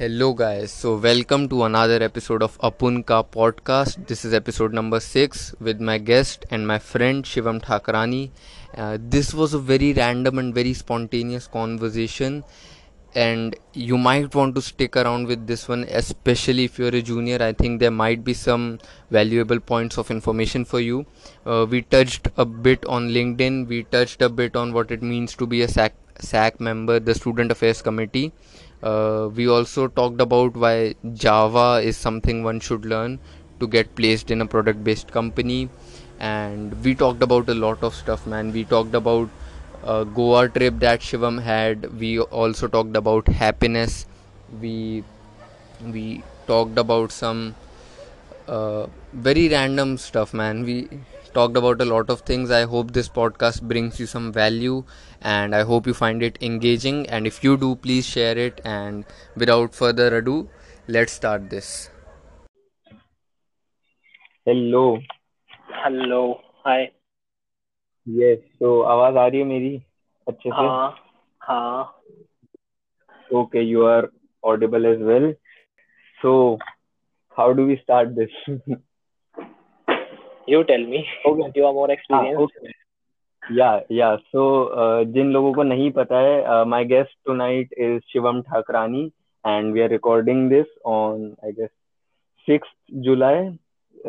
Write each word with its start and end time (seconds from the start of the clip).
Hello, 0.00 0.32
guys. 0.32 0.72
So, 0.72 0.96
welcome 0.96 1.46
to 1.50 1.64
another 1.64 2.02
episode 2.02 2.42
of 2.42 2.56
Apunka 2.60 3.22
podcast. 3.32 4.06
This 4.06 4.24
is 4.24 4.32
episode 4.32 4.72
number 4.72 4.98
six 4.98 5.54
with 5.60 5.78
my 5.78 5.98
guest 5.98 6.46
and 6.50 6.66
my 6.66 6.78
friend 6.78 7.22
Shivam 7.22 7.60
Thakrani. 7.60 8.30
Uh, 8.74 8.96
this 8.98 9.34
was 9.34 9.52
a 9.52 9.58
very 9.58 9.92
random 9.92 10.38
and 10.38 10.54
very 10.54 10.72
spontaneous 10.72 11.46
conversation, 11.46 12.44
and 13.14 13.56
you 13.74 13.98
might 13.98 14.34
want 14.34 14.54
to 14.54 14.62
stick 14.62 14.96
around 14.96 15.26
with 15.26 15.46
this 15.46 15.68
one, 15.68 15.84
especially 15.90 16.64
if 16.64 16.78
you're 16.78 16.96
a 16.96 17.02
junior. 17.02 17.42
I 17.42 17.52
think 17.52 17.78
there 17.80 17.90
might 17.90 18.24
be 18.24 18.32
some 18.32 18.78
valuable 19.10 19.60
points 19.60 19.98
of 19.98 20.10
information 20.10 20.64
for 20.64 20.80
you. 20.80 21.04
Uh, 21.44 21.66
we 21.68 21.82
touched 21.82 22.26
a 22.38 22.46
bit 22.46 22.86
on 22.86 23.10
LinkedIn, 23.10 23.66
we 23.66 23.82
touched 23.82 24.22
a 24.22 24.30
bit 24.30 24.56
on 24.56 24.72
what 24.72 24.90
it 24.90 25.02
means 25.02 25.34
to 25.34 25.46
be 25.46 25.60
a 25.60 25.68
SAC, 25.68 25.92
SAC 26.20 26.58
member, 26.58 26.98
the 26.98 27.14
Student 27.14 27.52
Affairs 27.52 27.82
Committee 27.82 28.32
uh, 28.82 29.28
we 29.34 29.48
also 29.48 29.88
talked 29.88 30.20
about 30.20 30.56
why 30.56 30.94
Java 31.14 31.80
is 31.84 31.96
something 31.96 32.42
one 32.42 32.60
should 32.60 32.84
learn 32.84 33.18
to 33.60 33.68
get 33.68 33.94
placed 33.94 34.30
in 34.30 34.40
a 34.40 34.46
product 34.46 34.82
based 34.82 35.10
company. 35.12 35.68
And 36.18 36.82
we 36.84 36.94
talked 36.94 37.22
about 37.22 37.48
a 37.48 37.54
lot 37.54 37.82
of 37.82 37.94
stuff, 37.94 38.26
man. 38.26 38.52
We 38.52 38.64
talked 38.64 38.94
about 38.94 39.28
uh, 39.84 40.04
Goa 40.04 40.48
trip 40.48 40.78
that 40.80 41.00
Shivam 41.00 41.42
had. 41.42 41.98
We 41.98 42.20
also 42.20 42.68
talked 42.68 42.96
about 42.96 43.28
happiness. 43.28 44.06
We 44.60 45.04
we 45.82 46.22
talked 46.46 46.78
about 46.78 47.12
some 47.12 47.54
uh, 48.48 48.86
very 49.12 49.48
random 49.48 49.96
stuff, 49.98 50.34
man. 50.34 50.64
We 50.64 50.88
talked 51.33 51.57
about 51.57 51.81
a 51.81 51.85
lot 51.85 52.09
of 52.09 52.21
things. 52.21 52.51
I 52.51 52.63
hope 52.63 52.91
this 52.91 53.09
podcast 53.09 53.61
brings 53.61 53.99
you 53.99 54.05
some 54.05 54.31
value 54.31 54.83
and 55.21 55.55
I 55.55 55.63
hope 55.63 55.87
you 55.87 55.93
find 55.93 56.23
it 56.23 56.37
engaging. 56.41 57.05
And 57.07 57.27
if 57.27 57.43
you 57.43 57.57
do, 57.57 57.75
please 57.75 58.05
share 58.05 58.37
it. 58.37 58.61
And 58.63 59.05
without 59.35 59.73
further 59.73 60.15
ado, 60.17 60.49
let's 60.87 61.13
start 61.13 61.49
this. 61.49 61.89
Hello 64.47 64.81
hello 65.85 66.21
hi 66.65 66.83
yes 68.07 68.39
तो 68.59 68.79
आवाज 68.93 69.15
आ 69.17 69.25
रही 69.27 69.39
है 69.39 69.45
मेरी 69.47 69.75
अच्छे 70.27 70.49
से 70.49 70.55
हाँ 70.55 70.89
हाँ 71.47 71.83
okay 73.39 73.61
you 73.61 73.85
are 73.85 74.07
audible 74.51 74.85
as 74.85 75.01
well 75.07 75.31
so 76.21 76.33
how 77.37 77.51
do 77.53 77.65
we 77.65 77.75
start 77.75 78.09
this 78.19 78.37
You 80.50 80.62
tell 80.70 80.86
me 80.86 81.04
Okay. 81.26 81.50
You 81.56 81.66
are 81.66 81.72
more 81.74 81.90
experience 81.92 82.48
या 83.58 83.68
या 83.92 84.14
सो 84.16 84.42
जिन 85.12 85.30
लोगों 85.32 85.52
को 85.54 85.62
नहीं 85.62 85.90
पता 85.92 86.18
है 86.20 86.64
my 86.68 86.84
guest 86.84 87.16
tonight 87.26 87.72
is 87.78 88.00
Shivam 88.12 88.40
Thakrani 88.50 89.04
and 89.44 89.72
we 89.74 89.80
are 89.80 89.88
recording 89.90 90.48
this 90.50 90.66
on 90.86 91.24
I 91.44 91.52
guess 91.52 91.70
six 92.48 92.68
July 93.06 93.48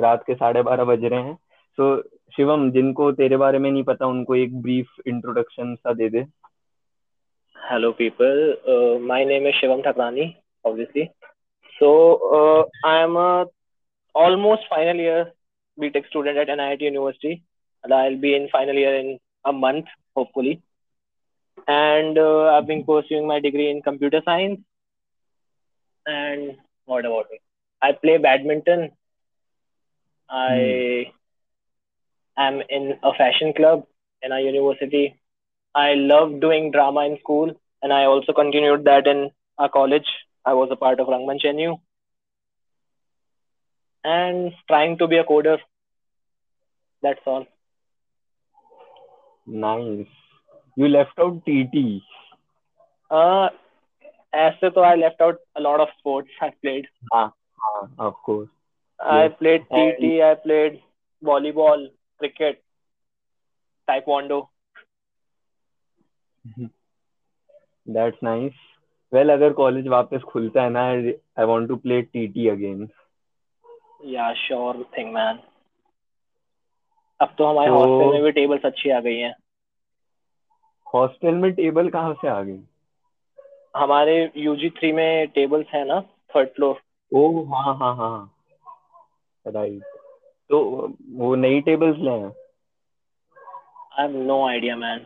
रात 0.04 0.24
के 0.28 0.34
साढ़े 0.36 0.62
बारह 0.64 0.84
बज 0.86 1.06
रहे 1.06 1.22
हैं। 1.22 1.36
सो 1.78 2.02
शिवम 2.36 2.70
जिनको 2.72 3.12
तेरे 3.12 3.38
बारे 3.38 3.60
में 3.60 3.70
नहीं 3.72 3.84
पता 3.84 4.06
उनको 4.08 4.36
एक 4.36 4.62
ब्रीफ 4.62 4.88
इंट्रोडक्शन 5.08 5.76
सा 5.76 5.94
दे 5.94 6.10
दे। 6.10 6.26
Hello 7.56 7.90
people. 7.98 8.40
Uh, 8.74 9.00
my 9.10 9.24
name 9.32 9.46
is 9.50 9.56
shivam 9.56 9.82
thakrani 9.84 10.24
obviously. 10.66 11.04
So 11.74 11.90
uh, 12.38 12.64
i 12.86 12.96
am 13.04 13.18
a 13.18 13.46
almost 14.16 14.64
final 14.70 15.02
year 15.04 15.22
btech 15.80 16.08
student 16.08 16.38
at 16.38 16.48
nit 16.58 16.82
university. 16.82 17.44
And 17.84 17.94
i'll 17.94 18.18
be 18.18 18.36
in 18.36 18.50
final 18.50 18.76
year 18.76 18.96
in 18.96 19.20
a 19.46 19.54
month 19.54 19.86
hopefully. 20.16 20.62
And 21.68 22.18
uh, 22.18 22.54
i've 22.54 22.68
been 22.68 22.84
pursuing 22.84 23.28
my 23.28 23.40
degree 23.40 23.70
in 23.70 23.82
computer 23.82 24.22
science. 24.26 24.60
And 26.06 26.58
what 26.86 27.06
about 27.06 27.28
me? 27.32 27.40
i 27.82 27.92
play 27.92 28.18
badminton. 28.18 28.92
I 30.30 31.12
am 32.38 32.62
in 32.70 32.98
a 33.04 33.14
fashion 33.14 33.54
club 33.54 33.86
in 34.22 34.32
a 34.32 34.40
university. 34.40 35.20
I 35.76 35.94
love 35.94 36.40
doing 36.40 36.72
drama 36.72 37.06
in 37.06 37.18
school, 37.20 37.52
and 37.82 37.94
I 37.94 38.06
also 38.06 38.34
continued 38.34 38.86
that 38.86 39.08
in 39.08 39.32
our 39.58 39.70
college. 39.70 40.06
I 40.46 40.54
was 40.54 40.70
a 40.72 40.76
part 40.76 41.00
of 41.00 41.08
Rangmanch 41.08 41.44
NU 41.44 41.78
and 44.05 44.53
trying 44.71 44.97
to 44.99 45.07
be 45.13 45.19
a 45.19 45.25
coder. 45.25 45.59
That's 47.03 47.27
all. 47.27 47.47
Nice 49.49 50.07
you 50.79 50.87
left 50.87 51.21
out 51.21 51.41
TT 51.47 51.89
Uh, 53.11 53.49
as 54.37 54.55
so 54.63 54.83
I 54.87 54.95
left 55.01 55.21
out 55.25 55.37
a 55.59 55.61
lot 55.65 55.81
of 55.83 55.91
sports 55.99 56.39
I 56.47 56.49
played. 56.65 56.87
हाँ 57.15 57.27
of 58.07 58.15
course 58.25 58.49
I 59.01 59.19
Yes. 59.23 59.37
played 59.43 59.67
And- 59.71 60.01
TT, 60.01 60.11
I 60.29 60.35
played 60.47 60.79
volleyball, 61.23 61.85
cricket, 62.21 62.59
taekwondo. 63.89 64.39
That's 67.87 68.19
nice 68.23 68.53
well 69.13 69.31
अगर 69.33 69.53
college 69.63 69.87
वापस 69.89 70.23
खुलता 70.33 70.63
है 70.63 70.71
ना 70.71 70.83
I 70.87 71.45
want 71.47 71.69
to 71.69 71.77
play 71.87 72.01
TT 72.03 72.49
again 72.49 72.87
Yeah, 74.04 74.34
sure 74.48 74.76
thing, 74.96 75.14
man. 75.14 75.38
अब 77.20 77.34
तो 77.38 77.46
हमारे 77.46 77.70
तो- 77.70 77.78
हॉस्टल 77.78 78.14
में 78.14 78.24
भी 78.24 78.32
टेबल्स 78.32 78.66
अच्छी 78.66 78.90
आ 78.90 79.00
गई 79.00 79.18
हैं। 79.18 79.34
हॉस्टल 80.94 81.34
में 81.34 81.52
टेबल 81.54 81.90
कहाँ 81.90 82.14
से 82.14 82.28
आ 82.28 82.42
गई? 82.42 82.60
हमारे 83.78 84.32
यूजी 84.38 84.70
थ्री 84.70 84.92
में 84.92 85.28
टेबल्स 85.28 85.68
है 85.68 85.84
ना 85.88 86.00
थर्ड 86.02 86.50
फ्लोर 86.50 86.82
ओह 87.12 87.56
हाँ 87.56 87.76
हाँ 87.78 87.96
हाँ 87.96 88.36
राइट 89.48 89.84
तो 90.50 90.60
वो 91.12 91.36
नई 91.36 91.62
टेबल्स 91.62 91.98
ले 91.98 92.12
हैं? 92.12 92.32
I 94.00 94.08
have 94.08 94.18
no 94.24 94.48
idea 94.48 94.76
man 94.76 95.06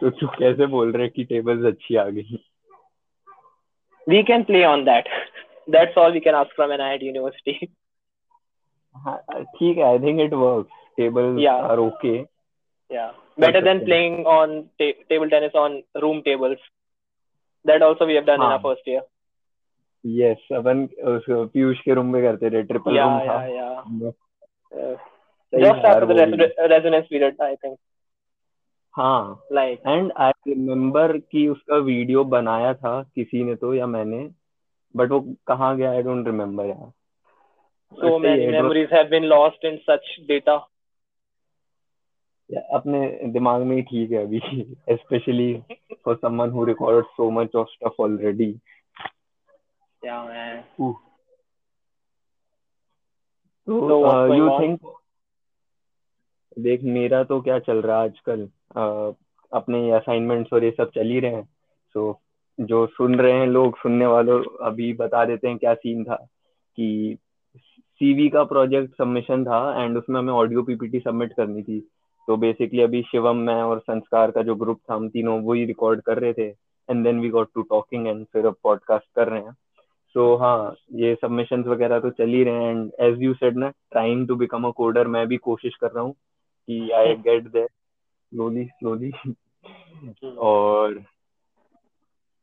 तो 0.00 0.10
तू 0.10 0.26
कैसे 0.26 0.66
बोल 0.66 0.92
रहे 0.92 1.08
कि 1.08 1.24
टेबल्स 1.24 1.74
अच्छी 1.74 1.96
आ 1.96 2.04
गई? 2.04 2.44
We 4.08 4.22
can 4.22 4.42
play 4.44 4.64
on 4.64 4.84
that. 4.84 5.04
That's 5.68 5.96
all 5.96 6.12
we 6.12 6.20
can 6.20 6.34
ask 6.34 6.54
from 6.56 6.70
NIT 6.78 7.02
University. 7.02 7.58
हाँ 8.96 9.16
ठीक 9.56 9.76
है 9.78 9.84
I 9.84 9.98
think 9.98 10.20
it 10.20 10.32
works 10.34 10.86
tables 10.96 11.40
Yeah. 11.42 11.60
Are 11.70 11.78
okay 11.78 12.12
yeah, 12.90 13.10
better 13.44 13.60
than 13.64 13.80
okay. 13.80 13.86
playing 13.88 14.14
on 14.34 14.52
ta- 14.82 15.04
table 15.12 15.30
tennis 15.34 15.56
on 15.62 15.74
room 16.04 16.22
tables. 16.28 16.58
That 17.64 17.82
also 17.88 18.06
we 18.10 18.14
have 18.18 18.26
done 18.30 18.40
in 18.40 18.46
हाँ. 18.46 18.56
our 18.56 18.62
first 18.66 18.86
year. 18.92 19.02
Yes 20.04 20.46
अपन 20.56 20.86
पीयूष 21.04 21.80
के 21.84 21.94
room 21.94 22.12
में 22.12 22.22
करते 22.22 22.50
थे 22.50 22.62
triple 22.62 22.98
room 22.98 23.18
था 23.18 23.36
yeah, 23.48 23.76
yeah. 24.00 24.12
Uh, 24.72 24.96
सही 25.52 25.62
just 25.62 25.84
यार, 25.84 25.92
after 25.92 26.06
the 26.06 26.14
वो 26.14 26.36
res- 26.42 26.58
resonance 26.72 27.08
period, 27.12 27.40
I 27.46 27.54
think. 27.56 27.76
हाँ 28.94 29.40
Like, 29.52 29.86
एंड 29.86 30.12
आई 30.16 30.32
रिमेम्बर 30.48 31.16
कि 31.32 31.46
उसका 31.48 31.76
वीडियो 31.92 32.24
बनाया 32.36 32.72
था 32.74 33.02
किसी 33.14 33.44
ने 33.44 33.54
तो 33.64 33.74
या 33.74 33.86
मैंने 33.86 34.26
बट 34.96 35.10
वो 35.10 35.20
कहाँ 35.46 35.76
गया 35.76 35.90
आई 35.90 36.02
डोंट 36.02 36.26
रिमेम्बर 36.26 36.66
यार 36.66 36.92
so 37.92 38.18
many 38.18 38.46
memories 38.46 38.90
have 38.90 39.08
been 39.10 39.26
lost 39.28 39.64
in 39.64 39.78
such 39.86 40.08
data. 40.28 40.60
या, 42.50 42.60
अपने 42.72 43.28
दिमाग 43.32 43.62
में 43.62 43.76
ही 43.76 43.82
ठीक 43.82 44.10
है 44.10 44.22
अभी 44.22 44.40
specially 44.90 45.62
for 46.04 46.16
someone 46.16 46.50
who 46.50 46.64
record 46.64 47.06
so 47.06 47.30
much 47.30 47.54
of 47.56 47.68
stuff 47.68 48.02
already 48.02 48.58
Yeah, 50.04 50.24
man. 50.24 50.92
तो 53.68 53.88
So 53.90 54.34
यू? 54.34 54.60
थिंक 54.60 54.80
देख 56.58 56.82
मेरा 56.82 57.24
तो 57.24 57.40
क्या 57.40 57.58
चल 57.58 57.82
रहा 57.82 57.98
है 57.98 58.04
आजकल 58.04 58.46
uh, 58.70 59.14
अपने 59.52 59.90
असाइनमेंट्स 59.90 60.52
और 60.52 60.64
ये 60.64 60.70
सब 60.70 60.90
चल 60.90 61.06
ही 61.06 61.20
रहे 61.20 61.34
हैं 61.34 61.44
सो 61.92 62.20
जो 62.58 62.86
सुन 62.86 63.14
रहे 63.14 63.32
हैं 63.32 63.46
लोग 63.46 63.78
सुनने 63.78 64.06
वालों 64.06 64.42
अभी 64.66 64.92
बता 64.92 65.24
देते 65.24 65.48
हैं 65.48 65.58
क्या 65.58 65.74
सीन 65.74 66.04
था 66.04 66.16
कि 66.78 67.16
सीवी 68.00 68.28
का 68.28 68.42
प्रोजेक्ट 68.44 68.96
सबमिशन 68.98 69.44
था 69.44 69.84
एंड 69.84 69.96
उसमें 69.98 70.18
हमें 70.20 70.32
ऑडियो 70.32 70.62
पीपीटी 70.62 71.00
सबमिट 71.00 71.32
करनी 71.32 71.62
थी। 71.62 71.80
तो 72.28 72.36
बेसिकली 72.36 72.82
अभी 72.82 73.02
शिवम 73.02 73.36
मैं 73.36 73.62
और 73.62 73.78
संस्कार 73.78 74.30
का 74.30 74.42
जो 74.42 74.54
ग्रुप 74.54 74.80
था 74.90 74.94
हम 74.94 75.08
तीनों 75.08 75.40
वही 75.42 75.64
रिकॉर्ड 75.64 76.00
कर 76.00 76.18
रहे 76.18 76.32
थे। 76.32 76.46
And 76.88 77.04
then 77.04 77.20
we 77.20 77.28
got 77.28 77.48
to 77.54 77.62
talking 77.62 78.06
and 78.06 78.24
फिर 78.32 78.46
अब 78.46 78.56
पॉडकास्ट 78.62 79.06
कर 79.16 79.28
रहे 79.28 79.40
हैं। 79.40 79.52
सो 79.52 80.34
so, 80.34 80.40
हाँ 80.40 80.74
ये 80.94 81.14
सबमिशन 81.14 81.62
वगैरह 81.64 82.00
तो 82.00 82.10
चल 82.10 82.28
ही 82.28 82.42
रहे 82.44 82.64
हैं। 82.64 82.70
एंड 82.70 82.90
एज 83.00 83.22
यू 83.22 83.34
सेड 83.34 83.56
ना 83.56 83.68
trying 83.68 84.26
to 84.28 84.36
become 84.36 84.64
a 84.64 84.70
coder 84.70 85.06
मैं 85.06 85.26
भी 85.28 85.36
कोशिश 85.36 85.74
कर 85.74 85.90
रहा 85.90 86.04
हूँ 86.04 86.12
कि 86.12 86.90
I 86.90 87.14
get 87.16 87.48
there 87.48 87.66
slowly 87.66 88.64
slowly 88.64 89.12
और 90.38 91.02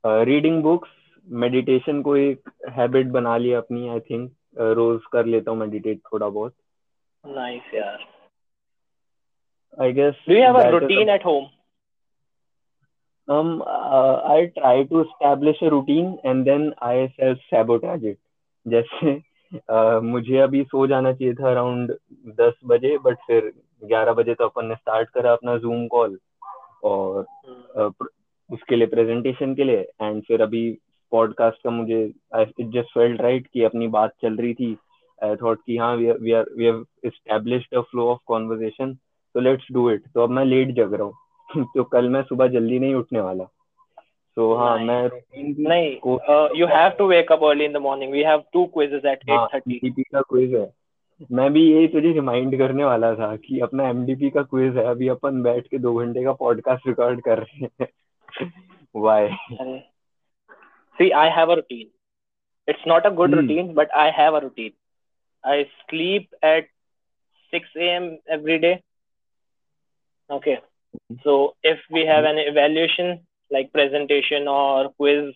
रीडिंग 0.05 0.61
बुक्स 0.63 0.89
मेडिटेशन 1.27 2.01
को 2.01 2.15
एक 2.17 2.49
हैबिट 2.69 3.07
बना 3.07 3.37
लिया 3.37 3.57
अपनी 3.57 3.87
आई 3.89 3.99
थिंक 3.99 4.31
रोज 4.77 5.01
कर 5.11 5.25
लेता 5.25 5.51
हूँ 5.51 5.59
मेडिटेट 5.59 5.99
थोड़ा 6.13 6.27
बहुत 6.27 6.53
Nice, 7.23 7.69
yeah. 7.73 7.97
I 9.81 9.93
guess 9.93 10.15
Do 10.27 10.33
you 10.33 10.43
have 10.43 10.55
a 10.55 10.71
routine 10.71 11.09
at 11.09 11.23
home? 11.23 11.47
um 13.27 13.61
uh, 13.61 14.21
I 14.23 14.51
try 14.57 14.83
to 14.83 14.99
establish 15.01 15.61
a 15.61 15.69
routine 15.69 16.17
and 16.23 16.45
then 16.45 16.73
I 16.79 17.13
self 17.15 17.39
sabotage 17.53 18.03
it 18.03 18.17
जैसे 18.65 19.13
uh, 19.69 20.01
मुझे 20.01 20.37
अभी 20.37 20.63
सो 20.63 20.85
जाना 20.87 21.13
चाहिए 21.13 21.33
था 21.33 21.49
अराउंड 21.51 21.91
दस 22.39 22.53
बजे 22.65 22.97
बट 22.97 23.17
फिर 23.27 23.51
ग्यारह 23.81 24.13
बजे 24.13 24.33
तो 24.33 24.45
अपन 24.45 24.65
ने 24.65 24.75
स्टार्ट 24.75 25.09
करा 25.09 25.31
अपना 25.33 25.57
जूम 25.57 25.87
कॉल 25.87 26.17
और 26.83 27.25
uh, 27.77 27.91
उसके 28.51 28.75
लिए 28.75 28.88
प्रेजेंटेशन 28.88 29.56
के 29.56 29.63
लिए 29.63 29.77
एंड 29.77 30.24
फिर 30.24 30.42
अभी 30.42 30.77
पॉडकास्ट 31.12 31.63
का 31.63 31.69
मुझे 31.69 32.03
इट 32.36 32.69
जस्ट 32.69 32.94
फेल्ट 32.94 33.21
राइट 33.21 33.47
कि 33.53 33.63
अपनी 33.63 33.88
बात 33.88 34.13
चल 34.21 34.36
रही 34.36 34.53
थी। 34.53 34.77
आई 35.24 35.36
थॉट 35.36 35.59
कि 35.65 35.77
हाँ 35.77 35.95
we 35.95 36.12
we 36.12 36.31
are 36.31 36.45
we 36.57 36.65
have 36.65 36.86
established 37.06 37.75
a 37.75 37.81
flow 37.81 38.07
of 38.09 38.19
conversation 38.25 38.94
तो 39.33 39.39
लेट्स 39.39 39.68
डू 39.71 39.89
इट 39.92 40.03
तो 40.13 40.21
अब 40.21 40.30
मैं 40.30 40.45
लेट 40.45 40.71
जग 40.71 40.94
रहा 40.94 41.03
हूँ। 41.03 41.13
तो 41.75 41.83
कल 41.83 42.09
मैं 42.09 42.24
सुबह 42.24 42.47
जल्दी 42.47 42.80
नहीं 42.80 42.95
उठने 42.95 43.21
वाला। 43.21 43.44
सो 43.44 44.53
so, 44.53 44.59
हाँ 44.59 44.77
मैं 44.80 45.09
नहीं 45.69 45.91
you 46.59 46.65
have 46.65 46.89
to 46.89 47.07
wake 47.07 47.31
up 47.31 47.44
early 47.44 47.65
in 47.65 47.74
the 47.74 47.77
morning 47.77 48.12
we 48.12 48.21
have 48.24 48.44
two 48.53 48.65
quizzes 48.65 49.06
at 49.06 49.19
8:30 49.30 50.03
का 50.13 50.21
क्विज 50.21 50.56
है। 50.56 50.74
मैं 51.31 51.53
भी 51.53 51.74
यही 51.74 51.88
तुझे 51.88 52.12
रिमाइंड 52.12 52.57
करने 52.57 52.86
वाला 52.86 53.13
था 53.15 53.36
कि 53.36 53.59
अपना 53.59 53.88
एमडीपी 53.89 54.30
का 54.30 54.41
क्विज 54.41 54.77
है। 54.77 54.86
अभी 54.86 55.07
अपन 55.07 55.41
बैठ 55.41 55.68
के 55.68 55.77
दो 55.77 55.95
घंटे 55.95 56.24
का 56.24 56.33
पॉडकास्ट 56.33 56.88
रिकॉर्ड 56.88 57.21
कर 57.21 57.38
रहे 57.38 57.65
हैं। 57.65 57.88
Why 58.41 59.83
See, 60.97 61.11
I 61.11 61.29
have 61.29 61.49
a 61.49 61.55
routine. 61.57 61.89
It's 62.67 62.85
not 62.85 63.05
a 63.05 63.11
good 63.11 63.31
mm. 63.31 63.39
routine, 63.39 63.73
but 63.73 63.89
I 63.93 64.11
have 64.11 64.33
a 64.33 64.39
routine. 64.39 64.71
I 65.43 65.69
sleep 65.89 66.29
at 66.41 66.69
6 67.51 67.67
a.m. 67.75 68.17
every 68.29 68.59
day. 68.59 68.81
Okay. 70.29 70.59
So 71.23 71.55
if 71.63 71.79
we 71.91 72.05
have 72.05 72.23
an 72.23 72.37
evaluation 72.37 73.27
like 73.51 73.73
presentation 73.73 74.47
or 74.47 74.89
quiz 74.91 75.33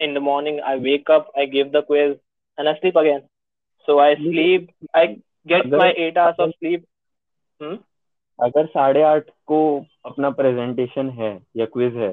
in 0.00 0.14
the 0.14 0.20
morning, 0.20 0.60
I 0.66 0.76
wake 0.76 1.10
up, 1.10 1.30
I 1.36 1.44
give 1.46 1.70
the 1.70 1.82
quiz, 1.82 2.16
and 2.58 2.68
I 2.68 2.78
sleep 2.80 2.96
again. 2.96 3.22
So 3.86 3.98
I 3.98 4.16
sleep, 4.16 4.70
I 4.94 5.18
get 5.46 5.68
my 5.68 5.92
eight 5.96 6.16
hours 6.16 6.36
of 6.38 6.52
sleep. 6.58 6.86
Hmm? 7.60 7.76
अगर 8.42 8.66
साढ़े 8.66 9.02
आठ 9.02 9.28
को 9.46 9.58
अपना 10.06 10.30
presentation 10.30 11.10
है 11.10 11.30
या 11.56 11.66
quiz 11.72 11.96
है 11.96 12.08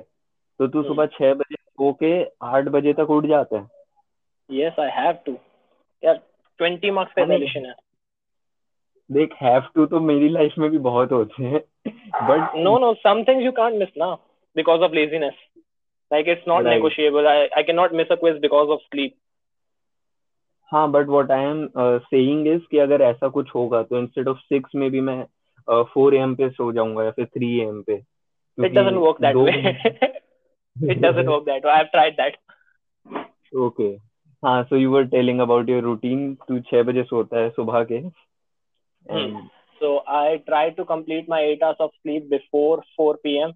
तो 0.61 0.67
तू 0.67 0.81
सुबह 0.83 1.05
छह 1.13 1.33
बजे 1.33 1.55
सो 1.55 1.91
के 2.03 2.09
आठ 2.47 2.65
बजे 2.73 2.93
तक 2.93 3.09
उठ 3.09 3.25
जाते 3.25 3.55
हैं। 3.55 3.69
यस 4.49 4.79
आई 4.79 4.89
हैव 4.91 5.17
टू 5.25 5.37
यार 6.03 6.19
ट्वेंटी 6.59 6.91
मार्क्स 6.91 7.13
का 7.13 7.21
एवल्यूशन 7.21 7.65
है। 7.65 7.73
देख 9.09 9.33
हैव 9.41 9.63
टू 9.75 9.85
तो 9.85 9.99
मेरी 9.99 10.29
लाइफ 10.29 10.53
में 10.57 10.69
भी 10.69 10.77
बहुत 10.89 11.11
होते 11.11 11.43
हैं 11.43 11.61
but 12.27 12.55
no 12.57 12.77
no 12.79 12.93
some 12.95 13.23
things 13.23 13.45
you 13.45 13.51
can't 13.51 13.75
miss 13.79 13.89
ना 13.97 14.11
because 14.55 14.81
of 14.81 14.93
laziness 14.93 15.33
like 16.11 16.29
it's 16.29 16.47
not 16.47 16.65
negotiable 16.65 17.27
I 17.27 17.47
I 17.47 17.63
can 17.63 17.75
not 17.75 17.93
miss 17.93 18.11
a 18.11 18.15
quiz 18.15 18.39
because 18.41 18.69
of 18.69 18.81
sleep 18.81 19.15
हाँ 20.71 20.89
but 20.91 21.07
what 21.07 21.31
I 21.31 21.43
am 21.43 21.67
saying 21.77 22.47
is 22.47 22.61
कि 22.71 22.77
अगर 22.77 23.01
ऐसा 23.01 23.27
कुछ 23.29 23.55
होगा 23.55 23.83
तो 23.83 23.99
instead 23.99 24.27
of 24.27 24.37
six 24.39 24.75
में 24.75 24.89
भी 24.91 25.01
मैं 25.01 25.23
फोर 25.67 26.13
uh, 26.13 26.21
एम 26.21 26.35
पे 26.35 26.49
सो 26.49 26.71
जाऊँगा 26.73 27.03
या 27.03 27.11
फिर 27.11 27.25
थ्री 27.25 27.59
एम 27.59 27.81
पे 27.81 27.93
it 28.57 28.71
doesn't 28.71 28.97
work 28.97 29.21
that 29.21 29.35
way 29.35 30.19
it 30.75 31.01
doesn't 31.01 31.27
work 31.27 31.45
that 31.45 31.63
way. 31.63 31.71
I've 31.71 31.91
tried 31.91 32.17
that. 32.17 32.37
Okay. 33.53 33.99
हाँ 34.43 34.63
so 34.69 34.75
you 34.75 34.89
were 34.89 35.05
telling 35.05 35.39
about 35.39 35.67
your 35.67 35.81
routine 35.81 36.35
तू 36.47 36.59
छह 36.69 36.83
बजे 36.83 37.03
सोता 37.03 37.39
है 37.39 37.49
सुबह 37.49 37.83
के 37.91 37.99
hmm. 38.01 39.35
so 39.81 39.91
I 40.07 40.41
try 40.47 40.69
to 40.69 40.85
complete 40.85 41.29
my 41.29 41.41
eight 41.41 41.63
hours 41.63 41.77
of 41.79 41.91
sleep 42.01 42.29
before 42.29 42.83
4 42.97 43.17
p.m. 43.25 43.53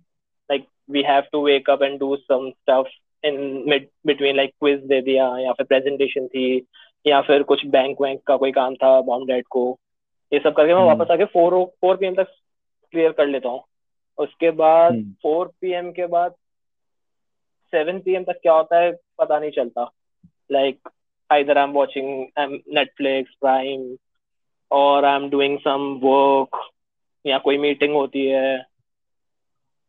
like 0.50 0.68
we 0.88 1.04
have 1.04 1.30
to 1.32 1.40
wake 1.40 1.70
up 1.70 1.82
and 1.82 2.00
do 2.00 2.18
some 2.28 2.52
stuff 2.62 2.88
in 3.24 3.66
mid 3.66 3.90
between 4.06 4.38
like 4.38 4.54
quiz 4.64 4.86
दे 4.88 5.02
दिया 5.02 5.28
या 5.40 5.52
फिर 5.52 5.68
presentation 5.74 6.28
थी 6.28 6.48
या 7.08 7.22
फिर 7.22 7.44
कुछ 7.44 7.66
बैंक 7.66 8.02
वैंक 8.02 8.22
का 8.28 8.38
कोई 8.38 8.52
काम 8.52 8.76
था 8.76 9.00
बॉम 9.02 9.26
डैड 9.26 9.46
को 9.50 9.68
ये 10.34 10.40
सब 10.40 10.56
करके 10.56 10.74
मैं 10.74 10.82
hmm. 10.82 10.98
वापस 10.98 11.12
आके 11.12 11.26
फोर 11.26 11.64
फोर 11.82 11.96
पी 11.96 12.12
तक 12.16 12.36
क्लियर 12.92 13.12
कर 13.12 13.28
लेता 13.28 13.50
हूँ 13.50 13.64
उसके 14.18 14.52
बाद 14.52 15.04
फोर 15.22 15.46
hmm. 15.46 15.56
पी 15.62 15.92
के 15.92 16.08
बाद 16.08 16.36
सेवन 17.76 18.00
पी 18.00 18.24
तक 18.24 18.40
क्या 18.42 18.54
होता 18.54 18.80
है 18.80 18.92
पता 19.20 19.40
नहीं 19.40 19.52
चलता। 19.52 19.92
Like 20.52 20.90
either 21.30 21.54
I'm 21.58 21.74
watching 21.74 22.32
um, 22.38 22.52
Netflix, 22.72 23.30
Prime, 23.42 23.98
or 24.72 25.06
I'm 25.06 25.30
doing 25.30 25.60
some 25.64 25.86
work, 26.02 26.60
या 27.26 27.38
कोई 27.46 27.58
मीटिंग 27.58 27.94
होती 27.94 28.26
है 28.26 28.66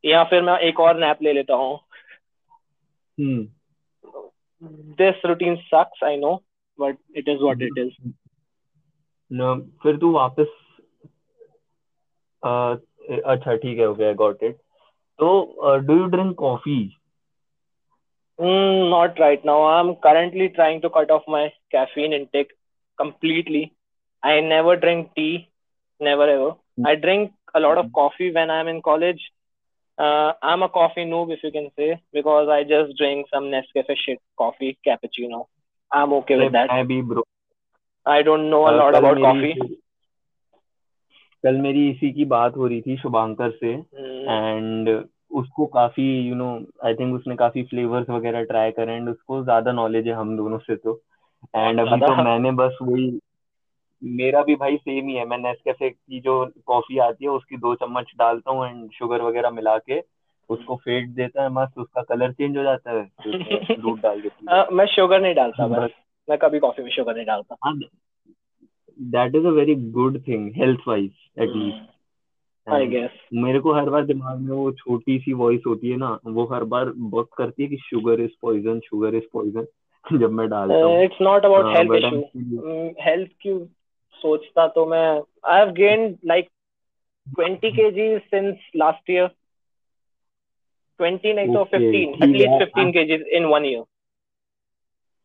या 0.04 0.22
फिर 0.24 0.42
मैं 0.42 0.56
एक 0.68 0.80
और 0.80 0.98
नैप 1.00 1.22
ले 1.22 1.32
लेता 1.32 1.54
हूँ। 1.54 1.78
This 5.00 5.24
routine 5.26 5.56
sucks 5.64 6.04
I 6.04 6.16
know 6.16 6.34
but 6.78 6.98
it 7.16 7.28
is 7.28 7.42
what 7.42 7.62
it 7.62 7.78
is 7.78 7.92
फिर 9.82 9.96
तू 9.96 10.12
वापस 10.12 10.56
uh, 12.42 12.76
अच्छा 13.24 13.54
ठीक 13.56 13.78
है 13.78 13.84
हो 13.84 13.94
गया 13.94 14.12
गॉट 14.24 14.42
इट 14.42 14.56
तो 15.18 15.76
do 15.78 15.96
you 15.98 16.06
drink 16.16 16.34
coffee 16.38 16.78
Mm, 18.39 18.89
not 18.89 19.19
right 19.19 19.43
now. 19.43 19.63
I'm 19.63 19.95
currently 19.95 20.49
trying 20.49 20.81
to 20.81 20.89
cut 20.89 21.11
off 21.11 21.23
my 21.27 21.53
caffeine 21.71 22.13
intake 22.13 22.51
completely. 22.97 23.73
I 24.23 24.39
never 24.39 24.75
drink 24.75 25.11
tea, 25.15 25.49
never 25.99 26.27
ever. 26.29 26.51
I 26.85 26.95
drink 26.95 27.31
a 27.53 27.59
lot 27.59 27.77
of 27.77 27.91
coffee 27.93 28.31
when 28.31 28.49
I'm 28.49 28.67
in 28.67 28.81
college. 28.81 29.21
Uh, 29.97 30.33
I'm 30.41 30.63
a 30.63 30.69
coffee 30.69 31.05
noob, 31.05 31.31
if 31.31 31.43
you 31.43 31.51
can 31.51 31.69
say, 31.77 32.01
because 32.13 32.49
I 32.49 32.63
just 32.63 32.97
drink 32.97 33.27
some 33.31 33.45
Nescafe 33.45 33.95
shit 34.03 34.19
coffee, 34.37 34.77
cappuccino. 34.87 35.45
I'm 35.91 36.13
okay 36.13 36.37
with 36.37 36.53
that. 36.53 36.69
मैं 36.71 36.85
भी 36.87 37.01
bro. 37.07 37.23
I 38.05 38.23
don't 38.23 38.49
know 38.49 38.67
a 38.67 38.73
lot 38.81 38.95
about 38.95 39.17
coffee. 39.27 39.55
कल 41.43 41.55
मेरी 41.61 41.89
इसी 41.89 42.11
की 42.13 42.25
बात 42.31 42.57
हो 42.57 42.67
रही 42.67 42.81
थी 42.81 42.95
शुभांकर 42.97 43.51
से 43.51 43.73
एंड 43.73 44.89
hmm. 44.89 45.07
उसको 45.30 45.66
काफ़ी 45.66 46.28
यू 46.28 46.34
नो 46.34 46.48
आई 46.84 46.94
थिंक 46.94 47.14
उसने 47.14 47.36
काफ़ी 47.36 47.62
फ्लेवर्स 47.62 48.10
वगैरह 48.10 48.42
ट्राई 48.42 48.70
करे 48.70 48.92
एंड 48.92 49.08
उसको 49.08 49.42
ज़्यादा 49.44 49.72
नॉलेज 49.72 50.06
है 50.08 50.12
हम 50.12 50.36
दोनों 50.36 50.58
से 50.58 50.76
तो। 50.76 51.00
एंड 51.56 51.80
अभी 51.80 52.00
तो 52.00 52.14
मैंने 52.24 52.52
बस 52.52 52.78
वही 52.82 53.18
मेरा 54.02 54.42
भी 54.42 54.54
भाई 54.56 54.76
सेम 54.76 55.08
ही 55.08 55.14
है। 55.14 55.24
मैं 55.26 55.38
नेस्कैफे 55.38 55.90
की 55.90 56.20
जो 56.20 56.52
कॉफ़ी 56.66 56.98
आती 56.98 57.24
है 57.24 57.30
उसकी 57.30 57.56
दो 57.56 57.74
चम्मच 57.74 58.12
डालता 58.18 58.50
हूँ 58.50 58.66
एंड 58.66 58.90
शुगर 58.90 59.22
वगैरह 59.22 59.50
मिला 59.50 59.78
के 59.78 60.02
उसको 60.50 60.76
फेट 60.76 61.08
देता 61.08 61.42
है 61.42 61.48
मस्त 61.48 61.78
उसका 61.78 62.02
कलर 62.02 62.32
चेंज 62.32 62.56
हो 62.56 62.62
जाता 62.62 62.90
है। 62.90 63.04
तो 63.04 63.32
दूध 63.82 64.00
डाल 64.00 64.20
के 64.20 64.74
मैं 64.74 64.86
शुगर 64.86 65.20
नहीं 65.20 65.34
डालता 65.34 65.66
बस। 65.66 65.90
मैं 66.28 66.38
कभी 66.38 66.58
कॉफ़ी 66.58 66.82
में 66.82 66.90
शुगर 66.90 67.16
नहीं 67.16 67.26
डालता। 67.26 67.72
That 68.98 69.34
is 69.34 69.46
a 69.46 69.50
very 69.50 69.74
good 69.74 70.22
thing 70.28 70.52
health 70.56 70.80
wise 70.88 71.10
at least 71.38 71.95
I 72.74 72.86
guess 72.86 73.10
मेरे 73.42 73.58
को 73.60 73.72
हर 73.72 73.90
बार 73.90 74.04
दिमाग 74.04 74.38
में 74.38 74.54
वो 74.56 74.70
छोटी 74.72 75.18
सी 75.18 75.32
वॉइस 75.32 75.62
होती 75.66 75.90
है 75.90 75.96
ना 75.96 76.18
वो 76.26 76.44
हर 76.52 76.64
बार 76.64 76.92
बहुत 76.96 77.28
करती 77.38 77.62
है 77.62 77.68
कि 77.68 77.76
sugar 77.90 78.20
is 78.20 78.30
poison 78.42 78.80
sugar 78.80 79.14
is 79.14 79.24
poison 79.32 80.18
जब 80.18 80.32
मैं 80.32 80.48
डालता 80.48 80.84
हूँ 80.84 81.02
it's 81.04 81.20
not 81.22 81.44
about 81.44 81.76
health 81.76 81.94
issue 81.96 82.94
health 83.00 83.30
की 83.42 83.58
सोचता 84.22 84.66
तो 84.74 84.86
मैं 84.86 85.08
I 85.52 85.58
have 85.58 85.72
gained 85.72 86.16
like 86.26 86.48
20 87.26 87.72
kgs 87.76 88.22
since 88.30 88.58
last 88.74 89.08
year 89.08 89.30
20 91.00 91.34
नहीं 91.34 91.54
तो 91.54 91.64
15 91.72 92.22
at 92.22 92.28
least 92.28 92.64
15 92.64 92.92
kgs 92.92 93.24
in 93.38 93.48
one 93.50 93.64
year 93.64 93.82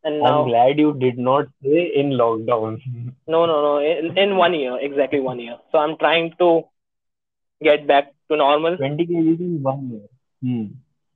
and 0.05 0.19
now 0.19 0.31
I'm 0.31 0.47
glad 0.47 0.79
you 0.79 0.93
did 0.93 1.19
not 1.19 1.51
say 1.63 1.83
in 2.01 2.11
lockdown 2.21 2.79
no 3.27 3.45
no 3.45 3.61
no 3.61 3.77
in, 3.79 4.17
in 4.17 4.35
one 4.35 4.55
year 4.55 4.77
exactly 4.79 5.19
one 5.19 5.39
year 5.39 5.57
so 5.71 5.77
I'm 5.77 5.95
trying 5.97 6.33
to 6.39 6.49
get 7.63 7.87
back 7.87 8.13
to 8.29 8.37
normal. 8.37 8.77
20 8.77 9.05
kg 9.05 9.39
in 9.39 9.63
one 9.63 9.89
year. 9.91 10.07
Hmm. 10.41 10.65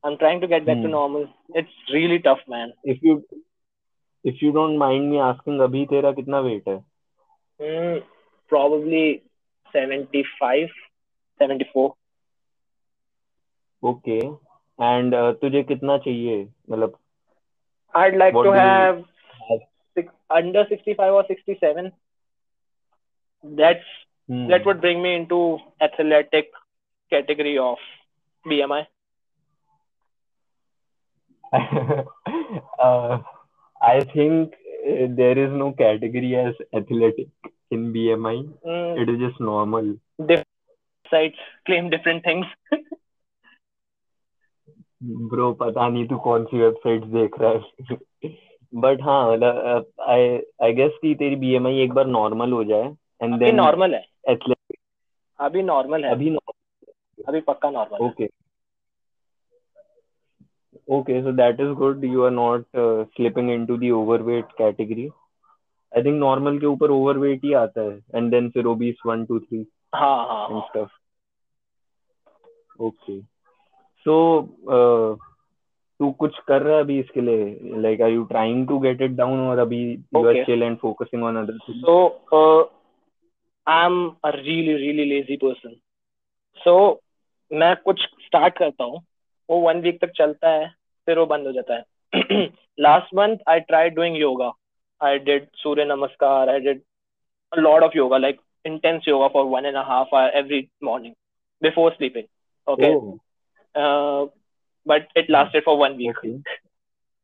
I'm 0.04 0.18
trying 0.18 0.42
to 0.42 0.48
get 0.48 0.66
back 0.66 0.78
hmm. 0.78 0.84
to 0.84 0.88
normal. 0.90 1.28
It's 1.50 1.70
really 1.92 2.20
tough, 2.20 2.40
man. 2.48 2.74
If 2.84 3.02
you 3.02 3.26
if 4.24 4.42
you 4.42 4.52
don't 4.52 4.78
mind 4.78 5.12
me 5.12 5.20
asking, 5.20 5.60
अभी 5.62 5.86
तेरा 5.90 6.12
कितना 6.20 6.44
weight 6.46 6.68
है? 6.68 6.84
Hmm, 7.62 8.04
probably 8.50 9.24
75, 9.74 10.70
74. 11.40 11.94
Okay. 13.84 14.22
And 14.80 15.14
uh, 15.14 15.34
तुझे 15.42 15.64
कितना 15.64 15.98
चाहिए? 16.06 16.48
मतलब 16.70 16.98
I'd 17.96 18.18
like 18.18 18.34
to 18.34 18.52
have, 18.52 19.04
have? 19.50 19.62
Six, 19.96 20.12
under 20.30 20.66
65 20.70 21.14
or 21.14 21.24
67. 21.28 21.92
That's 23.44 23.94
Hmm. 24.30 24.48
That 24.48 24.66
would 24.66 24.82
bring 24.82 25.02
me 25.04 25.16
into 25.16 25.60
athletic 25.82 26.52
category 27.12 27.58
of 27.58 27.78
BMI. 28.46 28.86
uh, 32.80 33.20
I 33.82 34.00
think 34.14 34.54
uh, 34.88 35.08
there 35.10 35.38
is 35.38 35.52
no 35.52 35.74
category 35.74 36.36
as 36.36 36.56
athletic 36.74 37.28
in 37.72 37.94
BMI. 37.94 38.50
Mm. 38.66 39.02
It 39.02 39.10
is 39.10 39.20
just 39.20 39.40
normal. 39.40 39.96
Different 40.20 40.48
sites 41.12 41.38
claim 41.66 41.90
different 41.90 42.24
things. 42.24 42.46
Bro 45.32 45.52
पता 45.54 45.88
नहीं 45.88 46.06
तू 46.08 46.18
कौन 46.18 46.46
सी 46.46 46.58
website 46.58 47.04
देख 47.14 47.36
रहा 47.42 47.52
है 47.52 48.30
but 48.84 49.02
हाँ 49.02 49.32
मतलब 49.32 49.86
आई 50.10 50.28
I 50.64 50.74
guess 50.74 50.92
कि 51.02 51.14
तेरी 51.16 51.36
बीएमआई 51.36 51.80
एक 51.82 51.94
बार 51.94 52.08
नॉर्मल 52.08 52.52
हो 52.52 52.64
जाए 52.64 52.88
एंड 53.24 53.38
देन 53.40 53.56
नॉर्मल 53.56 53.94
है 53.96 54.04
एथलेटिक 54.26 54.78
अभी 55.40 55.62
नॉर्मल 55.64 56.06
है। 56.06 56.12
अभी 56.12 56.30
नॉर्मल 56.30 57.24
अभी 57.24 57.40
पक्का 57.44 57.70
normal 57.72 58.02
okay 58.02 58.28
okay 60.90 61.22
so 61.24 61.32
that 61.34 61.60
is 61.62 61.70
good 61.76 62.04
you 62.06 62.24
are 62.24 62.32
not 62.32 62.66
slipping 62.76 63.50
into 63.52 63.78
the 63.78 63.92
overweight 63.94 64.52
category 64.58 65.08
I 65.92 66.04
think 66.04 66.20
normal 66.20 66.60
के 66.60 66.66
ऊपर 66.66 66.92
ओवरवेट 66.92 67.44
ही 67.44 67.54
आता 67.56 67.82
है 67.82 67.98
एंड 68.16 68.30
देन 68.32 68.50
फिर 68.50 68.66
ओबीस 68.68 69.02
1 69.08 69.26
2 69.28 69.40
3 69.42 69.64
हाँ 69.96 70.18
हाँ 70.28 70.62
स्टफ़ 70.62 70.90
ओके 72.80 73.20
सो 74.06 74.16
तू 76.00 76.12
कुछ 76.20 76.38
कर 76.48 76.62
रहा 76.62 76.76
है 76.76 76.84
अभी 76.84 77.00
इसके 77.00 77.22
लिए? 77.22 77.80
Like 77.82 78.02
are 78.02 78.10
you 78.10 78.24
trying 78.26 78.68
to 78.68 78.80
get 78.80 79.02
it 79.02 79.12
down 79.18 79.40
और 79.42 79.58
अभी 79.60 79.80
you 80.16 80.28
are 80.28 80.36
chill 80.46 80.64
and 80.64 80.78
focusing 80.80 81.24
on 81.24 81.36
other 81.38 81.58
so 81.60 81.98
I'm 83.67 84.17
a 84.25 84.33
really, 84.33 84.75
really 84.75 85.07
lazy 85.11 85.37
person. 85.37 85.77
So, 86.65 87.01
मैं 87.53 87.75
कुछ 87.85 88.01
स्टार्ट 88.27 88.59
करता 88.59 88.85
हूँ 88.85 89.01
वो 89.51 89.59
वन 89.61 89.81
वीक 89.83 90.01
तक 90.01 90.11
चलता 90.17 90.49
है 90.51 90.69
फिर 91.07 91.19
वो 91.19 91.27
बंद 91.27 91.47
हो 91.47 91.53
जाता 91.53 91.75
है 91.75 92.45
last 92.81 93.15
month 93.15 93.39
I 93.49 93.61
try 93.71 93.91
doing 93.97 94.17
yoga 94.17 94.53
I 95.01 95.19
did 95.29 95.47
Surya 95.63 95.85
Namaskar 95.85 96.51
I 96.51 96.61
did 96.61 96.81
a 97.53 97.63
lot 97.63 97.85
of 97.85 97.95
yoga 97.99 98.19
like 98.25 98.37
intense 98.65 99.07
yoga 99.11 99.29
for 99.37 99.41
one 99.53 99.65
and 99.69 99.79
a 99.79 99.83
half 99.85 100.13
hour 100.13 100.31
every 100.41 100.59
morning 100.89 101.15
before 101.67 101.87
sleeping 101.97 102.27
okay 102.67 102.91
Oh, 102.99 103.19
uh, 103.75 104.27
but 104.87 105.09
it 105.23 105.33
lasted 105.37 105.65
for 105.65 105.75
one 105.81 105.97
week 106.03 106.21
okay. 106.21 106.31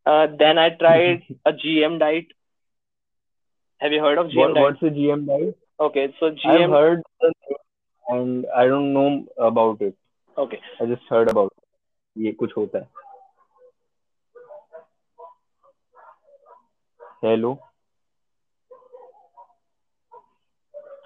uh, 0.07 0.27
then 0.41 0.59
i 0.59 0.65
tried 0.81 1.23
a 1.51 1.53
gm 1.53 2.01
diet 2.01 2.35
have 3.81 3.93
you 3.93 4.03
heard 4.07 4.19
of 4.25 4.33
gm 4.35 4.43
What, 4.43 4.55
diet 4.57 4.67
what's 4.67 4.81
the 4.81 4.91
GM 4.99 5.27
diet? 5.27 5.57
Okay 5.88 6.14
so 6.20 6.28
I've 6.28 6.36
gm 6.44 6.74
heard 6.78 7.02
the 7.22 7.32
name 7.32 7.58
and 8.16 8.46
I 8.56 8.68
don't 8.68 8.94
know 8.94 9.26
about 9.50 9.82
it. 9.82 9.96
okay 10.38 10.60
I 10.80 10.86
just 10.86 11.04
heard 11.10 11.30
about 11.32 11.52
it. 11.52 11.64
ये 12.24 12.32
कुछ 12.40 12.56
होता 12.58 12.80
है 12.80 12.88
hello 17.24 17.54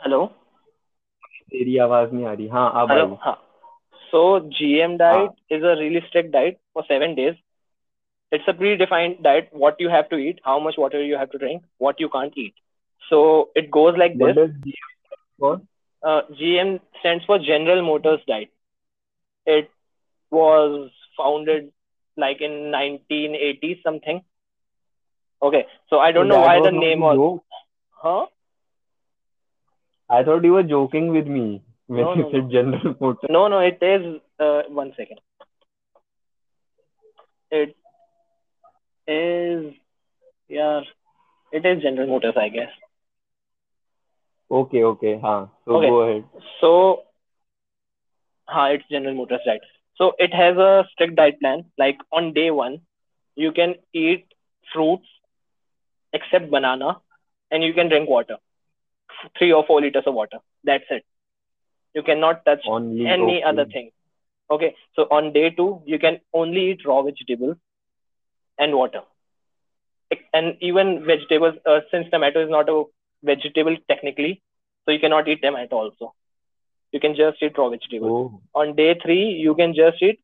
hello 0.03 0.21
तेरी 1.51 1.77
आवाज़ 1.85 2.13
नहीं 2.13 2.25
आ 2.25 2.33
रही 2.33 2.47
हाँ 2.47 2.69
अब 2.81 2.91
hello 2.91 3.07
I 3.11 3.17
huh. 3.25 3.35
so 4.11 4.21
gm 4.59 4.97
diet 5.01 5.57
is 5.57 5.63
a 5.71 5.75
really 5.81 6.01
strict 6.07 6.31
diet 6.37 6.59
for 6.73 6.83
seven 6.91 7.15
days 7.19 7.35
it's 8.31 8.47
a 8.51 8.55
predefined 8.61 9.21
diet 9.27 9.49
what 9.63 9.81
you 9.85 9.89
have 9.95 10.09
to 10.13 10.19
eat 10.27 10.39
how 10.49 10.59
much 10.67 10.77
water 10.83 11.01
you 11.09 11.19
have 11.23 11.31
to 11.35 11.41
drink 11.45 11.63
what 11.87 12.03
you 12.05 12.09
can't 12.17 12.37
eat 12.45 12.55
so 13.09 13.49
it 13.55 13.71
goes 13.71 13.95
like 13.97 14.17
What 14.17 14.19
this 14.19 14.35
does 14.35 14.49
GM 14.65 14.95
stand 15.05 15.29
for? 15.39 15.61
uh, 16.03 16.21
GM 16.31 16.79
stands 16.99 17.25
for 17.25 17.39
General 17.39 17.81
Motors 17.83 18.19
Diet. 18.27 18.49
It 19.45 19.69
was 20.31 20.91
founded 21.17 21.71
like 22.17 22.41
in 22.41 22.71
1980 22.71 23.81
something. 23.83 24.21
Okay, 25.41 25.65
so 25.89 25.99
I 25.99 26.11
don't 26.11 26.27
So 26.27 26.29
know 26.29 26.39
that 26.39 26.41
why 26.41 26.59
the 26.61 26.71
name 26.71 27.01
was. 27.01 27.17
joke. 27.17 27.43
Huh? 27.91 28.27
I 30.09 30.23
thought 30.23 30.43
you 30.43 30.53
were 30.53 30.63
joking 30.63 31.09
with 31.11 31.27
me 31.27 31.61
when 31.87 31.99
No, 31.99 32.13
you 32.15 32.23
no, 32.23 32.29
said 32.31 32.49
General 32.51 32.95
Motors. 32.99 33.29
No, 33.29 33.47
no, 33.47 33.59
it 33.59 33.77
is. 33.81 34.21
Uh, 34.39 34.63
one 34.69 34.93
second. 34.97 35.19
It 37.51 37.75
is. 39.07 39.73
Yeah, 40.47 40.81
it 41.51 41.65
is 41.65 41.81
General 41.81 42.07
Motors, 42.07 42.35
I 42.37 42.49
guess. 42.49 42.69
Okay, 44.51 44.83
okay, 44.83 45.19
हाँ. 45.21 45.49
So 45.65 45.75
Okay. 45.75 45.89
go 45.89 46.01
ahead. 46.01 46.23
So, 46.61 47.03
ha, 48.47 48.65
it's 48.67 48.83
General 48.89 49.15
Motors 49.15 49.41
diet. 49.45 49.61
So 49.97 50.13
it 50.19 50.33
has 50.33 50.57
a 50.57 50.85
strict 50.91 51.15
diet 51.15 51.39
plan. 51.39 51.65
Like 51.77 51.97
on 52.11 52.33
day 52.33 52.51
one, 52.51 52.81
you 53.35 53.51
can 53.51 53.75
eat 53.93 54.25
fruits 54.73 55.07
except 56.13 56.49
banana, 56.51 56.97
and 57.51 57.63
you 57.63 57.73
can 57.73 57.89
drink 57.89 58.09
water, 58.09 58.37
three 59.37 59.51
or 59.51 59.65
four 59.65 59.81
liters 59.81 60.03
of 60.05 60.13
water. 60.13 60.37
That's 60.63 60.83
it. 60.89 61.03
You 61.93 62.03
cannot 62.03 62.45
touch 62.45 62.61
Only 62.67 63.07
any 63.07 63.37
okay. 63.37 63.43
other 63.43 63.65
thing. 63.65 63.91
Okay. 64.49 64.75
So 64.95 65.03
on 65.11 65.33
day 65.33 65.49
two, 65.49 65.81
you 65.85 65.99
can 65.99 66.19
only 66.33 66.71
eat 66.71 66.85
raw 66.85 67.01
vegetables 67.01 67.57
and 68.57 68.75
water. 68.75 69.01
And 70.33 70.57
even 70.61 71.03
vegetables, 71.05 71.55
uh, 71.65 71.79
since 71.91 72.09
tomato 72.11 72.43
is 72.43 72.49
not 72.49 72.69
a 72.69 72.83
vegetable 73.23 73.75
technically, 73.87 74.41
so 74.85 74.91
you 74.91 74.99
cannot 74.99 75.27
eat 75.27 75.41
tomato 75.41 75.75
also. 75.77 76.13
You 76.91 76.99
can 76.99 77.15
just 77.15 77.41
eat 77.41 77.57
raw 77.57 77.69
vegetables. 77.69 78.11
Oh, 78.11 78.41
On 78.53 78.75
day 78.75 78.97
three, 79.01 79.29
you 79.31 79.55
can 79.55 79.73
just 79.73 80.01
eat 80.01 80.19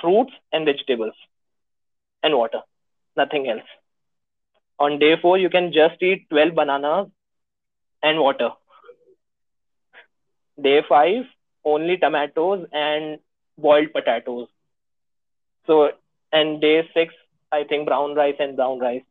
fruits 0.00 0.32
and 0.52 0.64
vegetables 0.64 1.14
and 2.22 2.34
water, 2.36 2.60
nothing 3.16 3.48
else. 3.48 3.68
On 4.78 4.98
day 4.98 5.16
four, 5.20 5.38
you 5.38 5.50
can 5.50 5.72
just 5.72 6.02
eat 6.02 6.28
12 6.30 6.54
bananas 6.54 7.08
and 8.02 8.18
water. 8.18 8.50
Day 10.60 10.82
five, 10.88 11.24
only 11.64 11.96
tomatoes 11.96 12.66
and 12.72 13.18
boiled 13.58 13.92
potatoes. 13.92 14.48
So, 15.66 15.90
and 16.32 16.60
day 16.60 16.88
six, 16.94 17.14
I 17.52 17.64
think 17.64 17.86
brown 17.86 18.14
rice 18.14 18.36
and 18.38 18.56
brown 18.56 18.78
rice, 18.78 19.02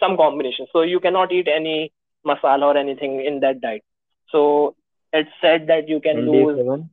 some 0.00 0.16
combination. 0.16 0.66
So 0.72 0.82
you 0.82 1.00
cannot 1.00 1.32
eat 1.32 1.48
any 1.48 1.92
masala 2.26 2.74
or 2.74 2.76
anything 2.76 3.24
in 3.24 3.40
that 3.40 3.60
diet. 3.60 3.82
So 4.30 4.74
it's 5.12 5.30
said 5.40 5.66
that 5.68 5.88
you 5.88 6.00
can 6.00 6.18
and 6.18 6.30
day 6.32 6.46
lose 6.46 6.54
seven? 6.54 6.90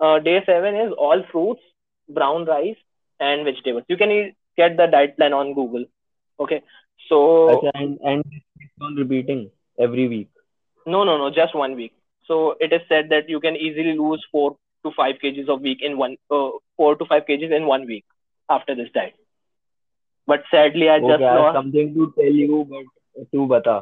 uh, 0.00 0.18
day 0.20 0.42
seven 0.46 0.74
is 0.76 0.92
all 0.96 1.22
fruits, 1.30 1.62
brown 2.08 2.44
rice, 2.44 2.76
and 3.20 3.44
vegetables. 3.44 3.84
You 3.88 3.96
can 3.96 4.10
eat, 4.10 4.34
get 4.56 4.76
the 4.76 4.86
diet 4.86 5.16
plan 5.16 5.32
on 5.32 5.54
Google. 5.54 5.84
Okay. 6.40 6.62
So 7.08 7.60
and 7.74 7.98
and 8.02 8.24
on 8.80 8.94
repeating 8.96 9.50
every 9.78 10.08
week. 10.08 10.28
no, 10.86 11.04
no, 11.04 11.16
no, 11.18 11.30
just 11.30 11.54
one 11.54 11.74
week. 11.76 11.92
So 12.26 12.56
it 12.60 12.72
is 12.72 12.80
said 12.88 13.08
that 13.10 13.28
you 13.28 13.40
can 13.40 13.56
easily 13.56 13.96
lose 13.98 14.24
four 14.30 14.56
to 14.84 14.90
five 14.96 15.16
kgs 15.22 15.48
of 15.48 15.60
week 15.60 15.78
in 15.82 15.96
one, 15.98 16.16
uh, 16.30 16.50
four 16.76 16.96
to 16.96 17.04
five 17.06 17.24
kgs 17.28 17.54
in 17.56 17.66
one 17.66 17.86
week 17.86 18.04
after 18.48 18.74
this 18.74 18.88
diet. 18.94 19.14
But 20.26 20.44
sadly, 20.50 20.88
I 20.88 21.00
just 21.00 21.10
Okay, 21.12 21.24
I 21.24 21.34
have 21.36 21.46
lost. 21.46 21.52
something 21.52 21.94
to 21.94 22.12
tell 22.16 22.32
you, 22.32 22.66
but 22.68 22.84
तू 23.32 23.46
बता. 23.54 23.78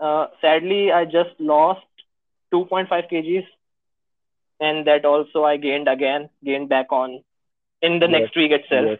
Uh, 0.00 0.26
sadly, 0.40 0.92
I 0.92 1.04
just 1.04 1.38
lost 1.40 1.86
2.5 2.50 2.88
kgs, 3.10 3.44
and 4.60 4.86
that 4.86 5.04
also 5.04 5.44
I 5.44 5.56
gained 5.56 5.88
again, 5.88 6.28
gained 6.44 6.68
back 6.68 6.92
on 6.92 7.22
in 7.82 7.98
the 8.00 8.06
Yes, 8.06 8.08
next 8.08 8.36
week 8.36 8.52
itself. 8.52 8.90
Yes. 8.90 8.98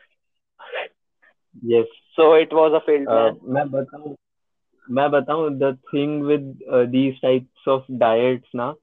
Yes. 1.63 1.87
So 2.17 2.35
it 2.35 2.53
was 2.53 2.73
a 2.75 2.81
failed 2.85 3.11
Uh. 3.11 3.33
मैं 3.55 3.65
बताऊँ 3.71 4.15
मैं 4.97 5.11
बताऊँ 5.11 5.49
the 5.59 5.71
thing 5.91 6.21
with 6.29 6.45
uh, 6.73 6.85
these 6.95 7.19
types 7.21 7.69
of 7.75 7.83
diets 8.03 8.55
ना 8.61 8.75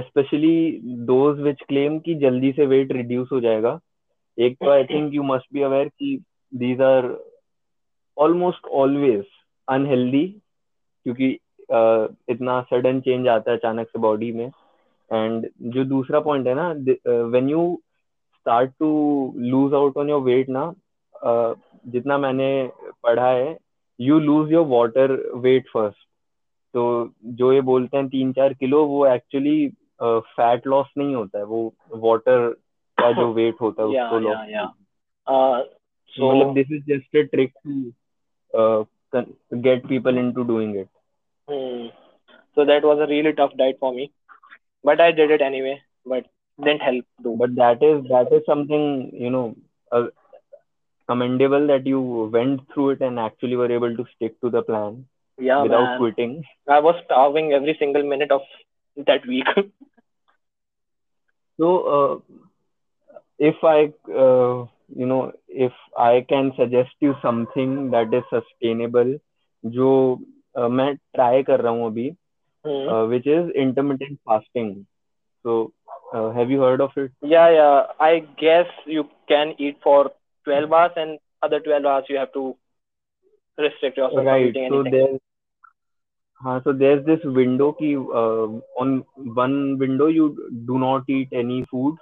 especially 0.00 0.80
those 1.10 1.40
which 1.46 1.62
claim 1.72 1.98
कि 2.06 2.14
जल्दी 2.24 2.52
से 2.58 2.66
weight 2.74 2.92
reduce 2.98 3.32
हो 3.32 3.40
जाएगा 3.46 3.78
एक 4.46 4.56
तो 4.64 4.70
I 4.78 4.82
think 4.92 5.14
you 5.18 5.24
must 5.32 5.52
be 5.52 5.62
aware 5.70 5.88
कि 5.88 6.16
these 6.62 6.80
are 6.90 7.04
almost 8.16 8.64
always 8.80 9.24
unhealthy 9.70 10.26
क्योंकि 11.04 11.38
uh, 11.62 12.14
इतना 12.28 12.60
सडन 12.62 13.00
चेंज 13.00 13.28
आता 13.28 13.50
है 13.50 13.56
अचानक 13.56 13.88
से 13.88 13.98
बॉडी 13.98 14.32
में. 14.32 14.46
एंड 15.12 15.48
जो 15.62 15.84
दूसरा 15.84 16.20
पॉइंट 16.20 16.46
है 16.46 16.54
ना 16.54 16.68
when 17.22 17.48
you 17.48 17.80
start 18.34 18.70
to 18.70 19.32
lose 19.36 19.74
out 19.74 19.96
on 19.96 20.10
your 20.10 20.20
weight 20.20 20.48
ना 20.48 20.72
uh, 21.26 21.54
जितना 21.86 22.18
मैंने 22.18 22.70
पढ़ा 23.02 23.28
है 23.28 23.58
you 24.00 24.18
lose 24.18 24.52
your 24.52 24.66
water 24.66 25.32
weight 25.34 25.68
first 25.68 25.98
तो 26.74 27.12
जो 27.24 27.52
ये 27.52 27.60
बोलते 27.60 27.96
हैं 27.96 28.08
तीन 28.08 28.32
चार 28.32 28.54
किलो 28.54 28.84
वो 28.86 29.06
एक्चुअली 29.06 29.72
फैट 30.02 30.66
लॉस 30.66 30.86
नहीं 30.98 31.14
होता 31.14 31.38
है. 31.38 31.44
वो 31.44 31.74
वाटर 31.92 32.48
का 32.98 33.12
जो 33.12 33.32
वेट 33.38 33.54
होता 33.60 33.82
है 33.82 33.88
उसको 33.88 34.18
लॉस. 34.18 34.38
Uh, 35.30 35.60
मतलब 36.24 36.54
this 36.54 36.66
is 36.72 36.84
just 36.84 37.16
a 37.16 37.20
trick 37.20 37.52
to 37.66 37.82
get 39.62 39.86
people 39.88 40.16
into 40.16 40.44
doing 40.44 40.76
it. 40.76 40.88
Hmm. 41.48 41.88
So 42.54 42.64
that 42.64 42.82
was 42.82 42.98
a 43.00 43.06
really 43.10 43.32
tough 43.32 43.52
diet 43.56 43.78
for 43.80 43.92
me, 43.92 44.12
but 44.84 45.00
I 45.00 45.10
did 45.12 45.30
it 45.30 45.40
anyway. 45.40 45.80
But 46.04 46.26
didn't 46.62 46.82
help 46.82 47.04
though. 47.22 47.36
But 47.36 47.54
that 47.56 47.82
is 47.82 48.04
that 48.08 48.32
is 48.32 48.42
something 48.46 49.10
you 49.12 49.30
know 49.30 49.56
uh, 49.90 50.06
commendable 51.08 51.66
that 51.68 51.86
you 51.86 52.30
went 52.32 52.60
through 52.72 52.90
it 52.90 53.00
and 53.00 53.18
actually 53.18 53.56
were 53.56 53.72
able 53.72 53.96
to 53.96 54.04
stick 54.16 54.40
to 54.40 54.50
the 54.50 54.62
plan. 54.62 55.06
Yeah, 55.38 55.62
without 55.62 55.82
man. 55.82 55.98
quitting. 55.98 56.44
I 56.68 56.80
was 56.80 56.94
starving 57.04 57.52
every 57.52 57.76
single 57.78 58.02
minute 58.02 58.30
of 58.30 58.42
that 59.06 59.26
week. 59.26 59.46
so, 61.58 61.68
uh, 61.96 62.18
if 63.38 63.56
I 63.64 63.92
uh, 64.12 64.66
you 64.95 65.05
know, 65.05 65.31
if 65.47 65.71
I 65.97 66.25
can 66.29 66.51
suggest 66.57 66.91
you 66.99 67.15
something 67.21 67.91
that 67.91 68.13
is 68.13 68.23
sustainable, 68.29 69.17
जो 69.65 69.89
uh, 70.57 70.69
मैं 70.69 70.93
try 71.17 71.43
कर 71.47 71.61
रहा 71.61 71.71
हूँ 71.73 71.85
अभी, 71.91 72.09
Hmm. 72.63 72.91
uh, 72.91 73.05
which 73.07 73.27
is 73.27 73.49
intermittent 73.65 74.19
fasting. 74.25 74.85
So, 75.43 75.71
uh, 76.13 76.31
have 76.31 76.49
you 76.49 76.61
heard 76.61 76.81
of 76.81 76.91
it? 76.97 77.11
Yeah, 77.21 77.49
yeah. 77.49 77.83
I 77.99 78.19
guess 78.39 78.67
you 78.85 79.07
can 79.27 79.53
eat 79.57 79.77
for 79.83 80.11
12 80.45 80.71
hours 80.71 80.91
and 80.95 81.19
other 81.41 81.59
12 81.59 81.85
hours 81.85 82.05
you 82.09 82.17
have 82.17 82.31
to 82.33 82.55
restrict 83.57 83.97
yourself 83.97 84.27
from 84.29 84.43
Right. 84.43 84.45
eating 84.45 84.65
So 84.67 84.83
anything. 84.83 84.95
there's, 84.95 85.19
हाँ, 86.43 86.59
so 86.63 86.71
there's 86.73 87.03
this 87.05 87.23
window 87.37 87.71
की 87.81 87.93
uh, 88.21 88.59
on 88.83 88.91
one 89.39 89.77
window 89.79 90.07
you 90.07 90.27
do 90.67 90.77
not 90.79 91.03
eat 91.09 91.29
any 91.41 91.63
foods, 91.71 91.97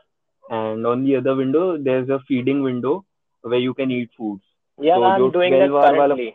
and 0.50 0.86
on 0.86 1.04
the 1.04 1.16
other 1.16 1.34
window 1.34 1.78
there's 1.78 2.08
a 2.08 2.20
feeding 2.28 2.62
window 2.62 3.04
where 3.42 3.58
you 3.58 3.74
can 3.74 3.90
eat 3.90 4.10
foods. 4.16 4.42
Yeah, 4.78 4.96
so 4.96 5.04
I'm 5.04 5.30
doing 5.30 5.52
that 5.58 5.68
currently. 5.68 6.34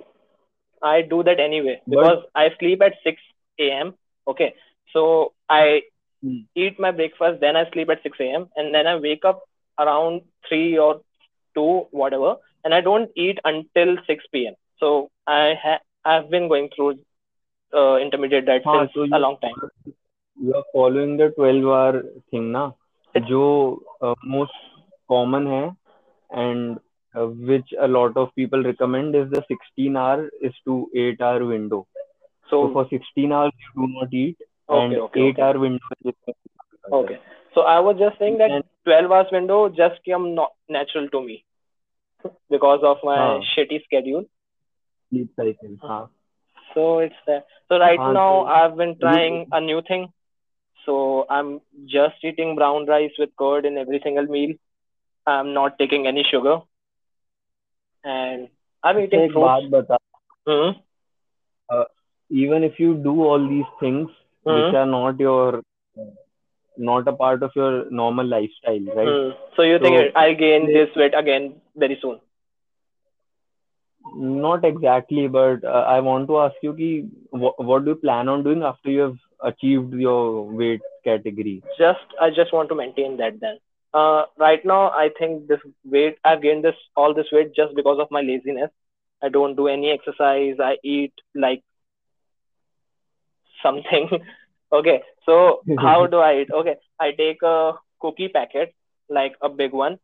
I 0.82 1.02
do 1.02 1.24
that 1.24 1.40
anyway 1.40 1.82
because 1.88 2.24
but... 2.24 2.42
I 2.42 2.50
sleep 2.60 2.82
at 2.82 2.94
6 3.04 3.22
a.m. 3.60 3.94
Okay, 4.28 4.56
so 4.94 5.34
I 5.50 5.82
hmm. 6.22 6.40
eat 6.56 6.80
my 6.80 6.92
breakfast, 6.92 7.42
then 7.42 7.56
I 7.56 7.70
sleep 7.72 7.90
at 7.90 8.04
6 8.04 8.18
a.m. 8.20 8.50
and 8.56 8.74
then 8.74 8.88
I 8.88 8.96
wake 8.98 9.26
up 9.26 9.44
around 9.80 10.22
three 10.48 10.78
or 10.78 11.02
two, 11.54 11.88
whatever, 11.92 12.36
and 12.64 12.74
I 12.74 12.82
don't 12.82 13.10
eat 13.16 13.40
until 13.44 13.98
6 14.06 14.24
p.m. 14.32 14.54
So 14.80 15.10
I 15.28 15.56
ha- 15.62 15.84
I've 16.04 16.30
been 16.30 16.48
going 16.48 16.70
through 16.76 17.00
uh, 17.74 17.98
intermediate 17.98 18.46
diet 18.46 18.64
ah, 18.66 18.80
since 18.80 18.92
so 18.94 19.04
you, 19.04 19.16
a 19.16 19.20
long 19.20 19.38
time. 19.42 19.56
You 20.40 20.56
are 20.56 20.64
following 20.74 21.18
the 21.18 21.30
12 21.30 21.66
hour 21.66 22.04
thing, 22.30 22.52
na? 22.52 22.72
जो 23.17 23.43
uh, 24.03 24.15
most 24.25 24.53
common 25.13 25.47
है 25.47 25.77
and 26.31 26.79
uh, 27.15 27.27
which 27.51 27.73
a 27.81 27.89
lot 27.89 28.17
of 28.17 28.35
people 28.35 28.63
recommend 28.63 29.17
is 29.17 29.31
the 29.31 29.43
16 29.49 29.97
hour 29.97 30.29
is 30.41 30.55
to 30.65 30.91
8 30.95 31.21
hour 31.21 31.45
window. 31.45 31.87
So 32.51 32.67
So 32.67 32.73
for 32.73 32.87
16 32.91 33.33
hours 33.33 33.53
you 33.65 33.87
do 33.87 33.93
not 33.95 34.15
eat 34.15 34.37
and 34.69 34.95
okay, 34.95 35.01
okay, 35.01 35.21
8 35.21 35.31
okay. 35.31 35.43
hour 35.43 35.59
window 35.59 35.79
is 36.05 36.15
Okay. 36.93 37.19
So 37.55 37.63
I 37.63 37.81
was 37.81 37.97
just 37.99 38.19
saying 38.19 38.39
that 38.39 38.51
And- 38.51 38.65
12 38.85 39.11
hours 39.13 39.27
window 39.33 39.69
just 39.69 40.03
came 40.05 40.35
not 40.35 40.53
natural 40.69 41.09
to 41.09 41.21
me 41.23 41.45
because 42.51 42.81
of 42.83 42.99
my 43.05 43.17
हाँ. 43.17 43.41
shitty 43.57 43.83
schedule. 43.85 44.25
sleep 45.11 45.31
cycle. 45.37 45.77
हाँ. 45.83 46.09
So 46.75 47.01
it's 47.01 47.15
there. 47.27 47.43
So 47.69 47.79
right 47.79 47.99
हाँ, 47.99 48.13
now 48.15 48.45
तो 48.45 48.49
I've 48.49 48.77
been 48.77 48.97
trying 49.01 49.47
a 49.53 49.61
new 49.61 49.83
thing. 49.83 50.13
So 50.86 51.26
I'm 51.30 51.62
just 51.86 52.16
eating 52.24 52.56
brown 52.56 52.86
rice 52.86 53.12
with 53.18 53.30
curd 53.38 53.66
in 53.66 53.78
every 53.78 54.00
single 54.04 54.26
meal. 54.26 54.56
I'm 55.26 55.54
not 55.54 55.78
taking 55.80 56.08
any 56.08 56.24
sugar. 56.30 56.60
And 58.04 58.50
I'm 58.84 59.00
eating 59.00 59.32
fruits. 59.32 59.90
Mm-hmm. 60.48 60.80
Uh, 61.70 61.84
even 62.30 62.64
if 62.64 62.80
you 62.80 62.94
do 62.96 63.24
all 63.24 63.50
these 63.50 63.66
things 63.80 64.10
mm-hmm. 64.46 64.68
which 64.68 64.76
are 64.76 64.86
not 64.86 65.20
your 65.20 65.64
not 66.78 67.08
a 67.08 67.14
part 67.14 67.42
of 67.42 67.52
your 67.56 67.90
normal 67.90 68.26
lifestyle, 68.26 68.86
right? 68.96 69.08
Mm. 69.08 69.34
So 69.56 69.62
you 69.64 69.78
so, 69.78 69.84
think 69.84 70.16
I'll 70.16 70.36
gain 70.36 70.68
this 70.68 70.90
weight 70.96 71.14
again 71.18 71.56
very 71.76 71.98
soon? 72.02 72.20
Not 74.14 74.64
exactly 74.64 75.28
but 75.28 75.64
uh, 75.64 75.84
i 75.96 76.00
want 76.00 76.28
to 76.28 76.40
ask 76.40 76.56
you 76.62 76.74
ki, 76.74 77.06
what, 77.30 77.64
what 77.64 77.84
do 77.86 77.92
you 77.92 77.96
plan 77.96 78.28
on 78.30 78.44
doing 78.44 78.64
after 78.64 78.90
you 78.90 79.00
have 79.02 79.18
achieved 79.44 79.94
your 79.94 80.44
weight 80.44 80.82
category 81.04 81.62
just 81.78 82.06
I 82.20 82.30
just 82.30 82.54
want 82.54 82.70
to 82.70 82.76
maintain 82.76 83.18
that 83.18 83.40
then. 83.40 83.58
Uh, 83.94 84.24
right 84.38 84.64
now 84.66 84.90
I 84.90 85.10
think 85.18 85.48
this 85.48 85.60
weight 85.86 86.18
I've 86.24 86.42
gained 86.42 86.64
this 86.64 86.76
all 86.96 87.14
this 87.14 87.28
weight 87.32 87.54
just 87.56 87.76
because 87.76 88.00
of 88.00 88.12
my 88.12 88.22
laziness. 88.22 88.72
I 89.24 89.30
don't 89.30 89.56
do 89.56 89.68
any 89.68 89.90
exercise. 89.92 90.56
I 90.60 90.78
eat 90.84 91.14
like 91.34 91.64
something. 93.64 94.10
okay, 94.74 95.02
so 95.26 95.64
how 95.80 96.08
do 96.08 96.18
I 96.18 96.42
eat? 96.42 96.50
Okay, 96.52 96.76
I 97.00 97.12
take 97.12 97.42
a 97.44 97.74
cookie 98.00 98.30
packet, 98.30 98.74
like 99.10 99.34
a 99.42 99.50
big 99.50 99.72
one, 99.74 100.00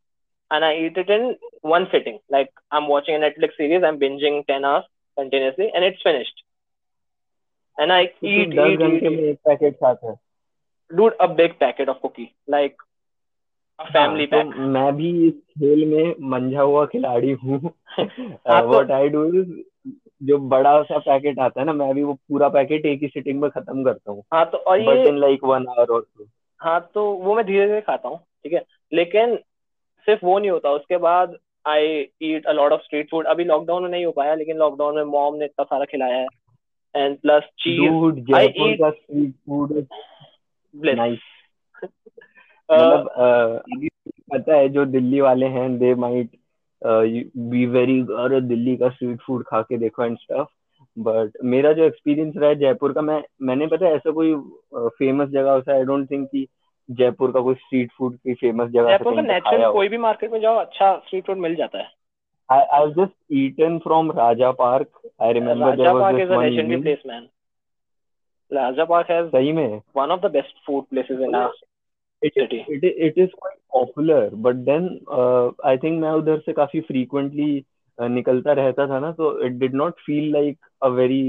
and 0.51 0.65
I 0.65 0.75
eat 0.75 0.97
it 0.97 1.09
in 1.09 1.35
one 1.63 1.87
sitting. 1.91 2.19
Like 2.29 2.49
I'm 2.71 2.87
watching 2.87 3.15
a 3.15 3.19
Netflix 3.19 3.55
series, 3.57 3.83
I'm 3.83 3.99
binging 3.99 4.45
10 4.47 4.65
hours 4.65 4.83
continuously, 5.17 5.71
and 5.73 5.85
it's 5.85 6.01
finished. 6.01 6.43
And 7.77 7.91
I 7.93 8.05
तो 8.05 8.27
eat, 8.27 8.53
eat, 8.53 8.81
eat, 8.81 9.03
eat. 9.03 9.37
Packet 9.47 9.77
है 10.03 10.15
dude, 10.91 11.13
a 11.19 11.27
big 11.27 11.57
packet 11.59 11.89
of 11.89 12.01
cookie, 12.01 12.33
like 12.47 12.75
a 13.79 13.85
family 13.91 14.27
हाँ, 14.27 14.43
pack. 14.43 14.53
तो 14.53 14.67
मैं 14.71 14.95
भी 14.95 15.27
इस 15.27 15.33
खेल 15.33 15.85
में 15.85 16.29
मंझा 16.29 16.61
हुआ 16.61 16.85
खिलाड़ी 16.85 17.31
हूँ 17.31 17.59
हाँ, 17.99 18.61
तो- 18.61 18.69
व्हाट 18.69 18.91
आई 18.91 19.09
डू 19.09 19.25
जो 20.29 20.37
बड़ा 20.49 20.81
सा 20.83 20.97
पैकेट 20.97 21.39
आता 21.39 21.59
है 21.59 21.65
ना 21.65 21.73
मैं 21.73 21.93
भी 21.95 22.03
वो 22.03 22.13
पूरा 22.13 22.49
पैकेट 22.49 22.85
एक 22.85 23.01
ही 23.01 23.07
सिटिंग 23.07 23.41
में 23.41 23.49
खत्म 23.49 23.83
करता 23.83 24.11
हूँ 24.11 24.23
हाँ 24.33 24.45
तो 24.51 24.57
और 24.57 24.79
ये 24.79 25.11
लाइक 25.19 25.43
वन 25.43 25.65
आवर 25.67 25.93
और 25.93 26.05
हाँ 26.61 26.79
तो 26.93 27.11
वो 27.23 27.35
मैं 27.35 27.45
धीरे 27.45 27.67
धीरे 27.67 27.81
खाता 27.81 28.09
हूँ 28.09 28.17
ठीक 28.17 28.53
है 28.53 28.63
लेकिन 28.93 29.37
सिर्फ़ 30.07 30.25
वो 30.25 30.39
नहीं 30.39 30.51
होता। 30.51 30.71
उसके 30.71 30.97
बाद 30.97 31.37
I 31.67 32.07
eat 32.23 32.45
a 32.45 32.51
lot 32.51 32.71
of 32.71 32.81
street 32.81 33.09
food 33.11 33.25
अभी 33.25 33.43
लॉकडाउन 33.43 33.83
में 33.83 33.89
नहीं 33.89 34.05
हो 34.05 34.11
पाया 34.11 34.35
लेकिन 34.35 34.57
लॉकडाउन 34.57 34.95
में 34.95 35.03
मॉम 35.03 35.35
ने 35.35 35.45
इतना 35.45 35.63
सारा 35.63 35.85
खिलाया 35.85 36.17
है। 36.17 36.27
And 36.95 37.17
plus 37.17 37.43
cheese 37.43 37.79
I 37.79 38.13
Jaipur 38.21 38.75
का 38.75 38.89
स्ट्रीट 38.89 39.31
फ़ूड 39.31 39.85
नाइस 40.75 41.19
मतलब 42.71 43.07
अभी 43.07 43.89
पता 44.33 44.55
है 44.55 44.69
जो 44.69 44.85
दिल्ली 44.85 45.21
वाले 45.21 45.45
हैं 45.45 45.77
दे 45.77 45.95
माइट 45.95 46.29
बी 47.37 47.65
वेरी 47.65 48.01
अरे 48.01 48.41
दिल्ली 48.41 48.75
का 48.77 48.89
स्ट्रीट 48.89 49.21
फ़ूड 49.21 49.43
खा 49.43 49.61
के 49.61 49.77
देखो 49.77 50.03
एंड 50.03 50.17
स्टफ़ 50.17 50.47
बट 50.97 51.31
मेरा 51.43 51.73
जो 51.73 51.83
एक्सपीरियंस 51.83 52.33
रहा 52.37 52.49
है 52.49 52.55
जयपुर 52.55 52.93
का 52.93 53.01
मैं 53.01 53.23
मैंने 53.41 53.67
पता 53.67 53.85
है 53.85 53.95
ऐसा 53.95 54.11
कोई 54.11 54.35
फ़ेमस 54.75 55.29
जगह 55.29 55.51
होता 55.51 55.71
है 55.71 55.77
आई 55.77 55.83
डोंट 55.83 56.11
थिंक 56.11 56.29
कि 56.31 56.47
जयपुर 56.99 57.31
का 57.31 57.41
कोई 57.41 57.55
स्ट्रीट 57.55 57.91
फ़ूड 57.97 58.15
की 58.17 58.33
फ़ेमस 58.33 58.69
जगह 58.71 58.91
से 58.91 58.97
जयपुर 58.97 59.15
का 59.15 59.21
नेचुरल 59.21 59.71
कोई 59.73 59.87
भी 59.87 59.97
मार्केट 60.05 60.31
में 60.31 60.39
जाओ 60.41 60.57
अच्छा 60.59 60.95
स्ट्रीट 61.05 61.25
फ़ूड 61.25 61.37
मिल 61.37 61.55
जाता 61.55 61.79
है। 61.79 61.89
I 62.49 62.55
I've 62.77 62.95
just 62.95 63.13
eaten 63.29 63.79
from 63.81 64.09
Raja 64.11 64.53
Park. 64.53 64.87
I 65.19 65.31
remember 65.31 65.75
there 65.75 65.77
Raja 65.77 65.93
was 65.93 66.01
park 66.01 66.15
this 66.15 66.25
is 66.25 66.31
a 66.31 66.37
one 66.37 66.45
legendary 66.45 66.75
evening. 66.75 66.81
Place 66.83 67.03
man 67.07 67.27
Raja 68.51 68.85
park 68.85 69.11
has 69.11 69.27
सही 69.27 69.51
में? 69.51 69.81
One 69.97 70.11
of 70.11 70.19
the 70.21 70.31
best 70.31 70.65
food 70.65 70.83
places 70.89 71.19
in 71.19 71.35
it 72.21 72.33
it 72.73 72.83
it 73.05 73.15
is 73.23 73.29
quite 73.43 73.59
popular 73.75 74.17
but 74.45 74.57
then 74.65 74.83
uh, 75.19 75.45
I 75.69 75.75
think 75.83 76.01
मैं 76.01 76.09
उधर 76.17 76.39
से 76.39 76.53
काफ़ी 76.53 76.81
frequently 76.89 77.47
uh, 77.97 78.09
निकलता 78.09 78.53
रहता 78.59 78.85
था 78.87 78.99
ना 78.99 79.11
तो 79.21 79.29
it 79.47 79.57
did 79.63 79.77
not 79.81 80.03
feel 80.07 80.27
like 80.35 80.57
a 80.87 80.91
very 80.99 81.23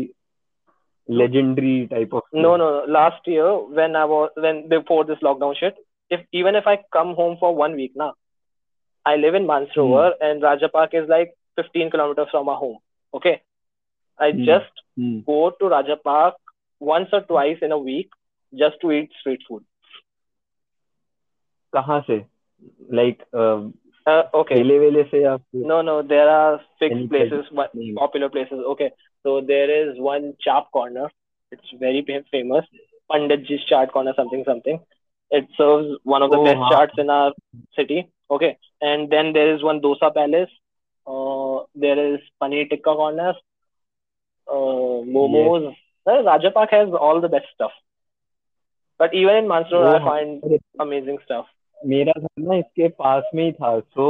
legendary 1.08 1.88
type 1.88 2.12
of 2.12 2.22
thing. 2.30 2.42
no 2.42 2.56
no 2.56 2.84
last 2.88 3.26
year 3.26 3.58
when 3.78 3.96
i 3.96 4.04
was 4.04 4.30
when 4.36 4.68
before 4.68 5.04
this 5.04 5.18
lockdown 5.22 5.56
shit 5.56 5.74
if 6.10 6.20
even 6.32 6.54
if 6.54 6.66
i 6.66 6.78
come 6.92 7.14
home 7.14 7.36
for 7.40 7.54
one 7.54 7.74
week 7.74 7.92
now 7.96 8.14
i 9.04 9.16
live 9.16 9.34
in 9.34 9.46
mansrover 9.46 10.10
mm. 10.10 10.30
and 10.30 10.42
raja 10.42 10.68
park 10.68 10.94
is 10.94 11.08
like 11.08 11.34
15 11.56 11.90
kilometers 11.90 12.28
from 12.30 12.46
my 12.46 12.54
home 12.54 12.78
okay 13.12 13.42
i 14.18 14.30
mm. 14.30 14.44
just 14.44 14.84
mm. 14.98 15.24
go 15.26 15.52
to 15.58 15.68
raja 15.68 15.96
park 15.96 16.34
once 16.78 17.08
or 17.12 17.22
twice 17.22 17.58
in 17.62 17.72
a 17.72 17.78
week 17.78 18.10
just 18.56 18.80
to 18.80 18.92
eat 18.92 19.10
street 19.20 19.40
food 19.48 19.64
kahan 21.74 22.04
se 22.06 22.24
like 22.90 23.20
um, 23.32 23.74
uh, 24.04 24.22
okay. 24.34 24.56
No, 25.52 25.82
no, 25.82 26.02
there 26.02 26.28
are 26.28 26.60
fixed 26.78 27.08
places, 27.08 27.44
but 27.54 27.72
popular 27.96 28.28
places. 28.28 28.58
Okay, 28.72 28.90
so 29.22 29.40
there 29.40 29.70
is 29.70 29.98
one 29.98 30.34
chap 30.40 30.70
corner. 30.72 31.08
It's 31.52 31.62
very 31.78 32.04
famous. 32.30 32.64
Panditji's 33.10 33.64
chart 33.64 33.92
corner, 33.92 34.12
something, 34.16 34.42
something. 34.46 34.80
It 35.30 35.46
serves 35.56 35.98
one 36.02 36.22
of 36.22 36.30
the 36.30 36.38
oh, 36.38 36.44
best 36.44 36.58
wow. 36.58 36.70
charts 36.70 36.94
in 36.98 37.10
our 37.10 37.32
city. 37.76 38.10
Okay, 38.30 38.58
and 38.80 39.10
then 39.10 39.32
there 39.32 39.54
is 39.54 39.62
one 39.62 39.80
dosa 39.80 40.12
palace. 40.12 40.50
Uh, 41.06 41.64
there 41.74 42.14
is 42.14 42.20
paneer 42.42 42.68
tikka 42.68 42.94
corners, 42.94 43.36
uh, 44.48 44.52
momos. 44.52 45.62
Yes. 45.62 45.76
Uh, 46.06 46.22
Rajapak 46.22 46.70
has 46.70 46.88
all 46.88 47.20
the 47.20 47.28
best 47.28 47.46
stuff. 47.54 47.72
But 48.98 49.14
even 49.14 49.36
in 49.36 49.48
Mansoor, 49.48 49.84
oh, 49.86 49.96
I 49.96 49.98
find 49.98 50.42
amazing 50.78 51.18
stuff. 51.24 51.46
मेरा 51.86 52.12
घर 52.20 52.42
ना 52.42 52.56
इसके 52.56 52.88
पास 52.98 53.30
में 53.34 53.44
ही 53.44 53.52
था 53.52 53.78
सो 53.80 54.06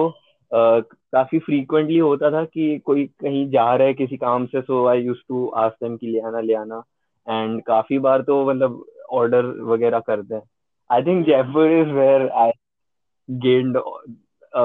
काफ़ी 0.52 1.38
frequently 1.38 1.98
होता 1.98 2.30
था 2.30 2.44
कि 2.44 2.78
कोई 2.86 3.04
कहीं 3.20 3.48
जा 3.50 3.74
रहा 3.74 3.86
है 3.86 3.94
किसी 3.94 4.16
काम 4.16 4.46
से 4.46 4.60
so 4.62 4.86
I 4.86 5.02
used 5.02 5.18
to 5.28 5.46
ask 5.56 5.76
them 5.84 5.96
कि 5.96 6.06
ले 6.06 6.20
आना 6.20 6.40
ले 6.40 6.54
आना 6.54 6.82
एंड 7.26 7.62
काफ़ी 7.62 7.98
बार 8.06 8.22
तो 8.22 8.44
मतलब 8.50 8.84
ऑर्डर 9.12 9.46
वगैरह 9.72 10.00
करते 10.00 10.34
हैं 10.34 10.42
I 10.90 11.02
think 11.02 11.26
Jaipur 11.26 11.70
is 11.72 11.92
where 11.92 12.28
I 12.28 12.50
gained 13.28 13.78
a 14.54 14.62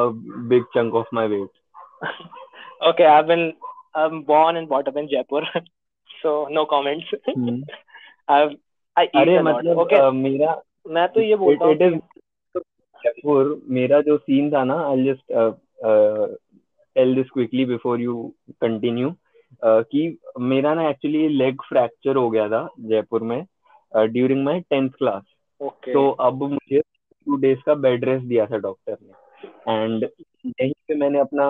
big 0.51 0.63
chunk 0.73 0.95
of 0.95 1.05
my 1.13 1.21
weight 1.27 2.07
Okay, 2.89 3.05
I've 3.05 3.27
been 3.27 3.53
I'm 3.95 4.17
born 4.23 4.57
and 4.57 4.67
brought 4.67 4.87
up 4.87 4.97
in 4.97 5.07
Jaipur, 5.09 5.39
so 6.21 6.47
no 6.51 6.65
comments. 6.65 7.05
I've 8.27 8.51
I 8.97 9.05
eat 9.05 9.15
अरे 9.15 9.37
a 9.37 9.41
lot. 9.41 9.55
मतलब 9.55 9.79
Okay, 9.79 9.99
uh, 9.99 10.09
मेरा 10.11 10.61
मैं 10.89 11.07
तो 11.13 11.21
ये 11.21 11.35
बोलता 11.35 11.65
हूँ 11.65 11.99
जयपुर 13.03 13.59
मेरा 13.69 14.01
जो 14.01 14.17
सीन 14.17 14.51
था 14.51 14.63
ना 14.63 14.75
I 14.87 15.03
just 15.05 15.33
tell 16.95 17.15
this 17.15 17.29
quickly 17.29 17.65
before 17.65 18.01
you 18.01 18.15
continue 18.61 19.13
कि 19.63 20.17
मेरा 20.51 20.73
ना 20.73 20.89
एक्चुअली 20.89 21.27
लेग 21.27 21.61
फ्रैक्चर 21.69 22.15
हो 22.15 22.29
गया 22.29 22.47
था 22.49 22.67
जयपुर 22.79 23.23
में 23.23 23.43
during 23.93 24.43
my 24.45 24.59
tenth 24.59 24.89
class 24.89 25.23
okay 25.61 25.93
तो 25.93 26.09
अब 26.21 26.43
मुझे 26.43 26.79
टू 26.79 27.35
डेज़ 27.37 27.59
का 27.65 27.73
बेड 27.75 28.05
रेस्ट 28.05 28.25
दिया 28.25 28.45
था 28.45 28.57
डॉक्टर 28.57 28.97
ने. 29.01 29.13
एंड 29.73 30.03
यहीं 30.45 30.71
पे 30.87 30.95
मैंने 30.95 31.19
अपना 31.19 31.47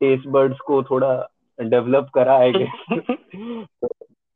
टेस्ट 0.00 0.28
बर्ड्स 0.28 0.58
को 0.66 0.82
थोड़ा 0.82 1.12
डेवलप 1.58 2.10
करा 2.14 2.38
है 2.38 2.66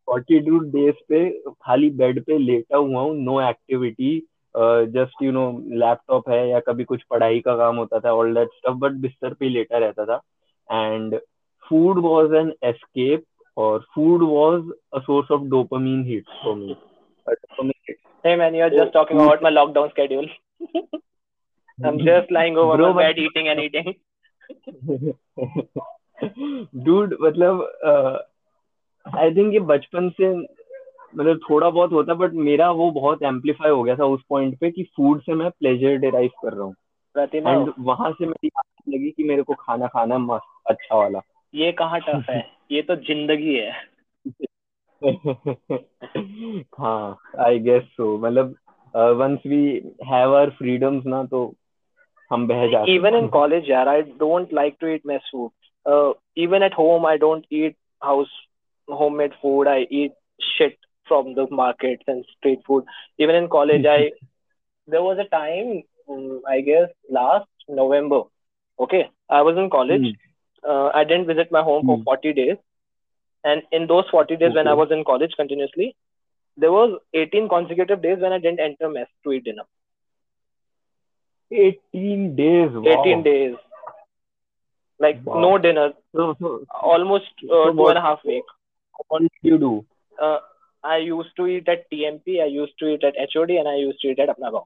फोर्टी 0.08 0.40
टू 0.40 0.58
डेज़ 0.70 1.02
पे 1.08 1.28
खाली 1.62 1.90
बेड 2.00 2.22
पे 2.24 2.38
लेटा 2.38 2.76
हुआ 2.76 3.00
हूँ 3.00 3.16
no 3.16 3.40
activity 3.40 4.18
just 4.56 5.22
you 5.22 5.32
know 5.32 5.62
laptop 5.82 6.30
है 6.30 6.48
या 6.48 6.60
कभी 6.60 6.84
कुछ 6.84 7.02
पढ़ाई 7.10 7.40
का 7.40 7.56
काम 7.56 7.76
होता 7.76 8.00
था 8.00 8.14
ऑल 8.14 8.34
दैट 8.34 8.48
स्टफ़ 8.48 8.76
बट 8.76 8.92
बिस्तर 9.00 9.34
पे 9.34 9.48
लेटा 9.48 9.78
रहता 9.78 10.04
था 10.04 10.20
and 10.86 11.20
food 11.68 11.98
was 11.98 12.34
an 12.34 12.52
escape 12.64 13.24
और 13.56 13.86
food 13.94 14.22
was 14.22 14.64
a 14.94 14.98
source 14.98 15.30
of 15.30 15.42
dopamine 15.50 16.04
hit 16.04 16.24
for 16.44 16.54
me 16.54 16.76
Hey 18.24 18.36
man, 18.36 18.54
you're 18.54 18.70
just 18.70 18.92
talking 18.92 19.20
about 19.20 19.42
my 19.42 19.50
lockdown 19.50 19.90
schedule. 19.90 20.28
I'm 21.84 21.98
just 21.98 22.30
lying 22.30 22.56
over 22.56 22.76
Bro, 22.76 22.94
my 22.94 23.02
bed 23.02 23.16
but... 23.16 23.22
eating 23.22 23.48
and 23.48 23.60
eating. 23.60 23.92
Dude, 26.84 27.16
मतलब 27.20 27.62
I 29.06 29.34
think 29.34 29.52
ये 29.54 29.60
बचपन 29.70 30.08
से 30.20 30.30
मतलब 31.16 31.40
थोड़ा 31.50 31.70
बहुत 31.70 31.92
होता 31.92 32.14
but 32.14 32.32
मेरा 32.32 32.70
वो 32.70 32.90
बहुत 32.90 33.22
एम्पलीफाई 33.22 33.70
हो 33.70 33.82
गया 33.82 33.96
था 33.96 34.04
उस 34.04 34.20
पॉइंट 34.28 34.58
पे 34.58 34.70
कि 34.70 34.82
फ़ूड 34.82 35.20
से 35.20 35.34
मैं 35.34 35.50
प्लेजर 35.50 35.96
डिराइव 35.96 36.30
कर 36.42 36.52
रहा 36.52 36.64
हूँ। 36.64 36.74
एंड 37.52 37.72
वहाँ 37.78 38.12
से 38.12 38.26
मेरी 38.26 38.50
आदत 38.58 38.94
लगी 38.94 39.10
कि 39.10 39.24
मेरे 39.24 39.42
को 39.42 39.54
खाना 39.54 39.86
खाना 39.86 40.18
मस्त 40.18 40.62
अच्छा 40.66 40.96
वाला। 40.96 41.20
ये 41.54 41.72
कहाँ 41.72 42.00
टफ 42.00 42.24
है? 42.30 42.50
ये 42.72 42.82
तो 42.82 42.96
ज़िंदगी 42.96 43.54
है। 43.54 43.72
हाँ 46.78 47.18
आई 47.38 47.58
गेस 47.58 47.82
सो 47.82 48.18
मतलब 48.18 48.54
once 48.96 49.38
we 49.46 49.66
have 50.04 50.28
our 50.28 50.50
freedoms 50.50 51.06
ना 51.06 51.24
तो 51.24 51.54
हम 52.30 52.46
बह 52.48 52.66
जाते 52.70 52.92
हैं। 52.92 53.28
College 53.28 53.68
yaar 53.70 53.86
i 53.88 53.98
don't 54.22 54.52
like 54.58 54.76
to 54.82 54.90
eat 54.92 55.06
mess 55.10 55.24
food. 55.34 55.50
Uh, 55.86 56.12
even 56.44 56.66
at 56.68 56.76
home 56.80 57.06
i 57.06 57.14
don't 57.24 57.44
eat 57.60 57.76
house 58.02 58.34
homemade 58.88 59.34
food. 59.42 59.68
I 59.68 59.80
eat 60.00 60.12
shit. 60.40 60.76
From 61.08 61.34
the 61.34 61.46
markets 61.50 62.02
and 62.06 62.24
street 62.36 62.60
food 62.66 62.84
even 63.18 63.34
in 63.34 63.48
college 63.48 63.84
i 63.94 64.10
there 64.86 65.02
was 65.02 65.18
a 65.18 65.28
time 65.34 65.82
um, 66.10 66.40
i 66.54 66.60
guess 66.60 66.88
last 67.18 67.48
november 67.68 68.20
okay 68.80 69.02
i 69.30 69.40
was 69.42 69.56
in 69.62 69.68
college 69.70 70.06
Hmm. 70.06 70.30
uh, 70.68 70.88
i 70.94 71.04
didn't 71.04 71.26
visit 71.32 71.50
my 71.58 71.62
home 71.70 71.84
for 71.84 71.98
Hmm. 71.98 72.04
40 72.04 72.32
days 72.40 72.56
and 73.44 73.62
in 73.72 73.86
those 73.86 74.04
40 74.10 74.36
days 74.36 74.54
when 74.54 74.68
i 74.68 74.74
was 74.82 74.90
in 74.98 75.04
college 75.12 75.32
continuously 75.42 75.94
there 76.56 76.72
was 76.72 76.98
18 77.14 77.48
consecutive 77.48 78.02
days 78.02 78.18
when 78.20 78.32
i 78.32 78.38
didn't 78.38 78.60
enter 78.68 78.88
mess 78.98 79.08
to 79.24 79.32
eat 79.32 79.44
dinner 79.44 79.66
18 81.50 82.34
days 82.36 82.70
wow. 82.74 82.82
18 82.84 83.22
days 83.22 83.56
like 84.98 85.20
Wow. 85.24 85.34
no 85.34 85.58
dinner 85.58 85.92
so, 86.14 86.34
so 86.40 86.66
almost 86.82 87.30
uh, 87.52 87.70
So 87.70 87.74
two 87.76 87.88
and 87.88 87.98
a 87.98 88.02
half 88.02 88.18
week. 88.24 88.44
what 89.08 89.20
did 89.22 89.30
you 89.42 89.58
do 89.58 89.84
Uh, 90.20 90.38
I 90.84 90.96
used 90.98 91.36
to 91.36 91.46
eat 91.46 91.68
at 91.68 91.88
TMP, 91.90 92.40
I 92.42 92.46
used 92.46 92.78
to 92.78 92.86
eat 92.88 93.04
at 93.04 93.14
HOD, 93.18 93.58
and 93.58 93.68
I 93.68 93.76
used 93.76 94.00
to 94.02 94.08
eat 94.08 94.18
at 94.18 94.28
Apna 94.28 94.50
Gaon. 94.50 94.64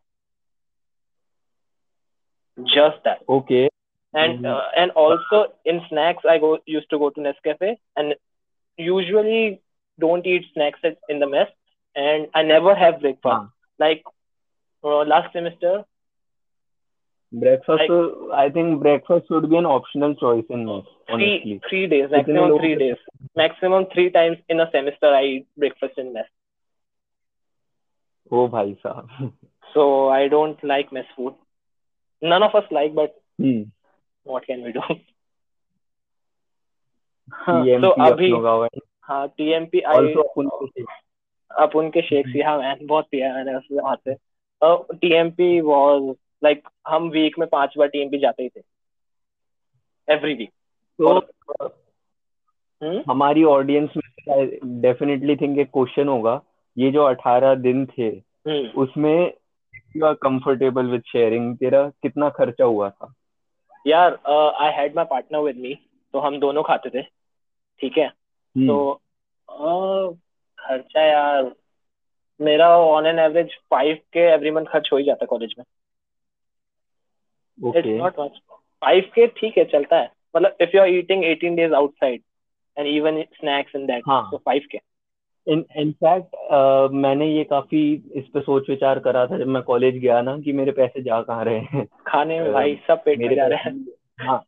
Just 2.74 3.02
that. 3.05 3.20
okay 3.29 3.68
And 4.14 4.38
Mhm. 4.40 4.46
uh, 4.46 4.62
and 4.76 4.90
also 4.92 5.38
in 5.64 5.81
snacks, 5.88 6.24
I 6.33 6.38
go 6.38 6.59
used 6.66 6.88
to 6.90 6.98
go 6.98 7.11
to 7.11 7.20
Nescafe, 7.20 7.76
and 7.96 8.14
usually 8.76 9.61
don't 9.98 10.26
eat 10.26 10.46
snacks 10.55 10.81
at, 10.85 10.96
in 11.09 11.18
the 11.20 11.26
mess, 11.26 11.50
and 11.94 12.29
I 12.35 12.42
never 12.42 12.74
have 12.74 13.00
breakfast. 13.00 13.24
हाँ 13.33 13.50
Like 13.79 14.02
uh, 14.85 15.02
last 15.14 15.33
semester, 15.33 15.85
breakfast 17.34 17.80
Like- 17.80 17.89
so 17.89 18.34
I 18.34 18.50
think 18.50 18.80
breakfast 18.82 19.28
should 19.28 19.50
be 19.50 19.58
an 19.58 19.65
optional 19.65 20.15
choice 20.21 20.50
in 20.50 20.65
mess 20.65 20.88
three 21.08 21.17
honestly 21.17 21.60
three 21.69 21.88
days, 21.88 22.10
इतने 22.12 22.34
maximum 22.34 22.50
लोग- 22.50 22.60
three 22.62 22.76
days, 22.76 22.97
maximum 23.38 23.86
three 23.93 24.10
times 24.17 24.38
in 24.50 24.60
a 24.60 24.69
semester, 24.71 25.13
I 25.19 25.24
eat 25.30 25.45
breakfast 25.58 26.02
in 26.06 26.12
mess. 26.13 26.30
ओ 28.32 28.47
भाई 28.47 28.74
साहब 28.86 29.32
So 29.74 29.84
I 30.10 30.28
don't 30.28 30.63
like 30.71 30.89
mess 30.95 31.12
food. 31.17 31.36
None 32.21 32.43
of 32.43 32.56
us 32.56 32.65
like, 32.71 32.93
but 32.95 33.13
hmm 33.41 33.71
what 34.26 34.45
can 34.47 34.63
we 34.63 34.71
do? 34.71 34.82
हाँ, 37.34 37.63
TMP 37.63 37.82
so 37.84 37.91
अभी 37.91 38.32
अपनों 38.32 38.41
का 38.43 38.50
हुआ 38.50 38.65
है। 38.65 38.80
हाँ 39.04 39.28
TMP 39.38 39.82
also 39.82 39.97
आई 39.97 40.13
अपन 40.13 40.47
को 40.47 40.67
अब 41.52 41.76
उनके 41.76 42.02
शेक्स 42.02 42.32
ही 42.36 42.41
हाँ 42.41 42.58
मैन 42.60 42.86
बहुत 42.88 43.08
पिया 43.12 43.28
है 43.28 43.34
मैंने 43.36 43.58
उससे 43.58 43.76
वहां 43.76 43.95
से 43.95 44.15
टीएमपी 44.97 45.62
वाज 45.62 46.15
लाइक 46.44 46.61
like, 46.61 46.75
हम 46.88 47.09
वीक 47.09 47.38
में 47.38 47.49
पाँच 47.49 47.75
बार 47.79 47.88
टीएमपी 47.88 48.18
जाते 48.18 48.42
ही 48.42 48.49
थे। 48.49 48.62
एवरी 50.09 50.35
वीक 50.35 50.51
तो 50.99 51.18
हम्म? 52.83 53.03
हमारी 53.11 53.44
ऑडियंस 53.44 53.90
में 53.96 54.49
डेफिनेटली 54.81 55.37
थिंक 55.37 55.59
एक 55.59 55.66
क्वेश्चन 55.66 56.09
होगा। 56.09 56.42
ये 56.79 56.90
जो 56.90 57.05
18 57.05 57.55
दिन 57.55 57.87
थे 57.87 58.09
हम्म। 58.49 58.83
उसमें 58.83 59.35
you 59.96 60.07
are 60.07 60.14
comfortable 60.14 60.87
with 60.87 61.03
sharing 61.07 61.57
तेरा 61.57 61.88
कितना 61.88 62.29
खर्चा 62.29 62.64
हुआ 62.64 62.90
था? 62.90 63.14
यार 63.87 64.14
I 64.53 64.72
had 64.72 64.96
my 64.96 65.05
partner 65.05 65.38
with 65.38 65.57
me 65.57 65.75
तो 66.12 66.18
हम 66.18 66.40
दोनों 66.40 66.62
खाते 66.62 66.90
थे। 66.90 67.03
ठीक 67.81 67.99
है? 67.99 68.07
हम्म, 68.07 68.68
तो 68.68 69.01
अ, 69.49 70.12
खर्चा 70.59 71.03
यार 71.03 71.55
मेरा 72.40 72.79
on 72.79 73.07
an 73.07 73.18
average 73.18 73.51
five 73.70 73.99
K 74.12 74.20
every 74.20 74.51
month 74.51 74.66
खर्च 74.66 74.88
हो 74.92 74.99
ही 74.99 75.05
जाता 75.05 75.27
कॉलेज 75.27 75.55
में। 75.59 75.64
Okay 77.62 77.99
not 77.99 78.21
much 78.21 78.40
five 78.83 79.11
K 79.14 79.27
ठीक 79.27 79.59
है 79.59 79.64
चलता 79.64 79.97
है। 79.97 80.11
मतलब 80.37 80.57
if 80.61 80.71
you 80.75 80.83
are 80.83 80.88
eating 80.88 81.25
18 81.25 81.57
days 81.57 81.73
outside 81.73 82.23
and 82.79 82.87
even 82.87 83.23
snacks 83.23 83.77
in 83.77 83.87
that 83.87 84.03
के 84.73 84.79
इन 85.47 85.64
इनफैक्ट 85.77 86.92
मैंने 86.92 87.27
ये 87.27 87.45
काफ़ी 87.45 87.81
इस 88.14 88.25
पे 88.29 88.40
सोच 88.40 88.71
विचार 88.71 88.99
करा 88.99 89.27
था 89.27 89.38
जब 89.38 89.47
मैं 89.47 89.62
कॉलेज 89.62 89.97
गया 89.97 90.21
ना 90.23 90.38
कि 90.38 90.53
मेरे 90.53 90.73
पैसे 90.73 91.03
जा 91.03 91.21
कहाँ 91.23 91.45
रहे 91.45 91.59
हैं। 91.59 91.87
खाने 92.07 92.40
में 92.40 92.53
भाई 92.53 92.75
सब 92.88 93.05
पेट 93.05 93.19
में 93.19 93.35
जा 93.37 93.47
रहे 93.47 93.59
हैं। 93.59 93.87
हाँ। 94.21 94.45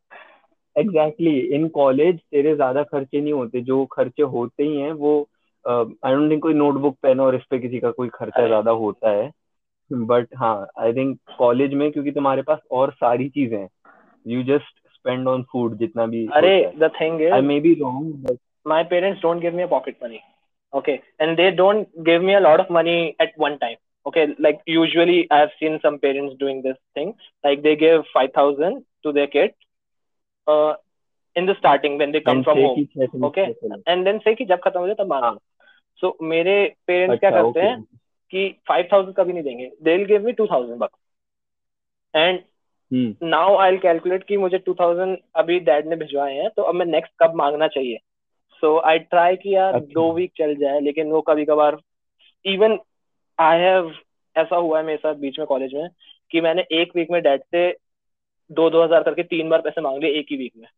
एग्जैक्टली 0.76 1.38
इन 1.38 1.68
कॉलेज 1.68 2.18
तेरे 2.18 2.54
ज़्यादा 2.54 2.82
खर्चे 2.82 3.20
नहीं 3.20 3.32
होते। 3.32 3.60
जो 3.60 3.84
खर्चे 3.86 4.22
होते 4.22 4.64
ही 4.64 4.76
हैं 4.76 4.92
वो 4.92 5.28
आई 5.64 6.14
डोंट 6.14 6.30
थिंक 6.30 6.42
कोई 6.42 6.54
नोटबुक 6.54 6.96
पेन 7.02 7.20
और 7.20 7.34
इस 7.34 7.42
पे 7.50 7.58
किसी 7.58 7.78
का 7.78 7.90
कोई 7.90 8.08
खर्चा 8.08 8.46
ज़्यादा 8.46 8.70
होता 8.70 9.10
है। 9.10 9.30
बट 9.92 10.28
हाँ 10.36 10.66
आई 10.78 10.92
थिंक 10.92 11.18
कॉलेज 11.38 11.74
में 11.74 11.92
क्योंकि 11.92 12.10
तुम्हारे 12.10 12.42
पास 12.42 12.58
और 12.70 12.92
सारी 12.92 13.28
चीज़ें 13.28 13.58
हैं। 13.58 13.68
You 14.26 14.42
just 14.42 14.94
spend 14.94 15.28
on 15.28 15.42
food 15.42 15.76
जितना 15.78 16.06
भी 16.06 16.26
अरे 16.32 16.72
the 16.76 16.90
thing 17.00 17.22
is 17.22 17.32
I 17.32 17.40
may 17.40 17.60
be 17.60 17.74
wrong 17.74 18.14
but 18.14 18.38
my 18.66 18.84
parents 18.84 19.22
don't 19.22 19.40
give 19.40 19.56
me 19.56 19.62
a 19.62 19.66
pocket 19.66 19.96
money 20.02 20.20
okay 20.72 20.92
and 20.92 21.36
they 21.36 21.50
don't 21.50 21.86
give 21.98 22.22
me 22.22 22.32
a 22.32 22.38
lot 22.38 22.60
of 22.60 22.72
money 22.72 23.14
at 23.20 23.32
one 23.38 23.56
time 23.56 23.76
okay 24.06 24.26
like 24.26 24.58
usually 24.68 25.26
I 25.32 25.38
have 25.38 25.48
seen 25.48 25.78
some 25.78 25.96
parents 25.96 26.36
doing 26.40 26.62
this 26.62 26.76
thing 26.96 27.12
like 27.44 27.62
they 27.62 27.76
give 27.76 28.04
5000 28.16 28.80
to 29.02 29.12
their 29.12 29.26
kid 29.26 29.50
in 31.36 31.46
the 31.46 31.54
starting 31.56 31.96
when 31.96 32.12
they 32.12 32.20
come 32.20 32.42
from 32.42 33.24
okay 33.24 33.40
and 33.88 34.04
then 34.04 34.18
से 34.18 34.44
जब 34.44 34.58
खत्म 34.58 34.80
हो 34.80 34.86
जाए 34.86 34.94
तब 34.94 35.06
मांगो 35.06 35.38
सो 36.02 36.16
मेरे 36.22 36.74
parents 36.86 37.20
क्या 37.20 37.30
अच्छा, 37.30 37.42
करते 37.42 37.60
हैं 37.60 37.84
कि 38.30 38.48
5000 38.68 39.12
कभी 39.12 39.32
नहीं 39.32 39.42
देंगे। 39.42 39.70
They'll 39.84 40.08
give 40.08 40.26
me 40.26 40.32
2000 40.40 40.78
bucks. 40.78 40.98
And 42.14 42.38
हम्म 42.92 43.26
नाउ 43.28 43.56
आई 43.56 43.76
कैलकुलेट 43.76 44.24
कि 44.24 44.36
मुझे 44.36 44.58
2000 44.58 45.16
अभी 45.34 45.60
डैड 45.60 45.86
ने 45.86 45.96
भिजवाए 45.96 46.34
हैं 46.34 46.50
तो 46.50 46.62
अब 46.62 46.74
मैं 46.74 46.86
नेक्स्ट 46.86 47.12
कब 47.22 47.34
मांगना 47.34 47.68
चाहिए? 47.68 47.98
सो 48.62 48.78
आई 48.78 48.98
ट्राई 48.98 49.36
कि 49.36 49.54
यार 49.54 49.74
अच्छा। 49.74 49.92
दो 49.94 50.12
वीक 50.12 50.32
चल 50.36 50.54
जाए 50.54 50.80
लेकिन 50.80 51.10
वो 51.10 51.20
कभी 51.20 51.44
कभार 51.44 51.78
इवन 52.44 52.78
आई 53.38 53.58
हैव 53.58 53.92
ऐसा 54.36 54.56
हुआ 54.56 54.78
है 54.78 54.84
मेरे 54.84 54.98
साथ 54.98 55.14
बीच 55.14 55.38
में 55.38 55.46
कॉलेज 55.46 55.74
में 55.74 55.88
कि 56.30 56.40
मैंने 56.40 56.66
एक 56.72 56.96
वीक 56.96 57.10
में 57.10 57.22
डैड 57.22 57.40
से 57.40 57.76
दो 58.50 58.70
दो 58.70 58.82
हज़ार 58.84 59.02
करके 59.02 59.22
तीन 59.22 59.48
बार 59.48 59.60
पैसे 59.60 59.80
मांग 59.80 60.02
लिए 60.02 60.10
एक 60.10 60.26
ही 60.30 60.36
वीक 60.36 60.52
में। 60.56 60.68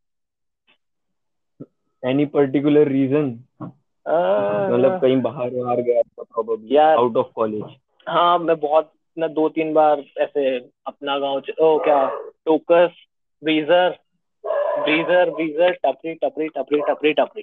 एनी 2.03 2.27
पर्टिकुलर 2.27 2.89
रीजन 2.89 3.31
मतलब 4.07 5.01
कहीं 5.01 5.21
बाहर 5.23 5.51
बाहर 5.51 5.81
गया 5.81 6.03
था 6.03 6.23
प्रोबेबली 6.23 6.77
आउट 6.77 7.17
ऑफ़ 7.17 7.33
कॉलेज 7.35 7.65
हाँ 8.09 8.39
मैं 8.39 8.61
बहुत 8.61 8.93
मैं 9.17 9.33
दो 9.35 9.49
तीन 9.49 9.73
बार 9.75 10.05
ऐसे 10.19 10.59
अपना 10.87 11.19
गाँव 11.19 11.43
ओ 11.61 11.79
क्या 11.79 12.07
टोकस 12.45 12.91
ब्रीजर 13.43 13.99
ब्रीजर 14.79 15.31
ब्रीजर 15.31 15.73
टपरी 15.73 16.15
टपरी 16.15 16.49
टपरी 16.49 16.81
टपरी 16.81 17.13
टपरी। 17.13 17.43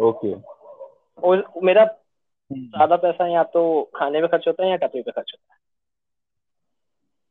ओके 0.00 0.34
और 1.22 1.44
मेरा 1.62 1.84
ज़्यादा 2.50 2.96
पैसा 2.96 3.26
या 3.26 3.42
तो 3.42 3.90
खाने 3.96 4.20
पे 4.20 4.28
खर्च 4.28 4.48
होता 4.48 4.64
है 4.64 4.70
या 4.70 4.76
टपरी 4.76 5.02
पे 5.02 5.10
खर्च 5.10 5.32
होता 5.32 5.54
है? 5.54 5.58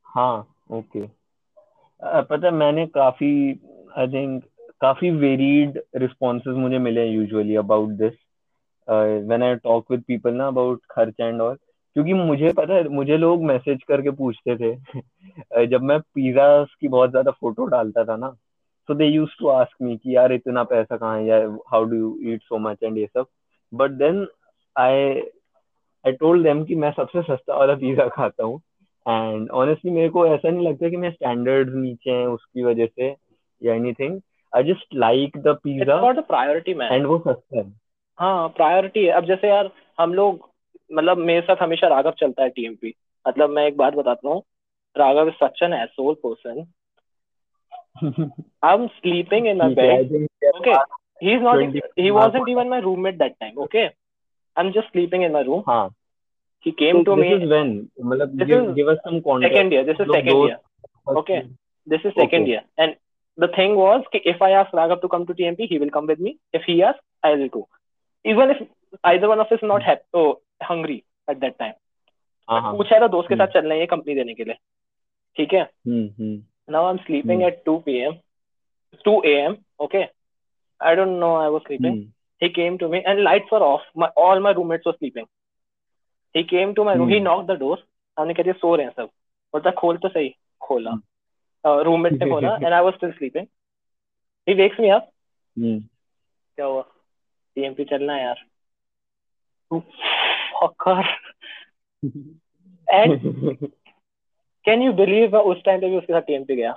हाँ 0.06 0.56
ओके 0.72 1.08
पता 2.22 2.48
है 2.48 2.52
मैंने 2.52 2.86
काफ़ी 2.88 3.30
आई 3.98 4.08
थिंक 4.08 4.44
काफ़ी 4.84 5.10
वेरीड 5.10 5.82
रिस्पॉन्सेज 5.96 6.56
मुझे 6.56 6.78
मिले 6.78 7.06
usually 7.08 7.56
about 7.56 7.90
this 7.90 8.14
when 9.28 9.44
I 9.44 9.56
talk 9.56 9.92
with 9.92 10.04
people 10.08 10.34
ना 10.34 10.48
अबाउट 10.48 10.82
खर्च 10.92 11.20
एंड 11.20 11.42
ऑल 11.42 11.56
क्योंकि 11.96 12.14
मुझे 12.14 12.52
पता 12.54 12.74
है, 12.74 12.88
मुझे 12.88 13.18
लोग 13.18 13.44
मैसेज 13.44 13.84
करके 13.88 14.12
पूछते 14.12 14.56
थे। 14.56 14.76
जब 15.68 15.82
मैं 15.82 16.00
पिज्जा 16.00 16.64
की 16.64 16.88
बहुत 16.88 17.10
ज़्यादा 17.10 17.32
फ़ोटो 17.32 17.66
डालता 17.66 18.04
था 18.04 18.16
ना, 18.16 18.36
so 18.90 18.96
they 19.00 19.08
used 19.08 19.38
to 19.42 19.52
ask 19.52 19.84
me 19.86 19.98
कि 19.98 20.16
यार 20.16 20.34
इतना 20.34 20.64
पैसा 20.64 20.98
कहाँ 20.98 21.18
है 21.18 21.26
यार 21.26 21.46
how 21.74 21.82
do 21.92 22.00
you 22.00 22.10
eat 22.32 22.42
so 22.52 22.60
much 22.66 22.84
and 22.88 22.98
ये 22.98 23.06
सब। 23.06 23.26
But 23.74 23.92
then 23.92 24.28
I 24.76 25.22
I 26.06 26.12
told 26.12 26.44
them 26.44 26.64
कि 26.66 26.76
मैं 26.76 26.92
सबसे 26.92 27.22
सस्ता 27.22 27.58
वाला 27.58 27.76
पिज्जा 27.76 28.08
खाता 28.08 28.44
हूँ। 28.44 28.60
एंड 29.08 29.50
ऑनेस्टली 29.50 29.92
मेरे 29.92 30.10
को 30.10 30.26
ऐसा 30.28 30.50
नहीं 30.50 30.68
लगता 30.68 30.90
कि 30.90 30.98
मैं 30.98 31.12
स्टैंडर्ड 31.12 31.74
नीचे 31.76 32.12
हैं 32.12 32.28
उसकी 32.28 32.64
वजह 32.64 32.86
से 32.86 33.16
या 33.62 33.74
anything 33.74 34.20
I 34.54 34.64
just 34.64 34.96
like 34.96 35.38
the 35.38 35.58
pizza 35.64 35.94
it's 35.94 36.04
not 36.04 36.18
a 36.18 36.22
priority 36.28 36.74
man 36.74 36.94
and 36.94 37.06
वो 37.06 37.18
सस्ता 37.20 37.58
है। 37.58 37.64
हाँ 38.20 38.48
प्रायोरिटी 38.56 39.06
है। 39.06 39.12
अब 39.12 39.26
जैसे 39.26 39.50
यार 39.50 39.72
हम 40.00 40.14
लोग 40.14 40.50
मतलब 40.92 41.18
मेरे 41.20 41.42
साथ 41.42 41.62
हमेशा 41.62 41.88
राघव 41.88 42.14
चलता 42.20 42.44
है 42.44 42.50
टीएमपी 42.50 42.94
मतलब 43.26 43.50
मैं 43.50 43.66
एक 43.68 43.78
बात 43.78 43.94
बताता 43.94 44.30
हूँ। 44.30 44.42
Raghav 44.96 45.28
is 45.28 45.36
such 45.36 45.60
an 45.64 45.74
asshole 45.74 46.14
person 46.26 46.66
I 48.64 48.74
am 48.74 48.86
sleeping 48.90 49.48
in 49.48 49.58
my 49.58 49.74
bed 49.76 50.14
okay 50.56 50.72
he 51.22 51.34
is 51.34 51.42
not 51.44 51.82
he 52.00 52.10
wasn't 52.12 52.50
even 52.50 52.68
my 52.68 52.82
roommate 52.82 53.18
that 53.18 53.36
time 53.40 53.58
okay 53.64 53.84
I 53.86 54.66
am 54.66 54.72
just 54.72 54.92
sleeping 54.92 55.24
in 55.24 55.32
my 55.32 55.44
room 55.44 55.64
हाँ। 55.68 55.88
He 56.66 56.72
came 56.74 57.04
to 57.04 57.16
me 57.16 57.30
this 57.30 57.42
is 57.42 57.50
when 57.50 57.72
मतलब 58.02 58.74
give 58.76 58.92
us 58.92 58.98
some 58.98 59.20
context 59.20 59.56
second 59.56 59.74
year 59.74 59.86
this 59.86 60.02
is 60.02 60.12
second 60.12 60.46
year 60.46 61.18
okay 61.18 61.40
this 61.88 62.06
is 62.06 62.14
second 62.14 62.50
year 62.50 62.62
and 62.80 62.96
the 63.39 63.49
thing 63.49 63.77
was, 63.77 64.05
कि 64.15 64.21
if 64.27 64.43
I 64.43 64.51
ask 64.53 64.73
Raghav 64.73 65.01
to 65.03 65.09
come 65.09 65.27
to 65.27 65.35
TMP, 65.35 65.69
he 65.69 65.79
will 65.79 65.91
come 65.91 66.07
with 66.07 66.19
me. 66.19 66.39
If 66.53 66.63
he 66.67 66.83
asks, 66.83 67.01
I 67.23 67.31
will 67.35 67.49
too. 67.49 67.67
Even 68.25 68.51
if 68.51 68.63
either 69.05 69.29
one 69.29 69.41
of 69.41 69.47
us 69.47 69.59
is 69.59 69.69
not 69.73 69.83
happy, 69.83 70.03
oh, 70.15 70.41
hungry 70.63 71.05
at 71.29 71.41
that 71.41 71.59
time. 71.59 71.75
हाँ 72.49 72.61
हाँ 72.63 72.73
पूछा 72.73 72.99
था 73.01 73.07
दोस्त 73.09 73.29
के 73.29 73.35
हम्म। 73.35 73.45
साथ 73.45 73.53
चल 73.53 73.69
रहे 73.69 73.79
हैं 73.79 73.87
कंपनी 73.89 74.15
देने 74.15 74.35
के 74.35 74.45
लिए 74.45 74.55
ठीक 75.37 75.53
है 75.55 75.63
हम्म 75.63 76.07
हम्म 76.21 76.43
now 76.75 76.81
I'm 76.91 76.99
sleeping 77.07 77.43
Hmm. 77.43 77.49
at 77.49 77.65
2 77.67 77.75
p.m. 77.85 78.15
2 79.05 79.13
a.m. 79.33 79.57
Okay. 79.81 80.03
I 80.81 80.95
don't 80.95 81.19
know. 81.21 81.35
I 81.37 81.49
was 81.49 81.63
sleeping. 81.67 81.93
Hmm 81.93 82.13
He 82.43 82.49
came 82.57 82.79
to 82.79 82.89
me 82.89 83.03
and 83.13 83.23
lights 83.25 83.53
were 83.53 83.63
off. 83.69 83.87
My 84.03 84.09
all 84.25 84.41
my 84.47 84.53
roommates 84.59 84.89
were 84.91 84.95
sleeping. 84.99 85.29
He 86.35 86.45
came 86.45 86.75
to 86.75 86.85
my 86.85 86.95
room. 86.95 87.09
He 87.09 87.19
Hmm. 87.19 87.25
knocked 87.29 87.47
the 87.53 87.57
door. 87.65 87.77
हमने 88.19 88.35
कहा 88.35 88.47
ये 88.47 88.53
सो 88.61 88.75
रहे 88.77 88.87
हैं 88.87 88.93
सब 88.97 89.11
बोलता 89.55 89.71
खोल 89.81 89.97
तो 90.05 90.09
सही 90.09 90.29
खोला 90.61 90.91
रूममेट 91.66 92.14
ने 92.14 92.30
खोला 92.30 92.56
and 92.56 92.74
I 92.74 92.82
was 92.82 92.96
still 92.96 93.14
sleeping. 93.18 93.48
He 94.48 94.56
wakes 94.56 94.80
me 94.80 94.90
up. 94.96 95.04
हम्म 95.58 95.80
क्या 95.80 96.66
हुआ? 96.66 96.82
टीएमपी 97.56 97.84
चलना 97.86 98.14
है 98.14 98.24
यार। 98.24 98.44
Fucker. 100.54 101.04
And 102.88 103.12
can 104.66 104.82
you 104.82 104.94
believe 104.94 105.36
उस 105.36 105.64
टाइम 105.66 105.82
पे 105.82 105.90
भी 105.90 105.98
उसके 105.98 106.14
साथ 106.14 106.22
टीएमपी 106.22 106.56
गया। 106.56 106.74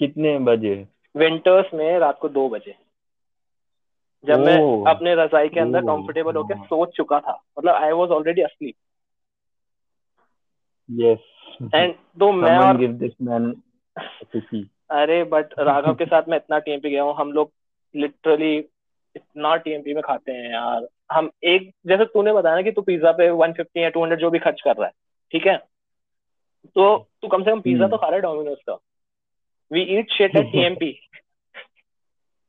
कितने 0.00 0.38
बजे? 0.38 0.74
विंटर्स 1.16 1.72
में 1.74 1.98
रात 1.98 2.18
को 2.20 2.28
दो 2.28 2.48
बजे। 2.48 2.74
जब 4.24 4.38
मैं 4.40 4.56
अपने 4.90 5.14
रजाई 5.14 5.48
के 5.48 5.60
अंदर 5.60 5.80
कंफर्टेबल 5.82 6.36
होकर 6.36 6.56
हाँ। 6.56 6.64
सो 6.66 6.84
चुका 6.96 7.20
था। 7.20 7.32
मतलब 7.58 7.74
I 7.74 7.92
was 7.92 8.10
already 8.10 8.42
asleep 8.42 8.74
yes 10.88 11.18
and 11.74 11.94
दो 12.18 12.32
मैं 12.32 12.58
और 12.58 12.76
give 12.76 12.98
this 12.98 13.14
man 13.28 13.52
a 14.32 14.64
अरे 14.90 15.24
बट 15.24 15.54
राघव 15.58 15.94
के 15.94 16.04
साथ 16.04 16.22
मैं 16.28 16.36
इतना 16.36 16.58
टीएमपी 16.58 16.90
गया 16.90 17.02
हूँ 17.02 17.14
हम 17.16 17.32
लोग 17.32 17.50
लिटरली 17.96 18.56
इतना 19.16 19.56
टीएमपी 19.56 19.94
में 19.94 20.02
खाते 20.02 20.32
हैं 20.32 20.52
यार। 20.52 20.88
हम 21.12 21.30
एक 21.44 21.72
जैसे 21.86 22.04
तूने 22.04 22.32
बताया 22.32 22.56
ना 22.56 22.62
कि 22.62 22.72
तू 22.72 22.82
पिज्जा 22.82 23.12
पे 23.12 23.30
150 23.30 23.66
या 23.76 23.90
200 23.90 24.16
जो 24.16 24.30
भी 24.30 24.38
खर्च 24.38 24.60
कर 24.60 24.76
रहा 24.76 24.86
है 24.86 24.92
ठीक 25.32 25.46
है? 25.46 25.56
तो 26.74 27.08
तू 27.22 27.28
कम 27.28 27.42
से 27.42 27.50
कम 27.50 27.60
पिज्जा 27.60 27.84
हम्म। 27.84 27.90
तो 27.90 27.96
खा 27.96 28.06
रहा 28.06 28.16
है 28.16 28.22
डोमिनोज 28.22 28.58
का। 28.66 28.78
We 29.72 29.80
eat 29.80 30.12
shit 30.12 30.36
at 30.36 30.46
TMP 30.52 31.00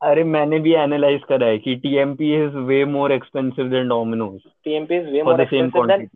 अरे 0.01 0.23
मैंने 0.23 0.59
भी 0.59 0.73
एनालाइज 0.73 1.21
करा 1.29 1.47
है 1.47 1.57
कि 1.57 1.75
TMP 1.75 2.45
is 2.45 2.57
way 2.57 2.85
more 2.85 3.11
expensive 3.11 3.69
than 3.69 3.87
Domino's 3.87 4.39
TMP 4.67 4.91
is 4.91 5.07
way 5.07 5.19
For 5.19 5.23
more 5.23 5.37
the 5.37 5.47
same 5.49 5.65
expensive 5.65 6.09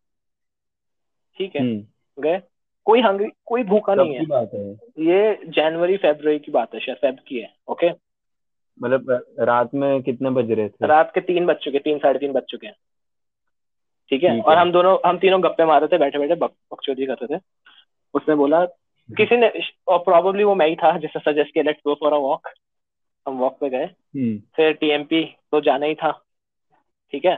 ठीक 1.38 1.56
है, 1.56 1.62
हम्म 1.62 2.22
गए. 2.22 2.42
कोई 2.84 3.00
हंग्री, 3.00 3.28
कोई 3.46 3.62
भूखा 3.62 3.94
नहीं 3.94 4.14
है. 4.14 4.24
है 4.24 4.72
ये 4.98 5.40
जनवरी 5.46 5.96
फरवरी 5.96 6.38
की 6.38 6.52
बात 6.52 6.74
है 6.74 6.80
शायद 6.80 6.98
फेब 6.98 7.16
की 7.28 7.38
है. 7.38 7.54
ओके, 7.68 7.90
मतलब 8.82 9.26
रात 9.38 9.74
में 9.74 10.02
कितने 10.02 10.30
बज 10.30 10.50
रहे 10.50 10.68
थे 10.68 10.86
रात 10.86 11.12
के 11.14 11.20
तीन 11.20 11.46
बज 11.46 11.56
चुके, 11.56 11.78
तीन 11.78 11.98
साढ़े 11.98 12.18
तीन 12.18 12.32
बज 12.32 12.42
चुके 12.42 12.66
हैं. 12.66 12.76
ठीक 14.10 14.24
है? 14.24 14.40
और 14.40 14.56
हम 14.56 14.72
दोनों 14.72 15.08
हम 15.08 15.18
तीनों 15.18 15.42
गप्पे 15.42 15.64
मार 15.64 15.80
रहे 15.80 15.88
थे 15.88 15.98
बैठे 15.98 16.18
बैठे 16.18 16.34
बक, 16.34 16.50
बकचोदी 16.50 17.06
कर 17.06 17.14
रहे 17.14 17.36
थे। 17.36 17.40
उसने 18.14 18.34
बोला 18.34 18.64
किसी 19.16 19.36
ने 19.36 19.52
और 19.88 19.98
प्रॉब्लली 19.98 20.44
वो 20.44 20.54
मैं 20.54 20.68
ही 20.68 20.76
था 20.76 20.98
जिसने 20.98 21.32
सजेस्ट 21.32 21.52
किया 21.52 21.64
let's 21.64 21.80
go 21.86 21.94
for 21.94 22.12
a 22.12 22.16
walk 22.16 22.48
हम 23.28 23.38
वॉक 23.38 23.58
पे 23.60 23.68
गए। 23.70 23.84
हम्म। 23.84 24.42
फिर 24.56 24.72
टीएमपी 24.72 25.24
तो 25.24 25.60
जाना 25.60 25.86
ही 25.86 25.94
था। 25.94 26.24
ठीक 27.12 27.24
है? 27.24 27.34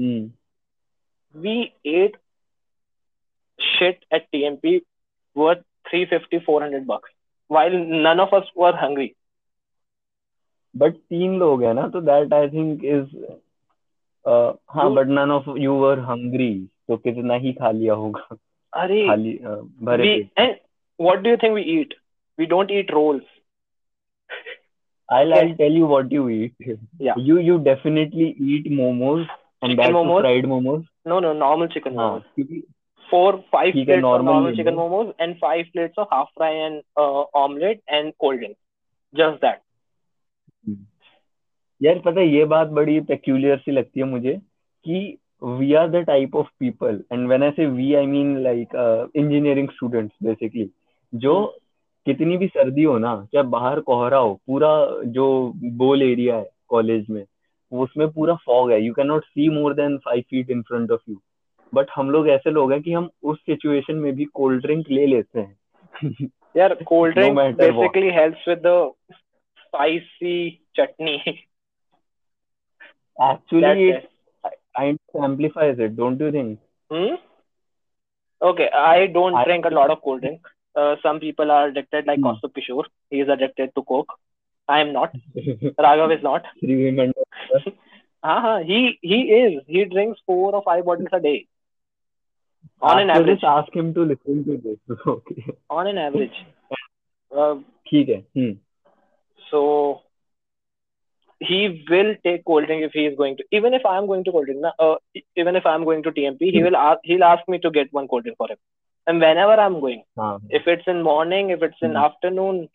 हम्म। 0.00 0.32
We 1.40 1.72
ate 1.86 2.16
shit 3.58 4.18
at 4.18 4.20
TMP 4.34 4.80
worth 5.38 5.62
350 5.94 6.38
400 6.50 6.84
bucks 6.84 7.10
while 7.52 7.74
none 8.06 8.26
of 8.26 8.34
us 8.34 8.46
were 8.58 8.82
hungry. 8.84 9.08
But 10.76 10.94
तीन 10.94 11.38
लोग 11.38 11.64
हैं 11.64 11.74
ना 11.74 11.88
तो 11.88 12.00
दैट 12.00 12.32
आई 12.32 12.48
थिंक 12.48 12.84
हाँ 14.26 14.92
but 14.94 15.06
none 15.08 15.30
of 15.30 15.48
you 15.58 15.74
were 15.74 15.98
hungry 15.98 16.52
तो 16.88 16.96
कितना 16.96 17.34
ही 17.34 17.52
खा 17.52 17.70
लिया 17.70 17.94
होगा। 17.94 18.36
अरे 18.72 19.06
खाली 19.08 19.36
uh, 19.38 19.58
भरे 19.82 20.12
and 20.38 20.54
what 21.00 21.18
do 21.18 21.30
you 21.30 21.36
think 21.36 21.54
we 21.54 21.62
eat 21.80 21.94
we 22.38 22.46
don't 22.46 22.70
eat 22.70 22.90
rolls 22.90 23.22
I 25.08 25.24
like 25.24 25.54
tell 25.58 25.76
you 25.76 25.86
what 25.86 26.12
you 26.12 26.28
eat 26.28 26.78
you 27.18 27.38
you 27.38 27.56
definitely 27.64 28.34
eat 28.54 28.70
momos 28.72 29.26
and 29.64 29.76
that 29.80 29.92
momos 29.92 30.20
fried 30.22 30.46
momos 30.46 30.82
no 31.08 31.20
no 31.20 31.32
normal 31.32 31.66
chicken 31.66 31.94
momos 31.94 32.22
हाँ. 32.38 32.60
Four 33.08 33.36
five 33.52 33.72
plates 33.72 34.02
normal 34.02 34.56
chicken 34.56 34.74
momos 34.74 35.12
and 35.20 35.34
five 35.36 35.66
plates 35.72 35.98
of 35.98 36.08
half 36.14 36.28
fry 36.28 36.54
and 36.54 36.82
omelette 37.34 37.80
and 37.88 38.12
cold 38.18 38.40
drink 38.40 38.56
just 39.14 39.44
that 39.44 39.60
यार 41.82 41.98
पता 41.98 42.20
है 42.20 42.28
ये 42.28 42.44
बात 42.44 42.68
बड़ी 42.68 43.00
peculiar 43.00 43.58
सी 43.58 43.70
लगती 43.72 44.00
है 44.00 44.06
मुझे 44.06 44.32
कि 44.84 45.18
we 45.44 45.74
are 45.74 45.88
the 45.88 45.96
type 45.96 46.36
of 46.36 46.46
people 46.60 47.04
and 47.12 47.28
when 47.28 47.42
I 47.42 47.50
say 47.50 47.66
we 47.66 47.94
I 47.94 48.06
mean 48.06 48.38
like 48.38 48.68
engineering 49.16 49.68
students 49.68 50.16
basically 50.22 50.70
जो 51.14 51.58
कितनी 52.06 52.36
भी 52.36 52.46
सर्दी 52.46 52.82
हो 52.82 52.98
ना 52.98 53.26
चाहे 53.32 53.42
बाहर 53.42 53.80
कोहरा 53.80 54.18
हो 54.18 54.34
पूरा 54.34 54.88
जो 55.06 55.52
बोल 55.56 56.02
एरिया 56.02 56.36
है 56.36 56.50
कॉलेज 56.68 57.06
में 57.10 57.24
उसमें 57.72 58.10
पूरा 58.10 58.34
फॉग 58.34 58.70
है 58.70 58.82
you 58.82 58.94
can 58.94 59.06
not 59.06 59.24
see 59.24 59.48
more 59.48 59.74
than 59.74 59.98
five 59.98 60.20
feet 60.20 60.50
in 60.50 60.62
front 60.62 60.90
of 60.90 61.00
you 61.08 61.16
but 61.74 61.86
हम 61.96 62.10
लोग 62.10 62.28
ऐसे 62.28 62.50
लोग 62.50 62.72
हैं 62.72 62.82
कि 62.82 62.92
हम 62.92 63.10
उस 63.22 63.38
सिचुएशन 63.38 63.94
में 63.94 64.12
भी 64.12 64.24
कोल्ड 64.24 64.62
ड्रिंक 64.62 64.90
ले 64.90 65.06
लेते 65.06 65.40
हैं। 65.40 65.58
drink 66.56 67.34
matter 67.38 67.70
what. 67.70 67.70
basically 67.70 68.10
helps 68.18 68.48
with 68.48 68.62
the 68.62 68.90
spicy 69.64 70.48
chutney 70.78 71.18
actually 73.21 73.61
That's 73.61 74.05
it 74.05 74.57
kind 74.77 74.99
of 75.13 75.23
amplifies 75.23 75.79
it 75.79 75.95
don't 75.95 76.19
you 76.19 76.31
think 76.31 76.59
Hmm? 76.91 77.15
Okay, 78.41 78.69
I 78.69 79.07
don't 79.07 79.35
I- 79.35 79.43
drink 79.45 79.65
a 79.65 79.69
lot 79.69 79.89
of 79.91 80.01
cold 80.01 80.21
drink. 80.21 80.41
Uh, 80.75 80.95
some 81.01 81.19
people 81.19 81.51
are 81.51 81.67
addicted, 81.67 82.05
like 82.07 82.19
Hmm. 82.19 82.25
Kaustubh 82.27 82.51
Kishore. 82.57 82.85
He 83.09 83.19
is 83.21 83.29
addicted 83.29 83.73
to 83.75 83.83
Coke. 83.91 84.13
I 84.67 84.79
am 84.81 84.91
not. 84.93 85.13
Raghav 85.85 86.13
is 86.17 86.23
not. 86.23 86.45
three 86.59 86.77
women 86.85 87.13
Uh-huh. 88.23 88.59
He 88.71 88.97
he 89.01 89.19
is. 89.37 89.61
He 89.67 89.85
drinks 89.93 90.19
four 90.25 90.53
or 90.55 90.61
five 90.67 90.83
bottles 90.89 91.15
a 91.19 91.19
day. 91.25 91.47
On 92.81 92.99
an 92.99 93.09
After 93.09 93.21
average. 93.21 93.41
this, 93.41 93.47
ask 93.53 93.75
him 93.81 93.93
to 93.93 94.05
listen 94.11 94.43
to 94.49 94.57
this 94.65 95.07
okay 95.15 95.55
On 95.79 95.87
an 95.93 95.97
average. 96.07 96.37
Uh, 97.35 97.53
ठीक 97.89 98.09
है 98.09 98.19
हम्म 98.37 98.55
so 99.51 99.61
he 101.39 101.85
will 101.89 102.15
take 102.23 102.45
cold 102.45 102.65
drink 102.67 102.83
if 102.83 102.91
he 102.93 103.05
is 103.05 103.15
going 103.17 103.37
to. 103.37 103.43
Even 103.51 103.73
if 103.73 103.85
I 103.85 103.97
am 103.97 104.07
going 104.07 104.23
to 104.25 104.31
cold 104.31 104.45
drink, 104.45 104.63
uh, 104.79 104.95
even 105.35 105.55
if 105.55 105.65
I 105.65 105.75
am 105.75 105.83
going 105.85 106.03
to 106.03 106.11
TMP, 106.11 106.51
he 106.51 106.63
will 106.63 106.75
ask, 106.75 106.99
he'll 107.03 107.23
ask 107.23 107.47
me 107.47 107.59
to 107.59 107.71
get 107.71 107.91
one 107.91 108.07
cold 108.07 108.23
drink 108.23 108.37
for 108.37 108.49
him. 108.49 108.57
And 109.07 109.19
whenever 109.19 109.53
I'm 109.53 109.79
going, 109.79 110.03
हाँ 110.17 110.39
if 110.49 110.67
it's 110.67 110.87
in 110.87 111.01
morning, 111.03 111.49
if 111.51 111.61
it's 111.61 111.81
in 111.81 111.91
Hmm. 111.91 111.97
afternoon, 111.97 112.69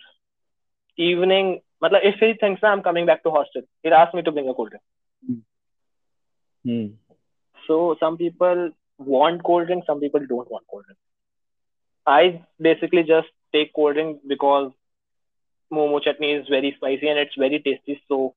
evening, 0.98 1.60
मतलब 1.82 2.00
if 2.04 2.16
he 2.20 2.34
thinks 2.34 2.60
that 2.60 2.68
I'm 2.72 2.82
coming 2.82 3.06
back 3.06 3.22
to 3.24 3.30
hostel, 3.30 3.62
he'll 3.82 3.94
ask 3.94 4.14
me 4.14 4.22
to 4.22 4.32
bring 4.32 4.48
a 4.48 4.54
cold 4.54 4.70
drink. 4.70 4.82
Hmm 6.66 6.88
So 7.66 7.96
some 8.00 8.16
people 8.16 8.70
want 8.98 9.42
cold 9.44 9.66
drink, 9.66 9.84
some 9.86 10.00
people 10.00 10.20
don't 10.26 10.50
want 10.50 10.64
cold 10.70 10.84
drink. 10.86 10.98
I 12.06 12.44
basically 12.60 13.02
just 13.04 13.28
take 13.52 13.72
cold 13.74 13.94
drink 13.94 14.20
because 14.26 14.72
momo 15.72 16.00
chutney 16.02 16.32
is 16.32 16.46
very 16.48 16.72
spicy 16.76 17.08
and 17.08 17.18
it's 17.18 17.34
very 17.36 17.60
tasty. 17.60 18.00
So 18.08 18.34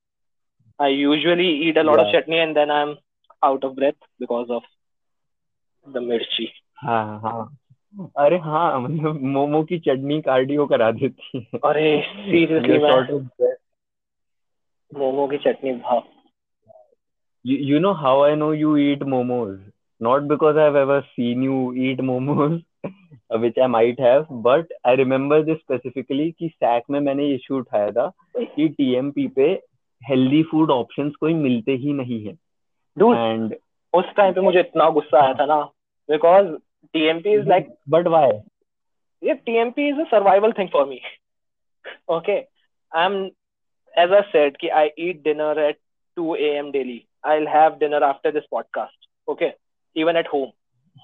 I 0.79 0.87
usually 0.89 1.49
eat 1.67 1.77
a 1.77 1.83
lot 1.83 1.99
yeah. 1.99 2.05
of 2.05 2.11
chutney 2.13 2.39
and 2.39 2.55
then 2.55 2.71
I'm 2.71 2.97
out 3.43 3.63
of 3.63 3.75
breath 3.75 4.01
because 4.19 4.49
of 4.49 4.63
the 5.87 5.99
mirchi. 5.99 6.47
अरे 8.19 8.37
हाँ 8.37 8.79
मतलब 8.81 9.21
मोमो 9.33 9.63
की 9.63 9.77
चटनी 9.79 10.21
cardio 10.21 10.65
करा 10.65 10.91
देती 10.91 11.37
है। 11.37 11.59
अरे 11.65 11.85
seriously 12.01 12.77
momo 14.97 15.27
की 15.27 15.37
चटनी 15.37 15.71
भाव 15.73 16.03
you 17.45 17.79
know 17.79 17.91
how 18.01 18.21
I 18.23 18.35
know 18.35 18.51
you 18.53 18.75
eat 18.77 19.03
momos 19.13 19.59
not 20.01 20.21
because 20.31 20.57
I 20.57 20.63
have 20.63 20.77
ever 20.77 21.01
seen 21.01 21.43
you 21.43 21.73
eat 21.89 22.01
momos 22.09 22.61
which 23.39 23.59
I 23.59 23.67
might 23.67 24.01
have 24.01 24.25
but 24.31 24.73
I 24.85 24.95
remember 24.95 25.43
this 25.43 25.57
specifically 25.57 26.31
कि 26.31 26.47
सैक 26.47 26.83
में 26.89 26.99
मैंने 26.99 27.27
इशू 27.35 27.57
उठाया 27.57 27.91
था 27.91 28.11
कि 28.37 28.67
टीएमपी 28.69 29.27
पे 29.27 29.53
हेल्दी 30.01 30.41
फ़ूड 30.43 30.71
ऑप्शंस 30.71 31.15
कोई 31.15 31.33
मिलते 31.33 31.71
ही 31.75 31.93
नहीं 31.93 32.25
है। 32.25 32.33
एंड 32.97 33.55
उस 33.93 34.05
टाइम 34.17 34.33
पे 34.33 34.41
मुझे 34.41 34.59
इतना 34.59 34.89
गुस्सा 34.89 35.21
आया 35.23 35.33
था 35.33 35.45
ना 35.45 35.61
because 36.09 36.47
TMP 36.93 37.33
is 37.33 37.47
like 37.47 37.73
but 37.89 38.07
why 38.07 38.31
ये 39.21 39.33
TMP 39.35 39.87
is 39.89 39.99
a 40.01 40.03
survival 40.03 40.51
thing 40.51 40.69
for 40.69 40.85
me 40.85 40.99
okay 42.09 42.37
I 42.91 43.05
am 43.05 43.23
as 43.93 44.11
a 44.11 44.21
said 44.21 44.57
कि 44.57 44.69
I 44.81 44.89
eat 44.99 45.23
dinner 45.23 45.59
at 45.59 45.79
two 46.17 46.35
A 46.35 46.49
M 46.57 46.71
daily 46.71 47.01
I 47.25 47.45
have 47.49 47.77
dinner 47.79 48.03
after 48.03 48.31
this 48.31 48.43
podcast 48.51 49.07
okay 49.27 49.51
even 49.95 50.17
at 50.17 50.27
home 50.33 50.47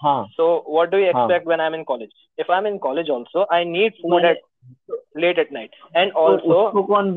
हाँ। 0.02 0.26
So 0.28 0.46
what 0.70 0.90
do 0.90 0.98
you 0.98 1.06
expect 1.06 1.48
when 1.48 1.62
I 1.62 1.68
am 1.68 1.76
in 1.76 1.84
college 1.84 2.10
if 2.40 2.52
I 2.52 2.58
am 2.58 2.68
in 2.68 2.78
college 2.78 3.12
also 3.12 3.46
I 3.54 3.66
need 3.66 3.94
food 3.94 4.26
at 4.26 4.42
late 5.18 5.40
at 5.40 5.52
night 5.54 5.76
and 5.96 6.12
also 6.18 6.64
उसको 6.66 6.84
कौन 6.84 7.16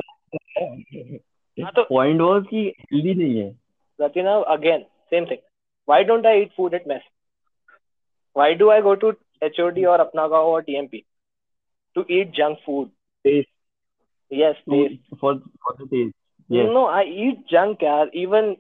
हाँ 1.62 1.73
तो 1.77 1.83
point 1.83 2.21
was 2.21 2.45
कि 2.51 2.73
healthy 2.92 3.14
नहीं 3.14 3.38
है 3.40 3.55
again, 4.55 4.85
same 5.12 5.27
thing. 5.27 5.38
Why 5.87 6.03
don't 6.03 6.27
I 6.27 6.40
eat 6.40 6.51
food 6.57 6.75
at 6.75 6.87
mess? 6.87 7.03
Why 8.33 8.55
do 8.55 8.71
I 8.71 8.81
go 8.83 8.95
to 8.97 9.16
HOD 9.42 9.79
or 9.87 9.99
Apnaga 10.05 10.40
or 10.45 10.62
TMP? 10.62 11.05
To 11.97 12.05
eat 12.09 12.33
junk 12.33 12.59
food. 12.66 12.90
Taste 13.27 13.49
Yes, 14.31 14.57
taste. 14.71 15.19
For 15.21 15.38
for 15.38 15.85
the 15.85 15.88
taste 15.90 16.14
Yes. 16.55 16.69
No, 16.75 16.83
I 16.87 17.05
eat 17.05 17.47
junk, 17.53 17.81
yaar. 17.81 18.09
Even 18.25 18.51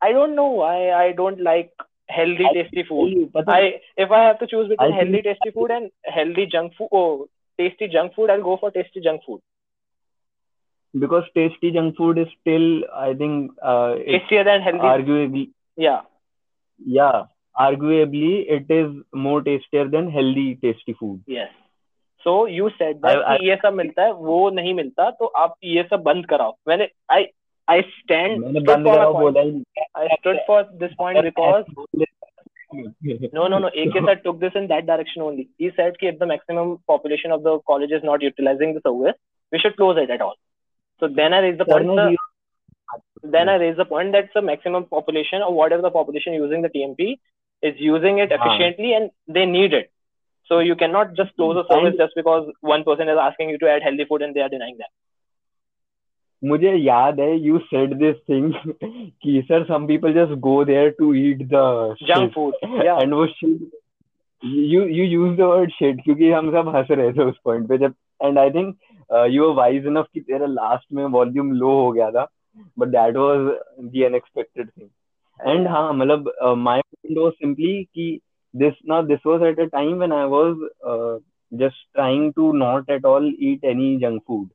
I 0.00 0.12
don't 0.12 0.34
know 0.34 0.50
why 0.60 0.76
I 0.98 1.12
don't 1.12 1.40
like 1.40 1.72
healthy, 2.08 2.46
tasty 2.54 2.84
food. 2.90 3.32
I 3.46 3.80
if 4.04 4.10
I 4.10 4.22
have 4.26 4.38
to 4.38 4.46
choose 4.46 4.68
between 4.68 4.92
healthy, 4.92 5.20
tasty 5.26 5.50
food 5.50 5.70
and 5.70 5.90
healthy 6.18 6.46
junk 6.54 6.72
food, 6.78 6.88
oh, 7.00 7.26
tasty 7.58 7.88
junk 7.88 8.14
food, 8.14 8.30
I'll 8.30 8.42
go 8.42 8.56
for 8.62 8.70
tasty 8.70 9.02
junk 9.08 9.22
food. 9.26 9.40
Because 11.02 11.24
tasty 11.34 11.70
junk 11.72 11.96
food 11.96 12.18
is 12.18 12.28
still 12.40 12.66
I 12.94 13.14
think 13.14 13.52
uh, 13.62 13.94
Tastier 13.96 14.44
than 14.44 14.62
healthy. 14.62 14.88
arguably 14.94 15.44
yeah. 15.76 16.00
yeah 16.98 17.24
arguably 17.58 18.30
it 18.56 18.70
is 18.70 18.92
more 19.12 19.40
tastier 19.42 19.88
than 19.88 20.10
healthy 20.10 20.58
tasty 20.62 20.94
food 21.00 21.20
Yes. 21.26 21.50
So 22.24 22.46
you 22.46 22.70
said 22.78 23.00
that 23.02 23.18
I- 23.22 23.34
I- 23.34 23.38
ये 23.46 23.56
सब 23.62 23.72
मिलता 23.80 24.02
है 24.04 24.12
वो 24.28 24.38
नहीं 24.58 24.74
मिलता 24.74 25.10
तो 25.22 25.26
आप 25.46 25.54
ये 25.64 25.82
सब 25.90 26.02
बंद 26.02 26.26
कराओ 26.26 26.54
मैंने 26.68 26.88
I 27.18 27.20
I 27.68 27.80
stand 27.90 28.40
मैंने 28.44 28.60
बंद 28.70 28.86
for 28.86 28.92
my 28.92 28.96
करा 28.96 29.10
point. 29.10 29.20
बोला 29.20 29.40
ही। 29.40 29.62
I 30.04 30.08
stood 30.18 30.40
for 30.46 30.62
this 30.84 30.94
point 31.02 31.22
because 31.22 31.64
No, 33.32 33.46
no, 33.46 33.58
no. 33.58 33.68
AK 33.82 34.00
sir 34.06 34.14
took 34.24 34.40
this 34.40 34.54
in 34.60 34.66
that 34.68 34.86
direction 34.86 35.22
only. 35.22 35.48
He 35.58 35.70
said 35.76 35.92
that 36.00 36.06
if 36.08 36.18
the 36.18 36.26
maximum 36.26 36.78
population 36.92 37.30
of 37.36 37.42
the 37.44 37.52
college 37.70 37.92
is 37.98 38.02
not 38.08 38.22
utilizing 38.22 38.74
the 38.74 38.80
service, 38.86 39.14
we 39.52 39.60
should 39.64 39.76
close 39.76 39.96
it 40.02 40.10
at 40.10 40.20
all. 40.26 40.34
So 41.03 41.07
then 41.07 41.33
I 41.33 41.39
raised 41.39 41.59
the 41.59 41.65
Sir 41.65 41.73
point. 41.73 41.87
ने 41.87 41.95
sir, 41.95 42.09
zero- 42.09 43.31
then 43.37 43.49
I 43.49 43.55
raised 43.55 43.77
the 43.79 43.85
point 43.85 44.11
that 44.13 44.29
the 44.33 44.41
maximum 44.41 44.85
population 44.85 45.41
or 45.41 45.53
whatever 45.53 45.81
the 45.81 45.91
population 45.91 46.33
using 46.33 46.61
the 46.61 46.69
TMP 46.69 47.17
is 47.61 47.75
using 47.79 48.19
it 48.19 48.31
हाँ. 48.31 48.37
efficiently 48.39 48.93
and 48.93 49.09
they 49.27 49.45
need 49.45 49.73
it. 49.73 49.91
So 50.51 50.59
you 50.59 50.75
cannot 50.75 51.13
just 51.15 51.35
close 51.35 51.57
a 51.57 51.65
service 51.73 51.89
And- 51.89 51.97
just 51.99 52.15
because 52.15 52.47
one 52.61 52.83
person 52.83 53.09
is 53.09 53.17
asking 53.27 53.49
you 53.49 53.57
to 53.59 53.69
add 53.69 53.83
healthy 53.83 54.05
food 54.05 54.21
and 54.23 54.33
they 54.35 54.41
are 54.41 54.49
denying 54.49 54.77
that. 54.79 54.91
मुझे 56.49 56.71
याद 56.75 57.19
है 57.19 57.31
you 57.45 57.57
said 57.69 57.93
this 58.01 58.15
thing 58.31 58.45
कि 59.23 59.31
sir 59.47 59.57
some 59.71 59.87
people 59.87 60.13
just 60.17 60.35
go 60.45 60.53
there 60.69 60.91
to 60.99 61.13
eat 61.21 61.41
the 61.53 61.63
Junk 62.11 62.29
shit. 62.29 62.33
food. 62.35 62.53
Yeah. 62.85 62.99
and 63.01 63.13
वो 63.13 63.25
shit 63.39 63.65
you 64.42 64.82
you 64.82 65.04
use 65.04 65.36
the 65.36 65.40
word 65.40 65.70
shit 65.70 66.02
क्योंकि 66.04 66.30
हम 66.30 66.50
सब 66.52 66.68
हंस 66.76 66.86
रहे 66.90 67.12
थे 67.12 67.24
उस 67.24 67.38
पॉइंट 67.44 67.68
पे 67.68 67.78
जब 67.78 67.94
and 68.22 68.38
I 68.38 68.50
think 68.50 68.76
you 69.30 69.48
were 69.48 69.54
wise 69.54 69.86
enough 69.86 70.06
कि 70.14 70.20
तेरा 70.20 70.46
लास्ट 70.46 70.92
में 70.92 71.04
वॉल्यूम 71.04 71.52
लो 71.52 71.70
हो 71.80 71.92
गया 71.92 72.10
था 72.10 72.26
but 72.78 72.88
that 72.88 73.16
was 73.16 73.38
the 73.80 74.02
unexpected 74.04 74.68
thing 74.68 74.88
and 75.50 75.68
हाँ 75.68 75.92
मतलब 75.92 76.32
माय 76.58 76.80
पॉइंट 76.80 77.18
वाज 77.18 77.32
सिंपली 77.32 77.84
कि 77.84 78.20
this 78.56 78.74
now 78.88 79.02
this 79.02 79.26
was 79.26 79.42
at 79.42 79.60
a 79.60 79.64
time 79.64 79.94
when 79.94 80.12
I 80.12 80.24
was 80.24 80.56
just 81.52 81.94
trying 81.94 82.32
to 82.32 82.52
not 82.52 82.90
at 82.90 83.04
all 83.04 83.34
eat 83.40 83.64
any 83.64 83.96
junk 83.96 84.22
food 84.26 84.48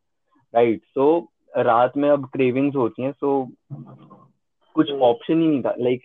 right 0.56 0.82
so 0.84 1.28
रात 1.58 1.98
में 1.98 2.10
अब 2.10 2.26
cravings 2.26 2.76
होती 2.76 3.04
हैं 3.04 3.12
सो 3.12 3.50
कुछ 4.76 4.92
hmm. 4.92 5.02
Option 5.02 5.42
ही 5.42 5.48
नहीं 5.48 5.62
था 5.62 5.76
like 5.80 6.02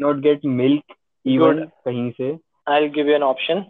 not 0.00 0.16
get 0.16 0.40
milk 0.44 0.82
even 1.26 1.64
कहीं 1.84 2.10
से। 2.10 2.38
I'll 2.67 2.89
give 2.89 3.07
you 3.07 3.15
an 3.15 3.23
option. 3.23 3.65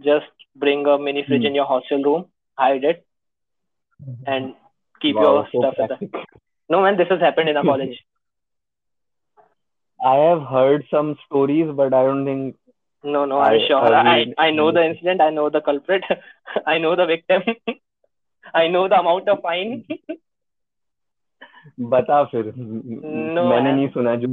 Just 0.00 0.26
bring 0.56 0.86
a 0.86 0.98
mini 0.98 1.24
fridge 1.26 1.40
Hmm. 1.42 1.46
in 1.52 1.54
your 1.54 1.66
hostel 1.66 2.02
room, 2.02 2.26
hide 2.56 2.84
it, 2.84 3.04
and 4.26 4.54
keep 5.00 5.16
Wow, 5.16 5.22
your 5.22 5.48
so 5.52 5.58
stuff 5.62 5.74
at 5.78 5.88
the. 5.88 5.96
practical. 5.96 6.24
No, 6.70 6.82
man, 6.82 6.96
this 6.96 7.08
has 7.08 7.20
happened 7.20 7.48
in 7.48 7.56
our 7.56 7.64
college. 7.64 7.98
I 10.04 10.16
have 10.16 10.42
heard 10.42 10.84
some 10.90 11.16
stories, 11.26 11.70
but 11.82 11.92
I 11.94 12.04
don't 12.04 12.24
think 12.24 12.56
No, 13.04 13.24
no, 13.24 13.38
I'm 13.40 13.58
I- 13.60 13.66
sure. 13.66 13.82
I 13.94 14.00
I, 14.12 14.18
will- 14.18 14.34
I 14.44 14.50
know 14.50 14.70
the 14.72 14.84
incident. 14.90 15.20
I 15.20 15.30
know 15.30 15.48
the 15.56 15.60
culprit. 15.60 16.04
I 16.66 16.78
know 16.78 16.94
the 17.00 17.06
victim. 17.06 17.42
I 18.54 18.68
know 18.68 18.88
the 18.88 18.98
amount 19.00 19.28
of 19.28 19.40
fine. 19.42 19.84
बता 21.80 22.22
फिर 22.30 22.52
No, 22.56 23.42
मैंने 23.48 23.70
I- 23.70 23.74
नहीं 23.74 23.88
सुना 23.96 24.14
जो 24.22 24.32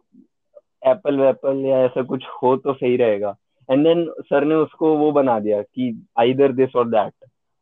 Apple 0.83 1.19
वेपल 1.19 1.65
या 1.65 1.79
ऐसा 1.85 2.01
कुछ 2.03 2.25
हो 2.43 2.55
तो 2.57 2.73
सही 2.73 2.95
रहेगा। 2.97 3.35
एंड 3.69 3.83
देन 3.83 4.05
सर 4.19 4.45
ने 4.45 4.55
उसको 4.55 4.93
वो 4.97 5.11
बना 5.11 5.39
दिया 5.39 5.61
कि 5.61 5.89
आइदर 6.19 6.51
दिस 6.51 6.75
और 6.75 6.87
दैट 6.89 7.13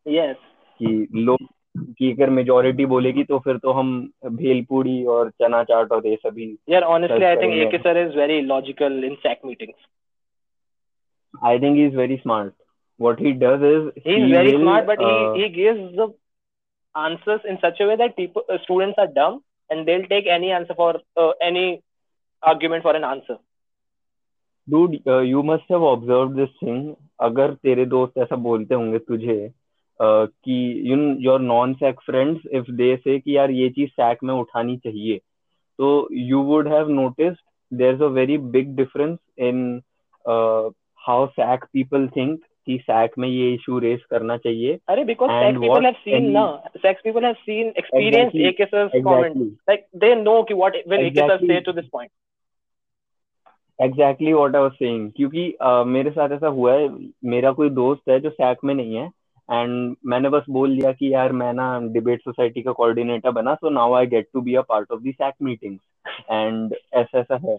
यस 0.06 0.36
कि 0.80 1.08
लोग 1.16 1.48
कि 1.98 2.12
अगर 2.12 2.30
मेजोरिटी 2.30 2.86
बोलेगी 2.86 3.24
तो 3.24 3.40
फिर 3.40 3.58
तो 3.58 3.72
हम 3.72 3.90
भेलपूड़ी 4.26 5.04
और 5.06 5.30
चना 5.42 5.64
चाट 5.64 5.92
और 5.92 6.08
ये 6.08 6.16
सभी 6.16 6.46
यार 6.70 6.84
honestly 6.84 7.26
I 7.26 7.36
think 7.36 7.54
AK 7.56 7.78
sir 7.78 7.98
is 7.98 8.18
very 8.18 8.40
logical 8.42 9.04
in 9.04 9.16
SAC 9.16 9.40
meetings 9.46 9.88
I 11.46 11.60
think 11.60 11.76
he 11.76 11.86
is 11.86 11.96
very 11.98 12.18
smart 12.18 12.54
what 13.00 13.22
he 13.22 13.32
does 13.44 13.64
is 13.66 13.90
he 14.08 14.16
is 14.16 14.32
very 14.34 14.58
smart 14.58 14.86
but 14.86 15.02
he 15.02 15.42
he 15.42 15.50
gives 15.50 15.92
the 16.00 16.12
answers 16.96 17.46
in 17.46 17.56
such 17.56 17.82
a 17.82 17.86
way 17.86 17.98
that 17.98 18.16
people 18.16 18.58
students 18.58 19.00
are 19.00 19.08
dumb 19.14 19.40
and 19.70 19.86
they 19.86 19.96
will 19.96 20.06
take 20.08 20.28
any 20.28 20.52
answer 20.52 20.74
for 20.74 21.04
any 21.44 21.70
argument 22.44 22.86
for 22.86 22.96
an 22.96 23.04
answer. 23.04 23.38
Dude 24.70 24.98
you 25.08 25.44
must 25.44 25.72
have 25.72 25.84
observe 25.84 26.34
this 26.34 26.50
thing 26.50 26.96
अगर 27.20 27.54
तेरे 27.54 27.86
दोस्त 27.86 28.18
ऐसा 28.18 28.36
बोलते 28.36 28.76
होंगे 28.76 29.00
तुझे 29.00 29.48
uh, 30.02 30.28
कि 30.44 30.82
you 30.86 31.16
your 31.20 31.40
non 31.40 31.74
SAC 31.74 32.00
friends 32.06 32.42
if 32.52 32.72
they 32.72 32.96
say 32.98 33.20
कि 33.20 33.38
यार 33.38 33.52
ये 33.52 33.70
चीज़ 33.70 33.90
सैक 33.90 34.18
में 34.24 34.34
उठानी 34.34 34.78
चाहिए 34.78 35.18
तो 35.78 36.08
you 36.12 36.42
would 36.42 36.68
have 36.68 36.90
noticed 36.90 37.38
there's 37.74 38.02
a 38.02 38.10
very 38.10 38.38
big 38.56 38.70
difference 38.76 39.18
in 39.38 39.82
uh, 40.26 40.70
how 41.00 41.28
SAC 41.28 41.60
people 41.78 42.08
think 42.18 42.38
कि 42.66 42.78
सैक 42.82 43.12
में 43.18 43.30
ये 43.30 43.54
इशू 43.54 43.80
रेस 43.80 44.00
करना 44.10 44.38
चाहिए 44.38 44.80
अरे 44.88 45.04
have 45.04 45.84
seen 46.06 46.14
any- 46.14 46.34
na 46.34 46.46
SAC 46.86 46.96
people 47.06 47.24
have 47.24 47.40
seen 47.50 47.74
experienced 47.84 48.36
Exactly, 48.36 48.48
AK 48.48 48.66
sir's 48.66 49.04
comment 49.04 49.36
exactly 49.36 49.50
like 49.70 49.86
they 50.04 50.24
know 50.24 50.44
कि 50.44 50.54
AK 50.54 50.84
sir 50.84 51.00
Exactly. 51.00 51.48
say 51.48 51.62
to 51.62 51.74
this 51.74 51.90
point 51.96 52.12
exactly 53.80 54.34
what 54.34 54.56
I 54.56 54.62
was 54.62 54.72
saying 54.72 55.12
क्योंकि 55.16 55.44
uh, 55.66 55.86
मेरे 55.86 56.12
साथ 56.12 56.30
ऐसा 56.32 56.48
हुआ 56.48 56.74
है। 56.74 56.90
मेरा 57.26 57.52
कोई 57.52 57.70
दोस्त 57.70 58.10
है 58.10 58.20
जो 58.20 58.30
सैक 58.30 58.58
में 58.66 58.74
नहीं 58.74 58.96
है। 58.96 59.06
एंड 59.50 59.96
मैंने 60.06 60.30
बस 60.30 60.46
बोल 60.50 60.76
दिया 60.78 60.92
कि 60.92 61.14
यार 61.14 61.32
मैं 61.34 61.52
ना 61.54 61.68
डिबेट 61.94 62.22
सोसाइटी 62.22 62.62
का 62.62 62.72
कोऑर्डिनेटर 62.72 63.32
बना 63.32 63.54
so 63.56 63.70
now 63.70 63.94
I 63.94 64.08
get 64.08 64.28
to 64.34 64.42
be 64.42 64.56
a 64.56 64.62
part 64.70 64.92
of 64.92 65.02
the 65.02 65.12
SAC 65.12 65.34
meetings 65.44 65.80
and 66.32 66.76
ऐसा 66.94 67.20
ऐसा 67.20 67.40
है। 67.46 67.58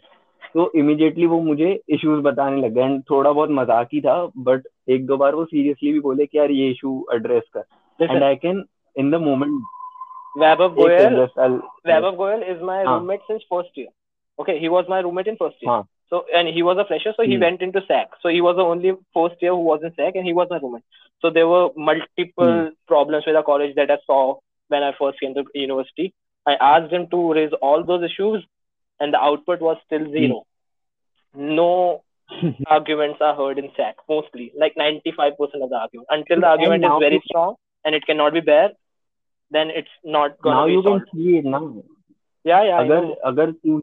तो 0.55 0.71
इमीडिएटली 0.79 1.27
वो 1.27 1.41
मुझे 1.43 1.73
इश्यूज़ 1.89 2.21
बताने 2.23 2.61
लग 2.61 2.75
गए। 2.75 2.85
एंड 2.85 3.03
थोड़ा 3.11 3.33
बहुत 3.33 3.51
मज़ाक 3.51 3.89
ही 3.93 4.01
था 4.01 4.15
बट 4.39 4.67
एक 4.89 5.07
दो 5.07 5.17
बार 5.17 5.35
वो 5.35 5.45
सीरियसली 5.45 5.93
भी 5.93 6.01
बोले 6.01 6.27
कि 6.27 6.39
यार 6.39 6.51
ये 6.51 6.71
इशू 6.71 7.05
एड्रेस 7.15 7.43
कर। 7.57 8.05
And 8.05 8.23
I 8.23 8.37
can 8.37 8.65
in 8.97 9.11
the 9.11 9.21
moment 9.29 9.63
Vaibhav 10.39 10.75
Goyal 10.75 11.17
Vaibhav 11.87 12.17
Goyal 12.19 12.43
is 12.51 12.61
my 12.67 12.75
हाँ. 12.79 12.91
roommate 12.91 13.23
since 13.29 13.47
first 13.53 13.79
year. 13.79 13.89
Okay 14.39 14.55
he 14.61 14.69
was 14.69 14.91
my 14.91 14.99
roommate 15.07 15.31
in 15.31 15.39
first 15.41 15.65
year. 15.65 15.71
हाँ। 15.71 15.83
So 16.10 16.26
and 16.40 16.48
he 16.48 16.64
was 16.64 16.78
a 16.78 16.86
fresher, 16.86 17.14
so 17.18 17.24
he 17.24 17.36
Hmm. 17.36 17.42
went 17.46 17.62
into 17.68 17.82
SAC. 17.88 18.12
So 18.22 18.30
he 18.30 18.42
was 18.42 18.56
the 18.58 18.64
only 18.74 18.94
first 19.20 19.42
year 19.42 19.52
who 19.52 19.64
was 19.70 19.84
in 19.84 19.94
SAC, 19.96 20.16
and 20.16 20.26
he 20.26 20.34
was 20.34 20.48
my 20.50 20.60
roommate. 20.66 20.84
So 21.22 21.30
there 21.38 21.48
were 21.48 21.64
multiple 21.76 22.56
Hmm. 22.58 22.74
problems 22.94 23.26
with 23.26 23.36
the 23.40 23.44
college 23.52 23.76
that 23.76 23.92
I 23.92 23.98
saw 24.06 24.22
when 24.76 24.84
I 24.84 24.92
first 25.00 25.20
came 25.20 25.34
to 25.40 25.46
university. 25.54 26.14
I 26.46 26.56
asked 26.72 26.92
him 26.92 27.08
to 27.16 27.22
raise 27.34 27.54
all 27.70 27.84
those 27.84 28.04
issues, 28.12 28.44
and 29.00 29.14
the 29.14 29.22
output 29.30 29.62
was 29.70 29.78
still 29.86 30.06
zero. 30.18 30.44
No 31.36 32.02
arguments 32.68 33.22
are 33.22 33.36
heard 33.36 33.58
in 33.60 33.70
SAC 33.76 33.96
mostly, 34.10 34.52
like 34.64 34.76
95% 34.78 35.64
of 35.64 35.70
the 35.70 35.78
argument. 35.78 36.08
Until 36.10 36.40
the 36.42 36.48
And 36.52 36.60
argument 36.60 36.82
now 36.82 36.98
is 36.98 37.04
very 37.06 37.16
you- 37.16 37.28
strong 37.32 37.56
and 37.84 37.96
it 37.96 38.06
cannot 38.06 38.34
be 38.34 38.42
bare, 38.42 38.72
then 39.52 39.70
it's 39.82 39.96
not 40.04 40.38
gonna 40.42 40.56
now 40.56 40.68
be 40.68 40.74
you 40.74 40.82
can 40.82 41.00
solved. 41.00 41.10
See 41.10 41.38
it 41.38 41.46
ना 41.56 41.60
Yeah, 42.48 42.64
yeah. 42.70 42.80
I 42.80 42.86
अगर 42.86 43.04
know. 43.06 43.16
अगर 43.32 43.52
तू 43.52 43.82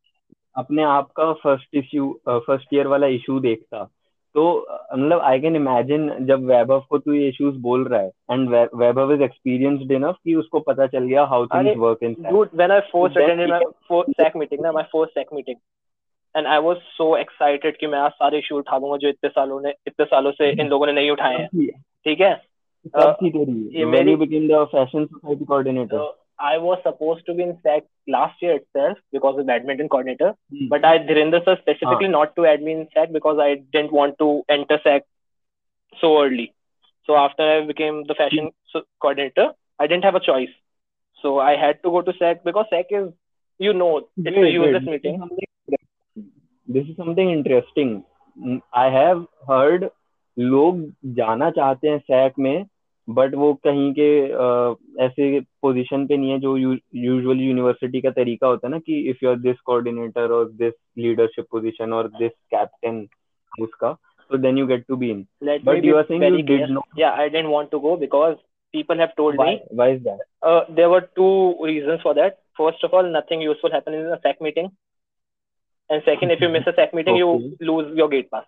अपने 0.58 0.84
आप 0.84 1.12
का 1.12 1.34
first 1.34 1.76
issue 1.76 2.20
first 2.30 2.68
year 2.74 2.88
वाला 2.88 3.08
issue 3.08 3.40
देखता। 3.40 3.90
तो 4.34 4.68
मतलब 4.98 5.20
आई 5.20 5.40
कैन 5.40 5.56
इमेजिन 5.56 6.26
जब 6.26 6.44
वैभव 6.46 6.84
को 6.90 6.98
तू 6.98 7.14
ये 7.14 7.28
इश्यूज़ 7.28 7.56
बोल 7.56 7.88
रहा 7.88 8.02
है 8.02 8.08
and 8.08 8.50
Vaibhav 8.76 9.14
is 9.14 9.22
experienced 9.22 9.92
enough 9.92 10.16
कि 10.24 10.36
उसको 10.36 10.60
पता 10.60 10.88
चल 10.88 11.04
गया 11.04 11.24
how 11.24 11.46
things 11.46 11.78
work 11.78 11.98
in 12.04 12.16
when 12.34 12.70
I 12.70 12.80
first 12.80 13.10
Then 13.10 13.22
attended 13.22 13.50
my 13.50 13.60
we 13.60 13.92
first 13.92 14.24
SAC 14.24 14.62
ना 14.62 14.70
my 14.72 14.84
first 14.96 15.12
SAC 15.18 15.38
meeting, 15.38 15.56
and 16.38 16.48
I 16.48 16.66
was 16.68 16.76
so 17.02 17.26
excited 17.26 17.78
कि 17.80 17.88
मैं 17.88 18.00
आज 18.00 18.12
सारे 18.12 18.40
इशू 18.40 18.58
उठा 18.58 18.80
दूँगा 18.80 18.98
जो 18.98 19.10
इतने 19.10 19.30
सालों 19.30 19.62
ने 19.62 19.70
इतने 19.70 20.06
सालों 20.06 20.32
से 20.32 20.52
इन 20.62 20.68
लोगों 20.68 20.86
ने 20.86 20.94
नहीं 20.94 21.12
उठाए 21.12 21.38
हैं। 21.38 21.48
ठीक 22.06 22.22
है? 22.22 22.42
ये 23.70 23.86
मेरी- 23.86 24.12
you 24.12 24.18
became 24.18 24.48
the 24.48 24.66
fashion 24.66 25.06
society 25.06 25.46
coordinator 25.46 26.27
I 26.39 26.59
was 26.59 26.79
supposed 26.83 27.27
to 27.27 27.35
be 27.35 27.43
in 27.43 27.59
SAC 27.63 27.85
last 28.09 28.43
year 28.43 28.55
itself 28.57 28.99
because 29.13 29.39
of 29.39 29.47
badminton 29.47 29.89
coordinator, 29.89 30.35
but 30.69 30.85
I 30.85 30.99
Dhirendra 30.99 31.45
sir 31.45 31.57
specifically 31.61 32.09
not 32.09 32.35
to 32.37 32.47
add 32.47 32.63
me 32.63 32.73
in 32.73 32.89
SAC 32.95 33.13
because 33.13 33.39
I 33.39 33.55
didn't 33.73 33.93
want 33.93 34.19
to 34.19 34.43
enter 34.49 34.81
SAC 34.83 35.05
so 36.01 36.23
early. 36.25 36.53
So 37.07 37.17
after 37.17 37.43
I 37.43 37.67
became 37.67 38.05
the 38.05 38.15
fashion 38.15 38.51
so- 38.73 38.87
coordinator, 39.01 39.53
I 39.79 39.87
didn't 39.87 40.05
have 40.05 40.15
a 40.15 40.21
choice. 40.21 40.55
So 41.23 41.39
I 41.39 41.57
had 41.57 41.83
to 41.83 41.91
go 41.91 42.03
to 42.03 42.13
SAC 42.19 42.45
because 42.45 42.67
SAC 42.71 42.87
is, 42.91 43.13
you 43.59 43.73
know, 43.73 44.09
it's 44.17 44.37
a 44.37 44.51
useless 44.51 44.85
meeting. 44.85 45.21
This 46.71 46.89
is 46.89 46.97
something 46.97 47.31
interesting 47.31 48.61
I 48.75 48.91
have 48.91 49.21
heard 49.21 49.89
लोग 50.39 50.93
जाना 51.07 51.51
चाहते 51.51 51.89
हैं 51.89 51.99
SAC 51.99 52.33
में 52.39 52.67
but 53.08 53.36
वो 53.36 53.54
कहीं 53.64 53.92
के 54.00 54.10
ऐसे 55.06 55.40
position 55.62 56.06
पे 56.08 56.18
नहीं 56.18 56.32
है 56.32 56.40
जो 56.40 56.56
यूजुअली 56.58 57.46
यूनिवर्सिटी 57.46 58.02
का 58.02 58.10
तरीका 58.12 58.48
होता 58.48 58.68
है 58.68 58.72
ना 58.72 58.80
कि 58.80 59.00
if 59.10 59.24
you 59.24 59.30
are 59.30 59.38
this 59.40 59.60
coordinator 59.66 60.32
और 60.32 60.50
दिस 60.54 60.74
लीडरशिप 60.98 61.46
पोजीशन 61.52 61.94
और 61.94 62.08
दिस 62.20 62.32
कैप्टन 62.52 63.08
उसका 63.52 63.94
so 63.94 64.38
then 64.38 64.58
you 64.58 64.68
get 64.68 64.86
to 64.88 64.96
be 64.96 65.10
in 65.12 65.26
but 65.44 65.86
you 65.86 65.96
are 65.96 66.04
saying 66.04 66.24
you 66.24 66.36
did 66.38 66.70
not 66.70 67.00
या 67.00 67.12
I 67.12 67.30
didn't 67.30 67.50
want 67.50 67.70
to 67.72 67.80
go 67.80 67.96
because 67.98 68.36
people 68.74 69.00
have 69.00 69.10
told 69.18 69.42
me 69.42 69.60
why 69.74 69.94
is 69.94 70.04
that 70.04 70.72
there 70.72 70.88
were 70.88 71.08
two 71.16 71.30
reasons 71.66 72.02
for 72.04 72.14
that 72.14 72.38
first 72.58 72.86
of 72.86 72.96
all 72.96 73.16
nothing 73.18 73.44
useful 73.44 73.74
happen 73.74 73.94
in 73.94 74.10
a 74.10 74.16
SAC 74.18 74.42
meeting 74.42 74.70
and 75.90 76.02
second 76.02 76.32
if 76.32 76.44
you 76.44 76.50
miss 76.50 76.68
a 76.68 76.72
SAC 76.72 76.96
meeting 76.96 77.18
you 77.18 77.38
lose 77.62 77.98
your 78.00 78.10
gate 78.10 78.30
pass 78.32 78.46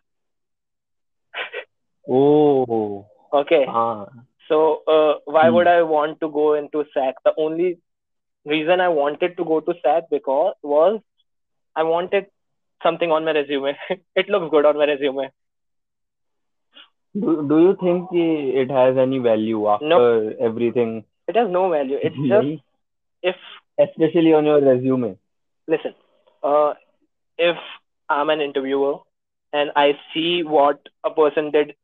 oh 2.08 3.40
okay 3.40 3.56
हाँ 3.56 4.29
So 4.50 4.82
uh, 4.88 5.20
why 5.26 5.46
mm. 5.46 5.54
would 5.54 5.68
I 5.68 5.84
want 5.84 6.20
to 6.22 6.30
go 6.30 6.56
into 6.56 6.84
SAC? 6.94 7.16
The 7.24 7.34
only 7.38 7.78
reason 8.46 8.82
I 8.82 8.90
wanted 8.90 9.38
to 9.38 9.46
go 9.46 9.60
to 9.60 9.74
SAC 9.84 10.10
because 10.10 10.56
was 10.64 11.00
I 11.76 11.84
wanted 11.84 12.26
something 12.84 13.12
on 13.12 13.26
my 13.26 13.32
resume. 13.32 13.78
it 14.16 14.28
looks 14.28 14.50
good 14.50 14.66
on 14.66 14.78
my 14.78 14.86
resume. 14.86 15.30
Do, 17.14 17.48
do 17.48 17.60
you 17.60 17.78
think 17.80 18.10
it 18.12 18.70
has 18.72 18.98
any 18.98 19.20
value 19.20 19.68
after 19.68 20.34
everything? 20.40 21.06
It 21.28 21.36
has 21.36 21.50
no 21.50 21.70
value. 21.70 21.98
It's 22.02 22.16
just 22.16 22.64
if 23.22 23.36
especially 23.80 24.34
on 24.34 24.46
your 24.46 24.62
resume. 24.62 25.18
Listen, 25.68 25.94
uh, 26.44 26.74
if 27.38 27.58
I'm 28.10 28.30
an 28.30 28.42
interviewer 28.42 28.98
and 29.54 29.72
I 29.76 29.94
see 30.14 30.44
what 30.44 30.80
a 31.04 31.12
person 31.12 31.52
did 31.52 31.76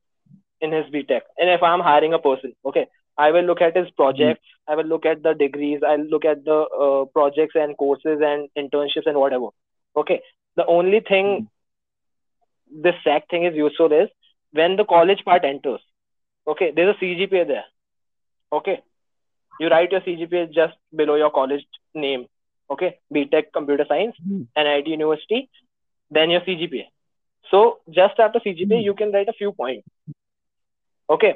in 0.66 0.72
his 0.72 0.86
BTech, 0.93 1.22
and 1.38 1.49
if 1.49 1.63
I'm 1.63 1.80
hiring 1.80 2.13
a 2.13 2.20
person, 2.20 2.53
okay, 2.66 2.88
I 3.18 3.32
will 3.32 3.43
look 3.43 3.61
at 3.61 3.76
his 3.78 3.89
projects, 3.91 4.41
hmm. 4.66 4.72
I 4.72 4.76
will 4.76 4.86
look 4.86 5.05
at 5.05 5.24
the 5.24 5.34
degrees, 5.34 5.82
I'll 5.88 6.05
look 6.13 6.26
at 6.26 6.43
the 6.43 6.59
uh, 6.86 7.05
projects 7.05 7.55
and 7.55 7.78
courses 7.78 8.20
and 8.22 8.49
internships 8.57 9.07
and 9.07 9.18
whatever. 9.18 9.47
Okay, 9.95 10.22
the 10.55 10.66
only 10.66 10.99
thing 10.99 11.47
hmm. 12.72 12.82
this 12.82 12.95
SAC 13.03 13.30
thing 13.30 13.45
is 13.45 13.55
useful 13.55 13.91
is 13.91 14.09
when 14.51 14.76
the 14.76 14.86
college 14.86 15.24
part 15.24 15.45
enters. 15.45 15.82
Okay, 16.47 16.72
there's 16.76 16.95
a 16.95 17.03
CGPA 17.03 17.47
there. 17.47 17.66
Okay, 18.51 18.82
you 19.59 19.70
write 19.70 19.91
your 19.91 20.01
CGPA 20.01 20.53
just 20.53 20.76
below 20.95 21.16
your 21.16 21.32
college 21.32 21.66
name. 21.93 22.26
Okay, 22.70 22.97
BTech 23.13 23.53
Computer 23.53 23.86
Science, 23.88 24.16
hmm. 24.22 24.43
NIT 24.57 24.88
University, 24.88 25.49
then 26.11 26.30
your 26.32 26.41
CGPA. 26.41 26.86
So 27.51 27.80
just 27.89 28.20
after 28.20 28.39
CGPA, 28.39 28.84
you 28.84 28.93
can 28.95 29.11
write 29.11 29.30
a 29.30 29.34
few 29.34 29.51
points. 29.51 29.88
Okay, 31.10 31.36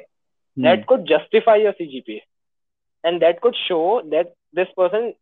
that 0.56 0.86
could 0.86 1.06
justify 1.06 1.56
your 1.56 1.72
CGPA, 1.72 2.20
and 3.04 3.22
that 3.22 3.40
could 3.40 3.56
show 3.68 4.02
that 4.10 4.34
this 4.52 4.68
person 4.76 5.14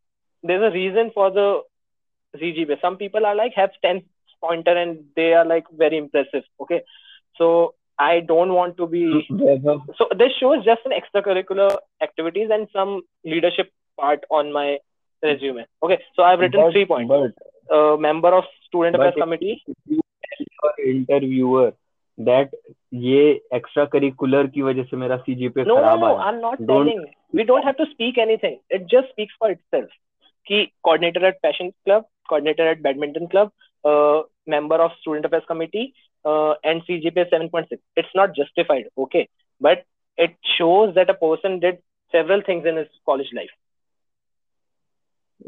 there's 0.42 0.62
a 0.62 0.74
reason 0.74 1.10
for 1.14 1.30
the 1.30 1.62
CGPA. 2.36 2.80
Some 2.80 2.96
people 2.96 3.26
are 3.26 3.34
like 3.34 3.52
have 3.54 3.70
10 3.82 4.02
pointer 4.40 4.76
and 4.76 5.04
they 5.16 5.34
are 5.34 5.44
like 5.44 5.64
very 5.76 5.98
impressive. 5.98 6.44
Okay, 6.60 6.82
so 7.36 7.74
I 7.98 8.20
don't 8.20 8.52
want 8.52 8.76
to 8.76 8.86
be 8.86 9.26
so 9.98 10.08
this 10.16 10.32
shows 10.38 10.64
just 10.64 10.80
an 10.84 10.92
extracurricular 10.92 11.76
activities 12.02 12.48
and 12.52 12.68
some 12.72 13.02
leadership 13.24 13.72
part 13.98 14.24
on 14.30 14.52
my 14.52 14.78
resume. 15.22 15.66
Okay, 15.82 15.98
so 16.14 16.22
I've 16.22 16.38
written 16.38 16.60
but, 16.60 16.72
three 16.72 16.86
points. 16.86 17.08
but 17.08 17.32
Uh, 17.76 17.96
member 18.02 18.30
of 18.34 18.44
student 18.66 18.96
affairs 18.96 19.16
committee. 19.20 19.62
if 19.66 19.76
you 19.86 20.00
tell 20.26 20.46
your 20.58 20.70
interviewer 20.92 21.72
that 22.28 22.54
ये 22.94 23.22
extra 23.54 23.84
curricular 23.94 24.46
की 24.54 24.62
वजह 24.62 24.82
से 24.90 24.96
मेरा 24.96 25.16
CGPA 25.16 25.64
No, 25.64 25.76
खराब. 25.76 26.04
आया 26.04 26.30
not 26.40 26.60
Don't- 26.60 26.68
telling. 26.68 27.02
We 27.38 27.44
don't 27.44 27.64
have 27.68 27.76
to 27.76 27.86
speak 27.86 28.18
anything. 28.18 28.54
It 28.70 28.86
just 28.92 29.10
speaks 29.10 29.34
for 29.38 29.50
itself. 29.50 29.88
Key 30.46 30.60
coordinator 30.86 31.24
at 31.26 31.42
passion 31.42 31.72
club, 31.84 32.06
coordinator 32.30 32.68
at 32.68 32.82
badminton 32.82 33.28
club, 33.28 33.50
uh, 33.84 34.22
member 34.46 34.76
of 34.76 34.94
student 35.00 35.26
affairs 35.26 35.44
committee, 35.50 35.84
uh, 36.24 36.54
and 36.64 36.82
CGPA 36.86 37.26
7.6. 37.34 37.82
It's 37.96 38.14
not 38.14 38.34
justified, 38.34 38.88
okay, 38.96 39.28
but 39.60 39.84
it 40.18 40.34
shows 40.56 40.94
that 40.94 41.10
a 41.10 41.14
person 41.14 41.58
did 41.60 41.82
several 42.12 42.40
things 42.40 42.64
in 42.66 42.76
his 42.76 42.88
college 43.06 43.32
life. 43.40 43.54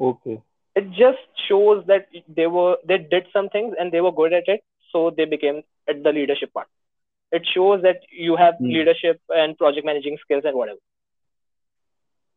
Okay 0.08 0.36
it 0.76 0.90
just 0.96 1.40
shows 1.44 1.78
that 1.86 2.04
they 2.38 2.44
were 2.56 2.72
they 2.90 2.96
did 3.14 3.24
some 3.32 3.48
things 3.54 3.72
and 3.78 3.92
they 3.94 4.00
were 4.00 4.12
good 4.18 4.34
at 4.36 4.50
it 4.52 4.60
so 4.92 5.00
they 5.16 5.24
became 5.32 5.56
at 5.88 6.02
the 6.04 6.12
leadership 6.18 6.52
part 6.58 6.68
it 7.31 7.45
shows 7.45 7.81
that 7.83 8.03
you 8.25 8.35
have 8.35 8.59
Hmm. 8.59 8.73
leadership 8.73 9.19
and 9.37 9.57
project 9.57 9.85
managing 9.85 10.17
skills 10.23 10.45
and 10.45 10.57
whatever 10.61 10.79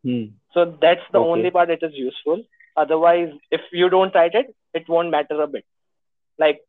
hmm 0.04 0.26
so 0.56 0.64
that's 0.82 1.08
the 1.14 1.20
Okay. 1.20 1.30
only 1.32 1.50
part 1.56 1.70
it 1.70 1.82
is 1.88 1.96
useful 2.02 2.42
otherwise 2.76 3.32
if 3.58 3.66
you 3.72 3.88
don't 3.94 4.14
write 4.18 4.34
it 4.40 4.54
it 4.74 4.88
won't 4.94 5.10
matter 5.16 5.40
a 5.42 5.46
bit 5.56 5.64
like 6.38 6.64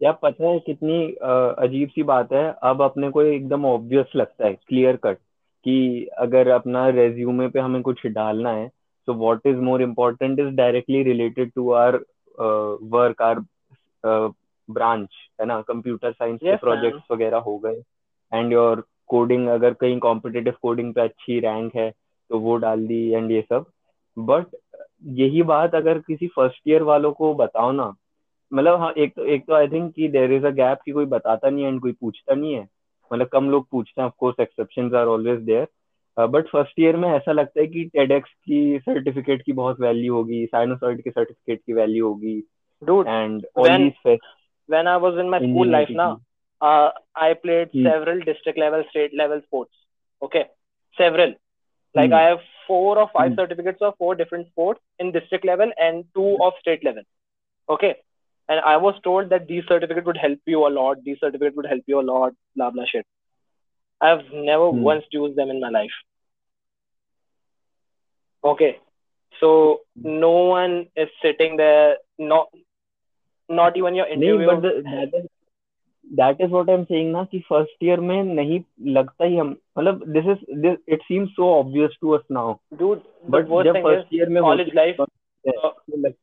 यार 0.00 0.12
पता 0.22 0.48
है 0.48 0.58
कितनी 0.66 0.96
अ, 1.12 1.54
अजीब 1.64 1.88
सी 1.88 2.02
बात 2.10 2.32
है 2.32 2.44
अब 2.70 2.82
अपने 2.82 3.10
को 3.10 3.22
एकदम 3.22 3.64
ऑब्वियस 3.66 4.12
लगता 4.16 4.46
है 4.46 4.52
क्लियर 4.68 4.96
कट 5.04 5.18
कि 5.66 5.76
अगर 6.18 6.48
अपना 6.48 6.88
रेज्यूमे 6.96 7.48
पे 7.48 7.60
हमें 7.60 7.80
कुछ 7.82 8.06
डालना 8.18 8.52
है 8.52 8.68
so 8.68 9.14
what 9.22 9.46
is 9.46 9.56
more 9.68 9.82
important 9.82 10.38
is 10.40 10.52
directly 10.56 11.02
related 11.02 11.52
to 11.54 11.70
our 11.82 11.98
work 12.96 13.22
are 13.22 13.40
branch 14.73 15.15
है 15.41 15.45
ना 15.45 15.61
कंप्यूटर 15.61 16.11
साइंस 16.11 16.39
के 16.39 16.55
प्रोजेक्ट्स 16.55 17.11
वगैरह 17.11 17.37
हो 17.37 17.57
गए। 17.57 17.81
एंड 18.31 18.53
योर 18.53 18.83
कोडिंग 19.07 19.47
अगर 19.49 19.73
कहीं 19.73 19.99
कॉम्पिटिटिव 19.99 20.53
कोडिंग 20.61 20.93
पे 20.93 21.01
अच्छी 21.01 21.39
रैंक 21.39 21.75
है 21.75 21.89
तो 22.29 22.39
वो 22.39 22.55
डाल 22.57 22.85
दी 22.87 23.07
एंड 23.11 23.31
ये 23.31 23.41
सब। 23.41 23.65
बट 24.17 24.55
यही 25.19 25.41
बात 25.43 25.75
अगर 25.75 25.99
किसी 25.99 26.27
फ़र्स्ट 26.27 26.67
ईयर 26.67 26.83
वालों 26.83 27.11
को 27.11 27.33
बताओ 27.35 27.71
ना 27.71 27.93
मतलब 28.51 28.79
हाँ 28.79 28.91
एक 28.97 29.13
तो 29.15 29.25
एक 29.25 29.45
तो 29.47 29.53
आई 29.53 29.67
थिंक 29.67 29.93
कि 29.95 30.07
देर 30.07 30.31
इज़ 30.33 30.45
अ 30.45 30.49
गैप 30.49 30.79
कि 30.85 30.91
कोई 30.91 31.05
बताता 31.05 31.49
नहीं 31.49 31.63
है 31.63 31.69
एंड 31.69 31.81
कोई 31.81 31.91
पूछता 31.91 32.35
नहीं 32.35 32.53
है। 32.53 32.67
मतलब 33.11 33.27
कम 33.27 33.49
लोग 33.49 33.67
पूछते 33.71 34.01
हैं 34.01 34.07
of course 34.07 34.39
exception 34.39 34.95
are 34.95 35.07
always 35.07 35.39
there 35.41 35.67
but 36.17 36.47
first 36.47 36.79
year 36.79 36.95
में 36.97 37.09
ऐसा 37.09 37.31
लगता 37.31 37.59
है 37.61 37.67
कि 37.67 37.83
टेडेक्स 37.93 38.29
की 38.29 38.79
सर्टिफिकेट 38.79 39.41
की 39.41 39.53
बहुत 39.53 39.79
वैल्यू 39.81 40.13
होगी 40.13 40.45
साइनोसॉइड 40.45 41.03
की 41.03 41.09
सर्टिफिकेट 41.09 41.61
की 41.65 41.73
वैल्यू 41.73 42.07
होगी। 42.07 42.37
And 43.07 43.45
all 43.57 43.77
these 43.77 43.93
fest 44.03 44.25
When 44.67 44.87
I 44.87 44.97
was 44.97 45.17
in 45.19 45.29
my 45.29 45.41
school 45.41 45.67
life, 45.67 45.89
now 45.93 46.19
uh, 46.61 46.91
I 47.15 47.33
played 47.33 47.69
Hmm. 47.73 47.83
several 47.83 48.19
district 48.21 48.57
level, 48.59 48.83
state 48.89 49.13
level 49.15 49.41
sports. 49.45 49.73
Okay, 50.21 50.45
several. 50.97 51.33
Like 51.95 52.11
Hmm. 52.11 52.13
I 52.13 52.21
have 52.29 52.39
four 52.67 52.97
or 52.97 53.09
five 53.13 53.31
Hmm. 53.31 53.35
certificates 53.35 53.81
of 53.81 53.95
four 53.97 54.15
different 54.15 54.47
sports 54.47 54.81
in 54.99 55.11
district 55.11 55.45
level 55.45 55.71
and 55.77 56.05
two 56.15 56.37
of 56.41 56.53
state 56.59 56.83
level. 56.83 57.03
Okay, 57.69 57.95
and 58.49 58.59
I 58.61 58.77
was 58.77 58.95
told 59.03 59.29
that 59.29 59.47
these 59.47 59.65
certificates 59.67 60.05
would 60.07 60.17
help 60.17 60.39
you 60.45 60.65
a 60.67 60.73
lot. 60.79 61.03
These 61.03 61.19
certificates 61.19 61.55
would 61.57 61.65
help 61.75 61.83
you 61.87 61.99
a 61.99 62.07
lot. 62.13 62.33
Blah 62.55 62.71
blah 62.71 62.85
shit. 62.85 63.05
I've 64.01 64.25
never 64.33 64.69
once 64.71 65.05
used 65.11 65.35
them 65.37 65.49
in 65.49 65.59
my 65.59 65.69
life. 65.69 65.97
Okay, 68.43 68.77
so 69.39 69.81
no 70.03 70.31
one 70.31 70.87
is 70.95 71.09
sitting 71.21 71.57
there. 71.57 71.97
Not 72.17 72.47
not 73.55 73.77
even 73.77 73.95
your 73.95 74.07
नहीं 74.17 74.29
interview. 74.29 74.49
But 74.49 75.27
that 76.07 76.41
is 76.41 76.49
what 76.51 76.69
I 76.69 76.75
am 76.75 76.83
saying 76.83 77.11
ना 77.11 77.23
कि 77.23 77.39
first 77.39 77.83
year 77.83 77.99
में 77.99 78.23
नहीं 78.23 78.61
लगता 78.87 79.25
ही 79.25 79.37
हम 79.37 79.57
मतलब 79.77 80.03
this 80.07 80.25
is 80.25 80.67
it 80.89 81.01
seems 81.01 81.29
so 81.29 81.53
obvious 81.59 81.97
to 82.01 82.11
us 82.11 82.21
now 82.31 82.53
Dude, 82.53 82.95
the 82.95 83.29
but 83.29 83.63
जब 83.63 83.81
फ़र्स्ट 83.83 84.13
ईयर 84.13 84.29
में 84.29 84.41
uh, 84.41 84.59
हैं, 84.59 85.65
है 86.03 86.13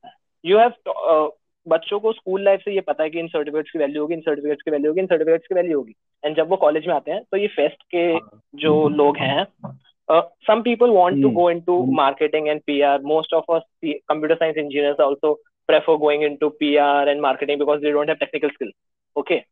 You 0.44 0.56
have 0.56 0.74
to, 0.88 0.92
uh, 1.12 1.28
बच्चों 1.68 2.00
को 2.00 2.12
स्कूल 2.12 2.42
लाइफ 2.42 2.60
से 2.60 2.74
ये 2.74 2.80
पता 2.80 3.02
है 3.02 3.10
कि 3.10 3.18
इन 3.20 3.28
सर्टिफिकेट्स 3.28 3.70
की 3.70 3.78
वैल्यू 3.78 4.02
होगी 4.02 4.14
इन 4.14 4.20
सर्टिफिकेट्स 4.20 4.62
की 4.62 4.70
वैल्यू 4.70 4.90
होगी 4.90 5.00
इन 5.00 5.06
सर्टिफिकेट्स 5.06 5.46
की 5.46 5.54
वैल्यू 5.54 5.78
होगी 5.78 5.94
एंड 6.24 6.36
जब 6.36 6.48
वो 6.48 6.56
कॉलेज 6.56 6.86
में 6.86 6.94
आते 6.94 7.10
हैं 7.10 7.22
तो 7.22 7.36
ये 7.36 7.46
फेस्ट 7.46 7.82
के 7.90 7.98
हाँ। 7.98 8.40
जो 8.54 8.88
लोग 8.88 9.16
हैं 9.16 9.46
some 10.50 10.62
people 10.62 10.92
want 10.94 11.18
to 11.22 11.28
Hmm. 11.28 11.36
go 11.36 11.48
into 11.48 11.74
Hmm. 11.78 11.94
marketing 11.94 12.46
and 12.48 12.62
PR. 12.66 12.98
Most 13.02 13.32
of 13.32 13.42
us 13.56 13.62
P- 13.82 14.00
computer 14.08 14.36
science 14.38 14.56
engineers 14.56 14.96
also 14.98 15.32
prefer 15.68 15.96
going 15.98 16.22
into 16.22 16.50
PR 16.60 17.08
and 17.08 17.20
marketing 17.22 17.58
because 17.58 17.80
they 17.82 17.90
don't 17.90 18.08
have 18.08 18.20
technical 18.20 18.50
skills. 18.54 18.72
Okay. 19.16 19.46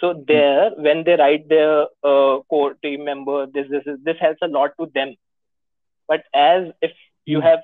So 0.00 0.24
there, 0.26 0.70
when 0.76 1.04
they 1.04 1.16
write 1.16 1.48
their 1.48 1.82
uh, 2.04 2.38
core 2.50 2.74
team 2.82 3.04
member, 3.04 3.46
this 3.46 3.66
this 3.70 3.84
is 3.86 3.98
this 4.04 4.16
helps 4.20 4.42
a 4.42 4.48
lot 4.48 4.72
to 4.80 4.90
them. 4.94 5.14
But 6.08 6.24
as 6.34 6.68
if 6.82 6.92
you 7.26 7.40
Hmm. 7.40 7.48
have 7.48 7.60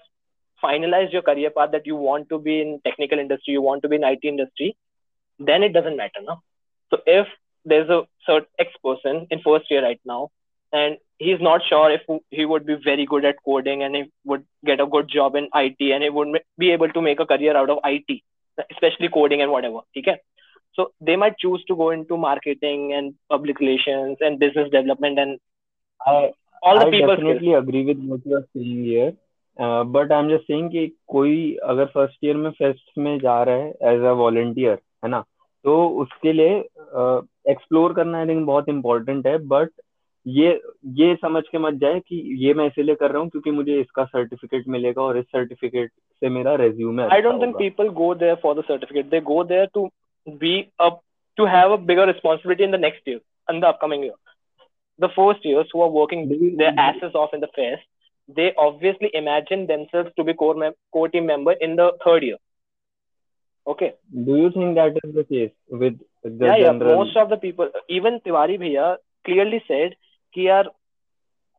finalized 0.63 1.13
your 1.13 1.23
career 1.23 1.51
path 1.51 1.71
that 1.73 1.87
you 1.87 1.97
want 1.97 2.29
to 2.31 2.39
be 2.39 2.61
in 2.61 2.81
technical 2.85 3.19
industry, 3.19 3.53
you 3.53 3.63
want 3.63 3.83
to 3.83 3.89
be 3.89 3.97
in 3.97 4.05
IT 4.05 4.29
industry, 4.29 4.77
then 5.39 5.63
it 5.63 5.73
doesn't 5.73 5.97
matter 5.97 6.21
now. 6.27 6.43
So 6.91 6.99
if 7.07 7.27
there's 7.65 7.89
a 7.91 8.03
certain 8.27 8.49
X 8.59 8.71
person 8.85 9.27
in 9.31 9.41
first 9.43 9.71
year 9.71 9.83
right 9.83 10.01
now, 10.05 10.31
and 10.74 10.98
he's 11.18 11.40
not 11.40 11.62
sure 11.68 11.92
if 11.92 12.02
he 12.30 12.46
would 12.46 12.66
be 12.66 12.76
very 12.84 13.06
good 13.06 13.26
at 13.26 13.36
coding 13.44 13.84
and 13.84 13.96
he 13.96 14.04
would 14.26 14.46
get 14.66 14.80
a 14.80 14.86
good 14.86 15.08
job 15.10 15.36
in 15.36 15.50
IT 15.56 15.78
and 15.80 16.04
he 16.04 16.10
would 16.10 16.28
ma- 16.28 16.48
be 16.58 16.72
able 16.72 16.90
to 16.90 17.02
make 17.02 17.20
a 17.20 17.26
career 17.26 17.56
out 17.56 17.70
of 17.70 17.80
IT, 17.84 18.24
especially 18.72 19.10
coding 19.10 19.42
and 19.42 19.52
whatever. 19.52 19.80
Okay. 19.98 20.18
So 20.74 20.92
they 21.02 21.16
might 21.16 21.38
choose 21.38 21.64
to 21.66 21.76
go 21.76 21.90
into 21.90 22.18
marketing 22.18 22.94
and 22.94 23.16
public 23.30 23.60
relations 23.60 24.18
and 24.20 24.40
business 24.40 24.70
development 24.72 25.18
and 25.18 25.40
I, 26.06 26.32
all 26.62 26.80
the 26.80 26.88
I 26.88 26.92
people 26.92 27.16
skills. 27.16 27.18
definitely 27.18 27.54
agree 27.54 27.86
with 27.86 27.98
what 28.00 28.26
you 28.26 28.36
are 28.36 28.48
saying 28.54 28.84
here. 28.84 29.14
Uh, 29.60 29.84
but 29.84 30.12
I'm 30.12 30.30
just 30.30 30.46
saying 30.48 30.70
कि 30.70 30.86
कोई 31.10 31.56
अगर 31.66 31.86
first 31.94 32.26
year 32.26 32.36
में 32.38 32.52
fest 32.52 32.98
में 32.98 33.18
जा 33.20 33.42
रहा 33.44 33.56
है 33.56 33.70
as 33.94 34.04
a 34.06 34.12
volunteer 34.20 34.78
है 35.04 35.10
ना 35.10 35.24
तो 35.64 35.88
उसके 36.02 36.34
लिए 36.34 36.58
एक्सप्लोर 37.52 37.94
करना 37.94 38.20
आई 38.20 38.28
थिंक 38.28 38.46
बहुत 38.48 38.70
इम्पोर्टेंट 38.70 39.28
है 39.28 39.38
बट 39.54 39.72
ये 40.27 40.51
ये 40.97 41.15
समझ 41.17 41.43
के 41.45 41.59
मत 41.59 41.75
जाए 41.75 42.01
कि 42.01 42.17
ये 42.45 42.53
मैं 42.55 42.67
इसीलिए 42.67 42.95
कर 42.95 43.11
रहा 43.11 43.23
हूँ 43.23 43.29
क्योंकि 43.31 43.51
मुझे 43.51 43.81
इसका 43.81 44.05
सर्टिफिकेट 44.05 44.69
मिलेगा 44.69 45.03
और 45.03 45.19
इस 45.19 45.25
सर्टिफिकेट 45.27 45.91
से 45.91 46.29
मेरा 46.29 46.55
रेज्यूम 46.57 47.01
है 47.01 47.09
I 47.09 47.23
don't 47.23 47.57
people 47.57 47.89
go 47.95 48.15
there 48.15 48.35
for 48.43 48.55
the 48.59 48.65
certificate 48.65 49.07
they 49.07 49.21
go 49.23 49.43
there 49.45 49.67
to 49.75 49.89
be 50.27 50.59
a 50.81 50.89
to 51.39 51.47
have 51.47 51.73
a 51.73 51.77
bigger 51.87 52.07
responsibility 52.07 52.65
in 52.65 52.71
the 52.71 52.81
next 52.81 53.09
year 53.09 53.21
in 53.49 53.61
the 53.61 53.65
upcoming 53.65 54.05
year 54.05 54.15
the 55.01 55.11
first 55.17 55.47
years 55.47 55.71
who 55.75 55.83
are 55.83 55.91
working 55.91 56.29
there 56.29 56.81
aces 56.81 57.17
of 57.17 57.35
in 57.35 57.41
the 57.41 57.49
fest 57.57 57.79
they 58.37 58.51
obviously 58.61 59.09
imagine 59.15 59.67
themselves 59.67 60.13
to 60.17 60.25
be 60.25 60.33
core 60.45 60.69
core 60.93 61.09
team 61.09 61.25
member 61.27 61.59
in 61.63 61.77
the 61.77 61.91
third 62.07 62.25
year 62.25 62.39
okay 63.67 63.91
do 64.21 64.37
you 64.37 64.51
think 64.51 64.75
that 64.75 64.99
is 65.05 65.19
the 65.19 65.25
case 65.25 65.51
with 65.75 65.99
the 66.27 66.57
general 66.57 66.95
most 66.95 67.17
of 67.17 67.29
the 67.29 67.39
people 67.43 67.71
even 67.91 68.19
Tiwari 68.21 68.59
भैया 68.59 68.95
clearly 69.25 69.59
said 69.61 69.95
कि 70.35 70.49
यार 70.49 70.71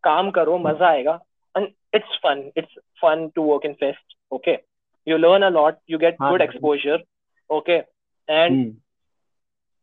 काम 0.03 0.29
करो 0.31 0.57
मज़ा 0.59 0.87
आएगा। 0.87 1.19
And 1.55 1.67
it's 1.95 2.17
fun 2.23 2.39
it's 2.57 2.77
fun 3.01 3.27
to 3.35 3.43
work 3.43 3.65
in 3.65 3.73
fest 3.79 4.15
okay 4.33 4.57
you 5.07 5.17
learn 5.17 5.43
a 5.43 5.49
lot 5.49 5.77
you 5.89 5.97
get 5.99 6.17
good 6.21 6.41
exposure 6.41 7.03
okay 7.49 7.77
and 8.29 8.73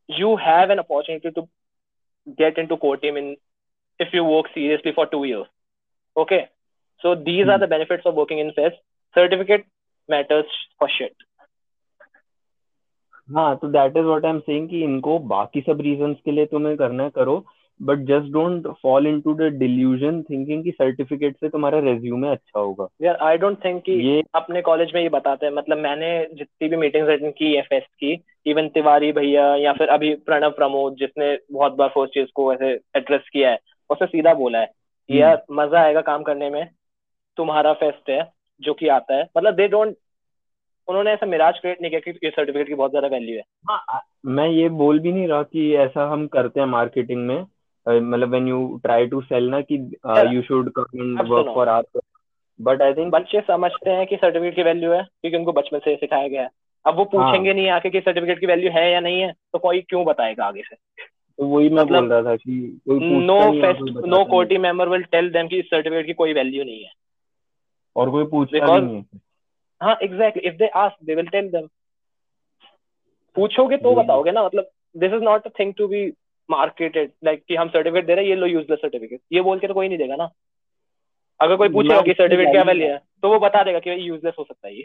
you 0.08 0.34
have 0.42 0.72
an 0.72 0.78
opportunity 0.78 1.30
to 1.30 1.42
get 2.38 2.58
in 2.58 2.66
to 2.66 2.76
core team 2.76 3.18
in 3.18 3.36
if 4.00 4.16
you 4.16 4.24
work 4.24 4.46
seriously 4.48 4.92
for 4.92 5.06
two 5.06 5.24
years 5.24 5.48
okay 6.16 6.40
so 7.02 7.14
these 7.26 7.48
are 7.50 7.58
the 7.58 7.68
benefits 7.70 8.06
of 8.06 8.14
working 8.14 8.40
in 8.40 8.50
fest 8.52 8.76
certificate 9.16 9.66
matters 10.08 10.64
for 10.80 10.90
shit 10.90 11.22
हाँ 13.28 13.56
तो 13.56 13.68
that 13.70 13.96
is 13.96 14.04
what 14.04 14.24
I 14.24 14.30
am 14.30 14.38
saying 14.40 14.72
इनको 14.74 15.18
बाकी 15.32 15.60
सब 15.60 15.80
reason 15.80 16.14
के 16.24 16.30
लिए 16.30 16.46
तुम्हें 16.46 16.76
करना 16.76 17.02
है 17.04 17.10
करो। 17.10 17.38
But 17.80 17.98
just 17.98 18.32
don't 18.32 18.66
fall 18.82 19.06
into 19.06 19.34
the 19.34 19.42
delusion 19.58 20.22
thinking 20.22 20.64
कि 20.64 20.70
सर्टिफिकेट 20.70 21.36
से 21.36 21.48
तुम्हारा 21.48 21.78
रेज्यूमे 21.78 22.28
अच्छा 22.28 22.60
होगा। 22.60 22.86
यार 23.02 23.16
आई 23.22 23.38
डोंट 23.38 23.64
थिंक 23.64 23.82
कि 23.82 23.92
ये 24.08 24.22
अपने 24.34 24.62
कॉलेज 24.62 24.92
में 24.94 25.00
ये 25.02 25.08
बताते 25.08 25.46
हैं। 25.46 25.52
मतलब 25.52 25.78
मैंने 25.78 26.10
जितनी 26.34 26.68
भी 26.68 26.76
मीटिंग्स 26.76 27.08
अटेंड 27.08 27.32
की 27.34 27.52
है 27.54 27.62
फेस्ट 27.62 27.88
की 27.94 28.18
इवन 28.46 28.68
तिवारी 28.68 29.12
भैया 29.12 29.54
या 29.56 29.72
फिर 29.72 29.88
अभी 29.88 30.14
प्रणव 30.26 30.50
प्रमोद 30.50 30.96
जिसने 30.96 31.36
बहुत 31.52 31.72
बार 31.72 31.88
फ़र्स्ट 31.88 32.14
चीज़ 32.14 32.28
को 32.34 32.52
ऐसे 32.52 32.72
एड्रेस 32.96 33.28
किया 33.32 33.50
है 33.50 33.58
उसने 33.90 34.06
सीधा 34.06 34.34
बोला 34.34 34.58
है 34.58 34.64
हम्म। 34.64 35.18
यार 35.18 35.42
मज़ा 35.52 35.80
आएगा 35.80 36.00
काम 36.00 36.22
करने 36.22 36.50
में। 36.50 36.66
तुम्हारा 37.36 37.72
फेस्ट 37.72 38.10
है 38.10 38.22
जो 38.62 38.74
कि 38.74 38.88
आता 38.88 39.16
है। 39.16 39.28
मतलब 39.36 39.54
दे 39.54 39.68
डोंट 39.68 39.96
उन्होंने 40.88 41.10
ऐसा 41.10 41.26
मिराज 41.26 41.58
क्रिएट 41.58 41.80
नहीं 41.82 41.90
किया 41.90 42.00
कि 42.00 42.10
ये 42.24 42.30
सर्टिफिकेट 42.30 42.68
की 42.68 42.74
बहुत 42.74 42.90
ज़्यादा 42.90 43.08
वैल्यू 43.08 43.36
है। 43.36 43.42
हाँ, 43.70 44.02
मैं 44.26 44.48
ये 44.48 44.68
बोल 44.68 44.98
भी 45.00 45.12
नहीं 45.12 45.28
रहा 45.28 45.42
कि 45.42 45.74
ऐसा 45.76 46.06
हम 46.08 46.26
करते 46.26 46.60
हैं 46.60 46.66
मार्केटिंग 46.66 47.26
में। 47.26 47.44
मतलब 47.88 48.28
when 48.28 48.48
you 48.48 48.80
try 48.82 49.06
to 49.06 49.20
sell 49.20 49.48
ना 49.48 49.60
कि. 49.60 49.74
यू 50.34 50.42
शुड 50.42 50.72
कम 50.78 51.18
अब 51.18 51.26
work 51.26 51.46
for 51.54 51.68
our 51.68 52.00
but 52.60 52.82
I 52.82 52.94
think 52.94 53.12
बच्चे 53.12 53.40
समझते 53.40 53.90
हैं 53.90 54.06
कि 54.06 54.16
सर्टिफिकेट 54.16 54.54
की 54.54 54.62
वैल्यू 54.62 54.92
है 54.92 55.02
क्योंकि 55.02 55.36
उनको 55.36 55.52
बचपन 55.52 55.78
से 55.78 55.96
सिखाया 55.96 56.28
गया 56.28 56.42
है। 56.42 56.48
अब 56.86 56.96
वो 56.96 57.04
पूछेंगे 57.04 57.54
नहीं 57.54 57.68
आके 57.68 57.90
कि 57.90 58.00
सर्टिफिकेट 58.00 58.38
की 58.38 58.46
वैल्यू 58.46 58.70
है 58.70 58.92
या 58.92 59.00
नहीं 59.00 59.20
है 59.20 59.32
तो 59.32 59.58
कोई 59.58 59.80
क्यों 59.80 60.04
बताएगा 60.04 60.44
आगे 60.44 60.62
से? 60.62 60.76
तो 61.38 61.46
वही 61.46 61.68
मैं 61.68 61.82
मतलब 61.82 62.00
बोल 62.00 62.12
रहा 62.12 62.22
था 62.22 62.36
कि 62.36 62.80
कोई 62.88 62.98
नो 63.00 63.40
है, 63.40 63.60
fest 63.60 64.06
no 64.06 64.24
core team 64.24 64.58
member 64.58 64.88
will 64.88 65.02
tell 65.02 65.30
them 65.30 65.48
कि 65.48 65.58
इस 65.58 65.64
सर्टिफिकेट 65.64 66.06
की 66.06 66.12
कोई 66.12 66.32
वैल्यू 66.32 66.64
नहीं 66.64 66.84
है। 66.84 66.90
और 67.96 68.10
कोई 68.10 68.24
पूछता 68.24 68.58
Because- 68.58 68.84
नहीं 68.84 68.96
है। 68.96 69.20
हाँ 69.82 69.98
exactly 70.02 70.48
if 70.48 70.54
they 70.54 70.66
ask 70.66 71.04
they 71.04 71.14
will 71.14 71.26
tell 71.26 71.48
them 71.48 71.68
पूछोगे 73.36 73.76
तो 73.76 73.94
बताओगे 73.94 74.30
ना 74.30 74.44
मतलब 74.44 74.68
this 74.96 75.12
is 75.12 75.22
not 75.22 75.46
a 75.46 75.50
thing 75.60 75.74
to 75.74 75.88
be 75.88 76.12
marketed 76.50 77.12
like 77.24 77.42
कि 77.48 77.56
हम 77.56 77.68
सर्टिफिकेट 77.68 78.06
दे 78.06 78.14
रहे 78.14 78.24
हैं 78.24 78.30
ये 78.30 78.36
लो 78.36 78.46
यूजलेस 78.46 78.78
सर्टिफिकेट 78.82 79.20
ये 79.32 79.40
बोल 79.42 79.58
के 79.58 79.68
तो 79.68 79.74
कोई 79.74 79.88
नहीं 79.88 79.98
देगा 79.98 80.16
ना। 80.16 80.30
अगर 81.40 81.56
कोई 81.56 81.68
पूछेगा 81.68 82.00
कि 82.02 82.12
सर्टिफिकेट 82.14 82.50
क्या 82.50 82.62
वैल्यू 82.64 82.88
है 82.88 82.98
तो 83.22 83.28
वो 83.28 83.38
बता 83.40 83.62
देगा 83.64 83.78
कि 83.80 83.96
यूजलेस 84.08 84.34
हो 84.38 84.44
सकता 84.44 84.68
है 84.68 84.74
ये। 84.76 84.84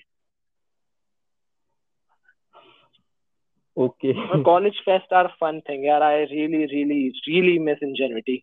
Okay 3.78 4.14
college 4.44 4.80
fest 4.86 5.14
are 5.14 5.28
fun 5.42 5.60
thing 5.70 5.86
यार 5.86 6.04
I 6.04 6.24
really 6.26 6.64
really 6.66 7.08
really 7.28 7.58
miss 7.62 7.84
Ingenuity 7.84 8.42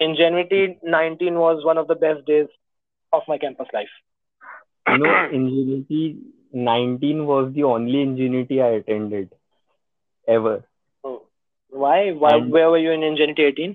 Ingenuity 0.00 0.60
19 0.90 1.36
was 1.36 1.62
one 1.66 1.78
of 1.78 1.86
the 1.88 1.96
best 2.00 2.26
days 2.26 2.46
of 3.12 3.24
my 3.28 3.38
campus 3.38 3.70
life 3.74 3.98
no 4.92 5.08
Ingenuity 5.30 6.00
19 6.64 7.20
was 7.26 7.52
the 7.54 7.62
only 7.66 8.00
Ingenuity 8.02 8.58
I 8.60 8.78
attended 8.80 9.28
ever 10.28 10.62
why? 11.72 12.12
Why 12.12 12.32
And- 12.32 12.52
where 12.52 12.70
were 12.70 12.78
you 12.78 12.90
in 12.90 13.02
ingenuity 13.02 13.44
18 13.44 13.74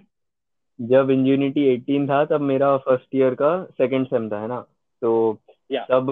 जब 0.80 1.10
Ingenuity 1.12 1.64
18 1.78 2.10
था 2.10 2.24
तब 2.26 2.42
मेरा 2.42 2.78
first 2.78 3.16
year 3.16 3.34
का 3.36 3.64
second 3.78 4.08
same 4.08 4.30
था 4.30 4.42
है 4.42 4.48
ना? 4.48 4.62
तो 5.02 5.38
Yeah. 5.72 5.86
तब 5.92 6.10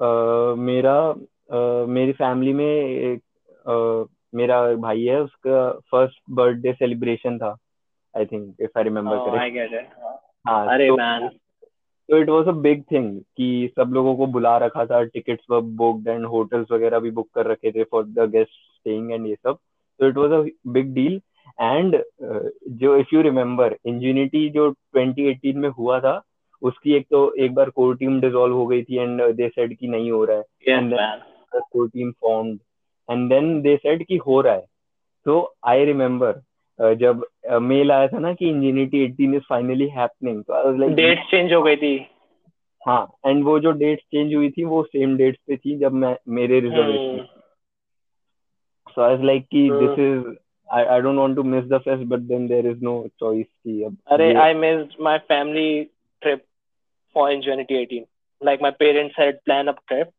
अ, 0.00 0.54
मेरा 0.58 1.14
uh, 1.54 1.88
मेरी 1.88 2.12
फैमिली 2.12 2.52
में 2.52 2.64
एक 2.66 3.20
uh, 3.68 4.12
मेरा 4.34 4.74
भाई 4.74 5.02
है 5.02 5.20
उसका 5.22 5.70
फ़र्स्ट 5.90 6.20
बर्थडे 6.30 6.72
सेलिब्रेशन 6.72 7.38
था 7.38 7.56
I 8.16 8.26
think 8.26 8.56
if 8.60 8.78
I 8.78 8.84
remember 8.84 9.16
correct 9.30 9.74
हाँ 10.48 10.68
अरे 10.74 10.88
तो 10.88 10.96
तो 12.08 12.18
it 12.18 12.28
was 12.28 12.48
a 12.48 12.52
big 12.60 12.82
thing 12.92 13.20
कि 13.36 13.72
सब 13.78 13.90
लोगों 13.92 14.16
को 14.16 14.26
बुला 14.26 14.56
रखा 14.58 14.84
था 14.86 15.02
tickets 15.04 15.44
were 15.50 15.60
booked 15.60 16.08
and 16.08 16.24
hotels 16.26 16.70
वगैरह 16.70 16.98
भी 16.98 17.10
बुक 17.10 17.28
कर 17.34 17.46
रखे 17.46 17.72
थे 17.72 17.84
for 17.84 18.04
the 18.04 18.30
guest 18.30 18.50
staying 18.50 19.12
and 19.12 19.26
ये 19.26 19.34
सब. 19.34 19.58
तो 20.02 20.08
it 20.08 20.16
was 20.16 20.32
a 20.32 20.40
big 20.66 20.92
deal 20.94 21.20
and 21.60 21.96
जो 22.82 22.96
इफ़ 22.96 23.14
यू 23.14 23.22
रिमेम्बर 23.22 23.76
इंजिनिटी 23.86 24.48
जो 24.48 24.68
2018 24.96 25.54
में 25.54 25.68
हुआ 25.68 25.98
था 26.00 26.20
उसकी 26.62 26.94
एक 26.94 27.06
तो 27.10 27.20
एक 27.44 27.54
बार 27.54 27.70
कोर 27.70 27.96
टीम 27.96 28.20
डिसॉल्व 28.20 28.54
हो 28.54 28.66
गई 28.66 28.82
थी 28.82 28.96
एंड 28.96 29.22
दे 29.36 29.48
सेड 29.48 29.76
कि 29.78 29.88
नहीं 29.88 30.10
हो 30.10 30.24
रहा 30.24 30.36
है। 30.36 30.42
The 31.54 31.60
core 31.74 31.88
team 31.94 32.12
formed. 32.24 32.58
And 33.08 33.32
then 33.32 33.48
they 33.64 33.72
said 33.80 34.04
कि 34.04 34.16
हो 34.16 34.40
रहा 34.40 34.54
है। 34.54 34.64
तो 35.26 35.54
आई 35.64 35.84
रिमेम्बर 35.84 36.94
जब 36.94 37.24
मेल 37.62 37.92
आया 37.92 38.06
था 38.08 38.18
ना 38.18 38.32
कि 38.34 38.48
इंजिनिटी 38.48 39.06
18 39.08 39.34
इज़ 39.34 39.42
फाइनली 39.48 39.88
हैपनिंग 39.88 40.42
तो 40.44 40.52
I 40.52 40.62
was 40.64 40.78
like 40.80 40.92
Dates 40.92 41.34
change 41.34 41.54
हो 41.54 41.62
गई 41.62 41.76
थी. 41.76 41.94
हाँ 42.86 43.02
एंड 43.26 43.44
वो 43.44 43.58
जो 43.60 43.70
डेट्स 43.70 44.02
चेंज 44.02 44.34
हुई 44.34 44.50
थी 44.50 44.64
वो 44.64 44.82
सेम 44.82 45.16
डेट्स 45.16 45.40
पे 45.46 45.56
थी 45.56 45.76
जब 45.78 45.92
मैं 45.92 46.16
मेरे 46.28 46.60
reservation 46.60 47.26
So 48.94 49.02
I 49.02 49.12
was 49.14 49.20
like, 49.22 49.48
ki, 49.50 49.70
this 49.70 49.98
uh. 49.98 50.02
is 50.02 50.36
I, 50.72 50.96
I 50.96 51.00
don't 51.02 51.16
want 51.16 51.36
to 51.36 51.44
miss 51.44 51.68
the 51.68 51.80
fest, 51.80 52.08
but 52.08 52.26
then 52.26 52.48
there 52.48 52.66
is 52.66 52.78
no 52.80 53.08
choice. 53.18 53.46
Ki, 53.62 53.84
ab, 53.84 53.96
I 54.08 54.54
missed 54.54 54.98
my 54.98 55.18
family 55.28 55.90
trip 56.22 56.46
for 57.12 57.30
in 57.30 57.42
18. 57.42 58.06
Like 58.40 58.60
my 58.60 58.70
parents 58.70 59.14
had 59.16 59.44
planned 59.44 59.68
a 59.68 59.74
trip, 59.88 60.12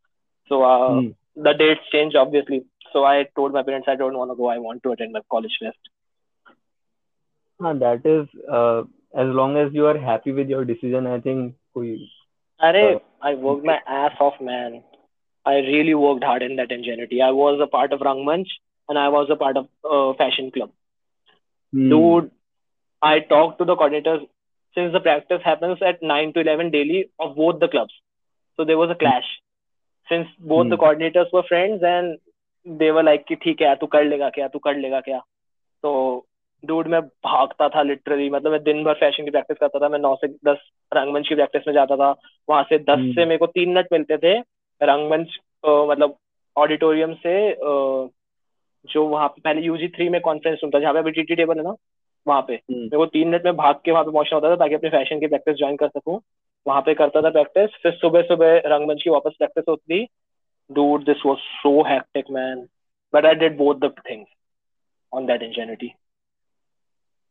so 0.48 0.64
uh, 0.64 1.02
hmm. 1.02 1.08
the 1.36 1.54
dates 1.54 1.82
changed 1.92 2.16
obviously. 2.16 2.66
So 2.94 3.04
I 3.04 3.26
told 3.36 3.54
my 3.54 3.64
parents 3.64 3.88
I 3.90 3.96
don't 3.96 4.18
want 4.18 4.32
to 4.32 4.36
go. 4.36 4.48
I 4.48 4.60
want 4.60 4.84
to 4.84 4.92
attend 4.92 5.14
my 5.14 5.22
college 5.30 5.58
fest. 5.60 5.78
Huh, 7.60 7.74
that 7.74 8.06
is 8.06 8.28
uh, 8.50 8.82
as 9.18 9.28
long 9.40 9.58
as 9.58 9.74
you 9.74 9.88
are 9.88 9.98
happy 9.98 10.32
with 10.32 10.48
your 10.48 10.66
decision. 10.66 11.08
I 11.08 11.20
think. 11.20 11.56
Array, 12.62 12.96
uh, 12.96 13.00
I 13.22 13.34
worked 13.34 13.66
my 13.66 13.80
ass 13.88 14.12
off, 14.20 14.40
man. 14.40 14.84
I 15.46 15.56
really 15.58 15.94
worked 15.94 16.24
hard 16.24 16.42
in 16.42 16.56
that 16.58 16.72
Ingenuity. 16.72 17.22
I 17.22 17.32
was 17.32 17.60
a 17.62 17.68
part 17.68 17.92
of 17.94 18.00
Rangmanch 18.02 18.48
and 18.90 18.98
I 18.98 19.10
was 19.10 19.30
a 19.30 19.36
part 19.36 19.58
of 19.58 19.68
uh, 19.84 20.14
Fashion 20.14 20.52
Club. 20.52 20.72
hmm. 21.74 21.90
Dude, 21.90 22.32
I 23.02 23.20
talked 23.20 23.60
to 23.60 23.66
the 23.66 23.76
coordinators 23.76 24.28
since 24.78 24.94
the 24.94 25.00
practice 25.00 25.42
happens 25.44 25.80
at 25.82 26.02
9 26.02 26.34
to 26.34 26.40
11 26.42 26.72
daily 26.72 27.10
of 27.20 27.36
both 27.36 27.60
the 27.60 27.68
clubs. 27.68 27.94
So 28.60 28.66
there 28.66 28.78
was 28.78 28.90
a 28.90 28.96
clash. 28.96 29.26
Since 30.10 30.28
both 30.40 30.70
the 30.70 30.78
Hmm. 30.78 30.84
coordinators 30.84 31.32
were 31.34 31.44
friends 31.44 31.84
and 31.84 32.18
they 32.66 32.92
were 32.92 33.04
like 33.04 33.26
ठीक 33.44 33.62
है 33.62 33.68
यार 33.68 33.76
तू 33.82 33.88
कर 33.88 34.04
लेगा 34.06 34.30
क्या 34.30 34.48
तू 34.48 34.60
कर 34.60 34.76
लेगा 34.78 35.00
क्या 35.02 35.18
तो 35.84 35.92
डूड 36.64 36.88
मैं 36.88 37.02
भागता 37.28 37.68
था 37.70 37.82
लिटरली 37.84 38.30
मतलब 38.30 38.52
मैं 38.52 38.62
दिन 38.64 38.84
भर 38.84 38.94
फ़ैशन 39.00 39.26
की 39.26 39.32
प्रैक्टिस 39.32 39.58
करता 39.60 39.80
था 39.80 39.90
मैं 39.90 40.00
नौ 40.00 40.16
से 40.22 40.28
दस 40.50 40.58
रंगमंच 40.96 41.28
की 41.30 41.36
प्रैक्टिस 41.36 41.68
में 41.68 41.74
जाता 41.74 41.96
था 42.02 42.10
वहाँ 42.50 42.64
से 42.70 42.78
दस 42.80 43.00
Hmm. 43.00 43.16
से 43.16 43.26
मेरे 43.26 43.38
को 43.38 43.48
तीन 43.58 43.70
मिनट 43.70 43.88
मिलते 43.92 44.18
थे 44.18 44.40
रंगमंच 44.82 45.38
मतलब 45.66 46.16
ऑडिटोरियम 46.58 47.14
से 47.14 47.56
जो 48.94 49.08
वहाँ 49.08 49.28
पे 49.28 49.42
पहले 49.42 49.62
यूजी 49.62 49.88
थ्री 49.88 50.10
में 50.10 50.22
कॉन्फ्रेंस 50.22 50.60
रूम 50.64 50.72
था 50.72 50.80
जहाँ 50.80 50.94
पे 50.94 51.00
अभी 51.00 51.12
टीटी 51.12 51.36
टेबल 51.36 51.58
है 51.58 51.64
ना 51.64 51.76
वहाँ 52.28 52.42
पे। 52.42 52.54
Hmm. 52.58 52.78
मेरे 52.78 52.98
को 52.98 53.06
तीन 53.06 53.28
मिनट 53.28 53.46
में 53.46 53.56
भाग 53.56 53.76
के 53.86 53.92
वहाँ 53.92 54.04
पे 54.04 54.12
पहुँचना 54.12 54.36
होता 54.36 54.50
था 54.52 54.56
ताकि 54.56 54.76
अपने 54.76 54.90
फ़ैशन 54.90 55.20
की 55.20 55.28
प्रैक्टिस 55.28 55.56
ज्वाइन 55.56 55.76
कर 55.76 55.88
सकूँ। 55.88 56.20
वहाँ 56.68 56.82
पे 56.82 56.94
करता 56.94 57.22
था 57.22 57.30
प्रैक्टिस 57.30 57.70
फिर 57.84 57.92
सुबह 57.92 58.22
सुबह 58.22 58.62
रंगमंच 58.66 59.02
की 59.04 59.10
वापस 59.10 59.32
प्रैक्टिस 59.38 59.66
होती। 59.70 60.04
थी 60.04 60.08
dude 60.72 61.04
this 61.06 61.26
was 61.26 61.38
so 61.38 61.82
hectic 61.84 62.26
man 62.32 62.68
but 63.14 63.26
I 63.26 63.36
did 63.36 63.58
both 63.58 63.76
the 63.76 63.94
things 64.10 64.30
on 65.14 65.26
that 65.26 65.42
Ingenuity 65.42 65.94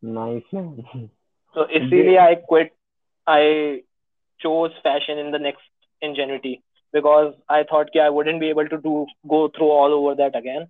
nice 0.04 0.54
man. 0.54 0.82
तो 1.54 1.66
इसीलिए 1.68 2.16
I 2.16 2.34
quit 2.34 2.72
I 3.28 3.80
chose 4.40 4.72
fashion 4.84 5.18
in 5.22 5.28
the 5.32 5.38
next 5.42 5.68
ingenuity. 6.02 6.54
Because 6.92 7.34
I 7.48 7.62
thought 7.64 7.90
कि 7.94 8.00
I 8.00 8.08
wouldn't 8.10 8.40
be 8.40 8.50
able 8.50 8.68
to 8.68 8.78
do 8.78 9.06
go 9.28 9.48
through 9.48 9.70
all 9.70 9.92
over 10.00 10.14
that 10.16 10.36
again. 10.36 10.68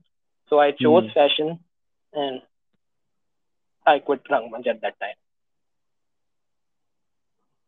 So 0.48 0.58
I 0.60 0.72
chose 0.72 1.04
Hmm. 1.04 1.12
fashion 1.14 1.58
and 2.12 2.42
I 3.86 3.98
quit 4.00 4.24
Rangmanch 4.24 4.66
at 4.66 4.80
that 4.82 4.98
time. 5.00 5.14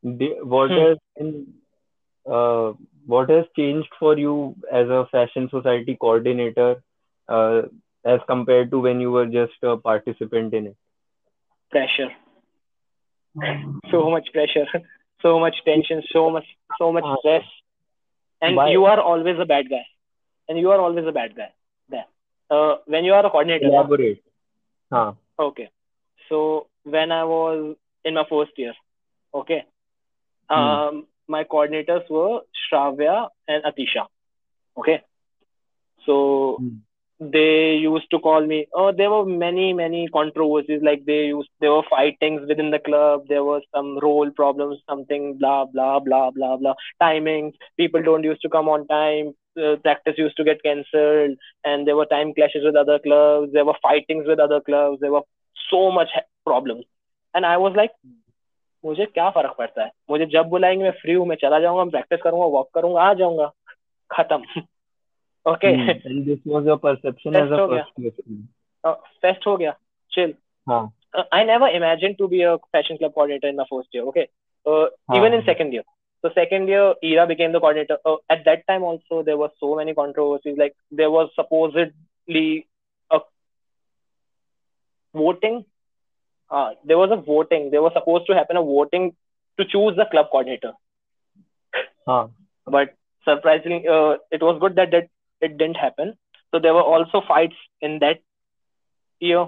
What 0.02 0.70
Hmm. 0.70 0.78
has 0.78 0.98
been, 1.16 1.54
uh, 2.30 2.72
what 3.06 3.30
has 3.30 3.44
changed 3.56 3.88
for 3.98 4.16
you 4.18 4.54
as 4.72 4.88
a 4.88 5.06
fashion 5.10 5.48
society 5.50 5.96
coordinator 6.00 6.82
uh, 7.28 7.62
as 8.04 8.20
compared 8.26 8.70
to 8.70 8.80
when 8.80 9.00
you 9.00 9.10
were 9.10 9.26
just 9.26 9.54
a 9.62 9.76
participant 9.76 10.54
in 10.54 10.66
it? 10.68 10.76
Pressure. 11.70 12.14
so 13.90 14.10
much 14.10 14.28
pressure. 14.32 14.66
So 15.22 15.38
much 15.40 15.56
tension. 15.64 16.02
So 16.12 16.30
much 16.30 16.44
so 16.78 16.92
much 16.92 17.04
Ah. 17.04 17.16
stress. 17.18 17.44
And 18.44 18.56
Why? 18.56 18.70
you 18.70 18.84
are 18.84 19.00
always 19.00 19.36
a 19.40 19.46
bad 19.46 19.70
guy. 19.70 19.86
And 20.48 20.58
you 20.58 20.70
are 20.70 20.80
always 20.80 21.06
a 21.06 21.12
bad 21.12 21.34
guy. 21.34 21.50
There. 21.88 22.04
Uh, 22.50 22.76
when 22.86 23.04
you 23.04 23.14
are 23.14 23.24
a 23.24 23.30
coordinator. 23.30 23.66
Elaborate. 23.66 24.22
Huh. 24.92 25.12
Okay. 25.38 25.70
So 26.28 26.66
when 26.82 27.10
I 27.10 27.24
was 27.24 27.76
in 28.04 28.14
my 28.14 28.24
first 28.28 28.52
year, 28.58 28.74
okay, 29.34 29.64
um, 30.50 31.06
my 31.26 31.44
coordinators 31.44 32.08
were 32.10 32.40
Shravya 32.64 33.28
and 33.48 33.64
Atisha. 33.64 34.06
Okay. 34.76 35.02
So 36.04 36.58
Hmm. 36.60 36.76
They 37.32 37.76
used 37.76 38.10
to 38.10 38.18
call 38.18 38.46
me. 38.46 38.66
Oh, 38.74 38.92
there 38.92 39.10
were 39.10 39.24
many, 39.24 39.72
many 39.72 40.08
controversies. 40.08 40.82
Like 40.82 41.04
they 41.04 41.26
used, 41.26 41.48
there 41.60 41.72
were 41.72 41.82
fightings 41.88 42.42
within 42.48 42.70
the 42.70 42.78
club. 42.78 43.24
There 43.28 43.44
was 43.44 43.62
some 43.74 43.98
role 43.98 44.30
problems, 44.30 44.78
something, 44.88 45.38
blah, 45.38 45.64
blah, 45.66 46.00
blah, 46.00 46.30
blah, 46.30 46.56
blah. 46.56 46.74
Timings. 47.02 47.54
People 47.76 48.02
don't 48.02 48.24
used 48.24 48.42
to 48.42 48.48
come 48.48 48.68
on 48.68 48.86
time. 48.86 49.34
Uh, 49.56 49.76
practice 49.76 50.14
used 50.18 50.36
to 50.36 50.42
get 50.42 50.62
cancelled, 50.64 51.36
and 51.64 51.86
there 51.86 51.94
were 51.94 52.06
time 52.06 52.34
clashes 52.34 52.64
with 52.64 52.74
other 52.74 52.98
clubs. 52.98 53.52
There 53.52 53.64
were 53.64 53.76
fightings 53.82 54.26
with 54.26 54.40
other 54.40 54.60
clubs. 54.60 54.98
There 55.00 55.12
were 55.12 55.22
so 55.70 55.92
much 55.92 56.08
problems. 56.44 56.84
And 57.34 57.46
I 57.46 57.56
was 57.56 57.72
like, 57.76 57.90
मुझे 58.84 59.06
क्या 59.06 59.30
फ़र्क 59.30 59.54
पड़ता 59.58 59.84
है 59.84 59.90
मुझे 60.10 60.26
जब 60.26 60.46
बुलाएँगे 60.46 60.84
मैं 60.84 60.90
free 60.90 61.12
हूँ 61.12 61.26
मैं 61.26 61.36
चला 61.36 61.60
जाऊँगा 61.60 61.84
मैं 61.84 61.90
प्रैक्टिस 61.90 62.20
करूँगा 62.22 62.46
वॉक 62.46 62.70
करूँगा 62.74 63.00
आ 63.00 63.14
जाऊँगा 63.14 63.52
खत्म 64.10 64.60
Okay 65.47 65.69
Hmm. 65.75 65.89
And 66.05 66.25
this 66.25 66.39
was 66.45 66.65
your 66.65 66.77
perception 66.77 67.35
as 67.35 67.49
Test 67.49 67.53
a 67.53 67.61
हो 67.61 67.67
गया। 67.67 67.83
first 67.83 67.99
year 67.99 68.11
student. 68.11 68.47
फेस्ट 69.23 69.47
हो 69.47 69.55
गया 69.57 69.75
चिल 70.15 70.33
हाँ. 70.69 70.81
I 71.31 71.43
never 71.43 71.67
imagined 71.67 72.17
to 72.17 72.27
be 72.27 72.41
a 72.43 72.57
fashion 72.71 72.97
club 72.97 73.13
coordinator 73.13 73.47
in 73.47 73.55
my 73.55 73.65
first 73.69 73.87
year. 73.93 74.03
Okay, 74.09 74.27
uh, 74.65 74.85
even 75.15 75.33
in 75.33 75.41
हाँ. 75.41 75.45
second 75.45 75.73
year. 75.73 75.83
So 76.21 76.29
second 76.35 76.67
year, 76.67 76.93
Ira 77.03 77.25
became 77.27 77.51
the 77.53 77.59
coordinator. 77.59 77.97
Uh, 78.05 78.17
at 78.29 78.43
that 78.45 78.65
time, 78.67 78.83
also 78.83 79.23
there 79.23 79.37
were 79.37 79.49
so 79.59 79.75
many 79.75 79.93
controversies. 79.93 80.57
Like 80.57 80.75
there 80.91 81.09
was 81.09 81.29
supposedly 81.35 82.67
a 83.11 83.19
voting. 85.13 85.65
Uh, 86.51 86.71
there 86.85 86.97
was 86.97 87.11
a 87.11 87.15
voting. 87.15 87.69
There 87.71 87.81
was 87.81 87.93
supposed 87.93 88.27
to 88.27 88.35
happen 88.35 88.57
a 88.57 88.61
voting 88.61 89.15
to 89.57 89.65
choose 89.65 89.95
the 89.95 90.05
club 90.05 90.27
coordinator. 90.31 90.73
हाँ. 92.07 92.29
But 92.67 92.93
surprisingly, 93.25 93.87
uh, 93.87 94.17
it 94.31 94.43
was 94.43 94.59
good 94.59 94.75
that 94.75 94.91
that 94.91 95.09
it 95.44 95.58
didn't 95.58 95.76
happen. 95.76 96.14
So 96.52 96.60
there 96.60 96.74
were 96.74 96.82
also 96.82 97.22
fights 97.28 97.56
in 97.80 98.00
that 98.00 98.20
year. 99.20 99.46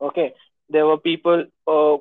Okay, 0.00 0.32
there 0.70 0.86
were 0.86 0.98
people. 0.98 1.44
Uh, 1.66 1.96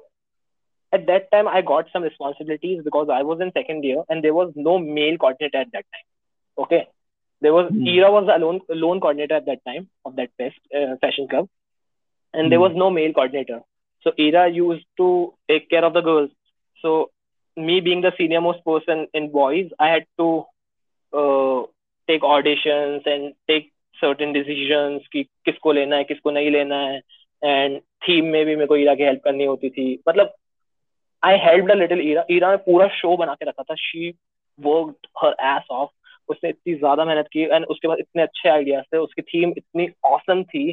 at 0.94 1.06
that 1.08 1.32
time, 1.32 1.48
I 1.48 1.62
got 1.62 1.86
some 1.94 2.04
responsibilities 2.04 2.82
because 2.84 3.10
I 3.12 3.24
was 3.24 3.40
in 3.42 3.52
second 3.54 3.84
year 3.84 4.04
and 4.10 4.24
there 4.24 4.34
was 4.34 4.52
no 4.56 4.78
male 4.80 5.18
coordinator 5.18 5.58
at 5.60 5.72
that 5.74 5.86
time. 5.94 6.06
Okay, 6.66 6.88
there 7.42 7.54
was 7.54 7.72
Hmm. 7.72 7.96
Ira 7.96 8.12
was 8.12 8.28
the 8.28 8.76
lone 8.76 9.00
coordinator 9.00 9.36
at 9.36 9.46
that 9.46 9.60
time 9.68 9.88
of 10.06 10.16
that 10.18 10.30
fest 10.38 10.56
uh, 10.76 10.96
fashion 11.02 11.28
club, 11.28 11.48
and 12.34 12.52
there 12.52 12.60
Hmm. 12.60 12.62
was 12.62 12.72
no 12.76 12.90
male 12.90 13.14
coordinator. 13.14 13.62
So 14.04 14.12
Ira 14.20 14.50
used 14.50 14.86
to 14.98 15.34
take 15.50 15.70
care 15.70 15.86
of 15.86 15.94
the 15.94 16.02
girls. 16.02 16.30
So 16.82 17.12
me 17.58 17.80
being 17.82 18.02
the 18.02 18.12
senior 18.18 18.42
most 18.42 18.64
person 18.66 19.08
in 19.14 19.32
boys, 19.32 19.70
I 19.80 19.90
had 19.90 20.06
to 20.20 20.46
uh, 21.14 21.64
take 22.10 22.26
auditions 22.26 23.08
and 23.08 23.32
take 23.47 23.70
certain 23.97 24.34
decisions 24.34 25.08
कि 25.12 25.24
किसको 25.45 25.72
लेना 25.72 25.95
है, 25.95 26.03
किसको 26.03 26.32
नहीं 26.32 26.49
लेना 26.51 26.80
है 26.80 27.01
and 27.41 27.80
theme 28.08 28.26
में 28.26 28.45
भी 28.45 28.55
मेरे 28.55 28.68
को 28.68 28.76
ईरा 28.78 28.95
की 28.95 29.03
हेल्प 29.03 29.22
करनी 29.24 29.45
होती 29.45 29.70
थी। 29.70 29.93
मतलब 30.10 30.34
I 31.24 31.38
help 31.39 31.72
a 31.72 31.76
little 31.76 32.01
Ira 32.01 32.26
Ira 32.32 32.51
ने 32.51 32.58
पूरा 32.66 32.88
शो 32.95 33.16
बना 33.18 33.34
के 33.34 33.45
रखा 33.45 33.64
था। 33.64 33.76
She 33.76 34.10
worked 34.60 35.08
her 35.24 35.36
ass 35.47 35.68
off 35.72 35.89
उसने 36.30 36.49
इतनी 36.49 36.74
ज़्यादा 36.76 37.05
मेहनत 37.05 37.28
की 37.34 37.41
एंड 37.43 37.66
उसके 37.66 37.88
बाद 37.88 37.97
इतने 37.99 38.24
अच्छे 38.24 38.49
आइडियाज़ 38.49 38.86
थे। 38.93 38.97
उसकी 38.97 39.22
थीम 39.24 39.53
इतनी 39.58 39.88
औसम 40.05 40.43
थी। 40.43 40.72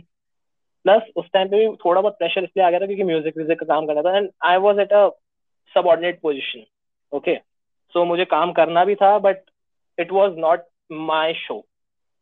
प्लस 0.84 1.02
उस 1.16 1.26
टाइम 1.32 1.48
पे 1.48 1.58
भी 1.58 1.74
थोड़ा 1.84 2.00
बहुत 2.00 2.16
प्रेशर 2.18 2.44
इसलिए 2.44 2.64
आ 2.66 2.70
गया 2.70 2.80
था 2.80 2.86
क्योंकि 2.86 3.04
म्यूज़िक 3.04 3.36
व्यूजिक 3.36 3.58
का 3.60 3.66
काम 3.66 3.86
करना 3.86 4.02
था। 4.02 4.16
And 4.16 4.28
I 4.44 4.56
was 4.58 4.80
at 4.80 4.92
a 4.92 5.08
subordinate 5.74 6.20
position 6.22 6.64
okay 7.12 7.34
so 7.94 8.04
मुझे 8.04 8.24
काम 8.24 8.52
करना 8.52 8.84
भी 8.84 8.94
था 8.94 9.18
but 9.18 9.42
it 9.98 10.12
was 10.12 10.36
not 10.38 10.64
my 10.92 11.34
show 11.34 11.66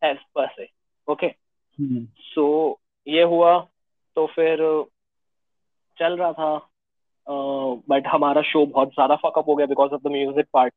as 0.05 0.17
per 0.35 0.47
se 0.47 0.69
okay 1.09 1.35
सो 2.21 2.79
ये 3.09 3.23
हुआ 3.23 3.59
तो 4.17 4.27
फिर 4.27 4.59
चल 5.99 6.17
रहा 6.17 6.33
था 6.33 6.69
बट 7.89 8.07
हमारा 8.07 8.43
शो 8.43 8.67
बहुत 8.67 8.89
ज़्यादा 8.89 9.17
फकअप 9.17 9.49
हो 9.49 9.55
गया 9.55 9.67
because 9.67 9.93
of 9.93 10.03
the 10.03 10.07
music 10.07 10.47
part 10.53 10.75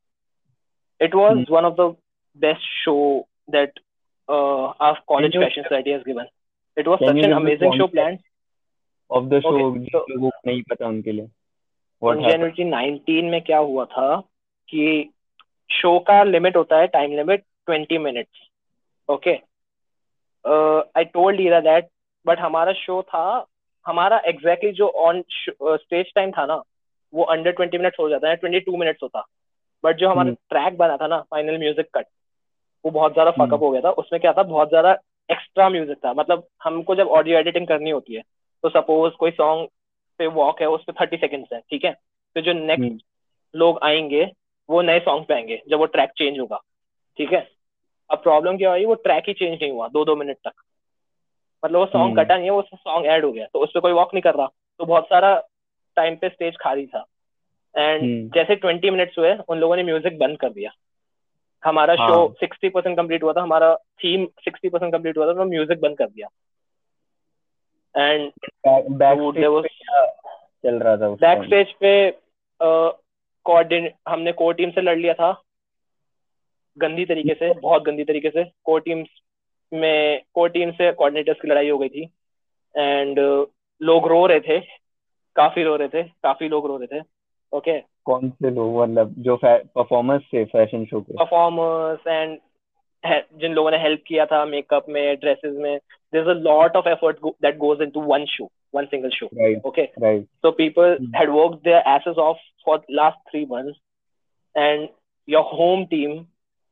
it 1.02 1.14
was 1.14 1.36
Hmm. 1.36 1.50
One 1.50 1.64
of 1.64 1.74
the 1.74 1.96
best 2.36 2.60
show 2.60 3.26
that 3.50 3.80
our 4.28 5.02
college 5.06 5.36
fashion 5.36 5.62
society 5.62 5.90
has 5.90 6.02
given 6.02 6.26
it 6.78 6.88
was 6.88 6.98
such 6.98 7.24
an 7.24 7.32
amazing 7.32 7.72
show 7.72 7.86
plan 7.86 8.18
of 9.10 9.26
the 9.28 9.40
show? 9.40 9.50
Okay, 9.50 9.86
so- 9.86 10.10
लोगों 10.10 10.30
को 10.30 10.40
नहीं 10.46 10.62
पता 10.62 10.86
उनके 10.86 11.12
लिए. 11.12 11.26
जनवरी 12.02 12.64
19 12.64 13.22
में 13.22 13.40
क्या 13.42 13.58
हुआ 13.58 13.84
था 13.84 14.20
कि 14.68 15.10
शो 15.70 15.98
का 15.98 16.22
लिमिट 16.22 16.56
होता 16.56 16.78
है 16.78 16.86
time 16.86 17.12
limit 17.12 17.44
20 17.68 17.98
minutes 17.98 18.48
okay 19.08 19.34
I 20.98 21.04
told 21.04 21.40
Ira 21.40 21.60
that 21.60 21.88
but 22.26 22.38
हमारा 22.38 22.72
शो 22.72 23.02
था 23.02 23.24
हमारा 23.86 24.20
एग्जैक्टली 24.26 24.72
जो 24.72 24.88
ऑन 25.06 25.22
स्टेज 25.30 26.12
टाइम 26.14 26.30
था 26.30 26.46
ना 26.46 26.62
वो 27.12 27.24
अंडर 27.24 27.52
20 27.60 27.78
मिनट्स 27.78 28.00
हो 28.00 28.08
जाता 28.08 28.28
है 28.28 28.36
22 28.36 28.78
मिनट्स 28.78 29.02
होता। 29.02 29.24
बट 29.84 29.96
जो 29.96 30.08
हमारा 30.08 30.28
हम्म। 30.28 30.36
ट्रैक 30.50 30.76
बना 30.78 30.96
था 30.96 31.06
ना 31.06 31.20
फाइनल 31.30 31.58
म्यूज़िक 31.58 31.88
कट 31.94 32.06
वो 32.84 32.90
बहुत 32.90 33.12
ज़्यादा 33.12 33.30
हम्म। 33.30 33.46
फकअप 33.46 33.62
हो 33.62 33.70
गया 33.70 33.80
था। 33.80 33.90
उसमें 33.92 34.20
क्या 34.20 34.32
था 34.32 34.42
बहुत 34.42 34.68
ज़्यादा 34.68 34.92
एक्स्ट्रा 35.28 35.68
म्यूज़िक 35.68 35.98
था। 36.04 36.12
मतलब 36.12 36.46
हमको 36.62 36.94
जब 36.94 37.08
ऑडियो 37.08 37.38
एडिटिंग 37.38 37.66
करनी 37.68 37.90
होती 37.90 38.14
है 38.14 38.22
तो 38.64 38.68
सपोज़ 38.70 39.14
कोई 39.14 39.30
सॉन्ग 39.30 39.68
पे 40.20 40.26
वॉक 40.34 40.60
है 40.60 40.68
उस 40.68 40.84
पर 40.84 40.92
थर्टी 41.00 41.16
सेकेंड्स 41.16 41.52
है 41.52 41.60
ठीक 41.60 41.84
है? 41.84 41.92
तो 42.36 42.40
जो 42.40 42.52
नेक्स्ट 42.52 42.84
हम्म, 42.84 42.98
लोग 43.54 43.78
आएँगे 43.82 44.24
वो 44.68 44.82
नए 44.82 45.00
सॉन्ग 45.00 45.26
पे 45.26 45.34
आएँगे 45.34 45.62
जब 45.70 45.78
वो 45.78 45.86
ट्रैक 45.86 46.10
चेंज 46.18 46.38
होगा 46.40 46.60
ठीक 47.18 47.32
है? 47.32 47.48
अब 48.10 48.22
प्रॉब्लम 48.22 48.56
क्या 48.56 48.70
हुई 48.70 48.84
वो 48.84 48.94
ट्रैक 48.94 49.24
ही 49.28 49.34
चेंज 49.34 49.58
नहीं 49.62 49.70
हुआ 49.70 49.88
दो 49.88 50.04
दो 50.04 50.16
मिनट 50.16 50.36
तक 50.36 50.52
मतलब 51.64 51.78
वो 51.80 51.86
सॉन्ग। 51.86 52.18
कटा 52.18 52.36
नहीं 52.36 52.44
है 52.44 52.50
वो 52.50 52.62
सॉन्ग 52.62 53.06
ऐड 53.06 53.24
हो 53.24 53.32
गया 53.32 53.46
तो 53.52 53.58
उस 53.58 53.70
पर 53.74 53.80
कोई 53.80 53.92
वॉक 53.92 54.14
नहीं 54.14 54.22
कर 54.22 54.34
रहा 54.34 54.46
तो 54.78 54.84
बहुत 54.84 55.04
सारा 55.04 55.34
टाइम 55.96 56.16
पे 56.16 56.28
स्टेज 56.28 56.56
खाली 56.60 56.86
था 56.86 57.04
एंड 57.74 58.02
हम्म। 58.02 58.28
जैसे 58.28 58.54
ट्वेंटी 58.56 58.90
मिनट्स 58.90 59.18
हुए 59.18 59.36
उन 59.48 59.58
लोगों 59.58 59.76
ने 59.76 59.82
म्यूज़िक 59.82 60.18
बंद 60.18 60.38
कर 60.38 60.50
दिया 60.50 60.70
हमारा 61.62 61.94
हाँ। 61.98 62.08
शो 62.08 62.34
सिक्सटी 62.40 62.68
परसेंट 62.68 62.96
कंप्लीट 62.96 63.22
हुआ 63.22 63.32
था 63.32 63.42
हमारा 63.42 63.74
थीम 63.76 64.26
सिक्सटी 64.26 64.68
परसेंट 64.68 64.92
कंप्लीट 64.92 65.18
हुआ 65.18 65.26
था 65.26 65.32
तो 65.32 65.44
म्यूज़िक 65.44 65.80
बंद 65.80 65.98
कर 65.98 66.06
दिया 66.06 66.28
एंड 67.94 68.30
बैक? 71.16 71.44
स्टेज 71.44 71.72
पे 71.72 71.92
कोऑर्डिनेट 72.60 73.94
हमने 74.08 74.32
कोर 74.32 74.54
टीम 74.54 74.70
से 74.70 74.80
लड़ 74.80 74.96
लिया 74.98 75.14
था 75.14 75.32
गंदी 76.78 77.04
तरीके 77.04 77.34
से 77.34 77.52
बहुत 77.60 77.82
गंदी 77.82 78.04
तरीके 78.04 78.30
से 78.30 78.44
कोर 78.64 78.80
टीम्स 78.80 79.08
में 79.72 80.22
कोर 80.34 80.48
टीम 80.50 80.70
से 80.70 80.92
कोऑर्डिनेटर्स 80.92 81.40
की 81.42 81.48
लड़ाई 81.48 81.68
हो 81.68 81.78
गई 81.78 81.88
थी। 81.88 82.02
एंड 82.74 83.18
लोग 83.80 84.06
रो 84.08 84.24
रहे 84.26 84.40
थे 84.40 84.58
काफ़ी 85.36 85.62
रो 85.64 85.76
रहे 85.76 85.88
थे 85.88 86.02
काफ़ी 86.22 86.48
लोग 86.48 86.66
रो 86.66 86.76
रहे 86.76 86.98
थे 86.98 87.04
ओके 87.52 87.78
कौन 88.06 88.30
से 88.30 88.50
लोग? 88.50 88.80
मतलब 88.82 89.14
जो 89.18 89.36
परफॉर्मर्स 89.44 90.22
थे 90.32 90.44
फ़ैशन 90.44 90.84
शो 90.84 91.00
के? 91.00 91.14
परफॉर्मर्स 91.14 92.06
एंड 92.06 92.38
जिन 93.40 93.52
लोगों 93.54 93.70
ने 93.70 93.78
हेल्प 93.78 94.02
किया 94.06 94.24
था 94.26 94.44
मेकअप 94.44 94.86
में 94.88 95.16
ड्रेसेस 95.20 95.54
में 95.56 95.76
there 95.78 96.22
is 96.22 96.30
a 96.30 96.40
lot 96.40 96.76
of 96.76 96.88
effort 96.88 97.18
that 97.42 97.56
goes 97.58 97.82
into 97.82 98.00
one 98.12 98.24
show 98.24 98.48
one 98.74 98.84
single 98.84 99.10
show 99.18 99.26
okay 99.68 99.82
right 99.82 100.26
So 100.44 100.50
people 100.52 100.90
Hmm. 101.00 101.06
had 101.18 101.30
worked 101.34 101.64
their 101.66 101.78
asses 101.90 102.18
off 102.24 102.42
for 102.64 102.74
last 102.96 103.16
three 103.30 103.44
months, 103.52 103.78
and 104.54 104.88
your 105.28 105.42
home 105.52 105.86
team 105.92 106.12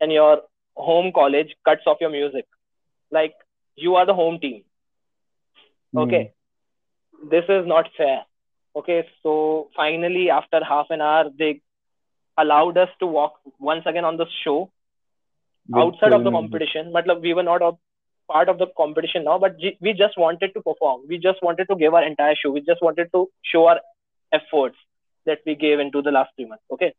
and 0.00 0.12
your 0.12 0.42
home 0.76 1.12
college 1.12 1.54
cuts 1.64 1.82
off 1.86 1.98
your 2.00 2.10
music. 2.10 2.46
Like 3.10 3.34
you 3.76 3.96
are 3.96 4.06
the 4.06 4.14
home 4.14 4.38
team. 4.40 4.64
Okay. 5.96 6.32
This 7.30 7.44
is 7.48 7.66
not 7.66 7.88
fair. 7.96 8.24
Okay. 8.76 9.06
So 9.22 9.68
finally, 9.76 10.30
after 10.30 10.62
half 10.64 10.86
an 10.90 11.00
hour, 11.00 11.30
they 11.38 11.60
allowed 12.36 12.76
us 12.78 12.88
to 13.00 13.06
walk 13.06 13.34
once 13.58 13.84
again 13.86 14.04
on 14.04 14.16
the 14.16 14.26
show 14.44 14.70
outside 15.74 16.12
of 16.12 16.24
the 16.24 16.30
competition. 16.30 16.92
Matlab, 16.92 17.20
we 17.22 17.34
were 17.34 17.42
not 17.42 17.62
a 17.62 17.72
part 18.28 18.48
of 18.48 18.58
the 18.58 18.66
competition 18.76 19.24
now, 19.24 19.38
but 19.38 19.56
we 19.80 19.92
just 19.92 20.18
wanted 20.18 20.52
to 20.54 20.62
perform. 20.62 21.02
We 21.08 21.18
just 21.18 21.42
wanted 21.42 21.66
to 21.68 21.76
give 21.76 21.94
our 21.94 22.04
entire 22.04 22.34
show. 22.36 22.50
We 22.50 22.60
just 22.60 22.82
wanted 22.82 23.10
to 23.12 23.28
show 23.42 23.66
our 23.68 23.80
efforts 24.32 24.76
that 25.26 25.38
we 25.46 25.54
gave 25.54 25.78
into 25.80 26.02
the 26.02 26.10
last 26.10 26.30
three 26.36 26.46
months. 26.46 26.64
Okay. 26.70 26.94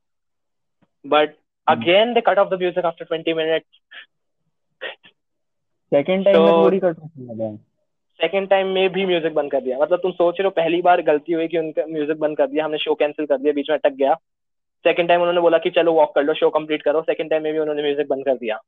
But 1.04 1.38
Hmm. 1.40 1.45
Again, 1.68 2.14
they 2.14 2.22
cut 2.22 2.38
off 2.38 2.50
the 2.50 2.58
music 2.58 2.86
after 2.86 3.06
20 3.06 3.34
minutes. 3.34 3.68
Second 5.92 6.26
time 6.26 6.42
में 6.42 6.52
थोड़ी 6.54 6.80
cut 6.80 6.98
लगा 7.20 7.56
second 8.20 8.48
time 8.50 8.68
में 8.68 8.90
भी 8.94 9.06
music 9.06 9.34
बंद 9.34 9.52
कर 9.52 9.62
दिया। 9.62 9.78
मतलब 9.80 10.00
तुम 10.04 10.12
सोच 10.12 10.40
रहे 10.40 10.46
हो 10.46 10.52
पहली 10.52 10.82
बार 10.82 11.02
गलती 11.02 11.34
हुई 11.34 11.48
कि 11.48 11.58
उनका 11.58 11.86
म्यूज़िक 11.86 12.20
बंद 12.20 12.38
कर 12.38 12.48
दिया 12.48 12.66
हमने 12.66 12.78
शो 12.78 12.96
कैंसिल 12.96 13.26
कर 13.26 13.38
दिया 13.38 13.54
बीच 13.54 13.70
में 13.70 13.78
अटक 13.78 13.96
गया। 13.96 14.14
सेकेंड 14.86 15.08
टाइम 15.10 15.22
उन्होंने 15.22 15.42
बोला 15.42 15.58
कि 15.58 15.70
चलो 15.70 15.94
वॉक 15.94 16.14
कर 16.16 16.24
लो 16.24 16.34
शो 16.34 16.50
कंप्लीट 16.50 16.82
करो। 16.82 17.02
सेकेंड 17.02 17.30
टाइम 17.30 17.44
में 17.44 17.52
भी 17.54 17.60
उन्होंने 17.60 17.82
म्यूज़िक 17.82 18.08
बंद 18.10 18.26
कर 18.26 18.36
दिया। 18.38 18.60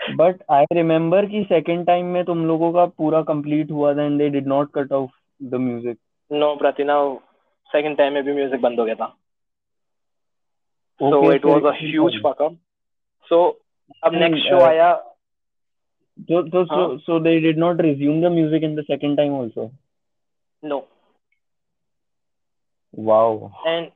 बट 0.00 0.42
आई 0.50 0.64
रिमेम्बर 0.72 1.26
कि 1.26 1.42
सेकंड 1.48 1.86
टाइम 1.86 2.06
में 2.06 2.24
तुम 2.24 2.46
लोगों 2.46 2.72
का 2.72 2.84
पूरा 2.98 3.22
कंप्लीट 3.22 3.70
हुआ 3.70 3.94
था 3.94 4.04
and 4.04 4.18
they 4.18 4.28
did 4.30 4.46
not 4.46 4.70
cut 4.74 4.92
off 4.92 5.10
the 5.42 5.54
music 5.60 5.98
no 6.30 6.54
Pratina 6.56 6.98
second 7.70 7.96
time 7.98 8.12
में 8.12 8.22
भी 8.24 8.32
म्यूज़िक 8.32 8.60
बंद 8.60 8.80
हो 8.80 8.84
गया 8.84 8.94
था। 8.94 9.14
so 11.09 11.17
Okay, 11.17 11.35
it 11.35 11.41
so 11.41 11.49
was 11.49 11.63
a 11.63 11.73
it's 11.73 11.93
huge 11.93 12.13
fine. 12.13 12.21
fuck 12.23 12.41
up 12.41 12.53
so 13.29 13.39
अब 14.05 14.13
And, 14.13 14.21
नेक्स्ट 14.23 14.47
शो 14.49 14.57
uh, 14.57 14.67
आया 14.67 14.91
So, 16.29 16.39
so, 16.53 16.65
so, 16.65 16.75
हाँ. 16.75 16.99
so 17.05 17.19
they 17.19 17.39
did 17.39 17.57
not 17.57 17.77
resume 17.83 18.21
the 18.21 18.29
music 18.29 18.63
in 18.63 18.75
the 18.75 18.83
second 18.87 19.15
time 19.17 19.31
also. 19.33 19.71
No 20.63 20.79
Wow. 22.93 23.51
and 23.65 23.91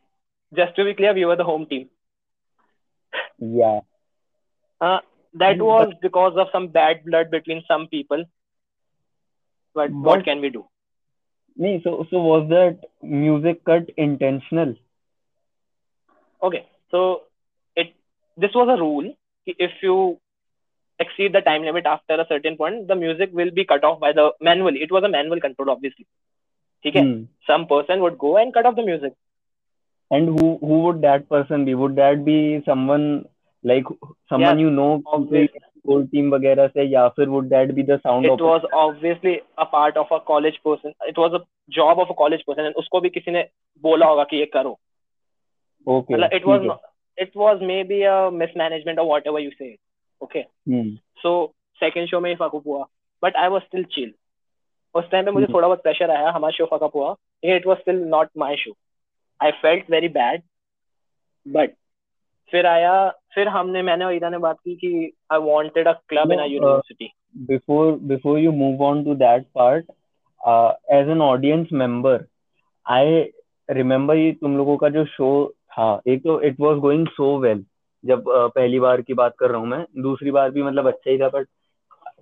just 0.55 0.75
to 0.75 0.83
be 0.85 0.93
clear 0.93 1.13
we 1.13 1.25
were 1.25 1.35
the 1.35 1.43
home 1.43 1.65
team 1.65 1.89
Yeah. 3.39 3.81
uh, 4.81 4.99
that 5.33 5.57
Mm, 5.57 5.65
was 5.65 5.93
because 6.01 6.37
of 6.37 6.47
some 6.51 6.67
bad 6.69 7.03
blood 7.05 7.29
between 7.31 7.63
some 7.67 7.87
people 7.87 8.23
but 9.73 9.91
what 9.91 10.03
But- 10.03 10.25
can 10.25 10.41
we 10.41 10.49
do 10.49 10.65
Nee, 11.57 11.81
so, 11.83 12.05
so 12.09 12.19
was 12.21 12.49
that 12.49 12.79
music 13.01 13.63
cut 13.65 13.89
intentional? 13.97 14.75
okay 16.41 16.65
So 16.92 17.00
it 17.76 17.92
this 18.36 18.54
was 18.54 18.68
a 18.74 18.80
rule 18.80 19.08
if 19.46 19.82
you 19.82 19.96
exceed 20.98 21.32
the 21.32 21.40
time 21.40 21.62
limit 21.62 21.86
after 21.86 22.14
a 22.20 22.26
certain 22.28 22.56
point 22.56 22.86
the 22.88 22.96
music 23.02 23.30
will 23.32 23.50
be 23.58 23.64
cut 23.64 23.84
off 23.84 23.98
by 24.00 24.12
the 24.12 24.26
manually 24.48 24.82
it 24.82 24.92
was 24.96 25.04
a 25.08 25.12
manual 25.16 25.40
control 25.46 25.70
obviously 25.76 26.06
ठीक 26.84 26.96
है 26.96 27.02
Hmm. 27.06 27.16
some 27.48 27.64
person 27.70 28.02
would 28.06 28.18
go 28.20 28.36
and 28.42 28.54
cut 28.58 28.66
off 28.70 28.76
the 28.80 28.86
music 28.92 29.14
And 30.10 30.30
who 30.36 30.46
who 30.60 30.76
would 30.84 30.96
that 31.02 31.24
person 31.32 31.64
be? 31.66 31.74
Would 31.80 31.92
that 31.98 32.22
be 32.28 32.36
someone 32.68 33.04
like 33.70 33.90
someone 34.32 34.40
Yeah, 34.58 34.62
you 34.66 34.70
know 34.78 34.86
obvious- 35.18 35.50
कोई 35.90 36.06
team 36.14 36.30
वगैरह 36.34 36.66
से 36.76 36.84
या 36.92 37.06
फिर 37.18 37.28
would 37.34 37.50
that 37.52 37.70
be 37.76 37.84
the 37.90 37.98
sound 38.06 38.26
it 38.28 38.32
operator? 38.32 38.48
was 38.48 38.64
obviously 38.80 39.34
a 39.64 39.66
part 39.74 40.00
of 40.02 40.10
a 40.16 40.20
college 40.30 40.58
person 40.68 40.94
it 41.12 41.20
was 41.24 41.36
a 41.38 41.42
job 41.78 42.02
of 42.04 42.10
a 42.14 42.16
college 42.22 42.42
person 42.48 42.70
and 42.70 42.80
उसको 42.82 43.00
भी 43.06 43.10
किसी 43.18 43.30
ने 43.36 43.44
बोला 43.86 44.06
होगा 44.06 44.24
कि 44.32 44.36
ये 44.42 44.46
करो 44.56 44.72
Okay. 45.86 46.14
मतलब 46.14 46.30
it 46.32 46.46
was 46.46 46.66
it 47.18 47.36
was 47.36 47.62
maybe 47.62 48.02
a 48.02 48.30
mismanagement 48.30 48.98
or 48.98 49.06
whatever 49.08 49.40
you 49.40 49.52
say 49.58 49.76
okay 50.20 50.44
Hmm. 50.70 50.90
so 51.22 51.32
second 51.80 52.08
show 52.08 52.20
में 52.20 52.30
ही 52.30 52.36
up 52.36 52.66
हुआ 52.66 52.84
but 53.22 53.36
I 53.36 53.48
was 53.48 53.62
still 53.68 53.84
chill 53.96 54.12
उस 54.94 55.10
टाइम 55.10 55.24
पे 55.24 55.30
मुझे 55.30 55.44
हम्म. 55.44 55.54
थोड़ा 55.54 55.66
बहुत 55.68 55.82
प्रेशर 55.82 56.10
आया 56.10 56.30
हमारा 56.30 56.50
शो 56.50 56.66
up 56.78 56.94
हुआ 56.94 57.10
लेकिन 57.44 57.60
it 57.60 57.66
was 57.66 57.82
still 57.82 58.00
not 58.14 58.30
my 58.44 58.54
show 58.64 58.74
I 59.40 59.52
felt 59.62 59.90
very 59.96 60.12
bad 60.16 60.42
but 61.46 61.76
फिर 62.52 62.66
आया 62.66 62.92
फिर 63.34 63.48
हमने 63.48 63.82
मैंने 63.82 64.04
और 64.04 64.14
ईरा 64.14 64.28
ने 64.30 64.38
बात 64.38 64.56
की 64.64 64.74
कि 64.76 65.12
I 65.32 65.38
wanted 65.38 65.86
a 65.86 65.94
club 66.12 66.32
in 66.32 66.38
No, 66.38 66.42
our 66.42 66.46
uh, 66.46 66.54
university 66.54 67.12
before 67.50 67.96
before 68.12 68.38
you 68.38 68.52
move 68.52 68.80
on 68.80 69.04
to 69.04 69.14
that 69.14 69.44
part, 69.54 69.84
uh, 70.40 70.72
as 70.90 71.08
an 71.08 71.20
audience 71.20 71.70
member, 71.82 72.14
I 72.86 73.30
remember 73.68 74.16
ये 74.16 74.32
तुम 74.40 74.56
लोगों 74.56 74.76
का 74.76 74.88
जो 74.88 75.04
शो 75.04 75.30
था 75.72 76.00
एक 76.08 76.22
तो 76.24 76.40
it 76.42 76.60
was 76.60 76.78
going 76.78 77.06
so 77.08 77.36
well 77.38 77.64
जब 78.04 78.18
uh, 78.18 78.50
पहली 78.54 78.80
बार 78.80 79.00
की 79.02 79.14
बात 79.14 79.34
कर 79.38 79.50
रहा 79.50 79.60
हूँ 79.60 79.68
मैं। 79.68 79.84
दूसरी 80.02 80.30
बार 80.30 80.50
भी 80.50 80.62
मतलब 80.62 80.86
अच्छा 80.88 81.10
ही 81.10 81.18
था 81.18 81.28
but 81.28 81.46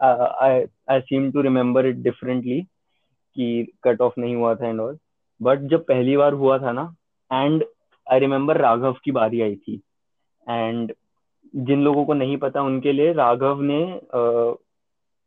I 0.03 1.01
seem 1.01 1.31
to 1.33 1.41
remember 1.41 1.87
it 1.87 1.97
differently 1.97 2.61
कि 2.61 3.73
कट 3.85 4.01
ऑफ़ 4.01 4.15
नहीं 4.19 4.35
हुआ 4.37 4.55
था 4.55 4.69
एंड 4.69 4.81
ऑल 4.81 4.99
बट 5.41 5.59
जब 5.71 5.85
पहली 5.87 6.17
बार 6.17 6.33
हुआ 6.33 6.59
था 6.59 6.73
ना 6.73 6.95
एंड 7.33 7.65
आई 8.07 8.19
रिमेम्बर 8.19 8.57
राघव 8.57 8.97
की 9.05 9.13
बारी 9.13 9.41
आई 9.41 9.55
थी। 9.57 9.81
एंड 10.49 10.93
जिन 11.57 11.83
लोगों 11.85 12.05
को 12.05 12.15
नहीं 12.15 12.37
पता 12.37 12.63
उनके 12.63 12.93
लिए 12.93 13.13
राघव 13.13 13.61
ने 13.63 13.81
uh, 13.97 14.57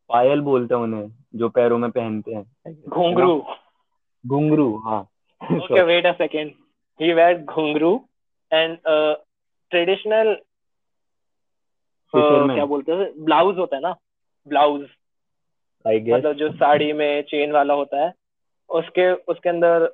पायल 0.09 0.41
बोलते 0.41 0.75
हैं 0.75 0.81
उन्हें 0.81 1.07
जो 1.35 1.49
पैरों 1.49 1.77
में 1.77 1.89
पहनते 1.91 2.33
हैं। 2.33 2.43
घुंघरू। 2.89 3.43
घुंघरू 4.27 4.77
हाँ। 4.77 5.07
Okay, 5.41 5.83
wait 5.85 6.05
a 6.05 6.13
second. 6.17 6.51
He 6.99 7.13
wear 7.17 7.37
घुंघरू। 7.45 7.93
एंड 8.51 8.77
ट्रेडिशनल 9.71 10.35
क्या 12.13 12.65
बोलते 12.65 12.91
हैं 12.91 13.11
ब्लाउज 13.25 13.57
होता 13.57 13.75
है 13.75 13.81
ना? 13.81 13.95
ब्लाउज 14.47 14.81
मतलब 15.87 16.33
जो 16.33 16.51
साड़ी 16.51 16.91
में 16.93 17.21
चेन 17.23 17.51
वाला 17.51 17.73
होता 17.73 18.03
है 18.05 18.11
उसके 18.69 19.11
उसके 19.31 19.49
अंदर 19.49 19.87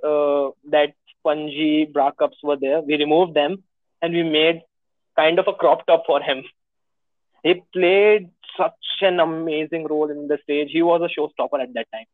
दैट 0.71 0.93
पंजी 1.25 1.85
ब्राकअप्स 1.85 2.41
were 2.45 2.55
there 2.55 2.79
we 2.79 2.95
remove 2.95 3.31
them 3.33 3.57
and 4.01 4.15
we 4.15 4.23
made 4.23 4.61
kind 5.17 5.39
of 5.39 5.49
a 5.49 5.57
crop 5.59 5.81
top 5.87 6.03
for 6.07 6.23
him 6.23 6.43
he 7.45 7.53
played 7.53 8.29
such 8.51 8.99
an 9.03 9.19
amazing 9.19 9.87
role 9.87 10.11
in 10.11 10.27
the 10.27 10.37
stage 10.39 10.71
he 10.73 10.81
was 10.81 11.01
a 11.01 11.07
show 11.07 11.27
stopper 11.27 11.61
at 11.61 11.69
that 11.69 11.87
time 11.91 12.05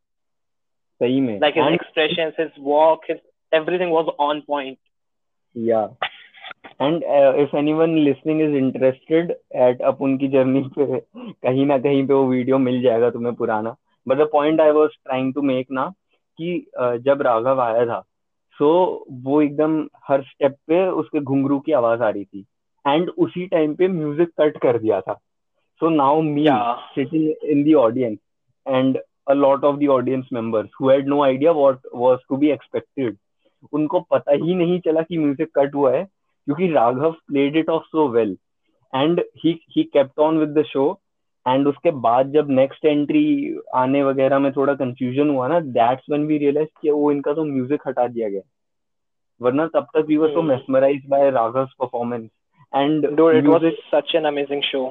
सही 1.01 1.19
में। 1.21 1.39
Like 1.39 1.57
his 1.57 1.73
expressions 1.73 2.33
his 2.39 2.51
walk 2.59 3.05
his 3.09 3.19
everything 3.53 3.91
was 3.93 4.05
on 4.19 4.41
point 4.41 4.77
या 5.55 5.85
And 6.81 7.03
if 7.03 7.37
if 7.41 7.53
anyone 7.53 7.91
listening 8.03 8.39
is 8.41 8.55
interested 8.59 9.31
at 9.65 9.81
अपन 9.89 10.17
की 10.17 10.27
journey 10.27 10.61
पे 10.77 10.99
कहीं 11.19 11.65
ना 11.65 11.77
कहीं 11.79 12.05
पे 12.07 12.13
वो 12.13 12.23
वीडियो 12.29 12.57
मिल 12.57 12.81
जाएगा 12.81 13.09
तुम्हें 13.09 13.33
पुराना. 13.35 13.75
But 14.07 14.17
the 14.17 14.27
point 14.31 14.61
I 14.61 14.71
was 14.71 14.89
trying 14.89 15.33
to 15.33 15.41
make 15.41 15.67
ना 15.71 15.85
कि 16.37 16.65
uh, 16.81 16.97
जब 17.05 17.21
राघव 17.21 17.61
आया 17.61 17.85
था 17.85 17.99
सो 18.57 18.71
वो 19.23 19.41
एकदम 19.41 19.77
हर 20.07 20.21
स्टेप 20.21 20.55
पे 20.67 20.85
उसके 21.01 21.19
घुंघरू 21.19 21.59
की 21.59 21.71
आवाज़ 21.71 22.01
आ 22.03 22.09
रही 22.09 22.23
थी. 22.25 22.45
एंड 22.87 23.09
उसी 23.09 23.45
टाइम 23.47 23.75
पे 23.75 23.87
म्यूज़िक 23.87 24.31
कट 24.41 24.57
कर 24.61 24.77
दिया 24.77 24.99
था. 25.01 25.13
So 25.79 25.89
now 25.89 26.21
me 26.21 26.45
sitting 26.95 27.33
in 27.53 27.63
the 27.67 27.75
audience 27.75 28.19
and 28.65 28.97
a 29.27 29.35
lot 29.35 29.63
of 29.63 29.79
the 29.79 29.87
audience 29.87 30.31
members 30.31 30.67
who 30.79 30.89
had 30.89 31.07
no 31.07 31.23
idea 31.23 31.53
what 31.53 31.79
was 31.93 32.19
to 32.31 32.37
be 32.37 32.51
expected 32.55 33.15
उनको 33.73 33.99
पता 34.11 34.31
ही 34.43 34.55
नहीं 34.55 34.79
चला 34.85 35.01
कि 35.01 35.17
म्यूज़िक 35.17 35.49
कट 35.59 35.75
हुआ 35.75 35.91
है. 35.91 36.05
क्योंकि 36.47 36.71
Raghav 36.71 37.11
played 37.27 37.55
it 37.57 37.69
off 37.69 37.83
so 37.83 38.07
well 38.09 38.37
and 38.93 39.19
he 39.43 39.59
he 39.75 39.83
kept 39.83 40.19
on 40.19 40.37
with 40.37 40.57
the 40.57 40.63
show 40.67 40.85
and 41.45 41.67
उसके 41.67 41.91
बाद 42.01 42.31
जब 42.31 42.49
नेक्स्ट 42.51 42.85
एंट्री 42.85 43.25
आने 43.75 44.03
वगैरह 44.03 44.39
में 44.39 44.51
थोड़ा 44.53 44.73
कंफ्यूजन 44.75 45.29
हुआ 45.29 45.47
ना 45.47 45.59
दैट्स 45.77 46.05
व्हेन 46.09 46.25
वी 46.27 46.37
रियलाइज़ 46.37 46.69
कि 46.81 46.91
वो 46.91 47.11
इनका 47.11 47.33
तो 47.33 47.43
म्यूज़िक 47.45 47.87
हटा 47.87 48.07
दिया 48.07 48.29
गया। 48.29 48.41
वरना 49.41 49.65
तब 49.67 49.87
तक 49.95 50.05
we 50.07 50.17
were 50.17 50.29
so. 50.33 50.41
Mesmerized 50.41 51.07
by 51.09 51.29
Raghav's 51.31 51.73
performance 51.79 52.29
and 52.73 53.05
it 53.05 53.19
was 53.19 53.41
music 53.41 53.77
such 53.89 54.15
an 54.19 54.29
amazing 54.29 54.63
show. 54.67 54.85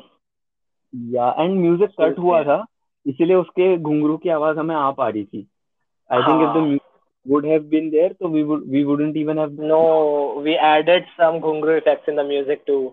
या 0.92 1.34
एंड 1.38 1.58
म्यूज़िक 1.60 1.90
कट 2.00 2.18
हुआ 2.18 2.42
था 2.44 2.64
इसीलिए 3.06 3.36
उसके 3.36 3.76
घुंघरू 3.78 4.16
की 4.16 4.28
आवाज़ 4.30 4.58
हमें 4.58 4.74
आ 4.74 4.90
पा 4.90 5.08
रही 5.08 5.24
थी। 5.24 5.46
I 6.10 6.22
think 6.22 6.42
if 6.42 6.50
the. 6.50 6.62
Music 6.62 6.80
would 7.25 7.45
have 7.51 7.63
been 7.71 7.87
there 7.93 8.09
so 8.19 8.27
we 8.33 8.41
would 8.49 8.61
we 8.73 8.81
wouldn't 8.89 9.17
even 9.21 9.37
have 9.43 9.55
no 9.71 9.79
we 10.45 10.53
added 10.67 11.07
some 11.21 11.39
ghungru 11.45 11.73
effects 11.81 12.07
in 12.13 12.15
the 12.21 12.23
music 12.33 12.65
too 12.69 12.83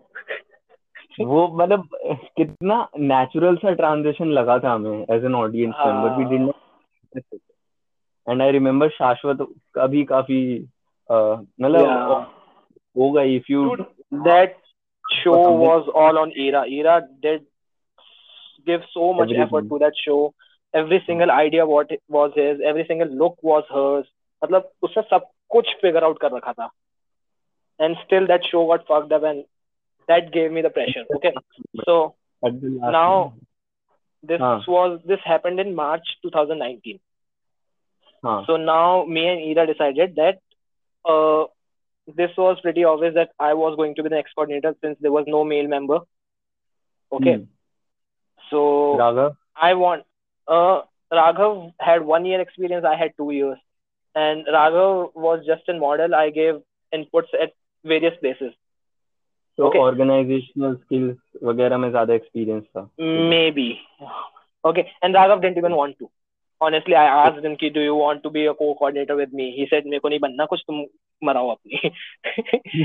वो 1.21 1.47
मतलब 1.59 1.89
कितना 2.37 2.77
नेचुरल 3.11 3.57
सा 3.57 3.73
ट्रांजिशन 3.81 4.29
लगा 4.39 4.59
था 4.65 4.73
हमें 4.73 5.05
एज 5.17 5.25
एन 5.25 5.35
ऑडियंस 5.35 5.75
हाँ. 5.79 5.93
Member 5.93 6.17
we 6.19 6.25
did 6.31 6.41
not 6.47 7.23
and 8.29 8.43
I 8.43 8.51
remember 8.53 8.89
Shashwat 8.97 9.47
का 9.75 9.87
भी 9.95 10.05
काफी 10.13 10.41
अ, 11.11 11.15
मतलब 11.61 11.87
Yeah. 11.87 12.25
होगा 12.99 13.23
if 13.37 13.51
you 13.51 13.63
Dude, 13.69 13.85
that 14.27 14.53
show 15.21 15.37
something. 15.37 15.61
was 15.67 15.89
all 16.03 16.19
on 16.25 16.33
Era. 16.47 16.61
Era 16.81 16.97
did 17.27 17.47
give 18.67 18.85
so 18.97 19.09
much 19.13 19.25
Everything. 19.25 19.43
effort 19.47 19.69
to 19.73 19.79
that 19.85 19.99
show. 20.03 20.19
Every 20.75 21.01
single 21.09 21.33
idea 21.39 21.67
what 21.71 21.91
it 21.97 22.03
was 22.19 22.37
his, 22.43 22.63
every 22.73 22.85
single 22.91 23.11
look 23.23 23.35
was 23.51 23.73
hers. 23.79 24.07
मतलब 24.45 24.71
उसने 24.83 25.03
सब 25.03 25.27
कुछ 25.51 25.69
figure 25.85 26.03
out 26.03 26.19
कर 26.21 26.37
रखा 26.37 26.53
था. 26.53 26.71
And 27.81 27.97
still 28.05 28.27
that 28.27 28.45
show 28.45 28.67
got 28.67 28.87
fucked 28.87 29.13
up 29.13 29.25
and 29.25 29.45
that 30.09 30.31
gave 30.33 30.53
me 30.53 30.63
the 30.63 30.71
pressure. 30.71 31.05
Okay. 31.17 31.33
So 31.87 32.15
at 32.45 32.61
the 32.61 32.69
last 32.69 32.93
Now- 32.93 33.33
this 34.23 34.41
हाँ. 34.41 34.67
was 34.69 35.01
this 35.05 35.21
happened 35.25 35.61
in 35.61 35.75
March 35.75 36.07
2019. 36.23 36.99
हाँ 38.25 38.47
So 38.47 38.57
now 38.57 39.05
me 39.05 39.27
and 39.29 39.41
Ira 39.49 39.67
decided 39.67 40.15
that 40.17 40.39
uh, 41.05 41.45
this 42.17 42.31
was 42.39 42.61
pretty 42.61 42.85
obvious 42.85 43.15
that 43.15 43.31
I 43.39 43.53
was 43.55 43.77
going 43.77 43.95
to 43.97 44.03
be 44.03 44.09
the 44.09 44.15
next 44.15 44.35
coordinator 44.35 44.75
since 44.83 44.97
there 45.01 45.13
was 45.13 45.27
no 45.27 45.45
male 45.45 45.69
member. 45.69 46.01
Okay. 47.13 47.35
Hmm, 47.35 47.47
So 48.51 48.97
Raghav 48.99 49.37
I 49.57 49.75
want 49.75 50.05
uh 50.49 50.83
Raghav 51.13 51.73
had 51.79 52.03
one 52.05 52.25
year 52.25 52.41
experience, 52.41 52.85
I 52.85 52.97
had 52.97 53.13
two 53.17 53.31
years. 53.31 53.59
And 54.20 54.48
Raghav 54.58 55.12
was 55.28 55.46
just 55.50 55.70
a 55.70 55.76
model. 55.82 56.16
I 56.22 56.30
gave 56.38 56.62
inputs 56.94 57.36
at 57.46 57.54
various 57.86 58.18
places. 58.24 58.54
तो 59.58 59.68
Okay. 59.68 59.80
Organisational 59.80 60.76
skills 60.76 61.18
वगैरह 61.44 61.78
में 61.78 61.90
ज़्यादा 61.90 62.14
experience 62.14 62.64
था 62.78 62.90
Maybe. 63.34 63.68
Okay. 64.64 64.86
And 65.02 65.16
Raghav 65.16 65.42
didn't 65.42 65.58
even 65.64 65.76
want 65.82 65.98
to. 66.00 66.10
Honestly, 66.62 66.96
I 67.02 67.04
asked 67.18 67.46
him, 67.48 67.56
ki, 67.60 67.70
do 67.76 67.82
you 67.82 67.96
want 67.96 68.22
to 68.24 68.30
be 68.30 68.46
a 68.46 68.54
co-coordinator 68.62 69.16
with 69.20 69.36
me? 69.42 69.46
He 69.58 69.68
said, 69.74 69.86
मेरे 69.92 70.00
को 70.06 70.10
नहीं 70.10 70.20
बनना 70.20 70.46
कुछ 70.54 70.64
तुम 70.68 70.82
मराओ 71.24 71.50
अपनी. 71.52 71.92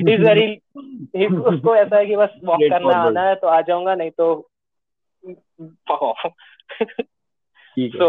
He's 0.08 0.20
very, 0.26 0.44
he, 1.16 1.26
उसको 1.52 1.74
ऐसा 1.76 1.96
है 1.96 2.06
कि 2.06 2.16
बस 2.16 2.36
करना 2.44 2.56
Straightforward. 2.56 2.94
आना 2.94 3.22
है 3.28 3.34
तो 3.42 3.46
आ 3.46 3.60
जाऊँगा 3.70 3.94
नहीं 4.02 4.10
तो 4.20 4.28
fuck 5.90 6.04
off. 6.10 6.22
ठीक 6.80 7.94
है 7.94 8.00
So, 8.00 8.08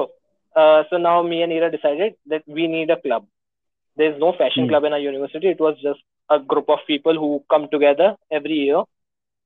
Uh, 0.56 0.84
so 0.90 0.98
now 0.98 1.22
me 1.22 1.42
and 1.42 1.52
Ira 1.52 1.70
decided 1.72 2.16
that 2.28 2.44
we 2.48 2.68
need 2.68 2.90
a 2.90 3.00
club. 3.02 3.26
There's 3.98 4.20
no 4.20 4.34
fashion 4.34 4.66
mm. 4.66 4.70
club 4.70 4.86
in 4.86 4.94
our 4.94 5.00
university. 5.00 5.48
It 5.48 5.60
was 5.60 5.76
just 5.82 6.00
a 6.30 6.40
group 6.40 6.70
of 6.70 6.80
people 6.88 7.14
who 7.14 7.44
come 7.50 7.68
together 7.72 8.16
every 8.32 8.54
year 8.54 8.84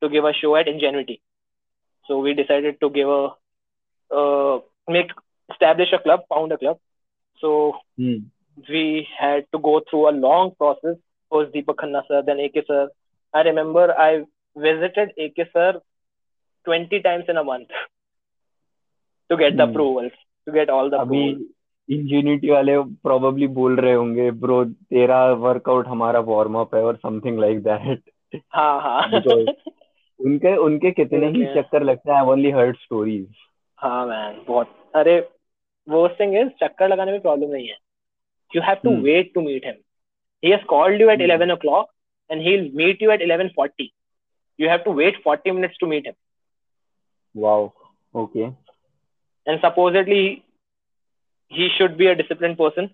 to 0.01 0.10
give 0.10 0.24
a 0.24 0.34
show 0.34 0.55
at 0.55 0.68
Ingenuity. 0.68 1.22
So 2.07 2.20
we 2.20 2.34
decided 2.34 2.80
to 2.82 2.89
give 2.89 3.07
a 3.07 3.30
uh, 4.12 4.60
make 4.88 5.12
establish 5.51 5.89
a 5.93 5.99
club, 5.99 6.22
found 6.30 6.51
a 6.51 6.57
club. 6.57 6.80
So 7.39 7.74
mm. 7.99 8.26
we 8.68 9.07
had 9.18 9.45
to 9.51 9.60
go 9.60 9.82
through 9.89 10.10
a 10.10 10.12
long 10.12 10.53
process. 10.55 10.97
First 11.32 11.53
Deepak 11.53 11.76
Khanna 11.76 12.01
sir, 12.07 12.24
then 12.26 12.39
AK 12.39 12.66
sir. 12.68 12.89
I 13.34 13.41
remember 13.41 13.93
I 13.97 14.26
visited 14.55 15.12
AK 15.18 15.47
sir 15.53 15.82
20 16.66 17.01
times 17.01 17.26
in 17.28 17.38
a 17.38 17.43
month 17.43 17.70
to 19.30 19.38
get 19.38 19.55
the 19.55 19.66
hmm. 19.66 19.72
approvals 19.72 20.12
to 20.50 20.58
get 20.60 20.76
all 20.78 20.89
the 20.95 21.00
अभी. 21.06 21.24
इंजीनियरिटी 21.89 22.50
वाले 22.50 22.78
probably 23.04 23.47
बोल 23.54 23.80
रहे 23.80 23.93
होंगे 23.93 24.30
bro 24.41 24.64
तेरा 24.66 25.24
workout 25.45 25.88
हमारा 25.88 26.20
warm 26.28 26.58
up 26.60 26.76
है 26.76 26.84
और 26.86 26.95
something 26.95 27.39
like 27.39 27.62
that 27.68 28.12
हाँ 28.56 28.82
हाँ 28.82 29.00
उनके 30.20 30.56
उनके 30.66 30.91
कितने 30.91 31.28
ही. 31.28 31.45
चक्कर 31.56 31.84
लगते 31.84 32.12
हैं 32.12 32.22
ओनली 32.32 32.52
हर्ड 32.58 32.78
स्टोरीज 32.78 33.28
हाँ 33.80 34.06
मैन 34.08 34.41
बहुत 34.47 34.76
अरे 34.95 35.16
worst 35.88 36.18
thing 36.22 36.36
is 36.41 36.52
चक्कर 36.64 36.88
लगाने 36.89 37.12
में 37.12 37.22
प्रॉब्लम 37.22 37.52
नहीं 37.52 37.68
है 37.68 37.78
you 38.52 38.62
have 38.68 38.80
to 38.84 38.91
Hmm. 38.91 39.02
wait 39.08 39.34
to 39.38 39.41
meet 39.47 39.66
him 39.70 39.76
he 40.43 40.52
has 40.56 40.62
called 40.70 41.02
you 41.06 41.10
at 41.14 41.22
11 41.26 41.52
o'clock 41.56 41.89
and 42.30 42.45
he'll 42.47 42.70
meet 42.80 43.04
you 43.06 43.12
at 43.16 43.26
11:40 43.26 43.89
you 44.60 44.70
have 44.70 44.84
to 44.86 44.93
wait 45.02 45.20
40 45.28 45.54
minutes 45.58 45.82
to 45.84 45.89
meet 45.91 46.08
him 46.12 46.18
wow 47.36 47.70
okay 48.14 48.47
and 49.50 49.60
supposedly 49.62 50.45
he 51.47 51.70
should 51.76 51.97
be 51.97 52.08
a 52.08 52.16
disciplined 52.16 52.58
person. 52.58 52.91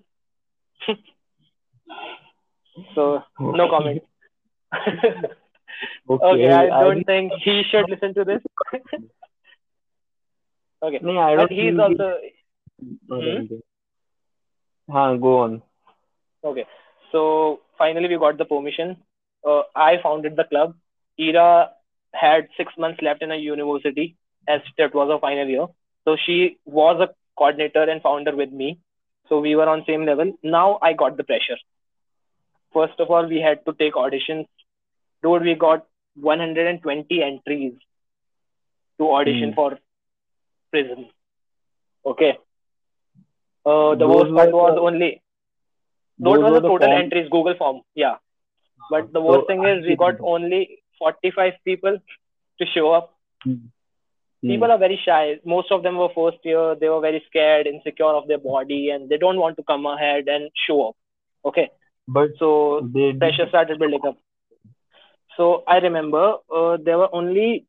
so 2.95 3.23
no 3.39 3.67
comment. 3.69 4.03
okay, 6.09 6.25
okay, 6.31 6.51
I 6.51 6.83
don't 6.83 6.99
I... 6.99 7.03
think 7.03 7.33
he 7.43 7.63
should 7.69 7.89
listen 7.89 8.13
to 8.13 8.23
this. 8.23 8.41
okay. 10.83 10.99
No, 11.01 11.19
I 11.19 11.35
don't 11.35 11.49
but 11.49 11.51
he's 11.51 11.77
also 11.77 12.07
hmm? 13.09 13.59
Haan, 14.89 15.19
go 15.19 15.39
on. 15.39 15.61
Okay. 16.43 16.65
So 17.11 17.59
finally 17.77 18.07
we 18.07 18.17
got 18.17 18.37
the 18.37 18.45
permission. 18.45 18.97
Uh, 19.45 19.63
I 19.75 19.97
founded 20.01 20.37
the 20.37 20.45
club. 20.45 20.75
Ira 21.19 21.71
had 22.13 22.47
six 22.55 22.73
months 22.77 23.01
left 23.01 23.21
in 23.21 23.31
a 23.31 23.35
university 23.35 24.15
as 24.47 24.61
that 24.77 24.95
was 24.95 25.09
a 25.13 25.19
final 25.19 25.47
year. 25.47 25.67
So 26.05 26.15
she 26.25 26.57
was 26.65 26.99
a 27.01 27.09
coordinator 27.37 27.83
and 27.83 28.01
founder 28.01 28.35
with 28.35 28.51
me. 28.51 28.79
So 29.29 29.39
we 29.39 29.55
were 29.55 29.67
on 29.67 29.83
same 29.87 30.05
level. 30.05 30.33
Now 30.43 30.79
I 30.81 30.93
got 30.93 31.17
the 31.17 31.23
pressure. 31.23 31.57
First 32.73 32.99
of 32.99 33.09
all, 33.09 33.25
we 33.27 33.39
had 33.41 33.65
to 33.65 33.73
take 33.73 33.93
auditions. 33.93 34.47
Dude, 35.23 35.43
we 35.43 35.55
got 35.55 35.85
120 36.15 37.23
entries 37.23 37.73
to 38.99 39.11
audition 39.11 39.49
Hmm. 39.49 39.55
for 39.55 39.79
prison. 40.71 41.09
Okay. 42.05 42.37
Uh, 43.65 43.95
the 43.95 44.07
worst 44.07 44.33
part 44.35 44.51
was 44.51 44.77
only 44.79 45.21
Those 46.19 46.39
those 46.39 46.43
were 46.51 46.59
the 46.61 46.67
total 46.67 46.87
form- 46.89 47.01
entries 47.01 47.29
Google 47.29 47.55
form. 47.55 47.81
Yeah. 47.95 48.17
But 48.91 49.11
the 49.11 49.19
So, 49.19 49.25
worst 49.27 49.47
thing 49.47 49.65
is 49.65 49.85
we 49.85 49.95
got 49.95 50.19
only 50.21 50.83
45 50.99 51.55
people 51.65 51.97
to 52.59 52.65
show 52.73 52.91
up. 52.91 53.13
Hmm 53.43 53.55
people 54.47 54.71
are 54.71 54.77
very 54.77 54.99
shy. 55.05 55.39
Most 55.45 55.71
of 55.71 55.83
them 55.83 55.97
were 55.97 56.09
first 56.15 56.37
year 56.43 56.75
they 56.75 56.89
were 56.89 57.01
very 57.01 57.23
scared 57.27 57.67
insecure 57.67 58.13
of 58.19 58.27
their 58.27 58.37
body 58.37 58.89
and 58.89 59.09
they 59.09 59.17
don't 59.17 59.39
want 59.39 59.57
to 59.57 59.63
come 59.63 59.85
ahead 59.85 60.27
and 60.27 60.49
show 60.67 60.89
up. 60.89 60.95
Okay? 61.45 61.69
But 62.07 62.31
so 62.39 62.89
the 62.93 63.13
pressure 63.17 63.47
started 63.49 63.79
building 63.79 64.01
up. 64.07 64.17
So 65.37 65.63
i 65.67 65.77
remember 65.77 66.35
uh, 66.55 66.77
there 66.83 66.97
were 66.97 67.13
only 67.13 67.65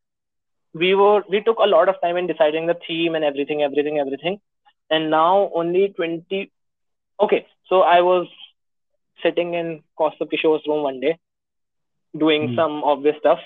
we 0.72 0.95
were 0.95 1.22
we 1.29 1.43
took 1.43 1.59
a 1.59 1.66
lot 1.66 1.89
of 1.89 2.01
time 2.01 2.16
in 2.16 2.27
deciding 2.27 2.66
the 2.66 2.79
theme 2.87 3.14
and 3.14 3.24
everything 3.24 3.62
everything 3.62 3.99
everything. 3.99 4.41
And 4.89 5.11
now 5.11 5.51
only 5.55 5.89
20 5.97 6.53
okay 7.18 7.47
so 7.68 7.81
i 7.81 8.01
was 8.03 8.29
sitting 9.22 9.55
in 9.55 9.83
Kaustav 9.99 10.31
Kishore's 10.31 10.66
room 10.66 10.83
one 10.83 11.01
day 11.01 11.18
doing 12.16 12.49
mm. 12.49 12.57
some 12.57 12.85
obvious 12.85 13.16
stuff. 13.18 13.41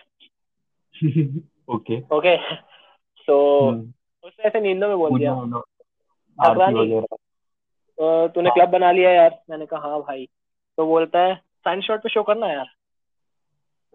Okay. 1.71 2.05
Okay? 2.11 2.37
So 3.31 3.63
hmm, 3.63 3.93
उसने 4.25 4.45
ऐसे 4.45 4.61
नींद 4.61 4.85
में 4.85 4.97
बोल 4.99 5.19
दिया। 5.19 5.35
पूजा 5.35 5.57
आरती 5.57 6.51
अफगानी 6.51 6.81
वगैरह। 6.81 7.17
"अ, 8.05 8.27
तूने 8.29 8.49
हाँ। 8.49 8.55
Club 8.55 8.69
बना 8.69 8.93
लिया 8.93 9.11
यार। 9.11 9.39
मैंने 9.51 9.67
कहा 9.67 9.81
हाँ 9.81 10.01
भाई। 10.01 10.29
तो 10.77 10.87
बोलता 10.87 11.19
है 11.19 11.35
साइंस 11.35 11.85
शॉट 11.85 12.03
पे 12.03 12.09
शो 12.09 12.23
करना 12.23 12.47
यार। 12.53 12.67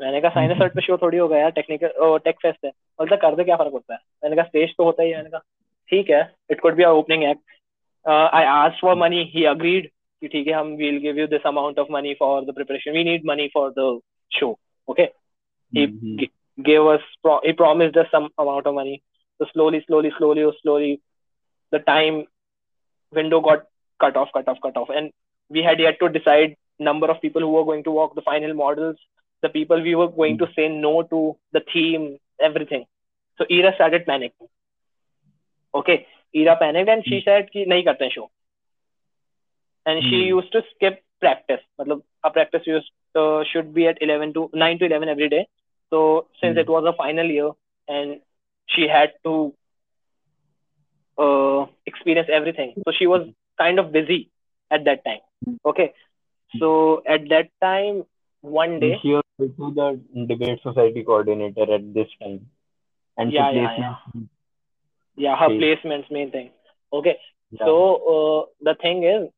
मैंने 0.02 0.22
कहा 0.22 0.32
साइंस 0.32 0.58
शॉट 0.58 0.74
पे 0.74 0.82
शो 0.82 0.98
थोड़ी 0.98 1.18
होगा 1.18 1.38
यार 1.38 1.50
टेक्निकल 1.52 2.18
टेक 2.18 2.36
फेस्ट 2.42 2.66
है। 2.66 2.72
बोलता 2.72 3.16
कर 3.16 3.36
दे 3.36 3.44
क्या 3.44 3.56
फ़र्क 3.56 3.74
पड़ता 3.74 3.94
है? 3.94 4.00
मैंने 4.24 4.36
कहा 4.36 4.46
स्टेज 4.46 4.70
तो 4.78 4.84
होता 4.84 5.04
ही 5.04 5.10
है। 5.10 5.16
मैंने 5.16 5.30
कहा 5.30 5.42
ठीक 5.90 6.10
है 6.10 6.36
it 6.52 6.60
could 6.60 6.76
be 6.76 6.84
our 6.84 6.98
opening 6.98 7.24
act 7.24 7.42
I 8.08 8.44
ask 8.44 8.82
for 8.82 8.96
money 8.96 9.24
he 9.24 9.46
agreed 9.46 9.90
कि 10.22 10.28
ठीक 10.28 10.48
है 10.48 10.54
हम 10.54 10.68
will 10.68 10.98
give 10.98 11.18
you 11.18 11.28
this 11.28 11.42
amount 11.46 11.80
of 11.80 11.88
money 11.92 12.14
for 12.14 12.46
the 12.46 12.54
preparation 12.54 12.92
we 12.92 13.04
need 13.04 13.26
money 13.26 13.48
for 13.48 13.74
the 13.80 14.00
show 14.34 14.60
okay 14.90 15.26
he 15.74 15.86
gave 16.62 16.86
us 16.86 17.04
pro- 17.24 17.42
he 17.48 17.54
promised 17.54 17.98
us 17.98 18.08
some 18.16 18.28
amount 18.40 18.68
of 18.68 18.74
money. 18.78 18.98
so 19.39 19.47
slowly 19.53 19.83
slowly 19.87 20.13
slowly 20.19 20.43
oh, 20.45 20.53
slowly 20.63 21.01
the 21.73 21.79
time 21.81 22.25
window 23.13 23.41
got 23.41 23.65
cut 24.01 24.17
off 24.17 24.29
cut 24.35 24.49
off 24.49 24.59
cut 24.63 24.77
off 24.77 24.89
and 24.95 25.11
we 25.51 25.63
had 25.63 25.79
yet 25.81 25.99
to 26.01 26.09
decide 26.09 26.57
number 26.79 27.09
of 27.11 27.21
people 27.21 27.41
who 27.43 27.51
were 27.53 27.65
going 27.65 27.85
to 27.85 27.91
walk 27.91 28.15
the 28.15 28.23
final 28.31 28.55
models 28.55 28.97
the 29.43 29.49
people 29.49 29.83
we 29.83 29.95
were 29.95 30.09
going 30.09 30.39
to 30.39 30.47
say 30.57 30.69
no 30.69 31.03
to 31.03 31.37
the 31.53 31.63
theme 31.73 32.07
everything 32.41 32.85
so 33.39 33.47
ira 33.51 33.73
started 33.75 34.07
panicking 34.07 34.49
okay 35.75 36.07
ira 36.35 36.57
panicked 36.63 36.89
and 36.95 37.05
she 37.11 37.21
said 37.25 37.51
कि 37.55 37.67
नहीं 37.69 37.83
करते 37.85 38.05
हैं 38.05 38.13
show 38.19 38.29
and 39.87 40.03
she 40.09 40.17
Hmm. 40.17 40.29
used 40.29 40.53
to 40.53 40.63
skip 40.71 41.03
practice 41.25 41.63
मतलब 41.81 42.03
a 42.25 42.31
practice 42.31 42.67
used 42.67 42.91
uh, 43.23 43.43
should 43.53 43.73
be 43.75 43.87
at 43.87 43.99
11 44.07 44.33
to 44.35 44.49
9 44.63 44.79
to 44.81 44.87
11 44.91 45.09
every 45.15 45.29
day 45.35 45.43
so 45.91 46.01
since 46.41 46.57
Hmm. 46.57 46.63
it 46.65 46.69
was 46.75 46.85
a 46.91 46.97
final 47.03 47.31
year 47.37 47.51
and 47.89 48.21
she 48.68 48.88
had 48.88 49.12
to 49.24 49.54
uh, 51.18 51.66
experience 51.86 52.30
everything 52.32 52.74
so 52.86 52.92
she 52.98 53.08
was 53.08 53.28
kind 53.58 53.80
of 53.80 53.92
busy 53.92 54.30
at 54.72 54.84
that 54.86 55.04
time 55.06 55.22
okay 55.66 55.94
so 56.60 57.02
at 57.08 57.28
that 57.30 57.50
time 57.62 58.04
one 58.42 58.80
day 58.80 59.02
She 59.02 59.10
was 59.10 59.24
also 59.40 59.72
the 59.74 60.26
debate 60.28 60.60
society 60.64 61.04
coordinator 61.04 61.72
at 61.74 61.94
this 61.94 62.08
time. 62.22 62.50
And 63.18 63.32
Yeah, 63.32 63.50
she 63.50 63.52
yeah, 63.52 63.72
placed 63.72 63.78
yeah. 63.78 63.96
yeah 65.16 65.36
her 65.38 65.50
placements 65.50 66.10
main 66.12 66.32
thing 66.32 66.50
okay 66.94 67.18
Yeah. 67.52 67.66
so 67.66 67.74
uh, 68.14 68.46
the 68.62 68.76
thing 68.82 69.04
is 69.04 69.30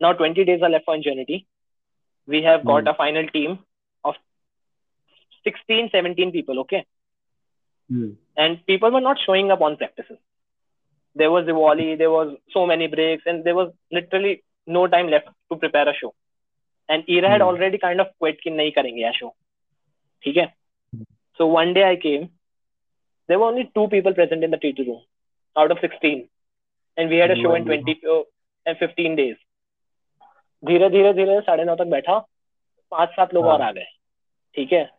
now 0.00 0.12
20 0.12 0.44
days 0.44 0.62
are 0.62 0.70
left 0.70 0.84
for 0.84 0.94
ingenuity 0.94 1.46
we 2.26 2.42
have 2.42 2.64
got 2.64 2.86
Hmm. 2.86 2.86
a 2.86 2.94
final 2.94 3.26
team 3.28 3.58
of 4.04 4.14
16 5.44 5.88
17 5.92 6.32
people 6.32 6.60
okay 6.60 6.84
Hmm. 7.90 8.10
and 8.36 8.66
people 8.66 8.90
were 8.90 9.00
not 9.00 9.18
showing 9.26 9.50
up 9.50 9.60
on 9.62 9.76
practices. 9.76 10.18
There 11.14 11.30
was 11.30 11.46
Diwali, 11.46 11.98
there 11.98 12.10
was 12.10 12.36
so 12.52 12.66
many 12.66 12.86
breaks, 12.86 13.22
and 13.26 13.44
there 13.44 13.54
was 13.54 13.72
literally 13.92 14.42
no 14.66 14.86
time 14.86 15.08
left 15.08 15.28
to 15.52 15.56
prepare 15.56 15.88
a 15.88 15.94
show. 15.94 16.14
And 16.88 17.04
Ira 17.08 17.28
had 17.28 17.40
Hmm. 17.40 17.48
already 17.48 17.78
kind 17.78 18.00
of 18.00 18.06
quit 18.18 18.40
कि 18.40 18.50
नहीं 18.50 18.72
करेंगे 18.72 19.02
यह 19.02 19.12
show. 19.12 19.30
ठीक 20.22 20.36
है? 20.36 20.54
Hmm. 20.96 21.04
So 21.38 21.46
one 21.46 21.72
day 21.74 21.84
I 21.84 21.96
came. 21.96 22.28
There 23.28 23.38
were 23.38 23.48
only 23.48 23.64
two 23.74 23.88
people 23.88 24.14
present 24.14 24.44
in 24.44 24.50
the 24.50 24.60
TT 24.64 24.86
room 24.86 25.00
out 25.56 25.70
of 25.70 25.80
16, 25.80 26.28
and 26.96 27.10
we 27.10 27.20
had 27.22 27.30
a 27.30 27.36
You 27.36 27.42
show 27.42 27.54
and 27.54 27.70
in 27.70 27.84
20 27.84 28.00
uh, 28.14 28.22
and 28.66 28.78
15 28.86 29.16
days. 29.16 29.36
धीरे 30.64 30.88
धीरे 30.90 31.12
धीरे 31.12 31.40
साढ़े 31.40 31.64
नौ 31.64 31.74
तक 31.76 31.86
बैठा 31.86 32.18
पाँच 32.90 33.08
सात 33.08 33.34
लोग 33.34 33.44
हाँ. 33.44 33.52
और 33.52 33.62
आ 33.62 33.72
गए 33.72 33.86
ठीक 34.54 34.72
है 34.72 34.97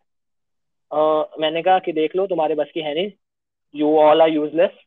अ, 0.91 0.97
मैंने 1.39 1.61
कहा 1.63 1.79
कि 1.85 1.91
देख 1.93 2.15
लो 2.15 2.25
तुम्हारे 2.27 2.55
बस 2.55 2.71
की 2.73 2.81
है 2.81 2.93
नहीं 2.95 3.11
you 3.73 3.95
all 3.99 4.21
are 4.21 4.29
useless 4.29 4.81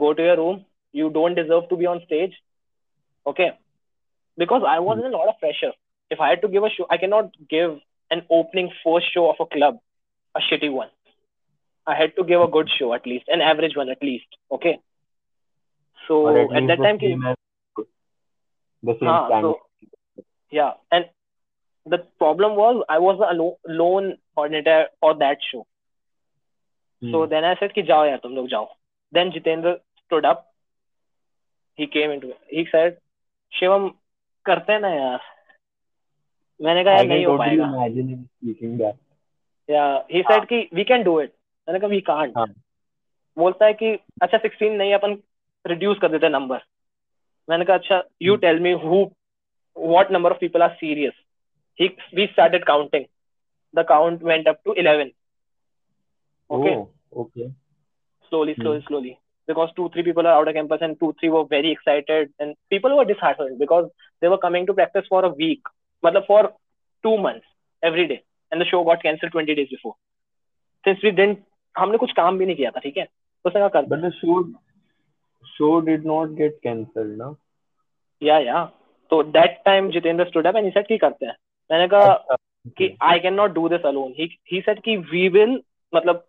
go 0.00 0.08
to 0.18 0.24
your 0.26 0.34
room 0.38 0.58
you 0.98 1.06
don't 1.14 1.38
deserve 1.38 1.64
to 1.70 1.76
be 1.80 1.86
on 1.92 1.98
stage 2.02 2.36
okay 3.26 3.46
because 4.42 4.62
i 4.74 4.76
was 4.84 5.00
in 5.02 5.08
a 5.08 5.10
lot 5.14 5.30
of 5.32 5.36
pressure 5.42 5.70
if 6.16 6.22
i 6.26 6.28
had 6.30 6.40
to 6.44 6.50
give 6.54 6.66
a 6.68 6.70
show 6.76 6.86
i 6.96 6.98
cannot 7.02 7.28
give 7.54 7.74
an 8.16 8.22
opening 8.38 8.70
first 8.84 9.10
show 9.16 9.24
of 9.32 9.42
a 9.44 9.48
club 9.56 9.80
a 10.34 10.42
shitty 10.46 10.70
one 10.76 10.92
i 11.86 11.96
had 12.00 12.14
to 12.20 12.24
give 12.30 12.44
a 12.46 12.48
good 12.56 12.72
show 12.76 12.88
at 12.98 13.10
least 13.12 13.28
an 13.36 13.44
average 13.50 13.76
one 13.82 13.92
at 13.96 14.08
least 14.10 14.38
okay 14.58 14.74
so 16.08 16.20
Or 16.30 16.34
at, 16.38 16.50
least 16.56 16.68
that 16.72 16.82
the 16.84 16.88
time 16.88 17.02
ki- 17.04 17.12
same 17.12 17.26
as- 17.32 17.86
the 18.82 18.96
same 19.00 19.08
हाँ, 19.12 19.20
standard. 19.26 19.60
so, 19.60 20.24
yeah 20.52 20.72
and 20.98 21.10
the 21.93 21.97
problem 22.19 22.55
was 22.55 22.83
i 22.89 22.97
was 22.99 23.17
the 23.19 23.25
alo- 23.31 23.59
lone 23.79 24.17
coordinator 24.35 24.77
for 24.99 25.13
that 25.13 25.37
show 25.51 25.65
Hmm. 27.01 27.11
So 27.11 27.25
then 27.25 27.43
I 27.43 27.55
said 27.59 27.73
कि 27.73 27.81
जाओ 27.83 28.05
यार 28.05 28.17
तुम 28.23 28.35
लोग 28.35 28.47
जाओ. 28.49 28.67
Then 29.13 29.31
Jitendra 29.31 29.77
stood 30.05 30.25
up. 30.25 30.45
He 31.79 31.87
came 31.87 32.11
into 32.11 32.29
it. 32.29 32.37
He 32.49 32.65
said, 32.71 32.97
Shivam 33.59 33.89
करते 34.45 34.73
हैं 34.73 34.79
ना 34.79 34.89
यार. 34.89 35.19
मैंने 36.61 36.83
कहा 36.83 36.93
यार 36.93 37.05
नहीं 37.05 37.25
हो 37.25 37.37
पाएगा. 37.37 37.65
imagine 37.65 38.09
him 38.09 38.21
speaking 38.37 38.77
that. 38.77 38.95
Yeah, 39.69 39.99
he 40.09 40.23
said 40.23 40.47
कि 40.51 40.69
we 40.73 40.85
can 40.85 41.03
do 41.03 41.17
it. 41.25 41.35
मैंने 41.67 41.79
कहा 41.79 41.89
we 41.89 42.01
can't. 42.01 42.37
हाँ. 42.37 42.47
बोलता 43.37 43.65
है 43.65 43.73
कि 43.73 43.93
अच्छा 44.21 44.37
16 44.37 44.77
नहीं 44.77 44.93
अपन 44.93 45.17
reduce 45.71 45.99
कर 46.01 46.11
देते 46.11 46.25
हैं 46.25 46.33
number. 46.33 46.59
मैंने 47.49 47.65
कहा 47.65 47.77
अच्छा 47.77 48.03
you 48.19 48.37
tell 48.37 48.59
me 48.59 48.73
who 48.85 49.03
what 49.75 50.11
number 50.11 50.31
of 50.31 50.39
people 50.39 50.63
are 50.63 50.75
serious. 50.79 51.13
He 51.74 51.96
we 52.12 52.28
started 52.32 52.66
counting. 52.66 53.06
The 53.74 53.84
count 53.84 54.22
went 54.22 54.46
up 54.46 54.62
to 54.64 54.72
11. 54.72 55.12
Okay. 56.50 56.76
Oh, 56.76 56.88
okay. 57.16 57.52
slowly, 58.30 58.54
Hmm. 58.54 58.62
slowly, 58.62 58.84
slowly. 58.88 59.18
Because 59.46 59.70
two, 59.76 59.88
three 59.88 60.04
people 60.04 60.26
are 60.26 60.34
out 60.34 60.48
of 60.48 60.54
campus 60.54 60.80
and 60.80 60.96
two, 61.00 61.14
three 61.20 61.28
were 61.28 61.44
very 61.44 61.70
excited 61.72 62.30
and 62.38 62.54
people 62.70 62.96
were 62.96 63.04
disheartened 63.04 63.58
because 63.58 63.88
they 64.20 64.28
were 64.28 64.38
coming 64.38 64.66
to 64.66 64.74
practice 64.74 65.06
for 65.08 65.24
a 65.24 65.28
week, 65.28 65.62
matlab 66.04 66.26
for 66.26 66.52
two 67.04 67.16
months 67.18 67.46
every 67.82 68.06
day. 68.06 68.22
And 68.52 68.60
the 68.60 68.68
show 68.68 68.84
got 68.84 69.02
cancelled 69.02 69.32
20 69.32 69.54
days 69.54 69.68
before. 69.68 69.94
Since 70.88 71.04
we 71.04 71.16
didn't, 71.18 71.36
हमने 71.78 71.98
कुछ 71.98 72.12
काम 72.12 72.38
भी 72.38 72.46
नहीं 72.46 72.56
किया 72.56 72.70
था, 72.70 72.80
ठीक 72.80 72.96
है? 72.96 73.04
तो 73.44 73.50
उसने 73.50 73.60
कहा 73.60 73.68
कर 73.68 73.84
But 73.84 74.00
the 74.00 74.10
show 74.10 74.52
show 75.60 75.88
did 75.88 76.06
not 76.06 76.38
get 76.42 76.50
cancelled, 76.66 77.18
no? 77.18 77.34
या 78.22 78.38
या 78.38 78.64
तो 79.10 79.22
that 79.22 79.50
time 79.68 79.90
Jitendra 79.90 80.24
stood 80.24 80.46
up 80.46 80.54
and 80.54 80.64
he 80.64 80.70
said 80.70 80.86
कि 80.88 80.98
करते 80.98 81.26
हैं. 81.26 81.36
मैंने 81.71 81.87
कहा 81.87 82.13
अच्छा, 82.13 82.35
कि 82.77 82.97
I 83.01 83.19
can 83.19 83.33
not 83.33 83.51
do 83.51 83.69
this 83.69 83.85
alone 83.85 84.13
he 84.51 84.61
said 84.61 84.81
कि 84.81 84.97
वी 84.97 85.29
विल 85.29 85.61
मतलब 85.95 86.25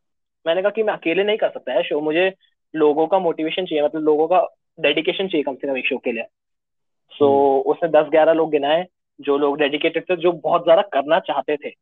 मैंने 0.46 0.62
कहा 0.62 0.70
कि 0.70 0.82
मैं 0.82 0.94
अकेले 0.94 1.24
नहीं 1.24 1.36
कर 1.36 1.50
सकता 1.50 1.72
है 1.72 1.82
शो 1.82 2.00
मुझे 2.00 2.32
लोगों 2.74 3.06
का 3.06 3.18
मोटिवेशन 3.18 3.66
चाहिए 3.66 3.84
मतलब 3.84 4.02
लोगों 4.02 4.26
का 4.28 4.40
डेडिकेशन 4.80 5.28
चाहिए 5.28 5.42
कम 5.42 5.54
से 5.54 5.66
कम 5.68 5.76
एक 5.76 5.86
शो 5.86 5.98
के 5.98 6.12
लिए. 6.12 6.22
सो 7.12 7.26
so, 7.64 7.72
उसने 7.72 7.88
दस 7.88 8.08
ग्यारह 8.10 8.32
लोग 8.32 8.50
गिनाए 8.50 8.86
जो 9.20 9.38
लोग 9.38 9.58
डेडिकेटेड 9.58 10.04
थे 10.10 10.16
जो 10.16 10.32
बहुत 10.32 10.62
ज़्यादा 10.62 10.82
करना 10.82 11.18
चाहते 11.18 11.56
थे. 11.56 11.72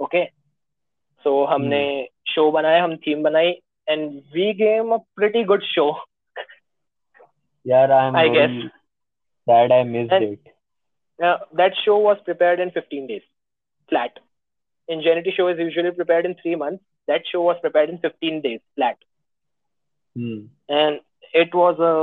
ओके 0.00 0.24
सो 0.24 1.44
so, 1.44 1.52
हमने 1.52 2.08
शो 2.28 2.50
बनाया 2.50 2.84
हम 2.84 2.96
थीम 2.96 3.22
बनाई 3.22 3.50
and 3.88 4.10
we 4.34 4.52
gave 4.52 4.92
a 4.94 4.96
pretty 4.96 5.44
good 5.44 5.62
show 5.62 6.04
Yeah, 7.66 7.84
I'm 7.86 8.16
I 8.16 8.22
very 8.28 8.34
guess. 8.34 8.56
sad 9.46 9.72
I 9.72 9.82
missed 9.84 10.12
And- 10.12 10.53
it. 11.19 11.39
that 11.61 11.73
show 11.85 11.97
was 12.07 12.17
prepared 12.25 12.59
in 12.59 12.71
15 12.71 13.07
days 13.07 13.21
flat 13.89 14.19
ingenuity 14.87 15.31
show 15.37 15.47
is 15.53 15.59
usually 15.59 15.91
prepared 15.91 16.25
in 16.25 16.35
three 16.41 16.55
months 16.55 16.83
that 17.07 17.21
show 17.31 17.41
was 17.41 17.57
prepared 17.61 17.89
in 17.89 17.97
15 18.07 18.41
days 18.47 18.59
flat 18.75 18.97
Hmm. 20.15 20.39
and 20.69 20.99
it 21.43 21.53
was 21.53 21.79
a 21.79 21.93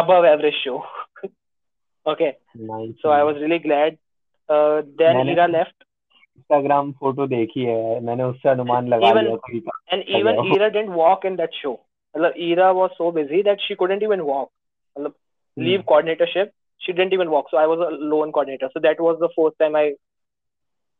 above 0.00 0.24
average 0.24 0.54
show. 0.64 0.82
okay, 2.06 2.36
Nice. 2.54 2.94
so 3.02 3.10
I 3.10 3.22
was 3.24 3.36
really 3.40 3.58
glad. 3.58 3.98
Uh, 4.48 4.82
then 5.00 5.16
मैंने- 5.16 5.34
Ira 5.36 5.48
left, 5.54 5.84
Instagram 6.40 6.92
photo 7.00 7.26
देखी 7.32 7.64
है 7.64 8.00
मैंने 8.06 8.22
उससे 8.24 8.48
अनुमान 8.48 8.88
लगा 8.88 9.10
Even- 9.10 9.24
लिया 9.24 9.36
था 9.36 9.52
कि 9.52 9.62
and 9.92 10.08
even 10.20 10.38
Okay. 10.42 10.54
Ira 10.56 10.70
didn't 10.76 10.94
walk 11.02 11.24
in 11.30 11.36
that 11.42 11.58
show. 11.62 11.74
मतलब 12.16 12.38
Ira 12.48 12.70
was 12.80 12.96
so 13.00 13.10
busy 13.18 13.42
that 13.50 13.60
she 13.66 13.76
couldn't 13.82 14.02
even 14.08 14.24
walk. 14.30 14.50
मतलब 14.98 15.14
leave 15.68 15.84
coordinatorship, 15.92 16.52
she 16.79 16.93
didn't 16.93 17.13
even 17.13 17.29
walk. 17.31 17.47
So 17.51 17.57
I 17.57 17.67
was 17.67 17.79
a 17.79 17.91
lone 17.95 18.31
coordinator. 18.31 18.69
So 18.73 18.79
that 18.81 18.99
was 18.99 19.17
the 19.19 19.29
first 19.37 19.57
time 19.59 19.75
I 19.75 19.93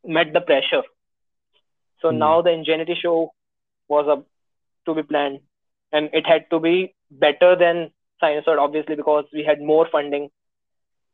met 0.06 0.34
the 0.34 0.42
pressure. 0.42 0.84
So 2.02 2.10
Hmm. 2.10 2.18
now 2.18 2.42
the 2.42 2.52
Ingenuity 2.52 2.96
show 2.96 3.34
was 3.88 4.08
up 4.08 4.26
to 4.86 4.94
be 4.96 5.04
planned, 5.04 5.40
and 5.92 6.10
it 6.14 6.26
had 6.26 6.50
to 6.52 6.60
be 6.60 6.94
better 7.12 7.56
than 7.56 7.92
Sinusoid, 8.22 8.60
obviously, 8.60 8.96
because 8.96 9.26
we 9.34 9.44
had 9.44 9.62
more 9.62 9.88
funding, 9.92 10.30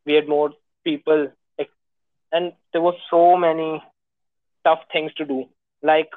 we 0.06 0.14
had 0.14 0.28
more 0.28 0.52
people, 0.84 1.30
and 2.32 2.54
there 2.74 2.82
were 2.82 2.96
so 3.10 3.38
many 3.38 3.84
tough 4.64 4.80
things 4.92 5.14
to 5.16 5.26
do. 5.26 5.46
Like 5.82 6.10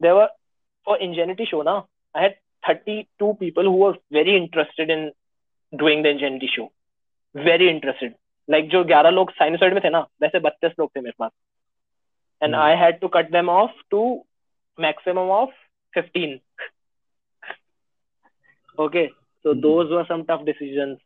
there 0.00 0.14
were 0.14 0.28
for 0.84 0.96
Ingenuity 0.98 1.46
show 1.46 1.62
now. 1.62 1.88
I 2.14 2.22
had 2.22 2.36
32 2.66 3.34
people 3.38 3.64
who 3.64 3.76
were 3.76 3.96
very 4.10 4.36
interested 4.36 4.90
in 4.90 5.12
doing 5.76 6.02
the 6.02 6.10
Ingenuity 6.10 6.48
show. 6.54 6.70
Very 7.34 7.68
interested. 7.70 8.14
Like 8.48 8.68
जो 8.70 8.82
11 8.84 9.10
लोग 9.14 9.30
sinusoid 9.38 9.74
में 9.74 9.80
थे 9.84 9.90
ना 9.90 10.00
वैसे 10.22 10.40
32 10.40 10.72
लोग 10.78 10.90
थे 10.96 11.00
मेरे 11.00 11.14
पास 11.18 11.30
and 12.42 12.54
Hmm. 12.54 12.60
I 12.64 12.74
had 12.76 13.00
to 13.00 13.08
cut 13.08 13.30
them 13.32 13.48
off 13.48 13.70
to 13.90 14.02
maximum 14.78 15.30
of 15.30 15.48
15. 15.94 16.40
okay, 18.78 19.10
so 19.42 19.54
Hmm. 19.54 19.60
those 19.60 19.90
were 19.90 20.04
some 20.08 20.24
tough 20.24 20.44
decisions 20.44 20.98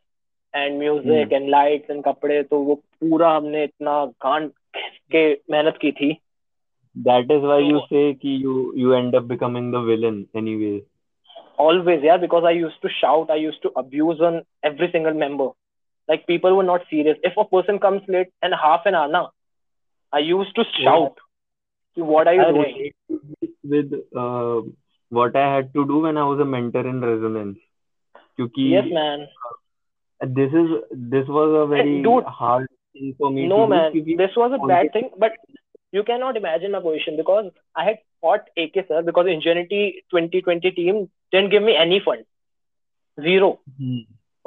and 0.53 0.79
music 0.79 1.31
and 1.31 2.03
कपड़े 2.07 2.41
तो 2.43 2.59
वो 2.63 2.75
पूरा 2.99 3.35
हमने 3.35 3.63
इतना 3.63 4.05
गांड 4.25 4.51
के 5.11 5.31
मेहनत 5.51 5.77
की 5.81 5.91
थी 5.91 6.17
That 7.05 7.31
is 7.31 7.41
why 7.49 7.57
you 7.59 7.79
say 7.89 8.13
कि 8.21 8.37
you 8.43 8.55
you 8.83 8.93
end 8.93 9.15
up 9.19 9.27
becoming 9.27 9.71
the 9.71 9.81
villain 9.91 10.27
anyway. 10.43 10.75
always 11.57 12.01
yeah 12.03 12.17
because 12.17 12.43
i 12.49 12.51
used 12.51 12.81
to 12.81 12.89
shout 12.89 13.29
i 13.29 13.35
used 13.35 13.61
to 13.63 13.71
abuse 13.81 14.21
on 14.29 14.41
every 14.69 14.89
single 14.91 15.13
member 15.23 15.47
like 16.07 16.27
people 16.27 16.55
were 16.55 16.63
not 16.63 16.81
serious. 16.89 17.17
If 17.23 17.33
a 17.37 17.45
person 17.45 17.79
comes 17.79 18.01
late 18.07 18.27
and 18.41 18.53
half 18.53 18.81
an 18.85 18.95
hour 18.95 19.07
now 19.07 19.31
i 20.13 20.19
used 20.19 20.55
to 20.55 20.63
shout 20.79 21.21
yeah. 21.95 22.03
what 22.13 22.27
are 22.27 22.33
you 22.35 22.41
I 22.41 22.51
doing? 22.51 22.91
with 23.73 23.93
uh, 24.23 24.61
what 25.19 25.35
i 25.43 25.45
had 25.55 25.73
to 25.77 25.85
do 25.91 25.99
when 26.05 26.17
i 26.23 26.25
was 26.31 26.39
a 26.39 26.49
mentor 26.53 26.85
in 26.87 27.01
resonance 27.01 27.57
yes 28.55 28.85
man. 28.99 29.27
Uh, 30.21 30.27
this 30.39 30.53
is 30.61 30.69
this 31.15 31.27
was 31.27 31.57
a 31.63 31.67
very 31.67 32.01
Dude, 32.03 32.23
hard 32.23 32.67
thing 32.93 33.15
for 33.17 33.31
me 33.31 33.47
no 33.47 33.67
man. 33.67 33.91
Do, 33.93 34.17
this 34.17 34.35
was 34.35 34.57
a 34.57 34.67
bad 34.67 34.93
thing 34.93 35.09
but 35.17 35.33
you 35.91 36.03
cannot 36.03 36.37
imagine 36.37 36.71
my 36.71 36.79
position 36.79 37.17
because 37.17 37.51
i 37.75 37.83
had 37.89 37.99
fought 38.21 38.47
ak 38.63 38.79
sir 38.87 39.01
because 39.09 39.27
ingenuity 39.35 39.83
2020 40.11 40.71
team 40.79 41.09
didn't 41.31 41.49
give 41.49 41.63
me 41.63 41.75
any 41.75 41.99
fund. 42.05 42.25
Zero. 43.21 43.59
Mm-hmm. 43.69 44.01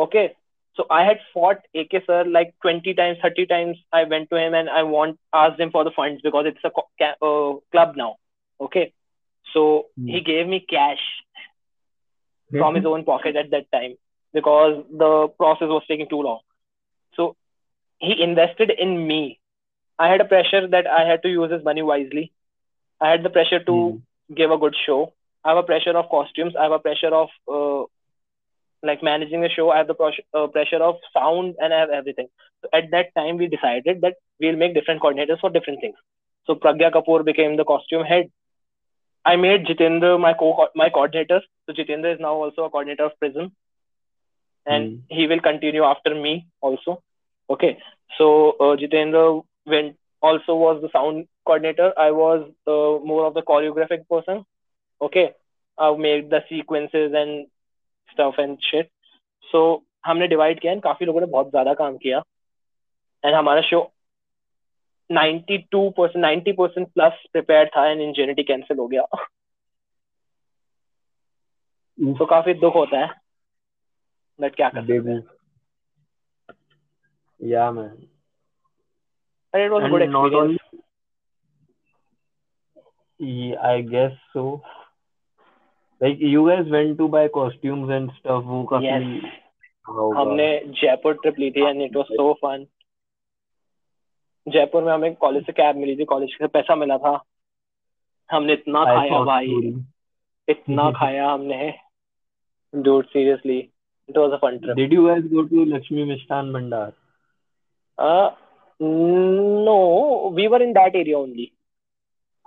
okay? 0.05 0.35
So 0.77 0.85
I 0.91 1.05
had 1.05 1.19
fought 1.35 1.59
AK 1.75 2.01
sir 2.07 2.25
like 2.25 2.55
20 2.63 2.95
times, 2.95 3.19
30 3.23 3.47
times. 3.47 3.77
I 3.93 4.05
went 4.05 4.31
to 4.31 4.37
him 4.37 4.55
and 4.55 4.69
I 4.71 4.83
want 4.85 5.19
asked 5.35 5.61
him 5.61 5.71
for 5.71 5.85
the 5.85 5.91
funds 5.91 6.21
because 6.23 6.47
it's 6.47 6.65
a 6.65 6.71
co- 6.71 6.89
uh, 7.01 7.61
club 7.73 7.97
now. 7.97 8.17
Okay. 8.61 8.93
So 9.55 9.87
Hmm. 9.97 10.17
he 10.17 10.21
gave 10.21 10.47
me 10.47 10.65
cash 10.69 11.01
from 12.59 12.75
his 12.75 12.85
own 12.87 13.05
pocket 13.05 13.37
at 13.37 13.51
that 13.51 13.71
time 13.73 13.97
because 14.33 14.85
the 14.91 15.29
process 15.39 15.69
was 15.69 15.83
taking 15.89 16.09
too 16.09 16.23
long. 16.23 16.41
So 17.17 17.37
he 17.99 18.23
invested 18.23 18.71
in 18.79 19.07
me. 19.07 19.39
I 19.99 20.09
had 20.09 20.21
a 20.21 20.25
pressure 20.25 20.67
that 20.69 20.87
I 20.87 21.07
had 21.09 21.23
to 21.23 21.29
use 21.29 21.51
his 21.53 21.65
money 21.65 21.83
wisely. 21.83 22.33
I 23.01 23.11
had 23.11 23.23
the 23.23 23.31
pressure 23.31 23.63
to 23.65 23.95
Hmm. 23.95 23.99
give 24.35 24.51
a 24.51 24.59
good 24.59 24.75
show. 24.87 25.13
I 25.45 25.51
have 25.51 25.59
a 25.59 25.63
pressure 25.63 25.97
of 25.97 26.09
costumes. 26.11 26.55
I 26.59 26.65
have 26.65 26.73
a 26.73 26.79
pressure 26.79 27.15
of 27.15 27.29
uh, 27.53 27.87
like 28.83 29.03
managing 29.03 29.41
the 29.41 29.49
show. 29.49 29.71
I 29.71 29.79
have 29.79 29.87
the 29.89 29.95
pros- 29.95 30.21
uh, 30.35 30.47
pressure 30.49 30.83
of 30.83 30.97
sound, 31.13 31.55
and 31.61 31.73
I 31.73 31.81
have 31.81 31.91
everything. 31.91 32.29
So 32.63 32.69
at 32.73 32.91
that 32.93 33.15
time, 33.17 33.37
we 33.39 33.47
decided 33.49 34.01
that 34.03 34.15
we'll 34.41 34.57
make 34.57 34.75
different 34.75 35.03
coordinators 35.03 35.41
for 35.41 35.51
different 35.51 35.81
things. 35.81 35.97
So 36.47 36.55
Pragya 36.55 36.93
Kapoor 36.93 37.25
became 37.25 37.57
the 37.57 37.65
costume 37.65 38.05
head. 38.05 38.31
I 39.25 39.37
made 39.37 39.67
Jitendra 39.67 40.19
my 40.21 40.35
co 40.35 40.69
my 40.75 40.89
coordinator. 40.91 41.41
So 41.67 41.73
Jitendra 41.73 42.15
is 42.15 42.21
now 42.21 42.35
also 42.35 42.65
a 42.65 42.71
coordinator 42.71 43.05
of 43.05 43.19
Prism, 43.19 43.53
and 44.67 44.89
Hmm. 44.89 45.05
he 45.09 45.27
will 45.27 45.41
continue 45.41 45.83
after 45.85 46.15
me 46.15 46.47
also. 46.61 47.03
Okay. 47.51 47.79
So 48.19 48.51
uh, 48.61 48.77
Jitendra 48.77 49.43
went 49.67 49.97
also 50.23 50.55
was 50.55 50.81
the 50.83 50.89
sound 50.93 51.27
coordinator. 51.47 51.93
I 51.99 52.11
was 52.11 52.43
uh, 52.67 53.05
more 53.07 53.27
of 53.27 53.35
the 53.35 53.43
choreographic 53.43 54.09
person. 54.11 54.45
Okay. 55.01 55.33
I 55.79 55.95
made 55.97 56.31
the 56.31 56.41
sequences 56.49 57.13
and 57.15 57.47
stuff 58.13 58.39
and 58.39 58.59
shit. 58.71 58.91
So 59.53 59.83
हमने 60.07 60.27
divide 60.29 60.61
किया 60.61 60.73
and 60.73 60.83
काफ़ी 60.83 61.07
लोगों 61.07 61.21
ने 61.21 61.27
बहुत 61.27 61.51
ज़्यादा 61.51 61.75
काम 61.75 61.97
किया 61.97 62.23
and 63.25 63.35
हमारा 63.35 63.61
show 63.61 63.81
92 65.13 65.91
percent 65.97 66.25
90 66.25 66.53
percent 66.59 66.89
plus 66.93 67.13
prepare 67.33 67.71
था 67.77 67.87
एंड 67.91 68.01
इंजेनिटी 68.01 68.43
कैंसिल 68.43 68.79
हो 68.79 68.87
गया. 68.89 69.03
तो 72.19 72.27
काफ़ी 72.27 72.55
दुख 72.55 72.75
होता 72.75 72.99
है 72.99 73.09
बट 74.41 74.55
क्या 74.57 74.69
कर 74.69 74.81
सकते 74.81 75.11
हैं. 75.11 75.23
Yeah, 77.41 77.71
man. 77.77 77.89
And 79.55 79.63
it 79.63 79.71
was 79.73 79.83
a 79.83 79.87
And 79.87 79.93
good 79.95 80.03
experience. 80.03 80.37
only, 80.37 80.59
Yeah, 83.19 83.61
I 83.63 83.81
guess 83.83 84.15
so. 84.33 84.63
Like 86.01 86.19
you 86.21 86.47
guys 86.49 86.67
went 86.71 86.99
to 86.99 87.09
buy 87.09 87.29
costumes 87.29 87.91
and 87.99 88.11
stuff. 88.21 88.45
वो 88.45 88.63
काफ़ी 88.73 88.87
Yes. 88.87 89.33
हमने 90.17 90.47
जयपुर 90.81 91.15
ट्रिप 91.23 91.39
ली 91.39 91.51
थी 91.57 91.65
and 91.69 91.83
it 91.83 91.97
was 91.97 92.07
so 92.17 92.33
fun 92.45 92.67
Jaipur 94.47 94.83
में 94.85 94.93
हमें 94.93 95.15
college 95.25 95.45
से 95.47 95.53
cab 95.53 95.77
मिली 95.77 95.97
थी 95.97 96.05
कॉलेज 96.13 96.31
से 96.39 96.47
पैसा 96.57 96.75
मिला 96.77 96.97
था 97.05 97.13
हमने 98.31 98.53
इतना 98.53 98.81
I 98.83 98.95
खाया 98.97 99.23
भाई 99.25 99.47
story. 99.49 99.73
इतना 100.49 100.91
खाया 100.99 101.31
हमने 101.31 101.73
dude 102.73 103.07
seriously 103.13 103.59
it 104.09 104.17
was 104.23 104.33
a 104.37 104.39
fun 104.45 104.59
trip 104.63 104.77
Did 104.77 104.93
you 104.93 105.07
guys 105.09 105.23
go 105.35 105.45
to 105.53 105.65
Lakshmi 105.75 106.05
Mishtan 106.11 106.51
Bhandar? 106.57 106.93
uh 107.99 108.31
no 108.81 110.33
we 110.35 110.49
were 110.49 110.63
in 110.63 110.73
that 110.81 110.95
area 111.03 111.19
only 111.19 111.53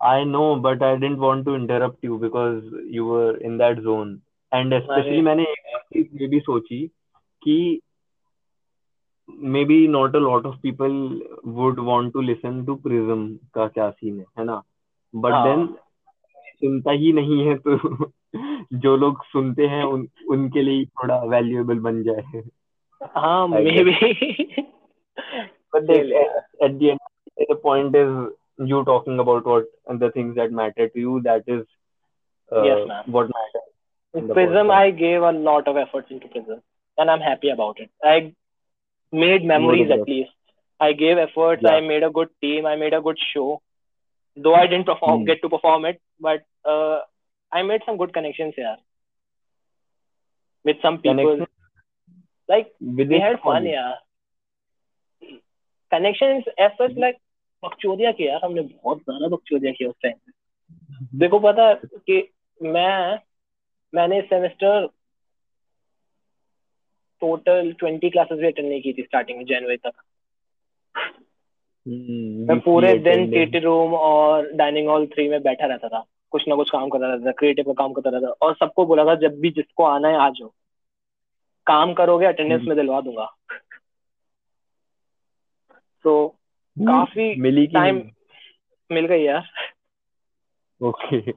I 0.00 0.24
know, 0.24 0.56
but 0.56 0.82
I 0.82 0.94
didn't 0.96 1.18
want 1.18 1.44
to 1.46 1.54
interrupt 1.54 2.02
you 2.02 2.18
because 2.18 2.62
you 2.88 3.04
were 3.04 3.36
in 3.38 3.58
that 3.58 3.82
zone. 3.82 4.20
And 4.52 4.72
especially 4.72 5.22
मैंने 5.22 5.42
एक 5.42 5.82
चीज़ 5.94 6.22
ये 6.22 6.26
भी 6.28 6.40
सोची 6.40 6.86
कि 7.42 7.80
maybe 9.54 9.86
not 9.86 10.14
a 10.14 10.20
lot 10.20 10.46
of 10.46 10.54
people 10.62 10.94
would 11.44 11.78
want 11.78 12.12
to 12.14 12.22
listen 12.22 12.64
to 12.66 12.76
Prism 12.86 13.26
का 13.54 13.66
क्या 13.68 13.90
scene 13.90 14.18
है 14.18 14.24
है 14.38 14.44
ना 14.44 14.62
but 15.14 15.32
हाँ। 15.32 15.44
then 15.46 15.66
सुनता 16.60 16.90
ही 16.90 17.12
नहीं 17.12 17.44
है 17.46 17.56
तो 17.66 18.10
जो 18.72 18.96
लोग 18.96 19.22
सुनते 19.24 19.66
हैं 19.66 19.82
उन 19.84 20.08
उनके 20.30 20.62
लिए 20.62 20.84
थोड़ा 20.84 21.18
वैल्यूएबल 21.24 21.78
बन 21.80 22.02
जाए 22.02 22.42
हाँ 23.16 23.46
maybe 23.84 24.66
But 25.72 25.86
the, 25.86 25.96
at 26.64 26.78
the 26.78 26.90
end, 26.90 27.00
the 27.48 27.54
point 27.56 27.94
is 27.94 28.10
you 28.58 28.84
talking 28.84 29.18
about 29.18 29.46
what 29.46 29.66
and 29.86 30.00
the 30.00 30.10
things 30.10 30.36
that 30.36 30.52
matter 30.52 30.88
to 30.88 30.98
you. 30.98 31.20
That 31.24 31.44
is 31.46 31.66
uh, 32.52 32.62
Yes, 32.62 32.78
ma'am. 32.88 33.04
what 33.06 33.30
matters. 33.36 34.32
Prism. 34.32 34.70
I 34.70 34.90
gave 34.90 35.22
a 35.22 35.32
lot 35.32 35.68
of 35.68 35.76
efforts 35.76 36.10
into 36.10 36.28
Prism, 36.28 36.60
and 36.96 37.10
I'm 37.10 37.20
happy 37.20 37.50
about 37.50 37.78
it. 37.80 37.90
I 38.02 38.34
made 39.12 39.44
memories 39.44 39.90
at 39.90 40.08
least. 40.08 40.30
I 40.80 40.92
gave 40.92 41.18
efforts. 41.18 41.62
Yeah. 41.64 41.70
I 41.72 41.80
made 41.80 42.02
a 42.02 42.10
good 42.10 42.28
team. 42.40 42.66
I 42.66 42.76
made 42.76 42.94
a 42.94 43.00
good 43.00 43.18
show. 43.34 43.62
Though 44.36 44.54
I 44.54 44.66
didn't 44.66 44.86
perform, 44.86 45.20
Hmm. 45.20 45.26
get 45.26 45.42
to 45.42 45.48
perform 45.48 45.84
it, 45.84 46.00
but 46.20 46.42
uh, 46.64 47.00
I 47.52 47.62
made 47.62 47.82
some 47.86 47.96
good 47.96 48.12
connections 48.12 48.54
here 48.56 48.76
with 50.64 50.76
some 50.82 50.98
people. 50.98 51.14
Connection 51.16 51.46
Like 52.48 52.72
we 52.80 53.18
had 53.20 53.40
fun, 53.40 53.66
yeah. 53.66 53.94
Connections 55.90 56.44
as 56.58 56.72
such 56.78 56.92
like 56.96 57.16
बकचोदिया 57.64 58.12
किया 58.12 58.32
यार 58.32 58.40
हमने 58.44 58.62
बहुत 58.62 58.98
ज़्यादा 58.98 59.28
बकचोदिया 59.28 59.72
किया 59.72 59.88
उस 59.88 59.94
time 60.02 60.14
देखो 61.14 61.38
पता 61.38 61.68
है 61.68 61.74
कि 61.84 62.30
मैं 62.62 63.18
मैंने 63.94 64.20
सेमेस्टर 64.20 64.88
टोटल 67.20 67.72
ट्वेंटी 67.72 68.10
क्लासेस 68.10 68.38
भी 68.38 68.46
अटेंड 68.46 68.68
नहीं 68.68 68.82
की 68.82 68.92
थी 68.92 69.02
स्टार्टिंग 69.02 69.38
में 69.38 69.44
जनवरी 69.44 69.76
तक। 69.76 69.92
Hmm, 71.88 72.48
मैं 72.48 72.60
पूरे 72.60 72.98
दिन. 72.98 73.30
टीटी 73.30 73.58
रूम 73.58 73.94
और 73.94 74.52
डाइनिंग 74.52 74.88
हॉल 74.88 75.06
थ्री 75.06 75.28
में 75.28 75.42
बैठा 75.42 75.66
रहता 75.66 75.88
था। 75.88 76.04
कुछ 76.30 76.48
ना 76.48 76.54
कुछ 76.54 76.70
काम 76.70 76.88
करता 76.88 77.06
रहता 77.06 77.26
था 77.26 77.32
क्रिएटिव 77.32 77.64
का 77.64 77.72
काम 77.72 77.92
करता 77.92 78.10
रहता 78.10 78.26
था। 78.26 78.30
और 78.30 78.54
सबको 78.54 78.86
बोला 78.86 79.04
था 79.04 79.14
जब 79.14 79.40
भी 79.40 79.50
जिसको 79.50 79.84
आना 79.84 80.08
है 80.08 80.16
आ 80.16 80.28
जाओ। 80.30 80.48
काम 81.66 81.94
करोगे 81.94 82.26
अटेंडेंस 82.26 82.58
हम्म। 82.58 82.68
में 82.68 82.76
दिलवा 82.78 83.00
दूँगा। 83.00 83.36
तो 86.04 86.38
काफ़ी 86.86 87.40
मिली 87.40 87.66
टाइम 87.66 88.02
मिल 88.92 89.06
गई 89.06 89.22
यार। 89.22 89.44
ओके। 90.82 91.32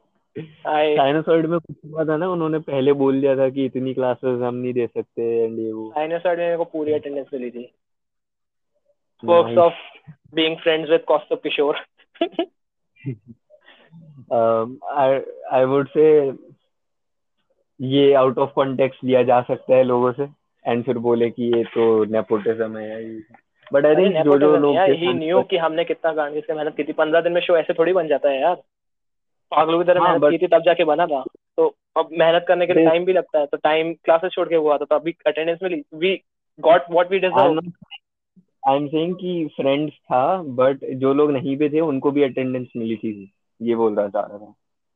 साइनोसॉइड 0.98 1.46
में 1.46 1.60
कुछ 1.60 1.76
हुआ 1.86 2.06
था 2.06 2.18
ना 2.18 2.30
उन्होंने 2.30 2.60
पहले 2.60 2.94
बोल 2.94 3.22
दिया 3.22 3.38
था 3.38 3.50
कि 3.50 3.66
इतनी 3.66 3.94
क्लासेस 3.94 4.42
हम 4.42 4.56
नहीं 4.56 4.74
दे 4.74 4.88
सकते 4.88 5.46
एंड 5.46 5.60
ये 5.60 5.74
वो। 5.74 5.92
साइनोसॉइड 5.92 6.40
में 6.40 6.58
को 6.58 6.64
पूरी 6.64 6.94
अटेंडेंस 6.94 7.28
मिली 7.34 7.52
थी। 7.52 7.74
Perks 9.26 9.58
of 9.58 9.72
being 10.38 10.56
friends 10.68 10.90
with 10.90 11.02
Kaustubh 11.12 11.42
Kishore. 11.46 11.76
um, 14.34 14.78
I 14.98 15.22
I 15.62 15.70
would 15.70 15.88
say 15.98 16.38
ये 17.82 18.14
आउट 18.14 18.38
ऑफ़ 18.38 18.50
कॉन्टेक्स्ट 18.50 19.04
लिया 19.04 19.24
जा 19.24 19.42
सकता 19.42 19.76
है 19.76 19.84
लोगों 19.84 20.12
से 20.12 20.24
एंड 20.66 20.84
फिर 20.84 20.98
बोले 20.98 21.30
कि 21.30 21.58
ये 21.58 21.64
तो 21.64 22.06
नेपोटिज्म 22.06 22.78
है 22.78 23.20
बट 23.74 23.86
आई 23.86 23.96
थिंक 23.96 24.24
जो 24.24 24.38
जो 24.40 24.58
लोग 24.58 24.78
ही 24.78 25.14
न्यू 25.14 25.42
कि 25.42 25.58
हमने 25.58 25.84
कितना 25.84 26.12
गांड 26.14 26.44
से 26.44 26.54
मेहनत 26.54 26.76
की 26.76 26.84
थी। 26.84 26.94
पंद्रह 26.94 27.22
दिन 27.22 27.32
में 27.32 27.42
शो 27.42 27.58
ऐसे 27.58 27.74
थोड़ी 27.74 27.94
बन 27.94 28.08
जाता 28.08 28.30
है 28.30 28.42
यार। 28.42 28.56
पागलों 29.52 29.80
की 29.80 29.86
तरह 29.86 30.02
हाँ, 30.02 30.20
मेहनत 30.20 30.32
की 30.32 30.38
थी 30.38 30.48
तब 30.48 30.64
जाके 30.66 30.84
बना 30.84 31.06
था। 31.06 31.24
तो 31.58 31.76
अब 31.98 32.10
मेहनत 32.12 32.46
करने 32.48 32.68
के 32.68 32.74
लिए 32.74 32.86
टाइम 32.86 33.06
भी 33.06 33.14
लगता 33.14 33.40
है। 33.40 33.46
तो 33.46 33.58
टाइम 33.58 33.94
क्लासेस 33.94 34.32
छोड़ 34.32 34.50
के 34.50 34.56
हुआ 34.56 34.78
था 34.78 34.86
तो 34.86 34.96
अभी 34.96 35.16
attendance 35.28 35.60
milli. 35.64 35.84
We 35.94 36.22
got 36.60 36.82
what 36.92 37.12
we 37.12 37.20
deserve 37.20 37.60
I 38.68 38.76
am 38.76 38.88
saying 38.88 39.16
कि 39.16 39.50
फ्रेंड्स 39.56 39.94
था 39.94 40.42
बट 40.42 40.80
जो 40.94 41.14
लोग 41.14 41.32
नहीं 41.32 41.58
पे 41.58 41.70
थे 41.70 41.80
उनको 41.80 42.12
भी 42.12 42.24
अटेंडेंस 42.24 42.68
मिली 42.78 42.96
थी। 42.96 43.34
ये 43.62 43.76
बोल 43.76 43.96
रहा 43.96 44.08
था। 44.08 44.54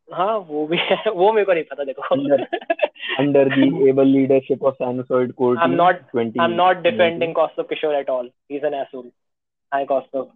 हाँ 0.10 0.38
वो 0.38 0.68
भी 0.68 0.77
है 0.77 1.11
वो 1.11 1.32
मेरे 1.34 1.45
को 1.45 1.53
नहीं 1.53 1.64
पता 1.64 1.84
देखो। 1.84 2.15
Under 3.19 3.49
the 3.49 3.90
able 3.90 4.07
leadership 4.07 4.64
of 4.64 4.73
सैनोसोइड 4.73 5.32
court 5.34 5.60
I 5.60 5.65
am 5.65 5.72
not 5.76 6.02
I 6.18 6.45
am 6.45 6.52
not 6.52 6.77
defending 6.82 7.34
cost 7.36 7.60
of 7.60 7.68
Kishore 7.68 7.95
at 7.95 8.10
all 8.10 8.32
he 8.52 8.57
is 8.57 8.65
an 8.65 8.73
asshole 8.73 9.11
I 9.73 9.86
cost 9.86 10.15
of 10.15 10.27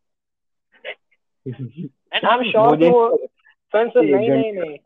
and 1.48 2.26
I 2.26 2.38
am 2.38 2.44
sure 2.52 2.78
वो 2.90 3.18
सुन 3.74 3.91
नहीं 4.06 4.30
नहीं 4.30 4.54
नहीं। 4.54 4.78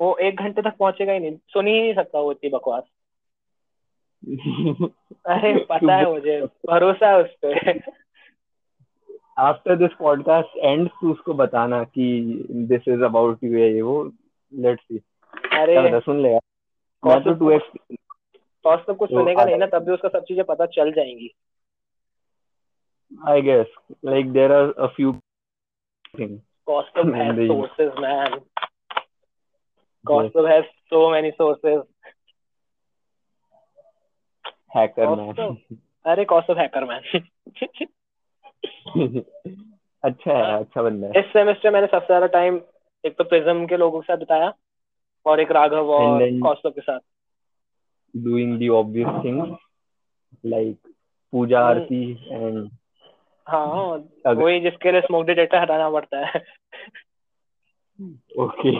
वो 0.00 0.16
एक 0.16 0.40
घंटे 0.40 0.62
तक 0.62 0.76
पहुंचेगा 0.78 1.12
ही 1.12 1.18
नहीं। 1.18 1.36
सुन 1.48 1.66
ही 1.66 1.80
नहीं 1.80 1.94
सकता 1.94 2.20
वो 2.20 2.32
इतनी 2.32 2.50
बकवास। 2.50 2.82
अरे 5.26 5.56
पता 5.70 5.96
है 5.96 6.06
मुझे। 6.06 6.40
भरोसा 6.70 7.08
है 7.08 7.22
उस 7.22 7.34
पर 7.44 7.80
आफ्टर 9.38 9.76
दिस 9.76 9.90
पॉडकास्ट 9.98 10.56
एंड्स 10.58 10.92
तू 11.00 11.12
उसको 11.12 11.34
बताना 11.34 11.84
कि 11.84 12.20
दिस 12.50 12.88
इज़ 12.88 13.02
अबाउट 13.02 13.44
यू 13.44 13.58
ये 13.58 13.82
वो। 13.82 14.12
लेट्स 14.52 14.82
सी 14.82 14.98
अरे। 15.58 16.00
सुन 16.00 16.22
लेगा 16.22 16.38
मैं 17.02 17.22
तो 17.24 17.32
टू 17.34 17.50
एक्स 17.50 17.66
फ़र्स्ट 18.64 18.86
तो 18.86 18.94
कुछ 18.94 19.10
सुनेगा 19.10 19.44
नहीं 19.44 19.56
ना 19.56 19.66
तब 19.72 19.84
भी 19.86 19.92
उसका 19.92 20.08
सब 20.08 20.24
चीज़ें 20.28 20.44
पता 20.44 20.66
चल 20.74 20.92
जाएँगी। 20.92 21.30
I 23.28 23.42
guess 23.42 23.74
like 24.04 24.32
there 24.32 24.52
are 24.52 24.72
a 24.72 24.86
few 24.96 25.12
things 26.18 26.40
Costum 26.68 27.10
has 27.16 27.38
sources, 27.48 27.92
man. 27.98 28.34
Costum 30.04 30.48
has 30.48 30.66
so 30.92 30.98
many 31.10 31.30
sources. 31.36 31.78
Hacker 34.76 35.08
man 35.10 35.56
अरे 36.06 36.24
कॉस्ट 36.32 36.50
ऑफ़ 36.50 36.58
हैकर 36.58 36.84
मैन 36.84 37.02
अच्छा 40.04 40.32
है 40.32 40.58
अच्छा 40.58 40.82
बंदा 40.82 41.06
है। 41.06 41.20
इस 41.20 41.32
सेमेस्टर 41.32 41.70
मैंने 41.70 41.86
सबसे 41.86 42.06
ज़्यादा 42.06 42.26
टाइम 42.34 42.60
एक 43.04 43.16
तो 43.18 43.24
प्रिज्म 43.24 43.66
के 43.66 43.76
लोगों 43.76 44.00
के 44.00 44.06
साथ 44.06 44.18
बिताया 44.18 44.52
और 45.26 45.40
एक 45.40 45.52
राघव 45.52 45.90
और 45.92 46.20
कॉस्ट 46.42 46.66
के 46.66 46.80
साथ। 46.80 47.00
Doing 48.14 48.58
the 48.60 48.70
obvious 48.74 49.24
things 49.24 49.58
like 50.46 50.76
puja 51.32 51.58
hmm. 51.58 51.68
Aarti 51.68 52.10
and 52.30 52.68
हाँ 53.46 54.34
वही 54.34 54.60
जिसके 54.60 54.92
लिए 54.92 55.00
स्मोक 55.00 55.26
डिटेक्टर 55.26 55.58
हटाना 55.58 55.90
पड़ता 55.90 56.24
है। 56.26 56.40
ओके 58.38 58.70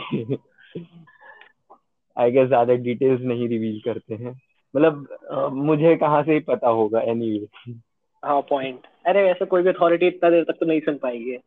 आई 2.17 2.31
गेस 2.31 2.47
ज़्यादा 2.47 2.73
डिटेल्स 2.73 3.21
नहीं 3.21 3.47
रिवील 3.49 3.79
करते 3.85 4.15
हैं। 4.15 4.31
मतलब 4.73 5.51
मुझे 5.53 5.95
कहाँ 5.95 6.23
से 6.23 6.33
ही 6.33 6.39
पता 6.39 6.69
होगा 6.69 7.01
एनीवे 7.01 7.37
anyway. 7.37 7.75
हाँ 8.23 8.41
पॉइंट 8.49 8.87
अरे 9.07 9.23
वैसे 9.23 9.45
कोई 9.45 9.61
भी 9.63 9.69
अथॉरिटी 9.69 10.07
इतना 10.07 10.29
देर 10.29 10.43
तक 10.43 10.57
तो 10.59 10.65
नहीं 10.65 10.79
सुन 10.79 10.97
पाएगी। 10.97 11.37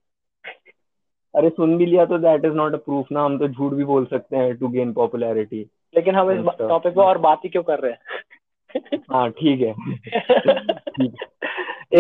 अरे 1.35 1.49
सुन 1.49 1.77
भी 1.77 1.87
लिया 1.87 2.05
तो 2.05 2.19
that 2.19 2.45
is 2.45 2.53
not 2.53 2.73
a 2.73 2.77
proof 2.77 3.07
ना 3.13 3.25
हम 3.25 3.39
तो 3.39 3.49
झूठ 3.49 3.73
भी 3.73 3.85
बोल 3.85 4.05
सकते 4.05 4.37
हैं 4.37 4.57
टू 4.57 4.69
गेन 4.69 4.93
पॉपुलैरिटी 4.93 5.67
लेकिन 5.95 6.15
हम 6.15 6.31
इस 6.31 6.47
टॉपिक 6.59 6.95
पे 6.95 7.01
और 7.01 7.19
बात 7.19 7.41
ही 7.45 7.49
क्यों 7.49 7.63
कर 7.63 7.79
रहे 7.79 7.93
हैं? 7.93 7.99
हाँ 9.13 9.31
ठीक 9.31 9.61
है। 9.61 9.71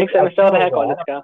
एक 0.02 0.10
सेमेस्टर 0.10 0.62
है 0.62 0.70
कॉलेज 0.70 0.96
का। 1.10 1.16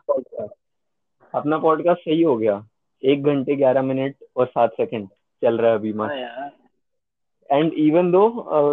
अपना 1.35 1.59
पॉडकास्ट 1.59 2.01
सही 2.01 2.23
हो 2.23 2.37
गया। 2.37 2.67
एक 3.05 3.23
घंटे 3.23 3.57
ग्यारह 3.57 3.83
मिनट 3.83 4.15
और 4.37 4.47
सात 4.47 4.73
सेकंड 4.73 5.09
चल 5.43 5.59
रहा 5.59 5.71
है 5.71 5.77
अभी 5.77 5.93
मस्त। 5.93 6.53
And 7.53 7.73
even 7.73 8.11
though 8.11 8.25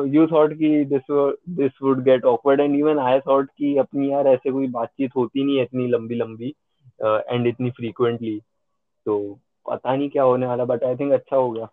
you 0.06 0.28
thought 0.28 0.54
कि 0.54 0.86
this 0.86 1.36
this 1.50 1.72
would 1.84 2.04
get 2.04 2.26
awkward 2.26 2.60
and 2.60 2.76
even 2.76 3.00
I 3.00 3.20
thought 3.20 3.50
कि 3.58 3.78
अपनी 3.78 4.12
यार 4.12 4.28
ऐसे 4.28 4.52
कोई 4.52 4.68
बातचीत 4.68 5.12
होती 5.16 5.44
नहीं 5.44 5.58
है 5.58 5.64
इतनी 5.64 5.88
लंबी 5.88 6.16
लंबी 6.16 6.56
एंड 7.04 7.42
uh, 7.42 7.48
इतनी 7.48 7.70
फ्रीक्वेंटली 7.70 8.42
तो 9.06 9.18
पता 9.66 9.96
नहीं 9.96 10.10
क्या 10.10 10.24
होने 10.24 10.48
वाला 10.48 10.66
बट 10.66 10.84
आई 10.84 10.96
थिंक 10.96 11.12
अच्छा 11.14 11.36
हो 11.36 11.50
गया। 11.52 11.68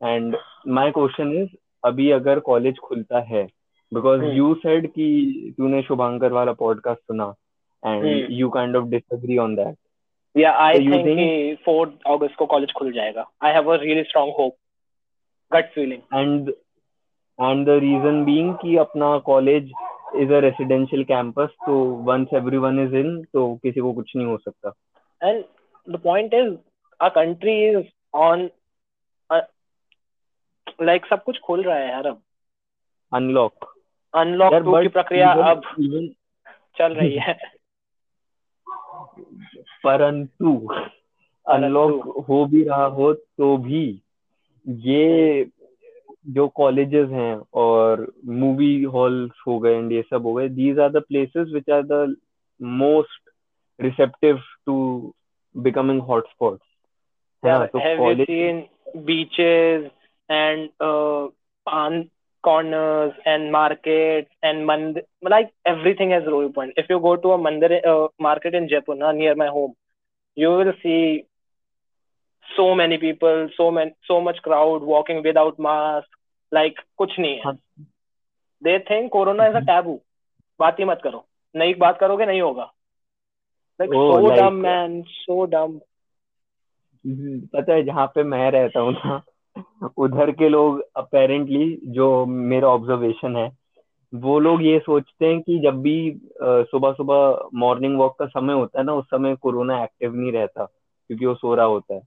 एंड 0.00 0.36
माई 0.68 0.90
क्वेश्चन 0.90 1.32
इज़ 1.32 1.48
अभी 1.84 2.10
अगर 2.10 2.38
कॉलेज 2.40 2.78
खुलता 2.78 3.20
है 3.28 3.44
बिकॉज़ 3.92 4.22
यू 4.26 4.54
सेड 4.54 4.86
कि 4.90 5.54
तूने 5.58 5.82
शुभांकर 5.82 6.32
वाला 6.32 6.52
पॉडकास्ट 6.60 7.00
सुना 7.00 7.34
and 7.82 8.30
you 8.30 8.48
kind 8.50 8.76
of 8.76 8.84
disagree 8.88 9.38
on 9.38 9.54
that 9.56 9.76
या 10.34 10.52
आई 10.58 10.78
थिंक 10.80 11.06
कि 11.08 11.56
4 11.68 11.90
अगस्त 12.06 12.34
को 12.38 12.46
कॉलेज 12.46 12.72
खुल 12.72 12.92
जाएगा। 12.92 13.30
I 13.44 13.52
have 13.52 13.72
a 13.72 13.76
really 13.82 14.02
strong 14.02 14.32
hope 14.38 14.56
gut 15.52 15.70
feeling 15.74 16.00
and 16.14 16.48
and 17.38 17.66
the 17.66 17.78
reason 17.82 18.24
being 18.24 18.54
कि 18.54 18.76
अपना 18.76 19.16
college 19.26 19.72
is 20.16 20.32
a 20.32 20.38
residential 20.40 21.04
campus 21.04 21.48
तो 21.66 21.78
वंस 22.08 22.34
एवरीवन 22.34 22.78
इज़ 22.80 22.94
इन 22.96 23.22
तो 23.32 23.54
किसी 23.62 23.80
को 23.80 23.92
कुछ 23.92 24.16
नहीं 24.16 24.26
हो 24.26 24.36
सकता। 24.38 24.72
And 25.20 25.44
the 25.88 25.96
point 26.04 26.34
is 26.34 26.54
a 27.00 27.08
country 27.14 27.54
is 27.68 27.86
on 28.14 28.48
like 30.82 31.06
सब 31.06 31.22
कुछ 31.22 31.38
खुल 31.38 31.62
रहा 31.62 31.76
है 31.76 31.88
यार 31.88 32.06
अब। 32.06 32.22
अनलॉक 33.12 33.64
अनलॉक 34.14 34.52
टू 34.54 34.70
की 34.82 34.88
प्रक्रिया 34.88 35.32
अब 35.50 35.62
चल 36.78 36.94
रही 36.94 37.16
है। 37.16 37.34
परंतु 39.84 40.56
अनलॉक 41.46 42.06
हो 42.28 42.44
भी 42.46 42.62
रहा 42.64 42.84
हो 42.98 43.12
तो 43.14 43.56
भी 43.56 43.84
ये 44.66 45.44
जो 46.34 46.46
कॉलेजेस 46.48 47.08
हैं 47.08 47.34
और 47.62 48.06
मूवी 48.24 48.82
हॉल्स 48.94 49.42
हो 49.46 49.58
गए 49.58 49.74
एंड 49.76 49.92
ये 49.92 50.02
सब 50.02 50.26
हो 50.26 50.32
गए 50.34 50.48
these 50.48 50.78
are 50.78 50.90
the 50.92 51.02
places 51.08 51.48
which 51.54 51.70
are 51.70 51.82
the 51.82 52.14
most 52.60 53.30
receptive 53.80 54.40
to 54.66 54.76
Becoming 55.55 56.01
hotspots 56.01 56.65
yeah, 57.43 57.67
so 57.71 57.79
have 57.79 57.97
college... 57.97 58.19
you 58.19 58.25
seen 58.25 59.05
beaches 59.05 59.91
and 60.29 60.69
uh, 60.79 61.27
pan 61.67 62.09
corners 62.41 63.13
and 63.25 63.51
markets 63.51 64.29
and 64.41 64.65
mand 64.65 65.01
like 65.21 65.51
everything 65.65 66.11
has 66.11 66.23
role 66.25 66.49
point. 66.49 66.73
If 66.77 66.87
you 66.89 66.99
go 66.99 67.15
to 67.15 67.31
a 67.31 67.37
mandir 67.37 67.79
uh, 67.85 68.07
market 68.19 68.55
in 68.55 68.69
Jaipur, 68.69 68.95
na, 68.95 69.11
near 69.11 69.35
my 69.35 69.47
home, 69.47 69.73
you 70.35 70.49
will 70.49 70.73
see 70.83 71.25
so 72.55 72.75
many 72.75 72.97
people, 72.97 73.49
so 73.55 73.71
many, 73.71 73.93
so 74.05 74.21
much 74.21 74.37
crowd 74.41 74.83
walking 74.83 75.23
without 75.23 75.59
mask. 75.59 76.07
Like 76.51 76.75
कुछ 76.99 77.19
नहीं 77.19 77.39
है. 77.45 77.57
They 78.61 78.79
think 78.87 79.11
Corona 79.11 79.49
is 79.49 79.55
a 79.55 79.65
taboo. 79.65 79.99
बात 80.59 80.79
ही 80.79 80.85
मत 80.85 81.01
करो. 81.03 81.25
नहीं 81.55 81.75
बात 81.75 81.99
करोगे 81.99 82.25
नहीं 82.25 82.41
होगा. 82.41 82.71
Like 83.80 83.90
oh, 83.92 84.08
so 84.08 84.26
like, 84.26 84.36
dumb 84.36 84.60
man, 84.62 85.04
so 85.26 85.46
dumb. 85.46 85.80
पता 87.54 87.72
है 87.72 87.82
जहाँ 87.82 88.06
पे 88.06 88.22
मैं 88.22 88.50
रहता 88.50 88.80
हूँ 88.80 88.92
ना 88.92 89.22
उधर 89.96 90.30
के 90.30 90.48
लोग 90.48 90.80
अपेरेंटली 90.96 91.80
जो 91.84 92.26
मेरा 92.26 92.68
ऑब्जर्वेशन 92.68 93.36
है 93.36 93.50
वो 94.14 94.38
लोग 94.38 94.62
ये 94.62 94.78
सोचते 94.78 95.26
हैं 95.26 95.40
कि 95.40 95.58
जब 95.58 95.82
भी 95.82 96.20
सुबह 96.42 96.92
सुबह 96.92 97.48
मॉर्निंग 97.54 97.98
वॉक 97.98 98.18
का 98.18 98.26
समय 98.26 98.54
होता 98.54 98.78
है 98.78 98.84
ना 98.86 98.94
उस 98.94 99.04
समय 99.04 99.36
कोरोना 99.36 99.82
एक्टिव 99.84 100.14
नहीं 100.14 100.32
रहता 100.32 100.64
क्योंकि 100.64 101.26
वो 101.26 101.34
सो 101.34 101.54
रहा 101.54 101.66
होता 101.66 101.94
है। 101.94 102.00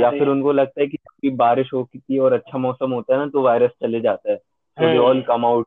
या 0.00 0.10
फिर 0.10 0.28
उनको 0.28 0.52
लगता 0.52 0.80
है 0.80 0.86
कि 0.86 0.96
जब 0.96 1.14
भी 1.22 1.30
बारिश 1.36 1.72
होती 1.74 2.02
है 2.10 2.20
और 2.20 2.32
अच्छा 2.32 2.58
मौसम 2.58 2.92
होता 2.92 3.14
है 3.14 3.20
ना 3.20 3.26
तो 3.26 3.42
वायरस 3.42 3.70
चले 3.70 4.00
जाता 4.00 4.32
है। 4.32 4.36
They 4.78 4.98
all 4.98 5.22
come 5.22 5.46
out 5.46 5.66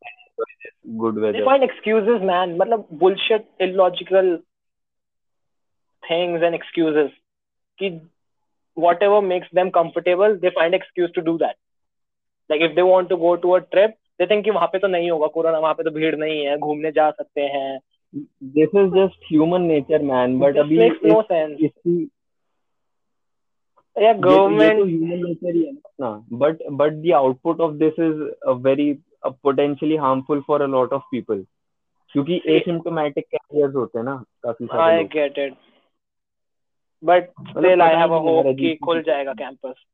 good 0.87 1.19
weather 1.19 1.45
find 1.45 1.63
excuses 1.63 2.21
man 2.21 2.57
मतलब 2.57 2.87
bullshit 2.93 3.47
illogical 3.61 4.39
things 6.10 6.42
and 6.42 6.54
excuses 6.54 7.10
कि 7.78 7.90
whatever 8.76 9.18
makes 9.22 9.52
them 9.58 9.70
comfortable 9.74 10.34
they 10.40 10.50
find 10.56 10.74
excuse 10.74 11.12
to 11.12 11.22
do 11.22 11.38
that 11.38 11.56
like 12.50 12.64
if 12.66 12.74
they 12.74 12.82
want 12.82 13.08
to 13.08 13.16
go 13.16 13.36
to 13.36 13.54
a 13.54 13.60
trip 13.74 13.94
they 14.20 14.26
think 14.26 14.44
कि 14.44 14.50
वहां 14.50 14.66
पे 14.72 14.78
तो 14.78 14.88
नहीं 14.88 15.10
होगा 15.10 15.26
corona 15.36 15.58
वहां 15.58 15.74
पे 15.74 15.84
तो 15.84 15.90
भीड़ 15.90 16.14
नहीं 16.16 16.44
है 16.46 16.56
घूमने 16.58 16.90
जा 16.98 17.10
सकते 17.10 17.46
हैं 17.54 17.78
this 18.56 18.76
is 18.82 18.92
just 18.92 19.24
human 19.30 19.66
nature 19.70 20.02
man 20.10 20.36
but 20.42 20.58
अभी 20.58 20.78
makes 20.78 21.08
no 21.12 21.22
sense 21.32 21.64
इसी 21.64 21.96
या 23.96 24.12
गवर्नमेंट 24.12 24.78
तो 24.78 24.84
ह्यूमन 24.84 25.24
नेचर 25.26 25.54
ही 25.54 25.64
है 25.64 25.72
ना 26.00 26.10
but 26.32 26.58
but 26.80 26.92
the 26.92 27.12
output 27.16 27.60
of 27.60 27.72
this 27.82 28.00
is 28.06 28.20
a 28.46 28.52
very 28.66 28.92
potentially 29.26 29.96
harmful 29.96 30.40
for 30.46 30.62
a 30.62 30.66
lot 30.66 30.92
of 30.92 31.06
people 31.10 31.44
क्योंकि 32.14 32.40
एसिम्प्टोमेटिक 32.46 33.24
कैरियर्स 33.24 33.74
होते 33.74 33.98
हैं 33.98 34.04
ना 34.04 34.16
काफी 34.42 34.66
सारे 34.66 34.82
आई 34.82 34.98
लोग 34.98 35.08
get 35.12 35.38
it 35.38 35.54
but 37.03 37.29
still 37.49 37.81
I 37.81 37.95
have 37.95 38.13
a 38.13 38.19
hope 38.21 38.45
कि 38.59 38.75
खुल 38.85 39.01
जाएगा 39.03 39.33
कैंपस 39.33 39.85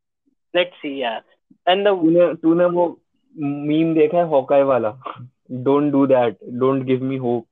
लेट्स 0.54 0.78
सी 0.78 0.96
यार 1.02 1.22
एंड 1.68 1.88
द 1.88 1.92
तूने 2.02 2.34
तूने 2.36 2.66
वो 2.78 2.88
मीम 3.36 3.94
देखा 3.94 4.18
है 4.18 4.28
हॉकाई 4.28 4.62
वाला? 4.64 4.90
Don't 5.52 5.92
do 5.92 6.06
that 6.08 6.38
don't 6.60 6.84
give 6.86 7.04
me 7.04 7.18
hope 7.18 7.46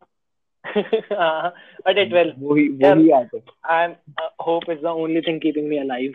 but 1.86 1.98
it 1.98 2.14
will 2.14 2.34
वो 2.40 2.56
ही 2.56 2.68
वो 2.69 2.95
ही। 2.95 3.10
आता 3.11 3.40
I 3.73 3.86
am 3.86 3.95
hope 4.45 4.69
is 4.69 4.80
the 4.80 4.86
only 4.86 5.22
thing 5.22 5.40
keeping 5.41 5.68
me 5.69 5.77
alive 5.77 6.11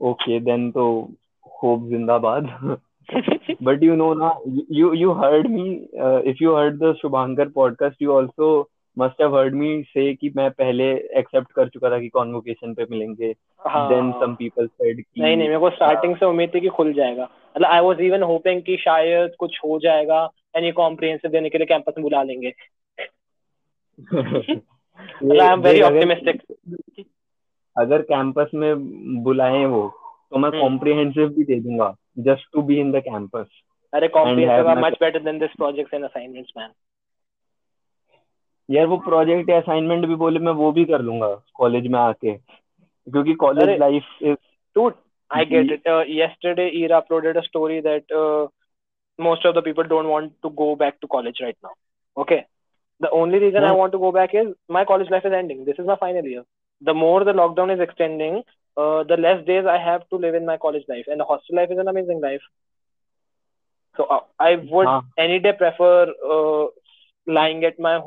okay 0.00 0.40
then 0.40 0.70
तो 0.70 0.86
होप 1.62 1.88
जिंदाबाद। 1.88 2.44
बट 3.62 3.82
यू 3.82 3.94
नो 3.96 4.12
ना 4.14 4.30
you 4.72 4.92
you 4.94 5.12
heard 5.12 5.46
me 5.50 5.70
if 6.30 6.42
you 6.42 6.54
heard 6.56 6.78
the 6.82 6.94
Shubhankar 7.02 7.48
podcast 7.48 8.02
you 8.02 8.12
also 8.12 8.48
must 9.00 9.14
have 9.20 9.32
heard 9.32 9.54
me 9.54 9.84
say 9.96 10.16
कि 10.16 10.32
मैं 10.36 10.50
पहले 10.50 10.94
accept 11.18 11.52
कर 11.52 11.68
चुका 11.68 11.90
था 11.90 11.98
कि 11.98 12.10
convocation 12.16 12.76
पे 12.76 12.86
मिलेंगे। 12.90 13.34
हाँ। 13.58 13.90
Then 13.90 14.04
some 14.04 14.30
people 14.30 14.64
said 14.64 14.96
कि 14.96 15.20
नहीं 15.20 15.36
नहीं 15.36 15.48
मेरे 15.48 15.58
को 15.58 15.70
स्टार्टिंग 15.70 16.16
से 16.16 16.26
उम्मीद 16.26 16.54
थी 16.54 16.60
कि 16.60 16.68
खुल 16.68 16.92
जाएगा। 16.92 17.22
मतलब 17.22 17.66
आई 17.66 17.80
वाज 17.80 18.00
इवन 18.00 18.22
होपिंग 18.22 18.62
कि 18.62 18.76
शायद 18.76 19.30
कुछ 19.38 19.58
हो 19.64 19.78
जाएगा 19.78 20.30
एनी 20.56 20.72
कॉम्प्रिहेंसिव 20.72 21.30
देने 21.30 21.48
के 21.48 21.58
लिए 21.58 21.66
कैंपस 21.66 21.92
में 21.98 22.02
बुला 22.02 22.22
लेंगे। 22.22 22.52
ये- 25.22 25.40
आई 25.40 25.52
एम 25.52 25.60
वेरी 25.60 25.80
ऑप्टिमिस्टिक 25.80 26.42
अगर 27.78 28.02
कैंपस 28.02 28.50
में 28.54 28.74
बुलाएँ 29.22 29.64
वो 29.64 29.94
तो 30.30 30.38
मैं 30.38 30.48
हम्म। 30.48 30.60
कॉम्प्रिहेंसिव 30.60 31.28
भी 31.28 31.44
दे 31.44 31.60
दूँगा 31.60 31.94
just 32.18 32.44
to 32.52 32.62
be 32.62 32.80
in 32.80 32.92
the 32.92 32.96
campus 32.96 33.46
अरे 33.94 34.08
comprehensive 34.08 34.68
are 34.68 34.78
much 34.78 34.92
better 34.92 35.18
than 35.18 35.38
this 35.38 35.50
projects 35.50 35.94
and 35.94 36.04
assignments 36.04 36.52
man 36.58 36.68
यार 38.68 38.86
वो 38.86 38.96
प्रोजेक्ट 39.04 39.50
या 39.50 39.56
असाइनमेंट 39.58 40.06
भी 40.06 40.14
बोले 40.14 40.38
मैं 40.38 40.52
वो 40.52 40.70
भी 40.72 40.84
कर 40.84 41.02
लूँगा 41.02 41.34
कॉलेज 41.54 41.86
में 41.86 41.98
आके। 41.98 42.34
क्योंकि 42.34 43.34
college 43.44 43.78
life 43.80 44.22
is 44.22 44.36
to 44.76 44.90
I 45.30 45.44
get 45.44 45.70
it 45.72 45.88
yesterday 46.10 46.66
year 46.74 46.92
uploaded 46.92 47.36
a 47.36 47.40
story 47.40 47.80
that 47.80 48.12
most 49.18 49.46
of 49.46 49.54
the 49.56 49.62
people 49.64 49.82
don't 49.88 50.06
want 50.06 50.30
to 50.42 50.48
go 50.60 50.74
back 50.76 50.94
to 51.00 51.06
college 51.06 51.42
right 51.42 51.56
now 51.64 52.20
okay 52.22 52.40
the 53.00 53.08
only 53.14 53.38
reason 53.38 53.64
I 53.64 53.76
want 53.76 53.92
to 53.92 53.98
go 53.98 54.12
back 54.12 54.34
is 54.34 54.52
my 54.72 54.84
college 54.84 55.08
life 55.10 55.26
is 55.26 55.34
ending 55.34 55.64
this 55.66 55.80
is 55.80 55.86
my 55.86 55.96
final 56.00 56.28
year 56.32 56.42
the 56.82 56.94
more 56.96 57.24
the 57.24 57.36
lockdown 57.36 57.70
is 57.70 57.82
extending 57.82 58.40
the 59.06 59.16
less 59.20 59.44
days 59.46 59.66
I 59.68 59.78
have 59.80 60.00
to 60.10 60.18
live 60.18 60.36
in 60.36 60.44
my 60.44 60.56
college 60.56 60.84
life 60.90 61.08
and 61.08 61.22
hostel 61.30 61.56
life 61.56 61.70
is 61.70 61.80
an 61.80 61.86
amazing 61.86 62.22
life 62.22 62.40
so 63.96 64.08
I 64.42 64.56
would 64.72 64.88
any 65.18 65.38
day 65.38 65.52
prefer 65.62 66.14
lying 67.26 67.64
at 67.64 67.80
my 67.80 67.98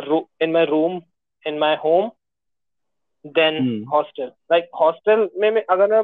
ro- 0.00 0.28
in 0.40 0.52
my 0.52 0.64
room 0.64 1.00
in 1.46 1.58
my 1.58 1.74
home 1.76 2.10
than 3.24 3.60
hmm. 3.60 3.84
hostel. 3.84 4.30
Like 4.52 4.68
hostel 4.82 5.28
में 5.36 5.50
मैं 5.50 5.64
अगर 5.70 5.90
मैं 5.90 6.02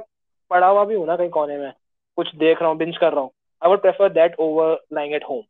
पड़ा 0.50 0.66
हुआ 0.66 0.84
भी 0.84 0.94
हूँ 0.94 1.06
ना 1.06 1.16
कहीं 1.16 1.30
कोने 1.30 1.58
में 1.58 1.72
कुछ 2.18 2.34
देख 2.36 2.60
रहा 2.60 2.70
हूँ 2.70 2.78
बिंज 2.78 2.96
कर 2.96 3.12
रहा 3.12 3.20
हूँ 3.20 3.30
I 3.62 3.68
would 3.68 3.82
prefer 3.82 4.08
that 4.08 4.34
over 4.38 4.66
lying 4.92 5.14
at 5.14 5.24
home. 5.30 5.44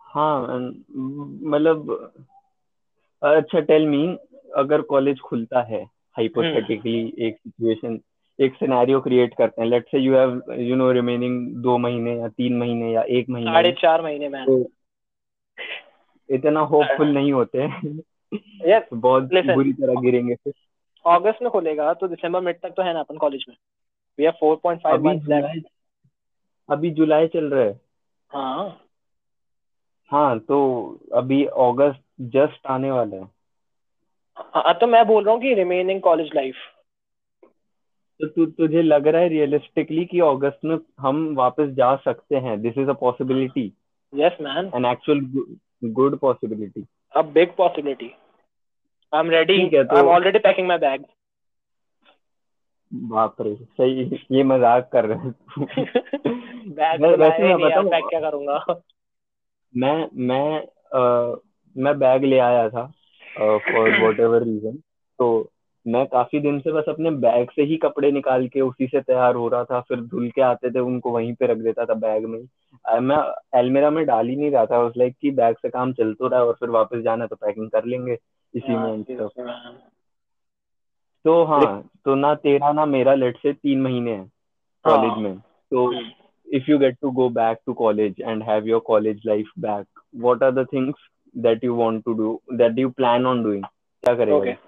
हाँ 0.00 0.58
मतलब 1.50 1.90
अच्छा 3.22 3.60
टेल 3.60 3.86
मी 3.86 4.06
अगर 4.56 4.82
कॉलेज 4.82 5.20
खुलता 5.20 5.62
है 5.62 5.82
हाइपोथेटिकली 6.16 7.00
एक 7.18 7.36
सिचुएशन 7.36 7.98
एक 8.38 8.54
सिनेरियो 8.54 9.00
क्रिएट 9.00 9.34
करते 9.34 9.62
हैं 9.62 9.68
let's 9.68 9.90
say 9.90 9.98
you 9.98 10.14
have 10.16 10.52
you 10.58 10.76
know 10.76 10.90
remaining 10.92 11.56
दो 11.62 11.76
महीने 11.78 12.18
या 12.18 12.28
तीन 12.28 12.58
महीने 12.58 12.92
या 12.92 13.02
एक 13.18 13.28
महीने 13.28 13.50
साढ़े 13.50 13.72
चार 13.72 14.02
महीने 14.02 14.28
में 14.28 14.44
तो 14.44 14.62
इतना 16.30 16.60
होपफुल 16.60 17.08
नहीं 17.08 17.32
होते। 17.32 17.68
तो 18.80 18.96
बहुत 18.96 19.28
Listen. 19.32 19.54
बुरी 19.54 19.72
तरह 19.72 20.00
गिरेंगे 20.00 20.34
फिर। 20.34 20.52
अगस्त 21.06 21.42
में 21.42 21.50
खुलेगा 21.50 21.92
तो 21.94 22.08
दिसंबर 22.08 22.40
मिड 22.40 22.60
तक 22.60 22.70
तो 22.70 22.82
है 22.82 22.92
ना 22.94 23.00
अपन 23.00 23.16
कॉलेज 23.16 23.44
में। 23.48 23.56
वी 24.18 24.24
हैव 24.24 24.32
4.5 24.32 24.86
अभी 24.86 25.18
जुलाई 25.18 25.62
अभी 26.68 26.90
जुलाई 26.90 27.28
चल 27.28 27.44
रहा 27.44 27.64
है। 27.64 27.80
हाँ। 28.30 28.84
हाँ 30.10 30.38
तो 30.38 30.58
अभी 31.14 31.44
अगस्त 31.44 32.02
जस्ट 32.20 32.66
आने 32.66 32.90
वाला 32.90 33.16
है। 33.16 33.28
हाँ 34.38 34.74
तो 34.74 34.86
मैं 34.86 35.06
बोल 35.06 35.24
रहा 35.24 35.34
हूँ 35.34 35.40
कि 35.42 35.54
रिमेनिंग 35.54 36.00
कॉलेज 36.00 36.30
लाइफ 36.34 36.54
तो 38.20 38.26
तु, 38.26 38.46
तुझे 38.46 38.82
लग 38.82 39.06
रहा 39.08 39.22
है 39.22 39.28
रियलिस्टिकली 39.28 40.04
कि 40.04 40.20
अगस्त 40.20 40.60
में 40.64 40.76
हम 41.00 41.34
वापस 41.34 41.68
जा 41.68 41.94
सकते 41.96 42.36
हैं? 42.36 42.60
This 42.62 42.78
is 42.78 42.88
a 42.88 42.92
possibility 42.92 43.72
yes 44.14 44.36
man 44.40 44.70
an 44.74 44.84
actual 44.84 45.20
good 45.84 46.18
possibility 46.18 46.86
a 47.18 47.22
big 47.36 47.52
possibility. 47.56 48.08
I'm 49.12 49.30
ready. 49.30 49.56
ठीक 49.56 49.72
है, 49.72 49.84
तो- 49.84 49.98
I'm 49.98 50.08
already 50.08 50.38
packing 50.38 50.68
my 50.70 50.78
bag. 50.78 51.04
बाप 52.92 53.40
रे 53.40 53.54
सही 53.54 54.20
ये 54.32 54.42
मज़ाक 54.44 54.88
कर 54.92 55.06
रहे 55.06 55.18
हैं 55.18 55.34
बैग 56.68 57.00
तो 57.00 57.16
वैसे 57.16 57.42
मैं 57.42 57.58
बताऊं- 57.58 57.90
पैक 57.90 58.04
क्या 58.04 58.20
करूँगा 58.20 58.82
मैं 59.76 60.08
मैं 60.14 60.58
आ, 60.94 61.36
मैं 61.76 61.98
बैग 61.98 62.24
ले 62.24 62.38
आया 62.38 62.68
था 62.68 62.84
फॉर 63.38 63.90
व्हाटएवर 64.00 64.20
एवर 64.20 64.42
रीजन 64.42 64.76
तो 65.18 65.50
मैं 65.86 66.06
काफ़ी 66.06 66.40
दिन 66.40 66.60
से 66.60 66.72
बस 66.72 66.84
अपने 66.88 67.10
बैग 67.10 67.50
से 67.50 67.62
ही 67.62 67.76
कपड़े 67.76 68.12
निकाल 68.12 68.48
के 68.48 68.60
उसी 68.60 68.86
से 68.86 69.00
तैयार 69.00 69.34
हो 69.34 69.48
रहा 69.48 69.64
था 69.64 69.80
फिर 69.80 70.00
धुल 70.00 70.30
के 70.30 70.42
आते 70.42 70.70
थे 70.70 70.78
उनको 70.78 71.10
वहीं 71.10 71.34
पे 71.34 71.46
रख 71.46 71.58
देता 71.58 71.84
था 71.84 71.94
बैग 71.94 72.24
में 72.24 72.40
अ, 72.84 73.00
मैं 73.00 73.16
एलमेरा 73.58 73.90
में 73.90 74.06
डाल 74.06 74.28
ही 74.28 74.36
नहीं 74.36 74.50
रहा 74.50 74.66
था 74.66 74.92
लाइक 74.96 75.16
कि 75.20 75.30
बैग 75.30 75.56
से 75.62 75.68
काम 75.68 75.92
चल 75.92 76.14
तो 76.14 76.28
रहा 76.28 76.40
है 76.40 76.46
और 76.46 76.52
फिर 76.52 76.70
वापस 76.70 76.98
जाना 76.98 77.24
है 77.24 77.28
तो 77.28 77.36
पैकिंग 77.36 77.70
कर 77.70 77.84
लेंगे 77.84 78.18
इसी 78.54 78.76
में 78.76 78.92
and 78.92 79.10
stuff. 79.10 79.30
तो 81.24 81.44
हाँ 81.44 81.90
तो 82.04 82.14
ना 82.14 82.34
तेरा 82.34 82.72
ना 82.72 82.86
मेरा 82.86 83.14
लेट 83.14 83.36
से 83.36 83.52
तीन 83.52 83.82
महीने 83.82 84.12
है 84.12 84.30
कॉलेज 84.84 85.10
हाँ। 85.10 85.18
में 85.18 85.38
तो 85.38 85.92
if 86.52 86.70
you 86.70 86.78
get 86.78 86.96
to 87.02 87.10
go 87.10 87.28
back 87.28 87.58
to 87.66 87.72
college 87.72 88.14
and 88.20 88.42
have 88.42 88.68
your 88.68 88.80
college 88.80 89.26
life 89.26 89.50
back, 89.66 89.84
what 90.24 90.42
are 90.42 90.52
the 90.52 90.64
things 90.64 90.94
that 91.44 91.64
you 91.64 91.74
want 91.74 92.04
to 92.04 92.14
do, 92.14 92.40
that 92.58 92.78
you 92.78 92.90
plan 93.00 93.26
on 93.26 93.42
doing? 93.44 93.64
क्या 94.04 94.14
करेगा? 94.14 94.67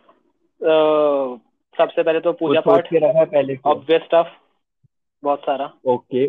सबसे 0.61 2.03
पहले 2.03 2.21
तो 2.21 2.33
पूजा 2.33 2.61
पाठ 2.61 2.89
के 2.89 2.99
रखा 2.99 3.19
है 3.19 3.25
पहले? 3.27 3.57
ऑब्वियस 3.67 4.03
स्टफ़ 4.03 4.29
बहुत 5.23 5.41
सारा 5.41 5.73
ओके 5.87 6.27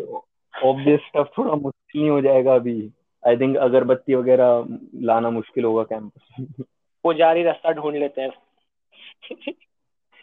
ऑब्वियस 0.54 1.00
स्टफ़ 1.00 1.28
थोड़ा 1.38 1.54
मुश्किल 1.54 2.00
नहीं 2.00 2.10
हो 2.10 2.20
जाएगा 2.20 2.54
अभी 2.54 2.76
आई 3.22 3.36
थिंक 3.36 3.56
अगरबत्ती 3.56 4.14
वगैरह 4.14 4.78
लाना 5.02 5.30
मुश्किल 5.30 5.64
होगा 5.64 5.82
कैंपस 5.82 6.64
पुजारी 7.04 7.42
रास्ता 7.42 7.72
ढूंढ 7.72 7.96
लेते 7.96 8.20
हैं 8.20 8.30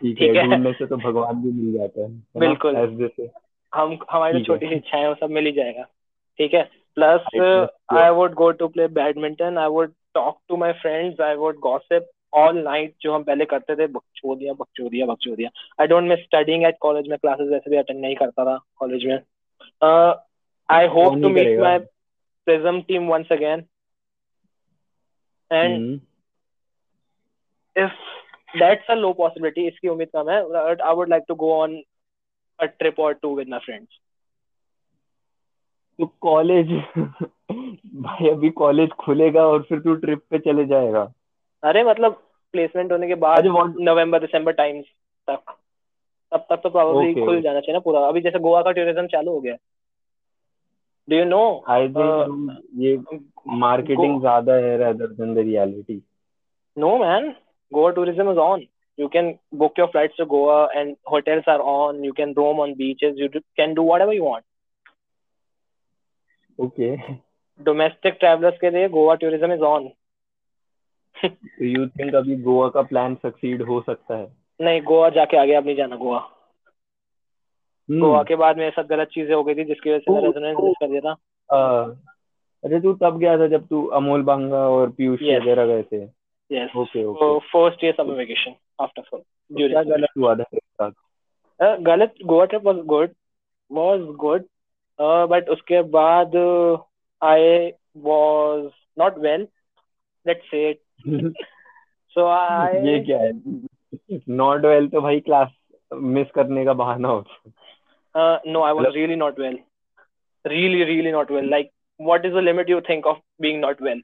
ठीक 0.02 0.22
है। 0.22 0.44
ढूँढने 0.46 0.72
से 0.74 0.86
तो 0.86 0.98
भगवान 0.98 1.42
भी 1.42 1.52
मिल 1.52 1.78
जाता 1.78 2.02
है? 2.02 2.10
बिल्कुल। 2.38 2.76
हम 3.74 3.98
हमारी 4.12 4.40
जो। 4.40 4.46
छोटी 4.46 4.68
सी 4.68 4.76
इच्छाएँ 4.76 5.08
वो 5.08 5.16
सब 5.16 5.30
मिल 5.30 5.46
ही 5.46 5.52
जाएगा 5.52 5.84
ठीक 6.40 6.54
है 6.54 6.64
plus. 6.96 7.22
I 7.94 8.10
would 8.10 8.34
go 8.34 8.52
to 8.52 8.68
play 8.68 8.88
badminton 8.88 9.58
I 9.58 9.68
would 9.68 9.94
talk 10.14 10.40
to 10.50 10.58
my 10.58 10.74
friends 10.74 11.22
I 11.22 11.36
would 11.36 11.60
gossip 11.60 12.10
all 12.34 12.58
night 12.64 12.96
जो 13.02 13.14
हम 13.14 13.24
पहले 13.24 13.46
करते 13.46 13.76
थे 13.76 13.88
बकचोदिया 13.88 14.54
बकचोदिया 14.54 15.06
बकचोदिया। 15.06 15.50
I 15.82 15.88
don't 15.88 16.10
miss 16.10 16.20
studying 16.20 16.64
at 16.66 16.78
college 16.82 17.08
में 17.08 17.18
क्लासेस 17.18 17.50
वैसे 17.52 17.72
भी 17.72 17.78
अटेंड 17.78 18.00
नहीं 18.02 18.16
करता 18.16 18.46
था 18.46 18.58
कॉलेज 18.76 19.06
में। 19.06 19.18
I 20.70 20.88
hope 20.88 21.22
to 21.22 21.30
meet 21.30 21.60
my 21.60 21.80
prism 22.46 22.82
team 22.82 23.08
once 23.08 23.32
again 23.32 23.66
and 25.52 26.00
if 27.76 27.92
that's 28.60 28.88
a 28.90 28.96
low 29.00 29.12
possibility 29.18 29.66
इसकी 29.68 29.88
उम्मीद 29.88 30.10
कम 30.16 30.30
है 30.30 30.42
but 30.44 30.82
I 30.82 30.94
would 30.94 31.12
like 31.14 31.26
to 31.28 31.36
go 31.44 31.50
on 31.60 31.76
a 32.60 32.68
trip 32.68 32.98
or 33.00 33.12
two 33.14 33.32
with 33.40 33.52
my 33.54 33.60
friends. 33.66 33.88
तो 36.00 36.06
college 36.22 36.72
भाई 38.02 38.30
अभी 38.30 38.50
college 38.50 38.90
खुलेगा 39.00 39.46
और 39.48 39.64
फिर 39.64 39.80
तू 39.80 39.94
ट्रिप 39.96 40.22
पे 40.30 40.40
चले 40.40 40.66
जाएगा। 40.66 41.04
अरे 41.64 41.84
मतलब 41.84 42.22
प्लेसमेंट 42.54 42.92
होने 42.92 43.08
के 43.08 43.16
बाद 43.24 43.46
नवंबर 43.80 44.20
दिसंबर 44.20 44.52
टाइम 44.54 44.82
तक। 45.28 45.56
तब 46.32 46.46
तक 46.50 46.60
तो 46.64 46.70
प्रोबेबली 46.70 47.26
खुल 47.26 47.42
जाना 47.42 47.60
चाहिए 47.60 47.74
ना 47.74 47.80
पूरा। 47.82 48.00
अभी 48.08 48.22
जैसे 48.22 48.40
गोवा 48.40 48.62
का 48.62 48.72
टूरिज़्म 48.72 49.08
चालू 49.08 49.32
हो 49.32 49.40
गया। 49.42 49.56
Do 51.08 51.16
you 51.16 51.26
know 51.26 51.42
I 51.70 51.88
think 51.90 52.58
ये 52.80 52.98
मार्केटिंग 53.60 54.20
ज़्यादा 54.22 54.54
है 54.66 54.78
rather 54.78 55.08
than 55.08 55.34
the 55.36 55.38
reality 55.48 56.02
no 56.78 56.98
man 56.98 57.30
Goa 57.72 57.90
tourism 57.92 58.32
is 58.32 58.38
on 58.40 58.66
you 58.98 59.08
can 59.08 59.34
book 59.56 59.80
your 59.80 59.88
flights 59.88 60.18
to 60.18 60.26
Goa 60.26 60.58
and 60.76 60.96
hotels 61.12 61.50
are 61.50 61.60
on 61.74 62.04
you 62.06 62.12
can 62.14 62.34
roam 62.38 62.60
on 62.60 62.74
beaches 62.76 63.16
you 63.20 63.28
can 63.30 63.74
do 63.74 63.86
whatever 63.88 64.14
you 64.14 64.24
want 64.26 64.44
okay 66.60 66.96
domestic 67.60 68.18
travellers 68.20 68.58
के 68.62 68.70
लिए 68.70 68.90
Goa 68.90 69.16
tourism 69.22 69.54
is 69.54 69.62
on 69.64 69.90
तो 71.26 71.66
you 71.66 71.86
think 71.92 72.16
अभी 72.16 72.36
गोवा 72.42 72.68
का 72.70 72.82
plan 72.82 73.16
succeed 73.16 73.62
हो 73.62 73.80
सकता 73.82 74.16
है? 74.18 74.28
नहीं 74.62 74.82
गोवा 74.82 75.10
जाके 75.10 75.38
आगे 75.38 75.54
अब 75.54 75.66
नहीं 75.66 75.76
जाना 75.76 75.96
गोवा। 75.96 76.20
हम्म 77.90 78.00
गोवा 78.02 78.24
के 78.24 78.36
बाद 78.36 78.58
मेरे 78.58 78.72
साथ 78.72 78.84
गलत 78.84 79.08
चीज़ें 79.08 79.34
हो 79.36 79.44
गई 79.44 79.56
थी 79.56 79.64
जिसकी 79.64 79.90
वजह 79.90 80.00
से 80.00 80.14
मैं 80.14 80.22
रेजोनेंस 80.22 80.58
मिस 80.64 80.76
कर 80.80 80.88
दिया 80.88 81.02
था। 81.02 81.14
अरे 82.64 82.80
तू 82.82 82.94
तब 82.94 83.18
गया 83.20 83.38
था 83.38 83.48
जब 83.48 83.68
तू 83.68 83.86
अमोल 83.98 84.24
बांगा 84.24 84.68
और 84.70 84.90
पीयूष. 84.92 85.22
वगैरह 85.24 85.66
गए 85.66 85.84
थे। 85.84 86.04
Yes 86.52 86.76
okay 86.78 87.04
okay 87.06 87.38
first 87.48 87.84
year 87.84 87.94
summer 87.98 88.14
vacation 88.14 88.56
after 88.82 89.02
तो 89.02 89.18
क्या 89.58 89.84
गलत 89.84 90.10
हुआ 90.18 90.36
था 90.36 90.44
तेरे 90.44 90.62
साथ? 90.82 90.92
गलत 91.82 92.14
Goa 92.26 92.46
trip 92.46 92.64
was 92.64 92.78
good 92.86 93.10
was 93.72 94.00
good 94.20 94.46
but 95.00 95.50
उसके 95.50 95.82
बाद 95.82 96.36
I 97.22 97.72
was 97.98 98.70
not 99.00 99.18
well 99.18 99.48
let's 100.26 100.50
say 100.52 100.72
so 102.14 102.26
आई 102.26 102.88
ये 102.88 103.00
क्या 103.00 103.20
है? 103.20 103.32
नॉट 104.30 104.66
वेल 104.66 104.88
तो 104.90 105.02
भाई 105.02 105.20
क्लास 105.20 105.52
मिस 105.94 106.28
करने 106.36 106.66
का 106.66 106.74
बहाना 106.74 107.08
हो 107.08 107.24
no 108.48 108.62
I 108.62 108.74
was 108.74 108.96
really 108.96 109.16
not 109.16 109.40
well 109.40 109.60
really 110.48 110.84
really 110.84 111.12
not 111.12 111.32
well 111.32 111.50
like 111.50 111.72
what 112.02 112.26
is 112.26 112.34
the 112.34 112.38
limit 112.38 112.70
you 112.70 112.82
think 112.82 113.08
of 113.08 113.18
being 113.42 113.62
not 113.62 113.82
well 113.82 114.02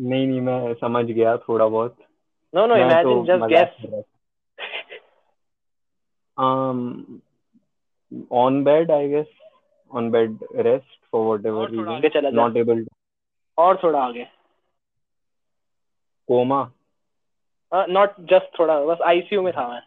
नहीं 0.00 0.26
नहीं 0.26 0.40
मैं 0.40 0.74
समझ 0.74 1.04
गया 1.04 1.36
थोड़ा 1.36 1.68
बहुत। 1.68 1.96
No 2.54 2.66
no 2.66 2.76
imagine 2.76 3.24
just 3.24 3.52
guess 3.52 4.04
um 6.36 6.78
on 8.30 8.64
bed 8.64 8.90
i 8.90 9.06
guess. 9.08 9.26
On 9.90 10.10
bed 10.10 10.38
rest 10.66 10.96
for 11.10 11.20
whatever 11.26 11.66
reason. 11.68 12.32
not 12.32 12.56
able 12.56 12.74
to 12.74 12.92
और 13.58 13.80
थोड़ा 13.82 14.04
आगे। 14.04 14.26
Coma 16.28 16.64
नॉट 17.72 18.14
जस्ट 18.30 18.58
थोड़ा 18.58 18.78
बस 18.84 18.98
आईसीयू 19.02 19.42
में 19.42 19.52
था 19.52 19.68
मैं। 19.68 19.80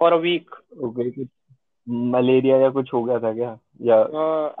फॉर 0.00 0.12
अ 0.12 0.16
वीक 0.16 0.54
okay 0.84 1.10
कुछ 1.14 1.28
मलेरिया 2.14 2.56
या 2.56 2.68
कुछ 2.70 2.92
हो 2.92 3.02
गया 3.04 3.18
था 3.18 3.32
क्या? 3.34 3.58
या 3.80 3.96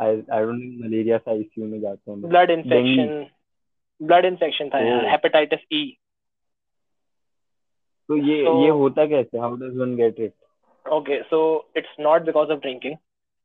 आई 0.00 0.16
डोंट 0.16 0.60
थिंक 0.62 0.84
मलेरिया 0.84 1.18
से 1.18 1.30
आईसीयू 1.30 1.66
में 1.66 1.80
जाते 1.80 2.10
हैं 2.10 2.20
ब्लड 2.22 2.50
इन्फेक्शन 2.50 3.26
ब्लड 4.00 4.24
इन्फेक्शन 4.24 4.68
था 4.68 4.80
यार. 4.80 5.06
हेपेटाइटिस 5.06 5.60
ई 5.72 5.84
तो 8.08 8.16
ये 8.16 8.44
So- 8.44 8.62
ये 8.62 8.68
होता 8.70 9.06
कैसे? 9.06 9.38
How 9.38 9.56
does 9.56 9.76
one 9.76 9.96
get 9.96 10.20
it 10.20 10.32
Okay, 10.86 11.16
so 11.30 11.38
it's 11.76 11.96
not 11.98 12.22
because 12.26 12.50
of 12.52 12.60
drinking, 12.60 12.92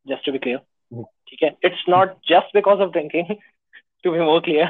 just 0.06 0.28
to 0.28 0.32
be 0.32 0.40
clear. 0.40 0.60
Hmm. 0.92 1.04
ठीक 1.28 1.42
है, 1.44 1.50
it's 1.66 1.82
not 1.90 2.14
just 2.30 2.54
because 2.58 2.84
of 2.86 2.92
drinking, 2.94 3.32
to 4.06 4.14
be 4.14 4.22
more 4.30 4.40
clear. 4.42 4.68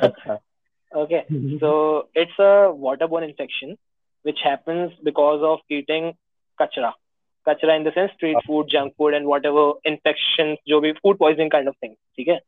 अच्छा 0.93 1.05
Okay, 1.05 1.23
so 1.61 1.71
it's 2.23 2.39
a 2.39 2.73
waterborne 2.87 3.29
infection 3.29 3.77
which 4.25 4.41
happens 4.45 4.91
because 5.05 5.43
of 5.43 5.59
eating 5.71 6.13
kachra. 6.61 6.93
Kachra 7.49 7.77
in 7.77 7.85
the 7.87 7.95
sense 7.95 8.13
street 8.13 8.37
food, 8.47 8.69
junk 8.69 8.93
food, 8.97 9.15
and 9.15 9.27
whatever 9.27 9.73
infections, 9.93 10.57
जो 10.69 10.81
भी 10.81 10.93
food 10.93 11.19
poisoning 11.19 11.51
kind 11.51 11.69
of 11.69 11.77
thing. 11.77 11.95
ठीक 12.17 12.29
है, 12.29 12.41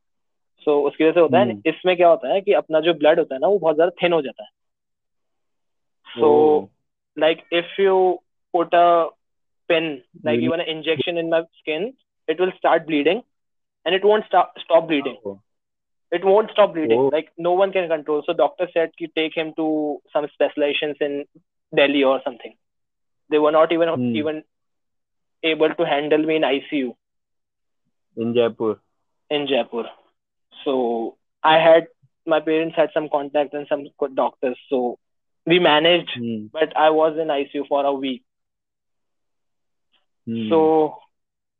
so 0.65 0.81
उसकी 0.87 1.03
वजह 1.03 1.13
से 1.13 1.19
होता 1.19 1.39
है. 1.39 1.45
Hmm. 1.45 1.67
इसमें 1.67 1.97
क्या 1.97 2.09
होता 2.09 2.33
है 2.33 2.41
कि 2.41 2.53
अपना 2.53 2.79
जो 2.79 2.93
blood 2.93 3.17
होता 3.17 3.35
है 3.35 3.41
ना 3.41 3.47
वो 3.47 3.59
बहुत 3.59 3.75
ज्यादा 3.75 3.91
thin 4.03 4.13
हो 4.13 4.21
जाता 4.21 4.43
है. 4.43 4.49
So 6.19 6.27
Oh. 6.27 6.67
like 7.23 7.39
if 7.53 7.65
you 7.79 8.15
put 8.55 8.73
a 8.73 9.07
pin 9.69 10.01
like 10.25 10.39
Really? 10.39 10.45
even 10.45 10.59
an 10.59 10.67
injection 10.75 11.17
in 11.17 11.29
my 11.29 11.41
skin 11.41 11.93
it 12.27 12.39
will 12.39 12.51
start 12.51 12.85
bleeding 12.85 13.21
and 13.85 13.95
it 13.95 14.03
it 16.11 16.25
won't 16.29 16.51
stop 16.51 16.73
bleeding 16.73 16.99
Oh. 17.03 17.09
like 17.15 17.29
no 17.47 17.51
one 17.61 17.71
can 17.75 17.87
control 17.91 18.23
so 18.25 18.33
doctor 18.39 18.67
said 18.73 18.95
ki 19.01 19.07
take 19.19 19.37
him 19.41 19.53
to 19.59 19.67
some 20.15 20.27
specializations 20.33 21.03
in 21.07 21.13
delhi 21.81 22.03
or 22.13 22.15
something 22.25 22.55
they 23.29 23.39
were 23.45 23.53
not 23.57 23.71
even 23.77 23.93
Hmm. 23.95 24.15
even 24.21 24.41
able 25.51 25.73
to 25.81 25.85
handle 25.91 26.25
me 26.31 26.35
in 26.41 26.47
icu 26.49 26.81
in 28.17 28.33
Jaipur 28.39 28.73
in 29.37 29.47
jaipur 29.53 29.85
so 30.63 30.73
i 31.51 31.57
had 31.67 31.87
my 32.33 32.39
parents 32.49 32.75
had 32.81 32.91
some 32.97 33.07
contact 33.13 33.53
and 33.59 33.67
some 33.69 33.85
good 34.03 34.15
doctors 34.17 34.57
so 34.73 34.81
we 35.53 35.59
managed 35.67 36.11
hmm. 36.17 36.41
but 36.57 36.75
i 36.87 36.89
was 36.97 37.17
in 37.25 37.31
icu 37.37 37.63
for 37.71 37.85
a 37.93 37.95
week 38.03 38.21
Hmm. 40.27 40.49
So, 40.49 40.57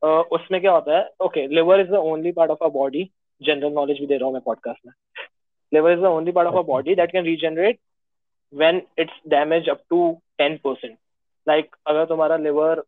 uh, 0.07 0.23
उसमें 0.37 0.59
क्या 0.61 0.71
होता 0.71 0.97
है 0.97 1.09
okay 1.25 1.47
liver 1.55 1.79
is 1.79 1.87
the 1.91 2.01
only 2.09 2.31
part 2.31 2.51
of 2.51 2.57
a 2.63 2.67
body 2.75 3.03
general 3.42 3.72
knowledge 3.72 4.00
भी 4.00 4.06
दे 4.06 4.16
रहा 4.16 4.26
हूँ 4.26 4.32
मैं 4.32 4.42
podcast 4.42 4.86
में। 4.86 4.92
Liver 5.72 5.92
is 5.92 6.00
the 6.00 6.04
only 6.04 6.32
part 6.32 6.48
of 6.48 6.56
a 6.56 6.62
body 6.62 6.94
that 6.94 7.12
can 7.12 7.24
regenerate 7.24 7.78
when 8.52 8.82
it's 8.98 9.20
damage 9.28 9.68
up 9.68 9.80
to 9.90 10.18
ten 10.38 10.56
percent 10.56 10.96
like 11.46 11.76
अगर 11.86 12.04
तुम्हारा 12.04 12.36
liver 12.36 12.82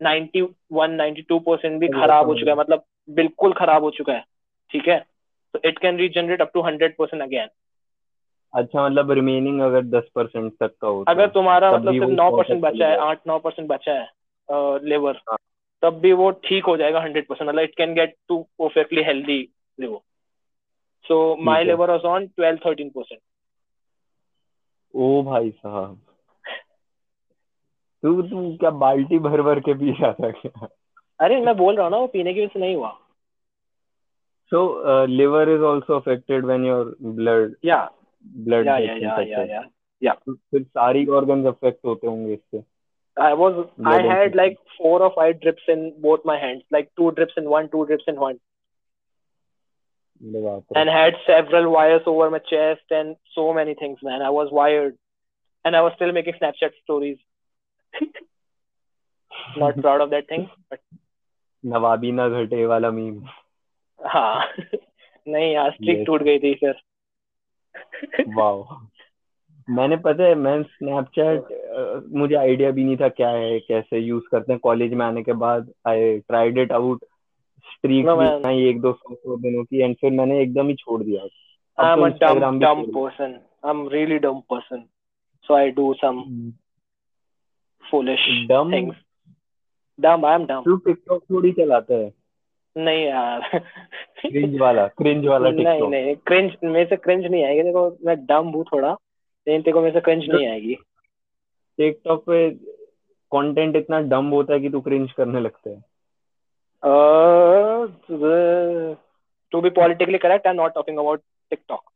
91 0.00 0.96
92 0.98 1.40
percent 1.46 1.80
भी 1.80 1.88
खराब 1.88 2.26
हो 2.26 2.34
चुका 2.34 2.50
है 2.50 2.56
मतलब 2.58 2.84
बिल्कुल 3.10 3.52
खराब 3.52 3.82
हो 3.82 3.90
चुका 3.90 4.12
है 4.12 4.24
ठीक 4.70 4.88
है? 4.88 4.98
तो 5.54 5.60
it 5.64 5.78
can 5.78 5.96
regenerate 5.96 6.40
up 6.40 6.50
to 6.54 6.60
hundred 6.60 6.96
percent 6.96 7.22
again 7.22 7.48
अच्छा 8.54 8.84
मतलब 8.86 9.10
रिमेनिंग 9.10 9.60
अगर 9.60 9.82
दस 9.82 10.08
परसेंट 10.14 10.52
तक 10.60 10.74
का 10.80 10.88
होता 10.88 11.10
अगर 11.10 11.28
तुम्हारा 11.28 11.72
मतलब 11.72 11.92
सिर्फ़ 11.92 12.10
नौ 12.10 12.30
परसेंट 12.36 12.60
बचा 12.60 12.86
है 12.86 12.90
चलेगा। 12.90 13.04
आठ 13.04 13.26
नौ 13.26 13.38
परसेंट 13.38 13.68
बचा 13.68 13.92
है 13.92 14.08
लिवर 14.84 15.20
हाँ। 15.28 15.36
तब 15.82 15.98
भी 16.00 16.12
वो 16.12 16.30
ठीक 16.44 16.64
हो 16.64 16.76
जाएगा 16.76 17.00
हंड्रेड 17.00 17.26
परसेंट 17.26 17.48
मतलब 17.48 17.62
it 17.62 17.74
can 17.76 17.94
get 17.94 18.14
to 18.28 18.38
perfectly 18.58 19.02
healthy 19.02 19.38
liver 19.80 19.98
so 21.04 21.36
my. 21.36 21.64
Liver 21.64 21.90
was 21.90 22.06
on 22.06 22.26
twelve 22.26 22.58
thirteen 22.66 22.90
percent 22.90 23.20
ओ 24.94 25.22
भाई 25.22 25.50
साहब। 25.50 25.98
तू 28.02 28.22
तू 28.22 28.56
क्या 28.56 28.70
बाल्टी 28.70 29.18
भर 29.18 29.42
भर 29.42 29.60
के 29.60 29.74
पी 29.74 29.90
रहा 29.90 30.12
था 30.12 30.30
क्या? 30.30 30.68
अरे 31.20 31.40
मैं 31.40 31.56
बोल 31.56 31.74
रहा 31.74 31.84
हूँ 31.84 31.90
ना 31.90 31.98
वो 31.98 32.06
पीने 32.06 32.34
की 32.34 32.40
वजह 32.40 32.52
से 32.52 32.60
नहीं 32.60 32.76
हुआ। 32.76 32.96
So 34.52 34.60
uh, 34.92 35.06
liver 35.08 35.42
is 35.50 35.62
also 35.62 35.96
affected 35.96 36.44
when 36.44 36.64
your 36.64 36.84
blood 37.18 37.52
या 37.64 37.76
blood 38.46 38.66
या 38.66 38.76
या 38.76 38.94
या 38.94 39.10
infected. 39.10 39.50
या 40.02 40.12
तो 40.12 40.34
फिर 40.34 40.62
सारी 40.62 41.04
organs 41.18 41.46
affect 41.46 41.84
होते 41.84 42.06
होंगे 42.06 42.32
इससे। 42.32 42.62
I 43.19 43.33
was 43.33 43.67
I 43.85 43.97
Blood 43.97 44.05
had 44.05 44.25
infection. 44.25 44.37
like 44.37 44.57
four 44.77 45.01
or 45.01 45.11
five 45.15 45.39
drips 45.41 45.63
in 45.67 45.93
both 46.01 46.25
my 46.25 46.37
hands, 46.39 46.63
like 46.71 46.89
two 46.97 47.11
drips 47.11 47.33
in 47.37 47.49
one, 47.49 47.69
two 47.69 47.85
drips 47.85 48.03
in 48.07 48.19
one, 48.19 48.39
अरे 50.23 50.41
बाप 50.43 50.73
रे 50.73 50.79
and 50.79 50.89
had 50.89 51.15
several 51.27 51.69
wires 51.71 52.01
over 52.07 52.29
my 52.29 52.39
chest 52.51 52.95
and 52.99 53.15
so 53.35 53.53
many 53.53 53.73
things, 53.81 53.99
man. 54.03 54.21
I 54.21 54.29
was 54.37 54.51
wired, 54.51 54.97
and 55.65 55.75
I 55.75 55.81
was 55.81 55.93
still 55.95 56.11
making 56.11 56.33
Snapchat 56.41 56.71
stories. 56.83 57.17
Not 59.57 59.77
proud 59.81 60.01
of 60.01 60.09
that 60.11 60.27
thing, 60.27 60.49
but 60.69 60.79
नवाबी 61.63 62.11
ना 62.11 62.27
घटे 62.29 62.65
वाला 62.65 62.91
meme 62.91 63.21
हाँ 63.99 64.47
नहीं 65.27 65.53
यार 65.53 65.71
streak 65.71 65.97
Yes. 65.97 66.05
टूट 66.07 66.23
गई 66.23 66.39
थी 66.39 66.53
फिर 66.63 66.75
वाओ 68.37 68.63
मैंने 69.70 69.96
पता 69.96 70.24
है 70.24 70.34
मैं 70.34 70.62
स्नैपचैट 70.62 72.12
मुझे 72.12 72.34
आइडिया 72.34 72.70
भी 72.70 72.84
नहीं 72.84 72.96
था 72.96 73.08
क्या 73.08 73.30
है 73.30 73.58
कैसे 73.60 73.98
यूज़ 73.98 74.24
करते 74.30 74.52
हैं 74.52 74.60
कॉलेज 74.64 74.94
में 74.94 75.06
आने 75.06 75.22
के 75.22 75.32
बाद 75.42 75.72
I 75.86 76.18
tried 76.18 76.58
it 76.58 76.72
out 76.72 77.04
streak 77.72 78.06
बनाई 78.06 78.64
एक 78.68 78.80
दो 78.80 78.92
सौ 78.92 79.14
सौ 79.14 79.36
दिनों 79.36 79.64
की 79.64 79.82
एंड 79.82 79.96
फिर 80.00 80.12
मैंने 80.12 80.40
एकदम 80.42 80.68
ही 80.68 80.74
छोड़ 80.74 81.02
दिया 81.02 81.26
dumb 81.78 82.06
Instagram 82.06 82.58
भी 82.58 82.64
dumb 82.64 82.80
छोड़ 82.84 82.94
person. 82.94 83.38
I'm 83.64 83.86
really 83.88 84.18
dumb 84.18 84.42
person. 84.52 84.88
So 85.44 85.54
I 85.54 85.70
do 85.70 85.94
some 86.00 86.18
दिया। 86.26 86.52
foolish 87.84 88.24
Dumb? 88.48 88.70
things. 88.70 88.94
Dumb, 89.98 90.24
I'm 90.24 90.46
dumb. 90.46 90.64
तू 90.64 90.76
टिकटॉक 90.76 91.22
थोड़ी 91.30 91.52
चलाता 91.52 91.94
है 91.94 92.12
नहीं 92.76 93.04
यार 93.04 93.58
क्रिंज 94.20 94.60
वाला 94.60 94.86
क्रिंज 94.86 95.26
वाला 95.26 95.50
नहीं 95.50 95.64
टिकटॉक 95.64 95.90
नहीं 95.90 96.14
क्रिंज 96.26 96.52
मेरे 96.64 96.84
से 96.84 96.96
क्रिंज 96.96 97.26
नहीं 97.26 97.44
आएगी 97.44 97.62
देखो 97.62 97.98
मैं 98.06 98.16
डम 98.26 98.48
हूँ 98.48 98.64
थोड़ा 98.64 98.96
लेकिन 99.50 99.62
तेरे 99.62 99.72
को 99.72 99.80
मेरे 99.80 99.92
से 99.92 100.00
क्रिंज 100.00 100.28
नहीं 100.28 100.46
आएगी। 100.48 100.74
टिकटॉक 101.78 102.24
पे 102.26 102.50
कंटेंट 103.32 103.76
इतना 103.76 104.00
डम 104.00 104.26
होता 104.26 104.54
है 104.54 104.60
कि 104.60 104.70
तू 104.70 104.80
क्रिंज 104.80 105.12
करने 105.12 105.40
लगता 105.40 105.70
है। 105.70 105.80
To 109.52 109.60
be 109.60 109.70
politically 109.70 110.18
correct 110.18 110.46
I 110.46 110.50
am 110.50 110.60
not 110.60 110.74
talking 110.74 110.98
about 110.98 111.22
TikTok 111.50 111.90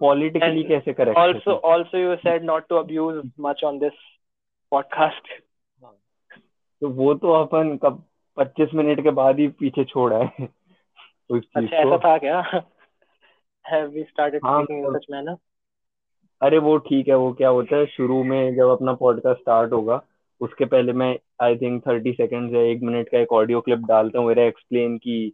politically 0.00 0.62
कैसे 0.64 0.92
correct 0.92 1.18
also 1.18 1.54
also 1.72 2.00
you 2.04 2.16
said 2.24 2.46
not 2.50 2.66
to 2.72 2.78
abuse 2.80 3.20
much 3.46 3.62
on 3.70 3.78
this 3.84 3.96
podcast 4.72 5.30
तो 6.80 6.88
वो 6.88 7.14
तो 7.14 7.32
अपन 7.32 7.76
कब 7.76 8.04
25 8.38 8.74
मिनट 8.74 9.02
के 9.02 9.10
बाद 9.10 9.38
ही 9.38 9.48
पीछे 9.48 9.84
छोड़ा 9.84 10.18
है। 10.18 10.48
उस 11.30 11.42
चीज़ 11.42 11.64
अच्छा 11.64 11.76
ऐसा 11.76 11.98
था 11.98 12.18
क्या? 12.18 12.40
Have 13.64 13.92
we 13.92 14.04
started 14.12 14.40
हाँ, 14.44 14.64
अरे 16.42 16.58
वो 16.58 16.76
ठीक 16.78 17.08
है 17.08 17.14
वो 17.14 17.32
क्या 17.32 17.48
होता 17.48 17.76
है 17.76 17.86
शुरू 17.86 18.22
में 18.24 18.54
जब 18.56 18.68
अपना 18.68 18.92
पॉडकास्ट 18.92 19.40
स्टार्ट 19.40 19.72
होगा 19.72 20.00
उसके 20.40 20.64
पहले 20.64 20.92
मैं 20.92 21.18
आई 21.42 21.56
थिंक 21.56 21.86
थर्टी 21.86 22.12
सेकेंड 22.12 22.54
या 22.54 22.60
एक 22.60 22.80
मिनट 22.82 23.08
का 23.08 23.18
एक 23.18 23.32
ऑडियो 23.32 23.60
क्लिप 23.60 23.78
डालता 23.78 24.18
हूँ 24.18 24.26
मेरा 24.28 24.42
एक्सप्लेन 24.42 24.98
की 24.98 25.32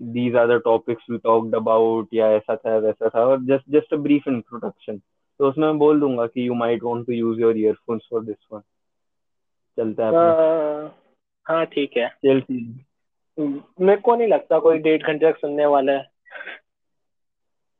these 0.00 0.36
are 0.36 0.58
the 0.58 0.60
topics 0.64 1.06
we 1.10 1.18
talked 1.18 1.54
about 1.54 2.08
या 2.14 2.30
ऐसा 2.30 2.56
था 2.56 2.76
वैसा 2.76 3.08
था 3.08 3.24
और 3.24 3.40
just 3.40 3.70
just 3.70 3.94
a 3.94 3.96
brief 3.96 4.28
introduction 4.28 4.98
तो 5.40 5.48
उसमें 5.48 5.66
मैं 5.66 5.78
बोल 5.78 6.00
दूँगा 6.00 6.26
कि 6.26 6.48
you 6.48 6.54
might 6.54 6.82
want 6.82 7.06
to 7.06 7.12
use 7.12 7.40
your 7.40 7.58
earphones 7.58 8.08
for 8.10 8.24
this 8.24 8.46
one 8.52 8.60
चलता 9.78 10.06
है 10.06 10.12
हाँ 11.46 11.66
ठीक 11.66 11.96
है। 11.96 12.08
चल 12.08 12.42
मेरे 13.80 13.96
को 13.96 14.16
नहीं 14.16 14.28
लगता 14.28 14.58
कोई 14.58 14.78
डेढ़ 14.78 15.02
घंटे 15.02 15.32
तक 15.32 15.38
सुनने 15.38 15.66
वाला 15.66 15.92
है। 15.92 16.08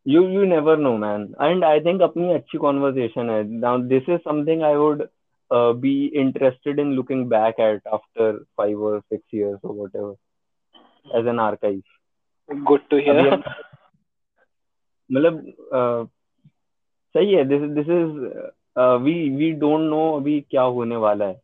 You 0.07 0.23
you 0.29 0.45
never 0.45 0.77
know 0.79 0.97
man 0.99 1.23
and 1.43 1.65
I 1.65 1.81
think 1.81 2.03
अपनी 2.03 2.33
अच्छी 2.35 2.59
कॉन्वर्जेशन 2.59 3.31
है। 3.31 3.43
Now 3.51 3.79
this 3.93 4.09
is 4.09 4.21
something 4.21 4.63
I 4.63 4.75
would 4.77 5.07
be 5.81 5.95
interested 6.21 6.79
in 6.79 6.93
looking 6.95 7.27
back 7.29 7.61
at 7.61 7.87
after 7.89 8.43
five 8.57 8.83
और 8.85 9.01
सिक्स 9.01 9.35
इयर्स 9.35 9.65
और 9.65 9.75
what 9.77 11.17
as 11.17 11.27
an 11.29 11.41
archive 11.41 11.83
good 12.49 12.81
to 12.91 12.97
hear 12.97 13.43
मतलब 15.11 15.35
uh, 15.75 16.07
सही 17.15 17.35
है। 17.35 17.45
This 17.45 17.61
this 17.71 17.89
is 17.89 18.17
we 19.03 19.13
we 19.37 19.51
don't 19.61 19.81
know 19.81 20.01
अभी 20.17 20.41
क्या 20.51 20.63
होने 20.63 20.97
वाला 20.97 21.25
है। 21.25 21.41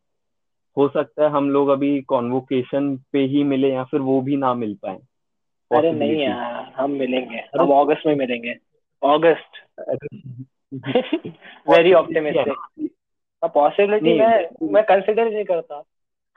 हो 0.77 0.89
सकता 0.89 1.23
है 1.23 1.29
हम 1.31 1.51
लोग 1.51 1.69
अभी 1.69 2.01
कॉन्वोकेशन 2.09 2.97
पे 3.13 3.19
ही 3.27 3.43
मिले 3.45 3.73
या 3.73 3.85
फिर 3.85 4.01
वो 4.01 4.21
भी 4.21 4.37
ना 4.37 4.53
मिल 4.55 4.75
पाए। 4.83 4.99
अरे 5.79 5.93
नहीं 5.93 6.17
यार 6.17 6.73
हम 6.77 6.91
मिलेंगे। 6.91 7.39
हम 7.61 7.71
अगस्त 7.71 8.07
में 8.07 8.15
मिलेंगे। 8.15 8.51
अगस्त 9.03 9.51
वेरी 11.69 11.93
ऑप्टिमिस्टिक 11.93 12.91
पॉसिबिलिटी 13.45 14.21
मैं 14.21 14.49
मैं 14.73 14.85
कंसिडर 14.85 15.31
नहीं 15.31 15.45
करता। 15.45 15.83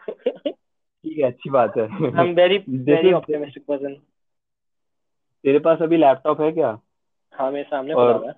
ठीक 0.10 1.18
है 1.18 1.24
अच्छी 1.24 1.50
बात 1.50 1.78
है। 1.78 1.84
I 1.84 2.26
am 2.28 2.34
very 2.34 2.58
very 2.70 3.14
optimistic 3.14 3.66
person 3.66 3.94
तेरे 5.44 5.60
पास 5.60 5.82
अभी 5.82 5.98
लैपटॉप 5.98 6.42
है 6.42 6.52
क्या? 6.52 6.80
हाँ 7.32 7.52
मेरे 7.52 7.64
सामने 7.64 7.94
और- 7.94 8.18
पड़ा 8.18 8.28
है। 8.28 8.36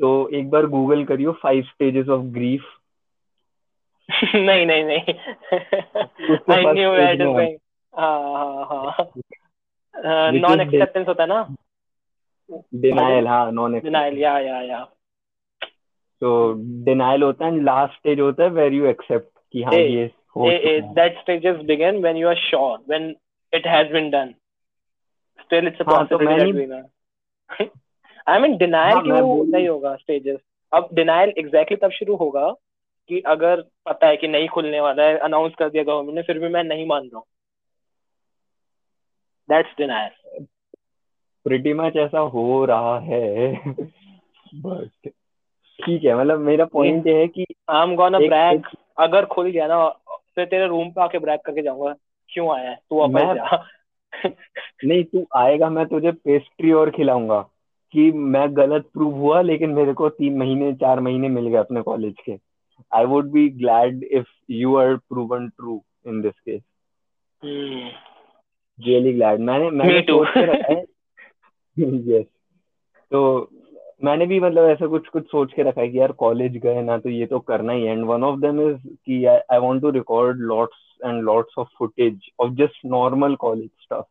तो 0.00 0.28
एक 0.28 0.50
बार 0.50 0.66
गूगल 0.66 1.04
करियो 1.04 1.32
फाइव 1.32 1.62
स्टेजेस 1.62 2.08
ऑफ़ 2.08 2.22
ग्रीफ 2.22 2.64
नहीं 4.34 4.66
नहीं 4.66 4.84
नहीं। 4.84 5.00
I 6.50 6.74
knew 6.74 6.90
stage 6.90 7.08
it 7.08 7.20
is. 7.20 7.28
Going 7.28 7.58
हाँ 7.94 8.20
हाँ 8.20 8.66
हाँ। 8.66 9.08
नॉन 10.06 10.60
एक्सेप्टेंस 10.60 11.08
होता 11.08 11.22
है 11.22 11.28
ना? 11.28 11.54
डिनाइल 12.74 13.26
हाँ 13.26 13.52
नॉन 13.52 13.78
डिनाइल 13.78 14.18
या 14.18 14.38
या 14.38 14.60
या। 14.60 14.88
तो 16.20 16.52
डिनाइल 16.84 17.22
होता 17.22 17.46
है 17.46 17.62
लास्ट 17.62 17.94
स्टेज 17.94 18.20
होता 18.20 18.42
है 18.42 18.50
वेर 18.50 18.72
यू 18.72 18.86
एक्सेप्ट 18.86 19.38
कि 19.52 19.62
हाँ 19.62 19.74
ये 19.74 20.10
हो 20.36 20.50
चुका 20.52 20.70
है। 20.70 20.94
that 20.94 21.10
stages 21.10 21.62
begin 21.66 21.92
when 21.92 22.16
you 22.16 22.28
are 22.34 22.38
sure 22.50 22.78
when 22.92 23.04
it 23.54 23.66
has 23.66 23.92
been 23.96 24.10
done. 24.10 24.34
Still 25.42 25.70
it's 25.70 25.86
a 25.86 25.90
हाँ, 25.90 26.06
तो 26.06 26.16
possibility 26.16 26.52
that 26.52 26.54
मैंने- 26.54 26.54
मैं 28.28 29.02
क्यों 29.02 29.44
नहीं 29.46 29.68
होगा 29.68 29.96
stages? 29.96 30.36
अब 30.72 30.88
denial 30.94 31.32
exactly 31.44 31.82
तब 31.82 31.90
शुरू 31.90 32.16
होगा 32.16 32.54
कि 33.08 33.20
अगर 33.20 33.60
पता 33.60 34.06
है 34.06 34.16
कि 34.16 34.28
नहीं 34.28 34.48
खुलने 34.48 34.80
वाला 34.80 35.02
है 35.02 35.18
अनाउंस 35.18 35.54
कर 35.54 35.68
दिया 35.70 35.84
गवर्नमेंट 35.84 36.16
ने 36.16 36.22
फिर 36.22 36.38
भी 36.38 36.48
मैं 36.48 36.64
नहीं 36.64 36.86
मान 36.86 37.02
रहा 37.02 37.16
हूँ। 37.16 37.24
That's 39.50 39.80
denial 39.80 40.44
प्रिटी 41.44 41.74
मच 41.74 41.96
ऐसा 41.96 42.18
हो 42.18 42.64
रहा 42.64 42.98
है 42.98 43.54
बट 44.54 45.08
ठीक 45.84 46.04
है 46.04 46.18
मतलब 46.18 46.38
मेरा 46.38 46.64
पॉइंट 46.64 47.06
ये 47.06 47.14
है 47.14 47.28
कि 47.28 47.44
I'm 47.70 47.90
gonna 47.90 48.20
एक- 48.20 48.32
brag. 48.32 48.54
एक- 48.54 48.76
अगर 48.98 49.24
खुल 49.24 49.50
गया 49.50 49.66
ना 49.66 49.88
फिर 50.34 50.46
तेरे 50.46 50.66
रूम 50.66 50.90
पे 50.90 51.00
आके 51.00 51.18
ब्रैक 51.18 51.40
करके 51.40 51.62
जाऊँगा 51.62 51.94
क्यों 52.28 52.56
आया 52.56 52.74
तू 52.74 52.96
वापस 52.96 53.34
जा। 53.34 53.66
नहीं 54.84 55.04
तू 55.04 55.26
आएगा 55.36 55.70
मैं 55.70 55.86
तुझे 55.86 56.12
पेस्ट्री 56.12 56.72
और 56.72 56.90
खिलाऊँगा 56.90 57.40
कि 57.92 58.12
मैं 58.12 58.56
गलत 58.56 58.84
प्रूव 58.92 59.14
हुआ 59.14 59.40
लेकिन 59.40 59.70
मेरे 59.70 59.92
को 59.92 60.08
तीन 60.08 60.38
महीने 60.38 60.72
चार 60.72 61.00
महीने 61.00 61.28
मिल 61.28 61.48
गए 61.48 61.56
अपने 61.56 61.82
कॉलेज 61.82 62.14
के। 62.26 62.38
I 62.94 63.04
would 63.04 63.30
be 63.30 63.48
glad 63.48 64.04
if 64.04 64.26
you 64.50 64.76
are 64.76 64.96
proven 64.96 65.48
true 65.48 65.84
in 66.06 66.22
this 66.22 66.40
case. 66.40 66.62
Really 68.86 69.12
glad 69.12 69.40
मैंने 69.40 69.70
मैंने 69.70 70.00
Me 70.00 70.06
सोच 70.06 70.28
के 70.28 70.44
रखा 70.44 70.72
है। 70.72 70.84
यस 72.18 72.26
तो 73.10 73.50
मैंने 74.04 74.26
भी 74.26 74.40
मतलब 74.40 74.64
ऐसा 74.64 74.86
कुछ 74.86 75.08
कुछ 75.08 75.26
सोच 75.26 75.52
के 75.52 75.62
रखा 75.62 75.80
है 75.80 75.88
कि 75.88 76.00
यार 76.00 76.12
कॉलेज 76.12 76.56
गए 76.56 76.82
ना 76.82 76.98
तो 76.98 77.08
ये 77.08 77.26
तो 77.26 77.38
करना 77.38 77.72
ही 77.72 77.84
है। 77.84 77.92
And 77.92 78.04
one 78.04 78.24
of 78.24 78.40
them 78.40 78.70
is 78.70 78.76
कि 79.06 79.24
I 79.24 79.58
want 79.58 79.82
to 79.82 79.90
record 79.90 80.38
lots 80.38 80.98
and 81.04 81.22
lots 81.22 81.54
of 81.58 81.68
footage 81.78 82.20
of 82.40 82.52
just 82.52 82.86
normal 82.86 83.34
college 83.34 83.70
stuff 83.82 84.04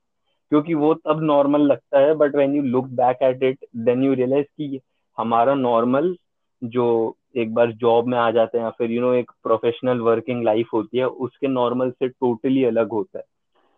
क्योंकि 0.49 0.73
वो 0.73 0.93
तब 0.93 1.19
नॉर्मल 1.23 1.61
लगता 1.61 1.99
है 1.99 2.13
but 2.13 2.35
when 2.35 2.55
you 2.55 2.61
look 2.61 2.85
back 2.85 3.17
at 3.21 3.43
it 3.43 3.65
then 3.75 4.03
you 4.03 4.13
realise 4.13 4.45
कि 4.45 4.79
हमारा 5.17 5.53
नॉर्मल 5.53 6.17
जो 6.63 7.15
एक 7.37 7.53
बार 7.53 7.71
जॉब 7.71 8.07
में 8.07 8.17
आ 8.17 8.31
जाते 8.31 8.57
हैं 8.57 8.65
या 8.65 8.71
फिर 8.71 8.91
यू 8.91 8.95
you 8.95 9.03
नो 9.03 9.09
know, 9.09 9.19
एक 9.19 9.31
प्रोफेशनल 9.43 9.99
वर्किंग 9.99 10.43
लाइफ 10.43 10.67
होती 10.73 10.97
है 10.97 11.07
उसके 11.07 11.47
नॉर्मल 11.47 11.91
से 11.91 12.07
टोटली 12.07 12.63
अलग 12.63 12.91
होता 12.91 13.19
है। 13.19 13.25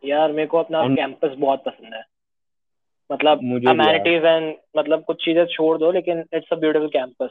यार 0.06 0.32
मेरे 0.32 0.48
को 0.48 0.58
अपना 0.58 0.88
कैंपस 0.96 1.36
बहुत 1.38 1.64
पसंद 1.64 1.94
है। 1.94 2.04
मतलब। 3.12 3.38
अमेनिटीज 3.70 4.26
एंड 4.26 4.56
मतलब 4.78 5.04
कुछ 5.04 5.26
चीज़ें 5.26 5.46
छोड़ 5.46 5.78
दो 5.78 5.92
लेकिन 5.92 6.24
it's 6.34 6.54
a 6.54 6.56
beautiful 6.56 6.88
campus 6.88 7.30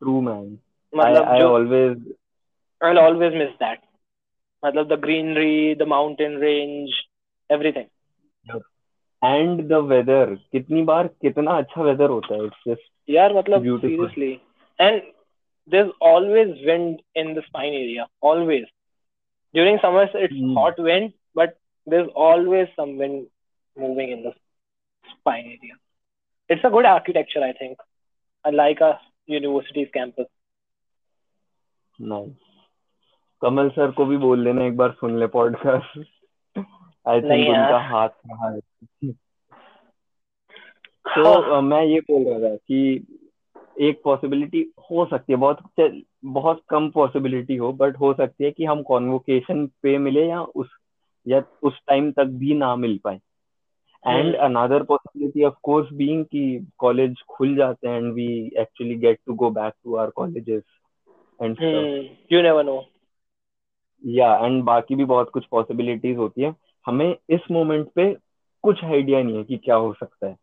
true 0.00 0.20
man 0.20 0.58
I, 0.92 0.98
मतलब 0.98 1.24
I 1.24 1.38
जो 1.38 1.48
always 1.58 1.96
I 2.82 2.94
always 3.06 3.34
miss 3.34 3.48
that 3.48 3.80
मतलब 4.64 4.94
the 4.94 5.00
greenery 5.00 5.74
the 5.74 5.82
mountain 5.82 6.38
range 6.38 6.90
everything 7.50 8.60
and 9.24 9.68
the 9.68 9.72
weather 9.72 10.34
कितनी 10.52 10.82
बार 10.82 11.06
कितना 11.06 11.56
अच्छा 11.58 11.82
वेदर 11.82 12.10
होता 12.10 12.34
है 12.34 12.44
इट्स 12.44 12.62
जस्ट 12.68 12.90
यार 13.10 13.34
मतलब. 13.34 13.78
Seriously 13.78 14.32
and 14.80 15.02
there 15.70 15.84
is 15.84 15.92
always 16.02 16.66
wind 16.66 16.98
in 17.16 17.34
the 17.34 17.40
spine 17.40 17.74
area 17.74 18.06
always 18.22 18.66
during 19.54 19.78
summers 19.78 20.16
it's 20.16 20.34
Hmm. 20.34 20.56
Hot 20.58 20.80
wind 20.80 21.10
but 21.36 21.54
there 21.86 22.02
is 22.02 22.08
always 22.24 22.68
some 22.68 22.90
wind 22.98 23.26
moving 23.76 24.10
in 24.10 24.22
the 24.28 24.32
spine 25.10 25.46
area 25.46 25.76
it's 26.50 26.64
a 26.64 26.68
good 26.68 26.86
architecture 26.86 27.42
I 27.42 27.52
think 27.52 27.82
I 28.44 28.52
like 28.52 28.82
a 28.82 28.92
universities 29.28 29.88
campus 29.94 30.26
nice 31.98 32.34
Kamal 33.42 33.68
sir 33.70 33.90
को 33.90 34.04
भी 34.04 34.16
बोल 34.16 34.44
देना 34.44 34.64
एक 34.64 34.76
बार 34.76 34.90
सुन 34.90 35.18
ले 35.18 35.26
podcast 35.26 35.98
I 37.06 37.20
नहीं 37.20 37.44
think 37.44 37.48
यार। 37.48 37.62
उनका 37.62 37.78
हाथ 37.78 38.08
रहा 38.26 38.50
है 38.50 38.60
तो 41.06 41.32
अ, 41.52 41.60
मैं 41.60 41.82
ये 41.82 42.00
बोल 42.00 42.24
रहा 42.28 42.50
था 42.50 42.56
कि 42.56 43.06
एक 43.80 44.00
पॉसिबिलिटी 44.04 44.60
हो 44.90 45.04
सकती 45.06 45.32
है 45.32 45.36
बहुत 45.38 45.58
बहुत 46.24 46.62
कम 46.68 46.90
पॉसिबिलिटी 46.90 47.56
हो 47.56 47.72
बट 47.72 47.96
हो 47.96 48.14
सकती 48.14 48.44
है 48.44 48.50
कि 48.50 48.64
हम 48.64 48.82
कॉन्वोकेशन 48.82 49.66
पे 49.82 49.98
मिले 49.98 50.28
या 50.28 50.42
उस 50.42 50.68
या 51.26 51.42
उस 51.62 51.80
टाइम 51.86 52.12
तक 52.12 52.24
भी 52.24 52.54
ना 52.54 52.76
मिल 52.76 53.00
पाए। 53.04 53.20
And. 54.06 54.36
Another 54.36 54.82
possibility 54.82 55.44
of 55.44 55.54
course 55.62 55.92
being 55.92 56.24
कि 56.24 56.66
कॉलेज 56.78 57.22
खुल 57.28 57.56
जाते 57.56 57.88
हैं 57.88 57.96
and 57.96 58.12
we 58.12 58.50
actually 58.58 58.94
get 58.94 59.18
to 59.26 59.34
go 59.34 59.50
back 59.50 59.72
to 59.84 59.96
our 59.96 60.10
colleges 60.10 60.62
and 61.42 61.56
you 62.32 62.42
never 62.42 62.64
know 62.64 62.84
या 64.04 64.46
एंड 64.46 64.62
बाकी 64.64 64.94
भी 64.94 65.04
बहुत 65.04 65.30
कुछ 65.30 65.46
पॉसिबिलिटीज 65.46 66.16
होती 66.16 66.42
है। 66.42 66.54
हमें 66.86 67.16
इस 67.30 67.40
मोमेंट 67.50 67.88
पे 67.94 68.14
कुछ 68.62 68.84
आइडिया 68.84 69.22
नहीं 69.22 69.36
है 69.36 69.44
कि 69.44 69.56
क्या 69.56 69.74
हो 69.74 69.92
सकता 69.92 70.26
है। 70.26 70.36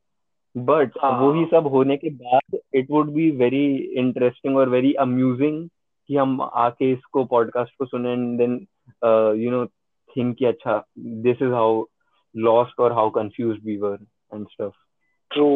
बट 0.58 0.98
हाँ। 1.02 1.12
वही 1.22 1.46
सब 1.46 1.68
होने 1.68 1.98
के 1.98 2.10
बाद 2.10 2.58
it 2.76 2.88
would 2.92 3.12
be 3.14 3.30
very 3.32 3.66
interesting 4.00 4.58
और 4.58 4.70
वेरी 4.70 4.94
अम्यूजिंग 4.94 5.68
कि 6.10 6.16
हम 6.16 6.42
आके 6.42 6.92
इसको 6.92 7.24
पॉडकास्ट 7.26 7.74
को 7.80 7.86
सुने 7.86 8.12
and 8.12 8.38
then 8.38 8.56
you 9.42 9.52
know 9.52 9.66
think 10.16 10.36
कि 10.38 10.46
अच्छा 10.46 10.78
दिस 10.98 11.42
इज़ 11.42 11.54
हाउ 11.54 11.84
लॉस्ट 12.36 12.80
और 12.80 12.94
how 12.94 13.10
confuse 13.10 13.60
we 13.66 13.78
were 13.78 13.98
and 14.34 14.48
stuff 14.48 14.74
true 15.32 15.50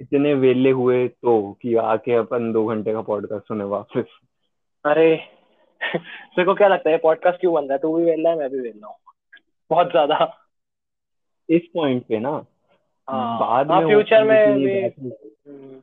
इतने 0.00 0.34
वेले 0.34 0.70
हुए 0.70 1.06
तो 1.08 1.40
कि 1.62 1.74
आके 1.74 2.12
अपन 2.14 2.52
दो 2.52 2.66
घंटे 2.66 2.92
का 2.92 3.00
पॉडकास्ट 3.02 3.48
सुने 3.48 3.64
वापस। 3.64 4.18
अरे 4.84 5.16
तेरे 5.80 6.44
को 6.44 6.54
क्या 6.54 6.68
लगता 6.68 6.90
है 6.90 6.98
पॉडकास्ट 6.98 7.40
क्यों 7.40 7.54
बन 7.54 7.64
रहा 7.64 7.72
है? 7.72 7.78
तू 7.78 7.96
भी 7.96 8.04
वेला 8.04 8.30
है 8.30 8.38
मैं 8.38 8.48
भी 8.50 8.60
वेला 8.60 8.86
हूँ। 8.86 8.96
बहुत 9.70 9.90
ज़्यादा। 9.90 10.16
इस 11.48 11.68
पॉइंट 11.74 12.04
पे 12.08 12.18
ना 12.18 12.30
हाँ 12.30 12.46
बाद 13.10 13.70
हाँ 13.70 13.80
में 13.80 13.86
फ्यूचर 13.86 14.24
में 14.24 14.58
भी 14.58 14.80
हम्म, 14.80 15.80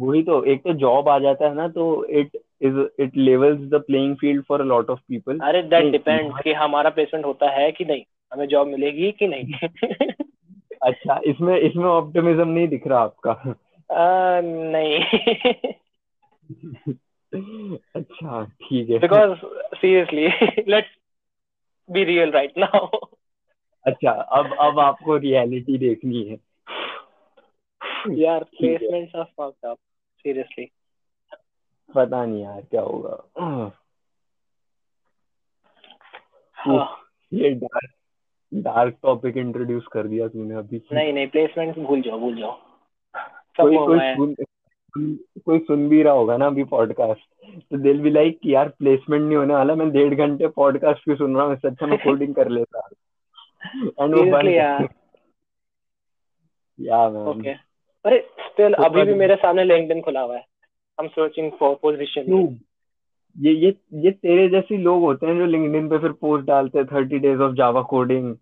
वही 0.00 0.22
तो 0.22 0.44
एक 0.44 0.62
तो 0.62 0.72
जॉब 0.72 1.08
आ 1.08 1.18
जाता 1.18 1.48
है 1.48 1.54
ना 1.54 1.68
तो 1.68 2.04
it 2.04 2.36
is 2.62 2.78
it 3.00 3.16
levels 3.16 3.60
the 3.70 3.74
playing 3.74 4.16
field 4.16 4.44
for 4.44 4.60
a 4.60 4.64
lot 4.64 4.90
of 4.90 5.00
people 5.08 5.38
अरे 5.38 5.62
दैट 5.62 5.90
डिपेंड 5.92 6.32
कि 6.42 6.52
हमारा 6.52 6.90
प्लेसमेंट 6.90 7.26
होता 7.26 7.50
है 7.50 7.72
कि 7.72 7.84
नहीं 7.84 8.02
हमें 8.32 8.46
जॉब 8.48 8.66
मिलेगी 8.66 9.12
कि 9.12 9.26
नहीं। 9.26 9.68
अच्छा 10.82 11.20
इसमें 11.24 11.58
इसमें 11.58 11.84
ऑप्टिमिज्म 11.84 12.48
नहीं 12.48 12.68
दिख 12.68 12.86
रहा 12.86 13.00
आपका? 13.00 13.32
आ, 13.90 14.40
नहीं। 14.40 14.98
अच्छा 17.96 18.44
ठीक 18.44 18.90
है। 18.90 18.98
Because 18.98 19.32
seriously 19.76 20.28
let's 20.68 20.88
be 21.90 22.04
real 22.04 22.30
right 22.30 22.52
now 22.58 22.86
अच्छा 23.86 24.10
अब 24.10 24.52
अब 24.60 24.78
आपको 24.78 25.16
रियलिटी 25.16 25.78
देखनी 25.78 26.22
है। 26.24 26.38
यार 28.18 28.44
placements 28.44 29.16
are 29.16 29.24
fucked 29.24 29.66
up 29.66 29.76
seriously 30.24 30.70
पता 31.94 32.24
नहीं 32.26 32.42
यार 32.42 32.60
क्या 32.60 32.80
होगा। 32.80 33.22
हाँ। 33.38 33.72
ये 37.32 37.50
डार्क 37.50 37.90
डार्क 38.52 38.96
टॉपिक 39.02 39.36
इंट्रोड्यूस 39.36 39.86
कर 39.92 40.06
दिया 40.08 40.28
तूने 40.28 40.54
अभी। 40.54 40.82
नहीं 40.92 41.12
नहीं 41.12 41.26
प्लेसमेंट्स 41.26 41.78
भूल 41.78 42.00
जाओ 42.02 42.18
भूल 42.18 42.36
जाओ। 42.36 42.52
कोई 43.60 43.76
कोई 43.76 43.98
सुन 43.98 44.34
कोई 45.46 45.58
सुन 45.58 45.88
भी 45.88 46.02
रहा 46.02 46.12
होगा 46.12 46.36
ना 46.36 46.46
अभी 46.46 46.64
पॉडकास्ट 46.64 47.20
तो 47.70 47.78
दिल 47.78 48.00
भी 48.00 48.10
लाइक 48.10 48.38
कि 48.42 48.54
यार 48.54 48.68
प्लेसमेंट 48.68 49.22
नहीं 49.22 49.36
होने 49.36 49.54
वाला 49.54 49.74
मैं 49.74 49.90
डेढ़ 49.90 50.14
घंटे 50.14 50.48
पॉडकास्ट 50.48 51.08
भी 51.08 51.16
सुन 51.16 51.36
रहा 51.36 51.44
हूँ 51.46 51.54
इससे 51.54 51.68
अच्छा 51.68 51.86
मैं 51.86 51.98
कोडिंग 52.04 52.34
कर 52.34 52.48
लेता। 52.48 52.88
एंड 53.66 54.14
वो 54.14 54.24
बंद 54.24 54.42
सीरियसली 54.42 54.88
या 56.78 57.08
मैम 57.10 57.28
ओके 57.28 57.50
अरे 58.04 58.18
स्टिल 58.46 58.74
तो 58.74 58.82
अभी 58.84 59.02
भी 59.02 59.14
मेरे 59.14 59.34
सामने 59.42 59.64
लिंक्डइन 59.64 60.00
खुला 60.02 60.20
हुआ 60.20 60.36
है। 60.36 60.40
I 60.40 61.04
am 61.04 61.08
searching 61.14 61.50
for 61.60 61.74
position 61.82 62.32
ये 63.36 63.52
ये 63.52 63.74
ये 64.04 64.10
तेरे 64.10 64.48
जैसे 64.48 64.76
लोग 64.78 65.02
होते 65.02 65.26
हैं 65.26 65.36
जो 65.38 65.46
लिंक्डइन 65.46 65.88
पे 65.88 65.98
फिर 65.98 66.12
पोस्ट 66.24 66.46
डालते 66.46 66.78
हैं 66.78 66.86
thirty 66.92 67.18
days 67.18 67.40
of 67.42 67.54
Java 67.62 67.82
coding 67.92 68.34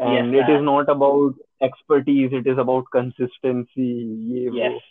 and 0.00 0.34
it 0.34 0.50
is. 0.50 0.60
Not 0.64 0.90
about 0.90 1.40
expertise 1.64 2.34
it 2.34 2.46
is 2.46 2.60
about 2.60 2.88
consistency 2.92 3.88
ये 4.34 4.50
Yes. 4.58 4.82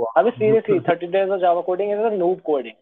वो 0.00 0.06
I 0.18 0.22
mean, 0.26 0.34
seriously, 0.40 0.78
30 0.84 1.08
days 1.14 1.30
of 1.34 1.40
Java 1.40 1.62
coding 1.64 1.90
is 1.94 1.98
a 2.08 2.10
noob 2.20 2.38
coding. 2.44 2.76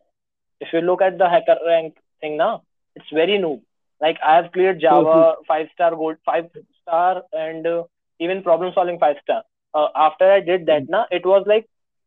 If 0.61 0.73
you 0.75 0.81
look 0.89 1.01
at 1.07 1.17
the 1.23 1.29
hacker 1.31 1.57
rank 1.69 1.95
thing 2.23 2.37
now, 2.41 2.51
it's 2.97 3.11
very 3.19 3.39
noob. 3.45 3.61
Like 4.01 4.19
I 4.25 4.37
have 4.37 4.53
cleared 4.53 4.81
Java 4.81 5.35
five 5.47 5.69
star 5.75 5.95
gold, 5.95 6.17
five 6.25 6.51
star, 6.83 7.23
and 7.33 7.67
uh, 7.67 7.85
even 8.21 8.43
problem 8.43 8.73
solving 8.75 8.99
five 8.99 9.17
star. 9.23 9.43
Uh, 9.75 9.89
after 9.95 10.31
I 10.31 10.41
did 10.41 10.67
that, 10.67 10.89
na, 10.89 11.05
it 11.11 11.27
was 11.27 11.45
like 11.47 11.67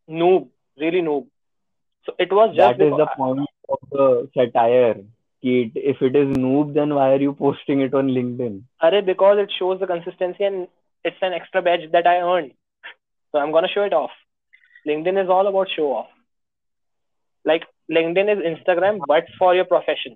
noob, 0.10 0.48
really 0.80 1.02
noob. 1.02 1.28
So 2.06 2.14
it 2.20 2.32
was 2.32 2.56
just 2.56 2.80
that 2.80 2.86
is 2.86 2.92
the 2.98 3.08
point 3.16 3.48
of 3.70 3.80
the 3.92 4.30
satire 4.36 4.96
it- 5.42 5.72
if 5.92 6.02
it 6.02 6.16
is 6.16 6.28
noob 6.38 6.74
then 6.74 6.94
why 6.96 7.12
are 7.14 7.22
you 7.26 7.34
posting 7.34 7.82
it 7.82 7.94
on 7.94 8.08
linkedin 8.18 8.64
Arre, 8.82 9.02
because 9.02 9.38
it 9.40 9.52
shows 9.58 9.80
the 9.80 9.88
consistency 9.88 10.44
and 10.44 10.68
it's 11.04 11.22
an 11.22 11.34
extra 11.34 11.62
badge 11.62 11.92
that 11.92 12.08
I 12.08 12.18
earned. 12.22 12.54
So 13.32 13.40
I'm 13.40 13.52
gonna 13.52 13.68
show 13.74 13.84
it 13.84 13.94
off. 13.94 14.12
LinkedIn 14.88 15.24
is 15.24 15.30
all 15.30 15.48
about 15.48 15.70
show 15.76 15.92
off. 15.94 16.10
Like 17.46 17.64
LinkedIn 17.92 18.32
is 18.34 18.40
Instagram, 18.52 19.00
but 19.08 19.26
for 19.40 19.56
your 19.56 19.66
profession. 19.66 20.16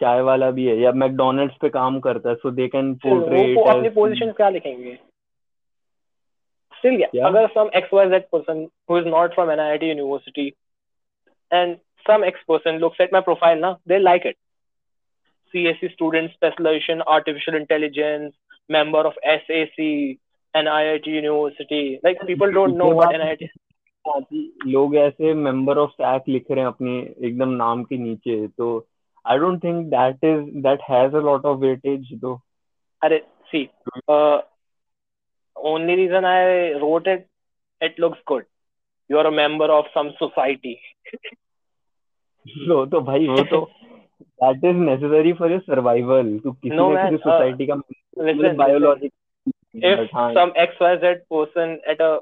चाय 0.00 0.20
वाला 0.20 0.50
भी 0.50 0.66
है 0.66 0.76
या 0.80 0.92
McDonald's 0.92 1.54
पे 1.60 1.68
काम 1.68 1.98
करता 2.00 2.30
है 2.30 2.34
so 2.36 2.50
they 2.50 2.68
can 2.68 2.94
portrait 3.04 3.56
वो 3.56 3.64
अपनी 3.64 3.88
पोजीशन 3.90 4.32
क्या 4.32 4.48
लिखेंगे? 4.48 4.94
स्टिल 6.72 7.00
या 7.00 7.26
अगर 7.26 7.46
some 7.48 7.70
x 7.74 7.94
y 7.94 8.08
z 8.08 8.28
person 8.32 8.66
who 8.90 8.98
is 8.98 9.06
not 9.08 9.34
from 9.34 9.50
NIT 9.50 9.88
university 9.88 10.46
and 11.50 11.76
some 12.06 12.24
x 12.24 12.42
person 12.48 12.78
looks 12.78 13.00
at 13.00 13.12
my 13.12 13.22
profile 13.22 13.58
ना 13.58 13.72
they 13.88 13.98
like 13.98 14.26
it 14.26 14.36
CSC 15.54 15.88
student 15.88 16.30
specialization 16.30 17.02
artificial 17.08 17.56
intelligence 17.56 18.32
member 18.70 19.06
of 19.06 19.18
SAC 19.24 19.92
NIT 20.54 21.14
university 21.16 21.82
like 21.94 22.24
people 22.26 22.52
don't 22.52 22.76
know 22.76 22.90
what 22.92 23.14
NIT 23.14 23.48
लोग 24.70 24.96
ऐसे 24.96 25.32
member 25.34 25.78
of 25.78 25.90
stack 25.90 26.22
लिख 26.28 26.50
रहे 26.50 26.60
हैं 26.60 26.66
अपने 26.66 26.98
एकदम 27.28 27.48
नाम 27.54 27.82
के 27.84 27.96
नीचे 27.98 28.46
तो 28.48 28.68
I 29.25 29.37
don't 29.37 29.63
think 29.63 29.85
that 29.87 30.23
is 30.23 30.47
that 30.63 30.81
has 30.89 31.15
a 31.15 31.21
lot 31.25 31.45
of 31.45 31.59
weightage 31.59 32.19
तो 32.21 32.39
Arre, 33.01 33.17
see, 33.51 33.61
uh, 34.07 34.41
only 35.55 35.93
reason 35.95 36.25
I 36.25 36.73
wrote 36.73 37.07
it, 37.07 37.23
it 37.81 37.97
looks 37.97 38.19
good. 38.25 38.43
You 39.09 39.17
are 39.17 39.25
a 39.27 39.31
member 39.31 39.69
of 39.77 39.87
some 39.93 40.11
society. 40.19 40.73
वो 42.67 42.85
तो 42.85 43.01
भाई 43.01 43.27
वो 43.27 43.43
तो 43.49 43.61
that 44.43 44.63
is 44.65 44.75
necessary 44.75 45.33
for 45.33 45.51
your 45.51 45.59
survival 45.61 46.37
तू 46.43 46.51
किसी 46.51 46.75
No, 46.75 46.87
ना 46.91 47.01
man, 47.01 47.09
किसी 47.09 47.17
uh, 47.17 47.23
सोसाइटी 47.23 47.65
का 47.65 47.75
Listen, 47.75 48.41
listen. 48.41 48.57
Biology 48.57 49.09
if 49.89 49.99
some 50.37 50.53
XYZ 50.61 51.11
person 51.33 51.75
at 51.91 52.01
a 52.01 52.19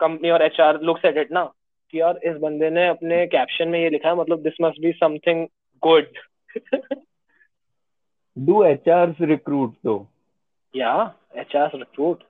company 0.00 0.30
or 0.30 0.40
HR 0.48 0.74
looks 0.90 1.06
at 1.10 1.16
it 1.22 1.32
ना 1.32 1.44
कि 1.92 2.00
यार 2.00 2.20
इस 2.24 2.36
बंदे 2.40 2.70
ने 2.70 2.86
अपने 2.88 3.26
कैप्शन 3.26 3.68
में 3.68 3.80
ये 3.80 3.88
लिखा 3.90 4.08
है 4.08 4.16
मतलब 4.16 4.42
this 4.42 4.60
must 4.60 4.80
be 4.82 4.92
something 4.92 5.46
good 5.87 6.05
do 8.37 8.63
HRs 8.63 9.21
recruit 9.31 9.73
तो 9.83 9.95
या 10.73 10.93
HR 11.41 11.67
recruit 11.73 12.21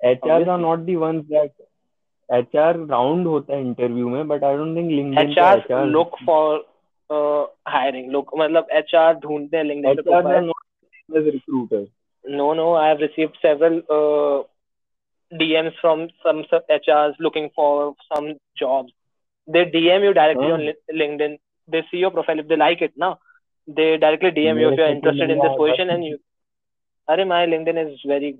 are 0.00 0.14
Obviously. 0.14 0.58
Not 0.60 0.78
the 0.78 0.94
ones 0.98 1.24
that 1.28 1.52
HR 2.28 2.76
round 2.90 3.26
होता 3.26 3.54
है 3.54 3.60
इंटरव्यू 3.60 4.08
में 4.08 4.26
but 4.28 4.44
I 4.44 4.56
don't 4.56 4.76
think 4.76 4.90
LinkedIn 4.90 5.34
पे 5.34 5.40
HR 5.40 5.84
look 5.96 6.18
for 6.28 6.42
uh, 7.10 7.44
hiring 7.74 8.10
look 8.16 8.34
मतलब 8.38 8.66
HR 8.82 9.12
ढूंढते 9.22 9.56
हैं 9.56 9.64
LinkedIn 9.64 9.96
पे 9.96 10.10
HR 10.10 10.14
are 10.14 10.22
profile 10.22 10.46
not 10.46 11.72
as 11.72 11.86
no 12.24 12.46
no 12.58 12.64
I 12.78 12.86
have 12.88 13.02
received 13.02 13.36
several 13.42 13.76
uh, 13.96 14.38
DMs 15.32 15.76
from 15.82 16.00
some 16.24 16.40
HRs 16.76 17.20
looking 17.26 17.46
for 17.58 17.68
some 18.08 18.26
jobs 18.62 18.92
they 19.48 19.62
DM 19.76 20.04
you 20.06 20.10
directly 20.18 20.50
Hmm. 20.50 20.56
on 20.56 20.98
LinkedIn 21.02 21.36
they 21.68 21.82
see 21.90 21.98
your 21.98 22.10
profile 22.10 22.38
if 22.38 22.48
they 22.48 22.56
like 22.56 22.82
it 22.82 22.92
now 22.96 23.18
they 23.68 23.88
directly 23.96 24.30
DM 24.30 24.60
you 24.60 24.70
if 24.70 24.78
you're 24.78 24.88
तो 24.88 24.94
interested 24.94 25.30
in 25.30 25.38
this 25.38 25.56
position 25.60 25.90
and 25.90 26.04
you 26.04 26.18
अरे 27.08 27.26
my 27.26 27.44
LinkedIn 27.46 27.78
is 27.84 28.00
very 28.06 28.32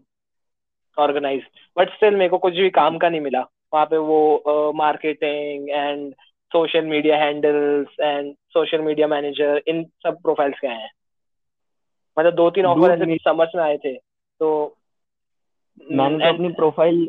organized 0.97 1.65
but 1.77 1.95
still 1.97 2.13
मेरे 2.13 2.29
को 2.29 2.39
कुछ 2.39 2.55
भी 2.55 2.71
काम 2.71 2.99
का 2.99 3.09
नहीं 3.09 3.21
मिला 3.21 3.45
वहाँ 3.75 3.87
पे 3.87 3.97
वो 3.97 4.73
marketing 4.77 5.69
and 5.71 6.15
social 6.53 6.85
media 6.87 7.17
handles 7.17 8.01
and 8.01 8.35
social 8.53 8.81
media 8.81 9.07
manager 9.09 9.63
इन 9.69 9.85
सब 10.03 10.21
प्रोफाइल्स 10.23 10.59
के 10.61 10.67
हैं 10.67 10.91
मतलब 12.17 12.35
दो 12.35 12.51
तीन 12.51 12.67
ऑफ़र 12.67 12.93
ऐसे 12.93 13.17
समझ 13.25 13.49
में 13.57 13.63
आए 13.63 13.77
थे 13.77 13.95
तो 14.41 14.51
मैंने 15.93 16.19
तो 16.19 16.33
अपनी 16.35 16.49
प्रोफ़ाइल 16.53 17.09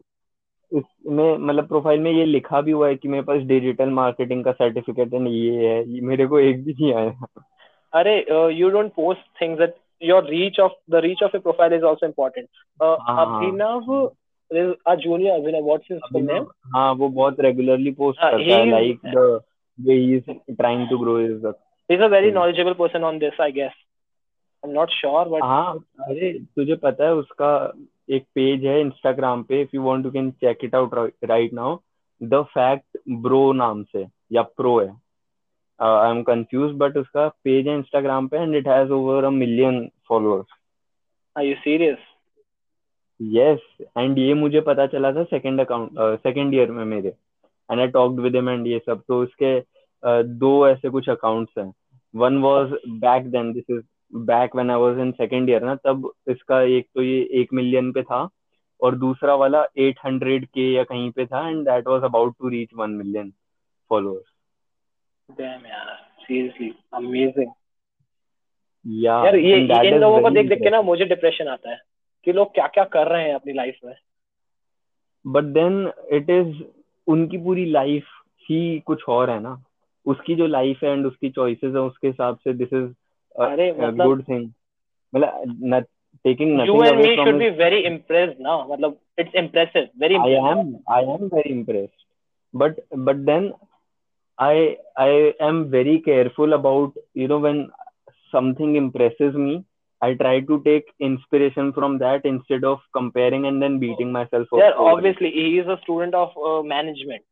इसमें 0.72 1.38
मतलब 1.38 1.68
प्रोफ़ाइल 1.68 2.00
में 2.00 2.12
ये 2.12 2.26
लिखा 2.26 2.62
भी 2.62 2.72
हुआ 2.72 2.88
है 2.88 2.96
कि 2.96 3.08
मेरे 3.08 3.24
पास 3.24 3.42
डिजिटल 3.42 3.90
मार्केटिंग 3.90 4.44
का 4.46 4.52
सर्टिफिकेट 4.52 5.14
है 5.14 5.32
ये 5.32 5.68
है 5.68 5.90
ये 5.90 6.02
मेरे 6.02 6.28
को 6.28 6.40
एक 6.40 6.64
भी 6.66 6.72
नहीं 6.72 6.94
आया। 6.94 7.26
अरे 7.94 8.16
you 8.54 8.70
don't 8.70 8.92
post 8.92 9.42
things 9.42 9.60
that 9.60 9.76
your 10.04 10.24
reach 10.24 10.60
of 10.60 10.72
the 10.92 10.96
reach 10.96 11.24
of 11.24 11.36
a 11.36 11.40
profile 11.40 11.74
is 11.74 11.86
also 11.86 12.06
important 12.06 12.48
हाँ। 12.82 13.26
अभिनव 13.26 14.10
junior 14.98 15.32
अभिनव 15.32 15.66
what's 15.70 15.92
his 15.92 16.00
full 16.14 16.24
name? 16.24 16.46
हाँ 16.76 16.94
वो 16.94 17.10
बहुत 17.10 17.40
रेगुलरली 17.40 17.92
पोस्ट 17.92 18.22
हाँ, 18.22 18.32
करता 18.32 18.56
है 18.56 18.70
like 18.72 19.00
the 19.06 19.42
way 19.80 19.94
he 19.94 20.16
is 20.16 20.32
trying 20.32 20.88
to 20.90 20.98
grow 20.98 21.20
is 21.20 21.46
he's 21.90 22.02
a 22.02 22.10
very 22.10 22.30
Hmm. 22.30 22.38
knowledgeable 22.38 22.76
person 22.76 23.04
on 23.04 23.20
this 23.20 23.40
I 23.40 23.52
guess. 23.52 23.76
I'm 24.64 24.74
not 24.74 24.90
sure 24.92 25.26
but 25.26 25.44
हाँ 25.44 25.76
अरे 26.00 26.32
तुझे 26.56 26.76
पता 26.76 27.06
है 27.06 27.14
उसका 27.14 27.52
एक 28.10 28.24
पेज 28.36 28.66
है 28.66 28.80
इंस्टाग्राम 28.82 29.44
पे 29.44 29.62
if 29.62 29.76
you 29.76 29.82
want 29.84 30.06
you 30.06 30.12
can 30.12 30.32
check 30.44 30.64
it 30.64 30.76
out 30.76 30.94
right 31.26 31.54
now 31.54 31.78
the 32.22 32.42
fact 32.54 32.98
bro 33.24 33.52
नाम 33.54 33.84
से 33.84 34.06
या 34.34 34.42
प्रो 34.42 34.80
है। 34.80 34.90
आई 35.80 36.12
एम 36.12 36.22
कंफ्यूज 36.24 36.72
बट 36.78 36.98
उसका 36.98 37.28
पेज 37.44 37.68
है 37.68 37.76
इंस्टाग्राम 37.78 38.28
पे 38.28 38.38
and 38.38 38.56
it 38.56 38.68
has 38.68 38.92
over 38.92 39.24
a 39.24 39.30
million 39.42 39.88
followers 40.08 40.58
are 41.36 41.44
you 41.46 41.58
serious? 41.64 42.00
Yes 43.20 43.60
and 43.98 44.18
ये 44.20 44.34
मुझे 44.34 44.62
पता 44.62 44.86
चला 44.88 45.12
था 45.14 45.24
सेकंड 45.24 45.62
अकाउंट 45.62 46.00
सेकंड 46.24 46.54
ईयर 46.54 46.72
में 46.72 46.84
मेरे। 46.86 47.10
And 47.70 47.80
I 47.80 47.88
talked 47.88 48.20
with 48.20 48.36
him 48.36 48.50
and 48.50 48.68
ये 48.68 48.80
सब 48.86 49.02
तो 49.08 49.22
उसके 49.24 49.60
uh, 49.60 50.24
दो 50.42 50.68
ऐसे 50.68 50.90
कुछ 50.90 51.10
अकाउंट्स 51.10 51.58
हैं। 51.58 51.72
One 52.14 52.38
was 52.42 52.72
back 53.04 53.30
then 53.32 53.52
this 53.54 53.70
is 53.70 53.82
back 54.14 54.56
when 54.56 54.72
I 54.72 54.78
was 54.78 55.00
in 55.00 55.12
second 55.12 55.50
year 55.50 55.64
ना 55.64 55.76
तब 55.76 56.12
इसका 56.30 56.62
एक 56.78 56.88
तो 56.96 57.02
ये 57.02 57.22
एक 57.42 57.54
मिलियन 57.54 57.92
पे 57.92 58.04
था 58.04 58.28
और 58.82 58.96
दूसरा 58.96 59.36
वाला 59.36 59.64
एट 59.78 60.00
हंड्रेड 60.06 60.46
के 60.46 60.72
या 60.74 60.84
कहीं 60.84 61.10
पे 61.12 61.26
था 61.26 61.48
and 61.50 61.64
that 61.66 61.88
was 61.88 62.04
about 62.04 62.36
to 62.40 62.50
reach 62.50 62.74
one 62.76 62.92
million 62.92 63.32
followers 63.92 64.28
damn 65.30 65.66
यार 65.66 65.98
seriously 66.22 66.68
amazing. 67.00 67.50
या 68.86 69.16
यार 69.26 69.36
ये 69.36 69.58
इन 69.88 69.98
लोगों 70.00 70.22
को 70.22 70.30
देख 70.30 70.48
देख 70.50 70.60
के 70.60 70.70
ना 70.70 70.82
मुझे 70.82 71.06
डिप्रेशन 71.06 71.48
आता 71.48 71.72
है 71.72 71.78
कि 72.28 72.34
लोग 72.34 72.54
क्या 72.54 72.68
क्या 72.68 72.84
कर 72.94 73.08
रहे 73.08 73.24
हैं 73.24 73.34
अपनी 73.36 73.54
लाइफ 73.54 73.78
में। 73.86 73.94
बट 75.26 75.44
देन 75.58 75.92
इट 76.14 76.30
इज़ 76.30 76.64
उनकी 77.08 77.38
पूरी 77.38 77.66
लाइफ 77.72 78.08
ही 78.46 78.80
कुछ 78.86 79.04
और 79.10 79.30
है 79.30 79.40
ना। 79.40 79.62
उसकी 80.06 80.36
जो 80.36 80.48
लाइफ 80.48 80.84
है 80.84 80.90
एंड 80.90 81.06
उसकी 81.06 81.30
चॉइसेस 81.30 81.74
है 81.74 81.82
उसके 81.82 82.08
हिसाब 82.08 82.38
से 82.44 82.54
दिस 82.54 82.74
इज़ 82.74 82.90
अरे 83.47 83.71
मतलब 83.73 84.07
गुड 84.07 84.23
थिंग 84.29 84.51
मतलब 85.15 85.85
taking 86.27 86.53
you 86.67 86.75
nothing 86.75 86.87
and 86.87 86.99
away 86.99 87.09
me 87.09 87.17
from 87.17 87.27
should 87.27 87.41
his, 87.41 87.43
be 87.45 87.57
very 87.57 87.85
impressed 87.91 88.39
now 88.47 88.57
मतलब 88.71 88.97
it's 89.23 89.35
impressive 89.43 89.89
very 90.05 90.17
I 90.17 90.29
impressive 90.29 90.51
am 90.53 90.77
I 90.99 91.01
am 91.15 91.29
very 91.35 91.51
impressed 91.57 92.05
but 92.63 92.79
but 93.09 93.25
then 93.31 93.53
I 94.39 94.77
I 94.97 95.35
am 95.41 95.71
very 95.71 96.01
careful 96.01 96.53
about 96.59 96.93
you 97.15 97.29
know 97.29 97.39
when 97.39 97.61
something 98.31 98.77
impresses 98.77 99.35
me 99.35 99.65
I 100.03 100.15
try 100.15 100.41
to 100.41 100.63
take 100.65 100.87
inspiration 101.01 101.73
from 101.73 101.99
that 101.99 102.25
instead 102.25 102.65
of 102.65 102.81
comparing 102.93 103.47
and 103.47 103.63
then 103.63 103.79
beating 103.79 104.13
myself 104.13 104.53
up 104.53 104.59
yeah 104.59 104.73
over 104.77 104.91
it. 104.91 104.95
obviously 104.95 105.31
he 105.31 105.59
is 105.59 105.67
a 105.67 105.79
student 105.83 106.15
of 106.15 106.31
uh, 106.51 106.63
management 106.63 107.23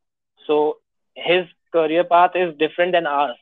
so 0.47 0.77
his 1.15 1.47
career 1.73 2.05
path 2.05 2.37
is 2.45 2.55
different 2.65 2.93
than 2.93 3.07
ours 3.07 3.37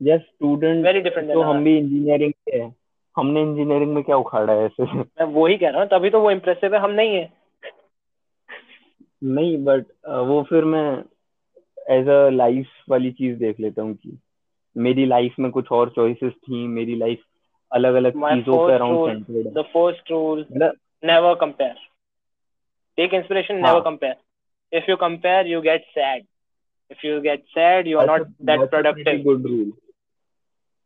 Yes 0.00 0.20
student 0.20 0.84
very 0.84 1.00
different 1.00 1.32
तो 1.32 1.42
हम 1.42 1.64
भी 1.64 1.76
engineering 1.78 2.32
के 2.32 2.56
हैं। 2.58 2.74
हमने 3.16 3.42
engineering 3.42 3.94
में 3.94 4.02
क्या 4.04 4.16
उखाड़ा 4.16 4.52
है 4.52 4.64
ऐसे? 4.64 4.84
मैं 4.84 5.24
वो 5.24 5.46
कह 5.60 5.68
रहा 5.68 5.80
हूँ 5.80 5.88
तभी 5.88 6.10
तो 6.10 6.20
वो 6.20 6.30
इम्प्रेसिव 6.30 6.74
है 6.74 6.80
हम 6.80 6.90
नहीं 6.90 7.14
है। 7.16 7.30
नहीं 9.24 9.56
बट 9.64 9.86
वो 10.26 10.42
फिर 10.42 10.64
मैं 10.64 10.86
एज 11.90 12.08
अ 12.08 12.28
लाइफ 12.30 12.66
वाली 12.88 13.10
चीज़ 13.12 13.38
देख 13.38 13.60
लेता 13.60 13.82
हूँ 13.82 13.94
कि 13.94 14.18
मेरी 14.76 15.06
लाइफ 15.06 15.34
में 15.38 15.50
कुछ 15.50 15.72
और 15.72 15.90
चॉइसेस 15.90 16.32
थी 16.32 16.66
मेरी 16.68 16.94
लाइफ 16.96 17.22
अलग 17.72 17.94
अलग 17.94 18.18
चीज़ों 18.18 18.66
पे 18.66 18.74
around 18.74 18.98
centered 19.06 19.52
the 19.58 19.64
first 19.72 20.10
rule 20.10 20.46
never 20.52 21.34
compare 21.34 21.74
take 22.98 23.14
inspiration 23.14 23.56
never 23.56 23.80
compare 23.80 24.76
if 24.76 24.90
you 24.90 24.96
compare 24.96 25.46
you 25.46 25.60
get 25.60 25.84
sad 25.88 26.24
if 26.90 27.06
you 27.06 27.20
get 27.20 27.44
sad 27.48 27.86
you 27.86 27.98
are 27.98 28.06
not 28.06 28.26
that 28.42 28.68
productive 28.70 29.22
good 29.22 29.46
rule 29.46 29.72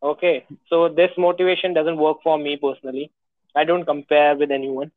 okay 0.02 0.44
so 0.68 0.88
this 0.88 1.10
motivation 1.16 1.72
doesn't 1.74 1.96
work 1.98 2.22
for 2.22 2.38
me 2.38 2.56
personally. 2.56 3.10
I 3.54 3.64
don't 3.64 3.84
compare 3.84 4.36
with 4.36 4.50
anyone. 4.50 4.90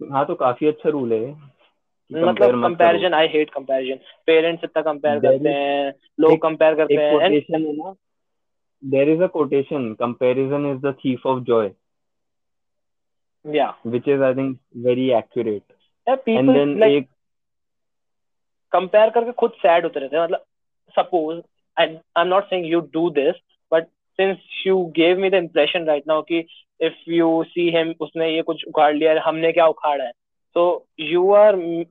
हाँ 0.00 0.24
तो 0.26 0.34
काफ़ी 0.34 0.66
अच्छा 0.66 0.88
rule 0.90 1.12
है 1.12 1.20
कि 2.10 2.14
compare 2.14 2.28
मतलब 2.28 2.54
मत 2.54 2.62
comparison 2.62 3.14
I 3.14 3.26
hate 3.28 3.50
comparison 3.50 3.98
parents 4.26 4.64
इतना 4.64 4.82
compare 4.82 5.18
There 5.18 5.32
करते 5.32 5.48
is- 5.50 5.56
हैं 5.56 5.92
लोग 6.20 6.32
एक- 6.32 6.42
कंपेयर 6.42 6.74
करो 6.74 6.86
करते 6.86 6.94
एक 6.94 7.00
हैं 7.00 7.16
and 7.16 7.34
कोटेशन 7.34 7.66
है 7.66 7.72
ना? 7.76 7.94
There 8.82 9.08
is 9.08 9.22
a 9.22 9.26
quotation 9.36 9.92
comparison 10.00 10.66
is 10.72 10.78
the 10.86 10.94
thief 11.04 11.26
of 11.26 11.42
joy 11.44 11.70
yeah. 13.44 13.72
Which 13.84 14.08
is 14.08 14.20
i 14.20 14.32
think 14.34 14.58
very 14.74 15.12
accurate. 15.14 15.64
Yeah, 16.06 16.16
and 16.34 16.48
people 16.48 16.54
then 16.54 16.78
like 16.78 16.92
एक 16.98 17.08
कंपेयर 18.72 19.10
करके 19.10 19.32
खुद 19.40 19.50
सैड 19.58 19.84
होते 19.84 20.00
रहते 20.00 20.16
हैं। 20.16 20.22
मतलब 20.24 20.44
suppose 20.98 21.40
I 21.76 21.86
I 21.86 22.22
am 22.22 22.28
not 22.28 22.44
saying 22.44 22.66
you 22.66 22.80
do 22.92 23.08
this 23.10 23.34
but 23.34 23.45
since 24.20 24.38
you 24.66 24.84
gave 24.96 25.18
me 25.20 25.30
the 25.30 25.34
impression 25.34 25.84
right 25.86 26.04
now 26.08 26.22
कि 26.30 26.44
if 26.80 27.10
you 27.10 27.42
see 27.48 27.70
him 27.76 27.94
उसने 28.00 28.30
ये 28.34 28.42
कुछ 28.42 28.64
उखाड़ 28.68 28.94
लिया 28.94 29.12
है 29.12 29.18
हमने 29.26 29.52
क्या 29.52 29.66
उखाड़ा 29.66 30.04
है 30.04 30.12
so 30.56 30.64
you 30.96 31.32
are 31.32 31.52
mm, 31.52 31.86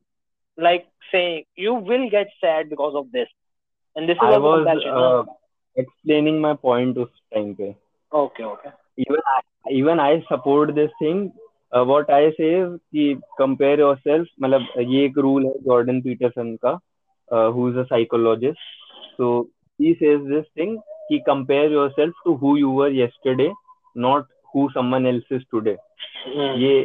like 0.58 0.88
saying 1.12 1.44
you 1.56 1.74
will 1.90 2.10
get 2.10 2.32
sad 2.44 2.70
because 2.70 2.96
of 2.96 3.12
this 3.12 3.28
and 3.96 4.10
this 4.10 4.18
is 4.18 4.24
I 4.24 4.38
was 4.38 4.68
uh, 4.68 5.24
explaining 5.76 6.40
my 6.46 6.54
point 6.68 6.98
उस 6.98 7.12
time 7.36 7.52
पे 7.56 7.74
okay 8.12 8.46
okay 8.46 8.72
even 8.98 9.22
I, 9.34 9.40
even 9.80 10.00
I 10.00 10.12
support 10.32 10.74
this 10.80 10.96
thing 11.02 11.22
uh, 11.72 11.84
what 11.92 12.10
I 12.10 12.24
say 12.40 12.52
is 12.62 12.74
कि 12.96 13.06
compare 13.42 13.78
yourself 13.84 14.34
मतलब 14.42 14.90
ये 14.94 15.06
एक 15.06 15.20
rule 15.28 15.46
है 15.46 15.54
Jordan 15.70 16.02
Peterson 16.02 16.56
का 16.66 16.74
uh, 17.32 17.52
who 17.52 17.70
is 17.72 17.80
a 17.84 17.88
psychologist 17.92 18.68
so 19.20 19.32
he 19.80 19.96
says 20.02 20.28
this 20.34 20.52
thing 20.56 20.78
कि 21.10 21.20
compare 21.20 21.72
yourself 21.90 22.22
to 22.26 22.34
who 22.34 22.56
you 22.58 22.72
were 22.72 22.92
yesterday 22.92 23.52
not 23.96 24.26
who 24.56 24.68
someone 24.70 25.06
else 25.08 25.32
is 25.32 25.44
today 25.52 25.76
ये 26.64 26.84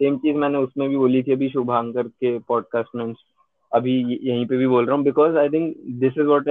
same 0.00 0.16
चीज़ 0.18 0.36
मैंने 0.36 0.58
उसमें 0.58 0.88
भी 0.88 0.96
बोली 0.96 1.22
थी 1.22 1.32
अभी 1.32 1.48
शुभांकर 1.48 2.08
के 2.08 2.38
पॉडकास्ट 2.48 2.94
में। 2.96 3.12
अभी 3.72 3.94
यहीं 4.02 4.46
पे 4.46 4.56
भी 4.56 4.66
बोल 4.66 4.86
रहा 4.86 4.96
हूँ 4.96 5.04
because 5.04 5.36
I 5.38 5.48
think 5.48 5.76
this 6.00 6.18
is 6.18 6.26
what 6.26 6.48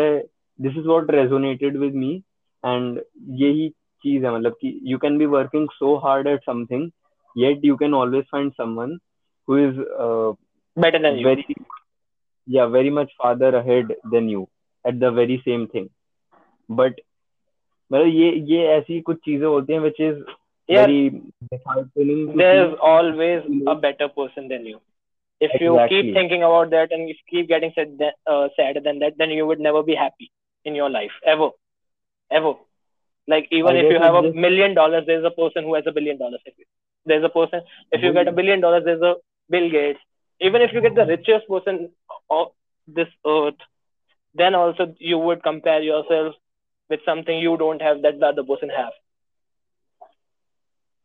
this 0.60 0.78
is 0.78 0.88
what 0.88 1.12
resonated 1.12 1.78
with 1.78 1.96
me 1.96 2.16
and 2.64 3.02
यही 3.40 3.70
चीज़ 4.04 4.26
है 4.26 4.34
मतलब 4.36 4.56
कि 4.62 4.80
you 4.84 4.98
can 4.98 5.18
be 5.18 5.26
working 5.26 5.68
so 5.70 5.96
hard 6.06 6.28
at 6.28 6.44
something 6.46 6.90
yet 7.36 7.66
you 7.66 7.76
can 7.76 7.94
always 7.94 8.26
find 8.32 8.52
someone 8.54 8.98
who 9.48 9.58
is 9.58 9.80
very 11.26 11.54
या 12.48 12.66
very 12.66 12.90
much 12.90 13.14
farther 13.18 13.56
ahead 13.56 13.96
than 14.08 14.30
you 14.30 14.48
at 14.86 14.96
the 14.96 15.14
very 15.14 15.38
same 15.38 15.66
thing 15.66 15.88
thing 16.69 16.77
but 16.77 17.01
मतलब 17.93 18.07
ये 18.07 18.31
ये 18.53 18.67
ऐसी 18.77 19.01
कुछ 19.09 19.17
चीजें 19.25 19.47
होती 19.47 19.73
हैं 19.73 19.81
which 19.81 20.01
is 20.09 20.17
Yeah. 20.69 20.87
very 20.87 21.11
disheartening 21.53 22.27
to 22.33 22.43
there's 22.43 22.73
see. 22.73 22.77
always 22.83 23.43
a 23.67 23.75
better 23.75 24.09
person 24.09 24.49
than 24.49 24.65
you 24.67 24.81
if 25.41 25.53
you 25.61 25.73
Exactly. 25.77 25.89
keep 25.89 26.13
thinking 26.13 26.43
about 26.43 26.71
that 26.71 26.93
and 26.93 27.09
if 27.11 27.17
you 27.17 27.39
keep 27.39 27.49
getting 27.49 27.73
sad, 27.75 27.99
that, 27.99 28.15
uh, 28.27 28.49
sadder 28.57 28.81
than 28.81 28.99
that 29.01 29.15
then 29.19 29.31
you 29.31 29.47
would 29.47 29.61
never 29.61 29.83
be 29.83 29.95
happy 29.95 30.31
in 30.65 30.75
your 30.75 30.91
life 30.91 31.13
ever 31.27 31.51
ever 32.31 32.55
like 33.29 33.49
even 33.51 33.77
I 33.77 33.77
if 33.77 33.89
you 33.91 33.99
guess 33.99 34.05
have 34.05 34.15
a 34.15 34.23
it 34.23 34.35
just- 34.35 34.39
million 34.47 34.75
dollars 34.75 35.05
there's 35.07 35.25
a 35.25 35.31
person 35.31 35.65
who 35.65 35.75
has 35.75 35.85
a 35.87 35.93
billion 35.93 36.19
dollars 36.19 36.41
If 36.47 36.55
you- 36.59 36.67
there's 37.07 37.25
a 37.25 37.29
person 37.39 37.63
if 37.93 38.03
you 38.03 38.13
get 38.13 38.29
a 38.29 38.33
Hmm. 38.33 38.37
billion 38.41 38.61
dollars 38.61 38.85
there's 38.85 39.03
a 39.03 39.15
bill 39.51 39.69
gates 39.71 40.01
even 40.41 40.63
if 40.63 40.73
you 40.73 40.81
get 40.81 40.95
the 40.95 41.07
richest 41.07 41.49
person 41.49 41.89
of 42.31 42.49
this 42.87 43.09
earth 43.27 43.61
then 44.35 44.55
also 44.55 44.95
you 44.99 45.19
would 45.19 45.43
compare 45.43 45.83
yourself 45.83 46.35
with 46.90 47.00
something 47.06 47.38
you 47.38 47.58
don't 47.58 47.82
have 47.82 48.02
that 48.02 48.20
the 48.20 48.26
other 48.28 48.44
person 48.44 48.70
have. 48.70 48.94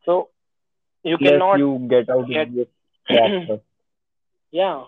So 0.07 0.29
you 1.05 1.17
yes, 1.19 1.31
cannot 1.31 1.59
you 1.59 1.87
get 1.89 2.09
out 2.09 2.27
get, 2.27 2.49
of 3.09 3.61
yeah. 4.51 4.83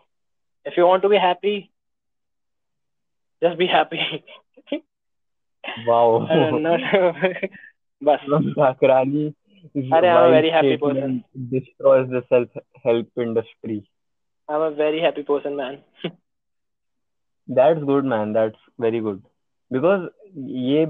If 0.65 0.75
you 0.75 0.85
want 0.85 1.03
to 1.03 1.09
be 1.09 1.17
happy, 1.17 1.71
just 3.41 3.57
be 3.57 3.67
happy. 3.67 4.01
wow. 5.87 6.27
बस 8.01 8.19
ठाकरानी 8.57 9.25
अरे 9.93 10.07
I 10.07 10.25
am 10.25 10.31
very 10.31 10.49
happy 10.49 10.75
person 10.77 11.21
destroys 11.51 12.09
the 12.09 12.21
self 12.23 12.57
help 12.85 13.19
industry 13.19 13.77
I 14.49 14.55
am 14.55 14.61
very 14.61 14.77
very 14.77 14.99
happy 14.99 15.21
person 15.29 15.53
man 15.53 15.79
that's 17.47 17.81
good 17.83 18.05
man 18.13 18.33
that's 18.33 18.69
very 18.81 18.99
Because 19.73 20.07
ये 20.37 20.87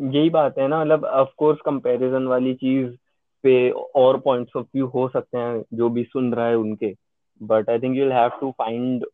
यही 0.00 0.30
बात 0.30 0.58
है 0.58 0.68
ना 0.68 0.80
मतलब 0.80 1.04
of 1.04 1.28
course 1.36 1.58
comparison 1.64 2.26
वाली 2.26 2.54
चीज़ 2.54 2.96
पे 3.42 3.70
और 3.70 4.20
पॉइंट्स 4.20 4.56
ऑफ़ 4.56 4.66
व्यू 4.74 4.86
हो 4.86 5.08
सकते 5.08 5.38
हैं 5.38 5.64
जो 5.74 5.88
भी 5.88 6.04
सुन 6.04 6.34
रहा 6.34 6.46
है 6.46 6.54
उनके। 6.54 6.94
But 7.42 7.70
I 7.70 7.78
think 7.78 7.96
you 7.96 8.04
will 8.04 8.12
have 8.12 8.30
to 8.40 8.50
find 8.50 9.04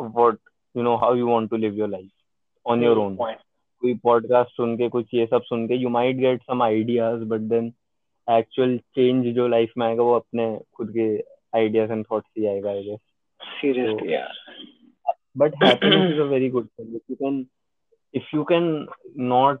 what 0.00 0.38
you 0.76 0.82
know 0.82 0.96
how 0.96 1.14
you 1.14 1.28
want 1.28 1.50
to 1.50 1.56
live 1.56 1.74
your 1.74 1.88
life 1.88 2.10
on 2.66 2.84
your 2.84 2.98
own 2.98 3.16
कोई 3.80 3.94
पॉडकास्ट 3.94 4.50
सुन 4.50 4.76
के 4.76 4.88
कुछ 4.88 5.06
ये 5.14 5.26
सब 5.26 5.42
सुन 5.42 5.68
के 5.68 5.74
you 5.74 5.88
might 5.88 6.16
get 6.16 6.42
some 6.42 6.62
ideas 6.62 7.24
but 7.24 7.40
then 7.40 7.72
actual 8.30 8.78
change 8.78 9.34
जो 9.34 9.48
life 9.48 9.72
में 9.78 9.86
आएगा 9.86 10.02
वो 10.02 10.14
अपने 10.14 10.60
खुद 10.74 10.90
के 10.90 11.18
आइडियाज़ 11.58 11.92
एंड 11.92 12.04
थॉट्स 12.12 12.28
ही 12.38 12.46
आएगा 12.46 12.70
I 12.70 12.82
guess 12.82 13.00
seriously 13.60 14.10
yeah. 14.10 14.28
but 15.36 15.54
happiness 15.62 16.12
is 16.12 16.18
a 16.18 16.26
very 16.26 16.48
good 16.48 16.68
thing. 16.76 16.88
If 16.96 17.02
you 17.08 17.16
can 17.16 17.36
if 18.12 18.24
you 18.32 18.44
can 18.44 18.86
not 19.14 19.60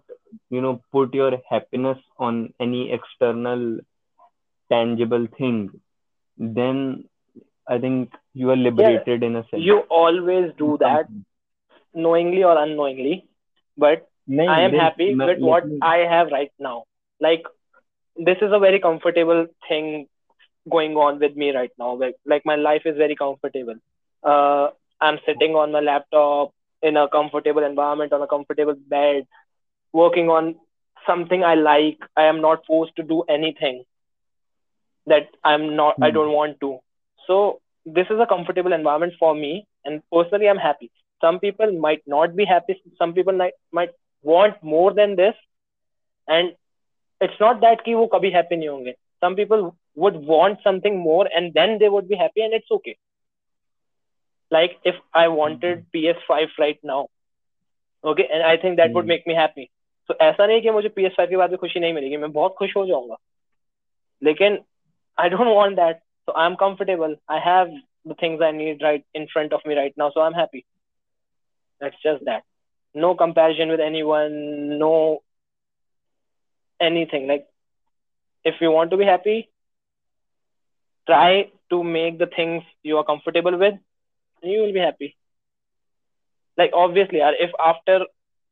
you 0.50 0.60
know 0.60 0.80
put 0.92 1.14
your 1.14 1.32
happiness 1.48 1.98
on 2.18 2.52
any 2.60 2.92
external 2.92 3.78
tangible 4.70 5.26
thing 5.38 5.70
then 6.36 7.04
i 7.68 7.78
think 7.78 8.12
you 8.34 8.50
are 8.50 8.56
liberated 8.56 9.22
yeah, 9.22 9.28
in 9.28 9.36
a 9.36 9.42
sense. 9.48 9.62
you 9.62 9.78
always 9.90 10.52
do 10.58 10.76
that 10.80 11.08
knowingly 11.94 12.44
or 12.44 12.56
unknowingly 12.62 13.26
but 13.76 14.08
no, 14.26 14.46
i 14.46 14.60
am 14.60 14.72
happy 14.72 15.14
no, 15.14 15.26
with 15.26 15.38
what 15.38 15.66
me... 15.66 15.78
i 15.82 15.98
have 15.98 16.28
right 16.30 16.52
now. 16.58 16.84
Like 17.20 17.44
this 18.16 18.36
is 18.42 18.52
a 18.52 18.58
very 18.58 18.80
comfortable 18.80 19.46
thing 19.68 20.06
going 20.70 20.96
on 20.96 21.18
with 21.18 21.36
me 21.36 21.50
right 21.54 21.70
now. 21.78 21.94
Like, 21.94 22.16
like 22.26 22.42
my 22.44 22.56
life 22.56 22.82
is 22.84 22.96
very 22.96 23.16
comfortable. 23.16 23.76
Uh, 24.22 24.68
i'm 25.00 25.18
sitting 25.24 25.54
on 25.54 25.70
my 25.72 25.80
laptop 25.80 26.52
in 26.82 26.96
a 26.96 27.08
comfortable 27.08 27.64
environment 27.64 28.12
on 28.12 28.22
a 28.22 28.26
comfortable 28.26 28.76
bed 28.88 29.26
working 29.92 30.28
on 30.28 30.54
something 31.06 31.44
i 31.44 31.54
like. 31.54 31.98
I 32.16 32.24
am 32.24 32.40
not 32.40 32.66
forced 32.66 32.96
to 32.96 33.02
do 33.02 33.22
anything 33.28 33.84
that 35.06 35.28
i'm 35.44 35.76
not 35.76 35.98
mm. 35.98 36.04
i 36.04 36.10
hmm. 36.10 36.10
i 36.10 36.10
do 36.10 36.24
not 36.24 36.34
want 36.34 36.60
to. 36.60 36.78
So 37.26 37.60
this 37.84 38.06
is 38.10 38.20
a 38.20 38.26
comfortable 38.26 38.72
environment 38.72 39.14
for 39.18 39.34
me 39.34 39.66
and 39.84 40.02
personally 40.12 40.48
i'm 40.48 40.64
happy. 40.68 40.90
Some 41.20 41.40
people 41.40 41.72
might 41.72 42.02
not 42.06 42.36
be 42.36 42.44
happy. 42.44 42.80
Some 42.96 43.12
people 43.12 43.32
might, 43.32 43.54
might 43.72 43.90
want 44.22 44.62
more 44.62 44.92
than 44.94 45.16
this 45.16 45.34
and 46.28 46.54
it's 47.20 47.40
not 47.40 47.60
that 47.62 47.84
ki 47.84 47.94
wo 47.96 48.08
kabhi 48.08 48.32
happy 48.32 48.56
nahi 48.56 48.72
honge. 48.74 48.94
Some 49.20 49.34
people 49.34 49.76
would 49.96 50.16
want 50.32 50.60
something 50.62 50.98
more 50.98 51.28
and 51.34 51.52
then 51.54 51.78
they 51.78 51.88
would 51.88 52.08
be 52.08 52.16
happy 52.16 52.42
and 52.42 52.54
it's 52.54 52.70
okay 52.70 52.96
like 54.51 54.77
if 54.83 54.95
i 55.13 55.27
wanted 55.27 55.83
ps5 55.95 56.49
right 56.59 56.79
now 56.83 57.07
okay 58.03 58.27
and 58.33 58.43
i 58.43 58.55
think 58.57 58.77
that 58.77 58.93
would 58.93 59.05
Hmm. 59.05 59.13
make 59.13 59.25
me 59.27 59.33
happy 59.33 59.69
तो 60.07 60.15
ऐसा 60.21 60.45
नहीं 60.47 60.61
कि 60.61 60.71
मुझे 60.71 60.89
PS5 60.97 61.29
के 61.29 61.37
बाद 61.37 61.49
भी 61.49 61.57
खुशी 61.57 61.79
नहीं 61.79 61.93
मिलेगी 61.93 62.17
मैं 62.17 62.31
बहुत 62.31 62.55
खुश 62.59 62.75
हो 62.77 62.85
जाऊंगा 62.87 63.15
लेकिन 64.23 64.57
I 65.23 65.27
don't 65.33 65.51
want 65.55 65.75
that 65.79 66.01
so 66.27 66.33
I'm 66.43 66.55
comfortable 66.61 67.15
I 67.35 67.39
have 67.45 67.69
the 68.11 68.15
things 68.21 68.41
I 68.47 68.51
need 68.59 68.81
right 68.87 69.03
in 69.13 69.27
front 69.33 69.53
of 69.57 69.65
me 69.71 69.75
right 69.81 69.93
now 70.03 70.09
so 70.15 70.21
I'm 70.21 70.33
happy 70.41 70.65
that's 71.79 71.95
just 72.03 72.25
that 72.25 72.43
no 72.95 73.13
comparison 73.15 73.69
with 73.69 73.79
anyone 73.79 74.77
no 74.79 75.21
anything 76.79 77.27
like 77.27 77.45
if 78.43 78.55
you 78.61 78.71
want 78.71 78.91
to 78.91 78.97
be 78.97 79.05
happy 79.05 79.49
try 81.07 81.49
to 81.69 81.83
make 81.83 82.17
the 82.19 82.27
things 82.27 82.63
you 82.83 82.97
are 82.97 83.03
comfortable 83.03 83.57
with 83.57 83.73
and 83.73 83.86
you 84.42 84.60
will 84.62 84.72
be 84.72 84.80
happy. 84.80 85.16
Like 86.56 86.70
obviously 86.74 87.20
uh, 87.20 87.32
if 87.38 87.50
after 87.64 88.06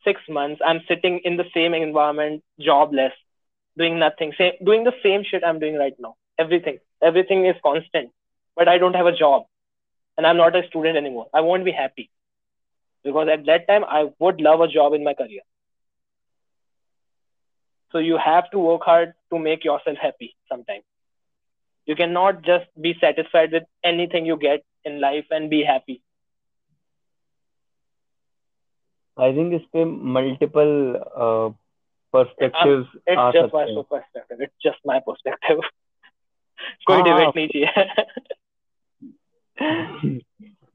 six 0.06 0.20
months 0.28 0.60
i'm 0.64 0.80
sitting 0.88 1.20
in 1.24 1.36
the 1.36 1.48
same 1.52 1.74
environment 1.74 2.42
jobless 2.60 3.12
doing 3.76 3.98
nothing 3.98 4.32
same, 4.38 4.52
doing 4.64 4.84
the 4.84 4.94
same 5.02 5.24
shit 5.28 5.42
i'm 5.44 5.58
doing 5.58 5.76
right 5.76 5.96
now 5.98 6.14
everything 6.38 6.78
everything 7.02 7.44
is 7.46 7.56
constant 7.62 8.10
but 8.54 8.68
i 8.68 8.78
don't 8.78 8.94
have 9.00 9.06
a 9.06 9.16
job 9.24 9.44
and 10.16 10.26
i'm 10.26 10.36
not 10.36 10.56
a 10.56 10.66
student 10.68 10.96
anymore 10.96 11.26
i 11.34 11.40
won't 11.40 11.64
be 11.64 11.72
happy. 11.72 12.10
Because 13.04 13.28
at 13.32 13.46
that 13.46 13.68
time 13.68 13.84
i 13.84 14.06
would 14.18 14.40
love 14.40 14.60
a 14.60 14.68
job 14.68 14.92
in 14.92 15.04
my 15.04 15.14
career. 15.14 15.42
So 17.92 17.98
you 17.98 18.18
have 18.22 18.50
to 18.50 18.58
work 18.58 18.82
hard 18.82 19.12
to 19.32 19.38
make 19.38 19.64
yourself 19.64 19.96
happy 20.06 20.34
sometimes 20.48 20.82
you 21.90 21.94
cannot 21.94 22.42
just 22.42 22.66
be 22.86 22.94
satisfied 23.00 23.52
with 23.52 23.62
anything 23.84 24.26
you 24.26 24.36
get 24.36 24.64
in 24.86 24.98
life 25.00 25.32
and 25.32 25.50
be 25.50 25.62
happy 25.62 26.00
I 29.20 29.32
think 29.36 29.54
इस 29.54 29.62
पे 29.72 29.84
multiple 29.84 30.98
perspectives 32.12 32.86
uh, 32.86 33.18
आ 33.18 33.30
सकते 33.30 34.34
हैं। 34.34 34.42
It's 34.42 34.54
just 34.64 34.80
my 34.86 35.00
perspective 35.00 35.60
कोई 36.86 36.96
हाँ। 36.96 37.04
Debate 37.04 37.36
नहीं 37.36 37.48
चाहिए 37.48 37.84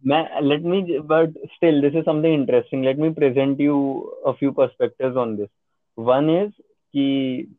मैं 0.06 0.42
let 0.42 0.62
me 0.62 1.00
but 1.00 1.34
still 1.54 1.82
this 1.82 1.96
is 1.96 2.06
something 2.06 2.34
interesting 2.34 2.84
let 2.84 2.98
me 2.98 3.10
present 3.10 3.62
you 3.62 4.00
a 4.26 4.32
few 4.32 4.52
perspectives 4.52 5.16
on 5.16 5.36
this 5.36 5.50
one 5.98 6.30
is 6.30 6.52
कि 6.94 7.58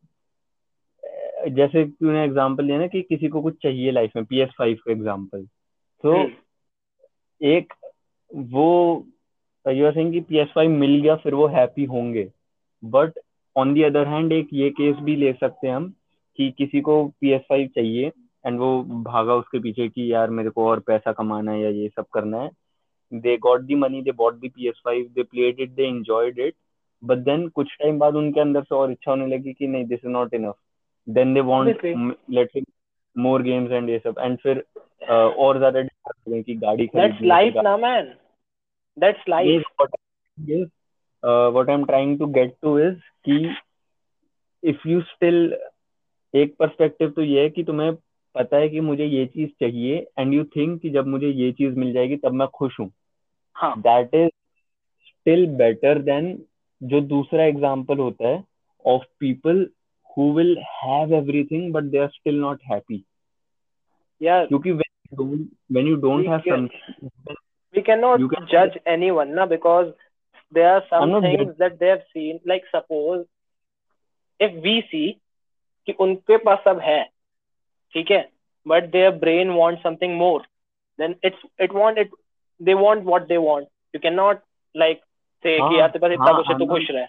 जैसे 1.48 1.84
तूने 1.84 2.24
एग्जांपल 2.24 2.66
दिया 2.66 2.78
ना 2.78 2.86
कि 2.86 3.02
किसी 3.02 3.28
को 3.28 3.42
कुछ 3.42 3.62
चाहिए 3.62 3.90
लाइफ 3.90 4.10
में 4.16 4.24
पीएस5 4.24 4.74
का 4.74 4.92
एग्जांपल 4.92 5.38
हम्म 5.38 5.61
तो 6.04 6.12
हम्म, 6.12 6.30
एक 7.40 7.72
वो 8.30 9.06
यू 9.66 9.86
आर 9.86 9.92
सेइंग 9.92 10.12
कि 10.12 10.20
PS5 10.20 10.68
मिल 10.70 11.00
गया 11.02 11.16
फिर 11.16 11.34
वो 11.34 11.46
हैप्पी 11.46 11.84
होंगे। 11.84 12.28
But 12.82 13.18
on 13.56 13.74
the 13.74 13.82
other 13.82 14.06
hand 14.08 14.32
एक 14.32 14.48
ये 14.52 14.70
केस 14.70 14.96
भी 14.96 15.16
ले 15.16 15.32
सकते 15.32 15.68
हैं 15.68 15.74
हम 15.74 15.88
कि 16.38 16.50
किसी 16.58 16.80
को 16.80 17.02
PS5 17.24 17.66
चाहिए 17.74 18.10
एंड 18.44 18.58
वो 18.60 18.82
भागा 19.04 19.34
उसके 19.34 19.58
पीछे 19.58 19.88
कि 19.88 20.12
यार 20.12 20.30
मेरे 20.30 20.50
को 20.50 20.66
और 20.68 20.80
पैसा 20.80 21.12
कमाना 21.12 21.52
है 21.52 21.60
या 21.60 21.68
ये 21.68 21.88
सब 21.88 22.06
करना 22.12 22.40
है। 22.40 22.50
They 23.12 23.36
got 23.36 23.60
the 23.60 23.74
money 23.74 24.02
they 24.02 24.12
bought 24.12 24.34
the 24.34 24.48
P 24.48 24.68
S 24.68 24.80
five 24.84 25.08
they 25.14 25.22
played 25.22 25.60
it 25.60 25.70
they 25.70 25.86
enjoyed 25.88 26.38
it 26.38 26.54
but 27.02 27.18
then 27.18 27.48
कुछ 27.48 27.76
टाइम 27.80 27.98
बाद 27.98 28.14
उनके 28.14 28.40
अंदर 28.40 28.62
से 28.62 28.74
और 28.74 28.92
इच्छा 28.92 29.10
होने 29.10 29.26
लगी 29.26 29.52
कि 29.52 29.66
नहीं 29.66 29.84
this 29.84 30.00
is 30.04 30.10
not 30.10 30.34
enough 30.34 30.54
then 31.08 31.34
they 31.34 31.40
want 31.40 31.76
Obviously. 31.76 32.14
Let's 32.30 32.62
more 33.16 33.42
games 33.42 33.70
and 33.70 33.90
ये 33.90 33.98
सब। 33.98 34.18
एंड 34.18 34.38
फिर 34.38 34.64
अ, 35.08 35.12
और 35.12 35.58
ज़्यादा 35.58 35.82
हो 36.08 36.42
गाड़ी 36.58 36.86
that's 36.86 37.12
खरीदनी 37.12 37.28
life 37.28 37.62
ना 37.62 37.76
man. 37.76 38.14
That's 39.00 39.28
life. 39.28 39.46
Yes, 39.46 39.62
what, 39.76 39.90
yes, 40.48 40.68
uh, 41.22 41.50
what 41.50 41.70
I'm 41.70 41.86
trying 41.86 42.18
to 42.18 42.26
get 42.26 42.56
to 42.64 42.78
is 42.78 42.96
कि 43.24 43.54
if 44.64 44.76
you 44.86 45.00
still 45.00 45.52
एक 46.34 46.56
पर्सपेक्टिव 46.58 47.10
तो 47.10 47.22
ये 47.22 47.42
है 47.42 47.50
कि 47.50 47.64
तुम्हें 47.64 47.94
पता 48.34 48.56
है 48.56 48.68
कि 48.68 48.80
मुझे 48.80 49.04
ये 49.04 49.26
चीज़ 49.26 49.50
चाहिए 49.50 50.06
एंड 50.18 50.34
यू 50.34 50.44
थिंक 50.44 50.82
कि 50.82 50.90
जब 50.90 51.06
मुझे 51.06 51.28
ये 51.28 51.52
चीज़ 51.52 51.74
मिल 51.74 51.92
जाएगी 51.92 52.16
तब 52.16 52.32
मैं 52.32 52.48
खुश 52.48 52.80
हूँ। 52.80 52.92
हाँ। 53.54 53.80
That 53.80 54.14
is 54.14 54.30
still 55.08 55.46
better 55.46 55.98
than 55.98 56.44
जो 56.82 57.00
दूसरा 57.00 57.44
एग्ज़ाम्पल 57.44 57.98
होता 57.98 58.28
है 58.28 58.44
of 58.86 59.02
people 59.20 59.70
who 60.18 60.32
will 60.32 60.58
have 60.58 61.14
everything 61.14 61.72
but 61.72 61.82
they 61.82 61.98
are 61.98 62.08
still 62.08 62.34
not 62.34 62.60
happy 62.62 63.04
yeah 64.22 64.48
क्योंकि 64.48 64.72
when 65.16 65.86
you 65.86 65.96
don't 65.96 66.22
We 66.22 66.26
have 66.26 66.42
can- 66.44 66.68
something 66.68 67.36
we 67.74 67.82
cannot 67.82 68.20
You 68.20 68.28
can- 68.28 68.46
judge 68.52 68.78
anyone 68.94 69.34
na 69.34 69.46
because 69.46 69.92
there 70.52 70.68
are 70.72 70.82
some 70.90 71.02
I'm 71.04 71.10
not 71.10 71.22
things 71.22 71.38
judging. 71.38 71.54
that 71.58 71.78
they 71.78 71.88
have 71.88 72.02
seen 72.12 72.40
like 72.52 72.64
suppose 72.76 73.24
if 74.40 74.56
we 74.66 74.74
see 74.90 75.06
कि 75.88 75.92
उनके 76.00 76.36
पास 76.44 76.58
सब 76.64 76.80
है 76.80 77.02
ठीक 77.94 78.10
है 78.10 78.22
but 78.66 78.90
their 78.92 79.12
brain 79.22 79.54
wants 79.60 79.82
something 79.86 80.12
more 80.18 80.40
then 80.98 81.14
it's 81.28 81.46
it 81.66 81.72
want 81.78 81.98
it 82.02 82.10
they 82.60 82.74
want 82.82 83.04
what 83.12 83.26
they 83.32 83.38
want 83.46 83.68
you 83.94 84.00
cannot 84.04 84.42
like 84.74 85.00
say 85.44 85.58
हाँ, 85.58 85.70
कि 85.70 85.78
यार 85.78 85.88
तेरे 85.90 85.98
पास 86.06 86.12
इतना 86.12 86.24
हाँ, 86.24 86.36
कुछ 86.36 86.48
है 86.48 86.58
तू 86.58 86.64
I'm 86.64 86.68
not- 86.68 86.78
खुश 86.78 86.90
रह 86.96 87.08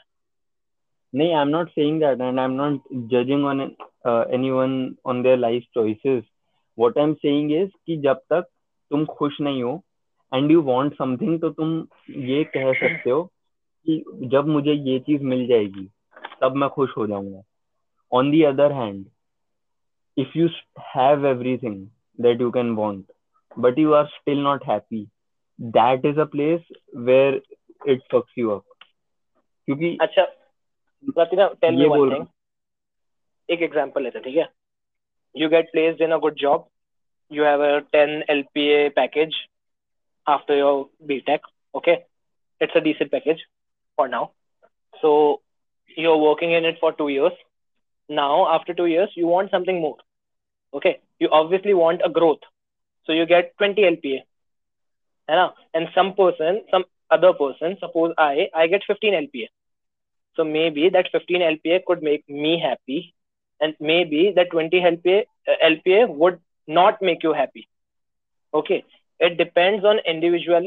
नहीं 1.13 1.33
I 1.35 1.41
am 1.41 1.47
not 1.47 1.69
saying 1.69 1.99
that 2.01 2.21
and 2.21 2.39
I 2.39 2.45
am 2.45 2.51
not 2.61 2.81
judging 3.11 3.45
on 3.45 3.59
anyone 4.37 4.71
on 5.11 5.21
their 5.23 5.37
life 5.37 5.63
choices 5.75 6.23
what 6.77 6.97
I 6.97 7.03
am 7.03 7.13
saying 7.13 7.51
is 7.51 7.69
कि 7.85 7.97
जब 7.97 8.21
तक 8.33 8.47
तुम 8.91 9.05
खुश 9.05 9.41
नहीं 9.41 9.63
हो 9.63 9.81
एंड 10.33 10.51
यू 10.51 10.61
वांट 10.61 10.93
समथिंग 10.93 11.39
तो 11.41 11.49
तुम 11.49 11.87
ये 12.09 12.43
कह 12.43 12.71
सकते 12.73 13.09
हो 13.09 13.23
कि 13.87 14.03
जब 14.31 14.47
मुझे 14.47 14.73
ये 14.73 14.99
चीज़ 14.99 15.23
मिल 15.23 15.47
जाएगी 15.47 15.87
तब 16.41 16.55
मैं 16.55 16.69
खुश 16.69 16.89
हो 16.97 17.07
जाऊँगा। 17.07 17.41
On 18.11 18.31
the 18.31 18.43
other 18.43 18.71
hand 18.71 19.05
if 20.17 20.37
you 20.37 20.47
have 20.95 21.25
everything 21.25 21.87
that 22.19 22.41
you 22.41 22.51
can 22.51 22.71
want 22.75 23.05
but 23.59 23.79
you 23.79 23.93
are 23.93 24.05
still 24.05 24.39
not 24.39 24.65
happy 24.65 25.05
that 25.61 26.05
is 26.05 26.19
a 26.19 26.25
place 26.35 26.61
where 26.95 27.41
it 27.87 28.01
fucks 28.11 28.37
you 28.37 28.49
up 28.49 28.63
क्योंकि 29.67 29.97
अच्छा 30.01 30.21
ये 30.21 31.87
one 31.87 31.97
बोल 31.97 32.09
thing. 32.09 32.19
रहा 32.19 32.25
एक 33.49 33.61
एग्जांपल 33.61 34.03
लेते 34.03 34.19
ठीक 34.19 34.35
है? 34.37 34.49
You 35.33 35.49
get 35.49 35.71
placed 35.73 36.01
in 36.01 36.11
a 36.11 36.19
good 36.19 36.37
job 36.37 36.67
you 37.29 37.41
have 37.41 37.59
a 37.59 37.81
10 37.91 38.23
lpa 38.29 38.93
package 38.95 39.35
after 40.27 40.55
your 40.55 40.89
btech 41.09 41.39
okay? 41.75 42.05
It's 42.59 42.75
a 42.75 42.81
decent 42.81 43.11
package 43.11 43.39
for 43.95 44.07
now. 44.07 44.31
So 45.01 45.41
you're 45.97 46.17
working 46.17 46.51
in 46.51 46.65
it 46.65 46.77
for 46.79 46.93
two 46.93 47.09
years. 47.09 47.33
Now 48.07 48.53
after 48.53 48.73
two 48.73 48.85
years 48.85 49.09
you 49.15 49.27
want 49.27 49.51
something 49.51 49.81
more 49.81 49.97
okay? 50.73 50.99
You 51.19 51.29
obviously 51.31 51.73
want 51.73 52.01
a 52.05 52.09
growth. 52.09 52.39
So 53.05 53.13
you 53.13 53.25
get 53.25 53.57
20 53.57 53.81
lpa 53.81 54.19
and 55.27 55.87
some 55.95 56.13
person 56.13 56.63
some 56.69 56.83
other 57.09 57.33
person 57.33 57.77
suppose 57.79 58.13
i 58.17 58.49
i 58.53 58.67
get 58.67 58.81
15 58.85 59.13
lpa 59.13 59.47
so 60.35 60.43
maybe 60.43 60.89
that 60.89 61.07
15 61.11 61.41
lpa 61.41 61.79
could 61.87 62.03
make 62.03 62.27
me 62.29 62.59
happy 62.59 63.13
and 63.63 63.73
maybe 63.81 64.35
that 64.35 64.49
20 64.55 64.95
LPA, 64.95 65.23
uh, 65.49 65.71
LPA 65.71 66.07
would 66.07 66.37
not 66.69 66.93
make 67.03 67.25
you 67.25 67.33
happy. 67.33 67.63
Okay, 68.55 68.79
it 69.23 69.37
depends 69.37 69.85
on 69.85 69.99
individual 70.13 70.63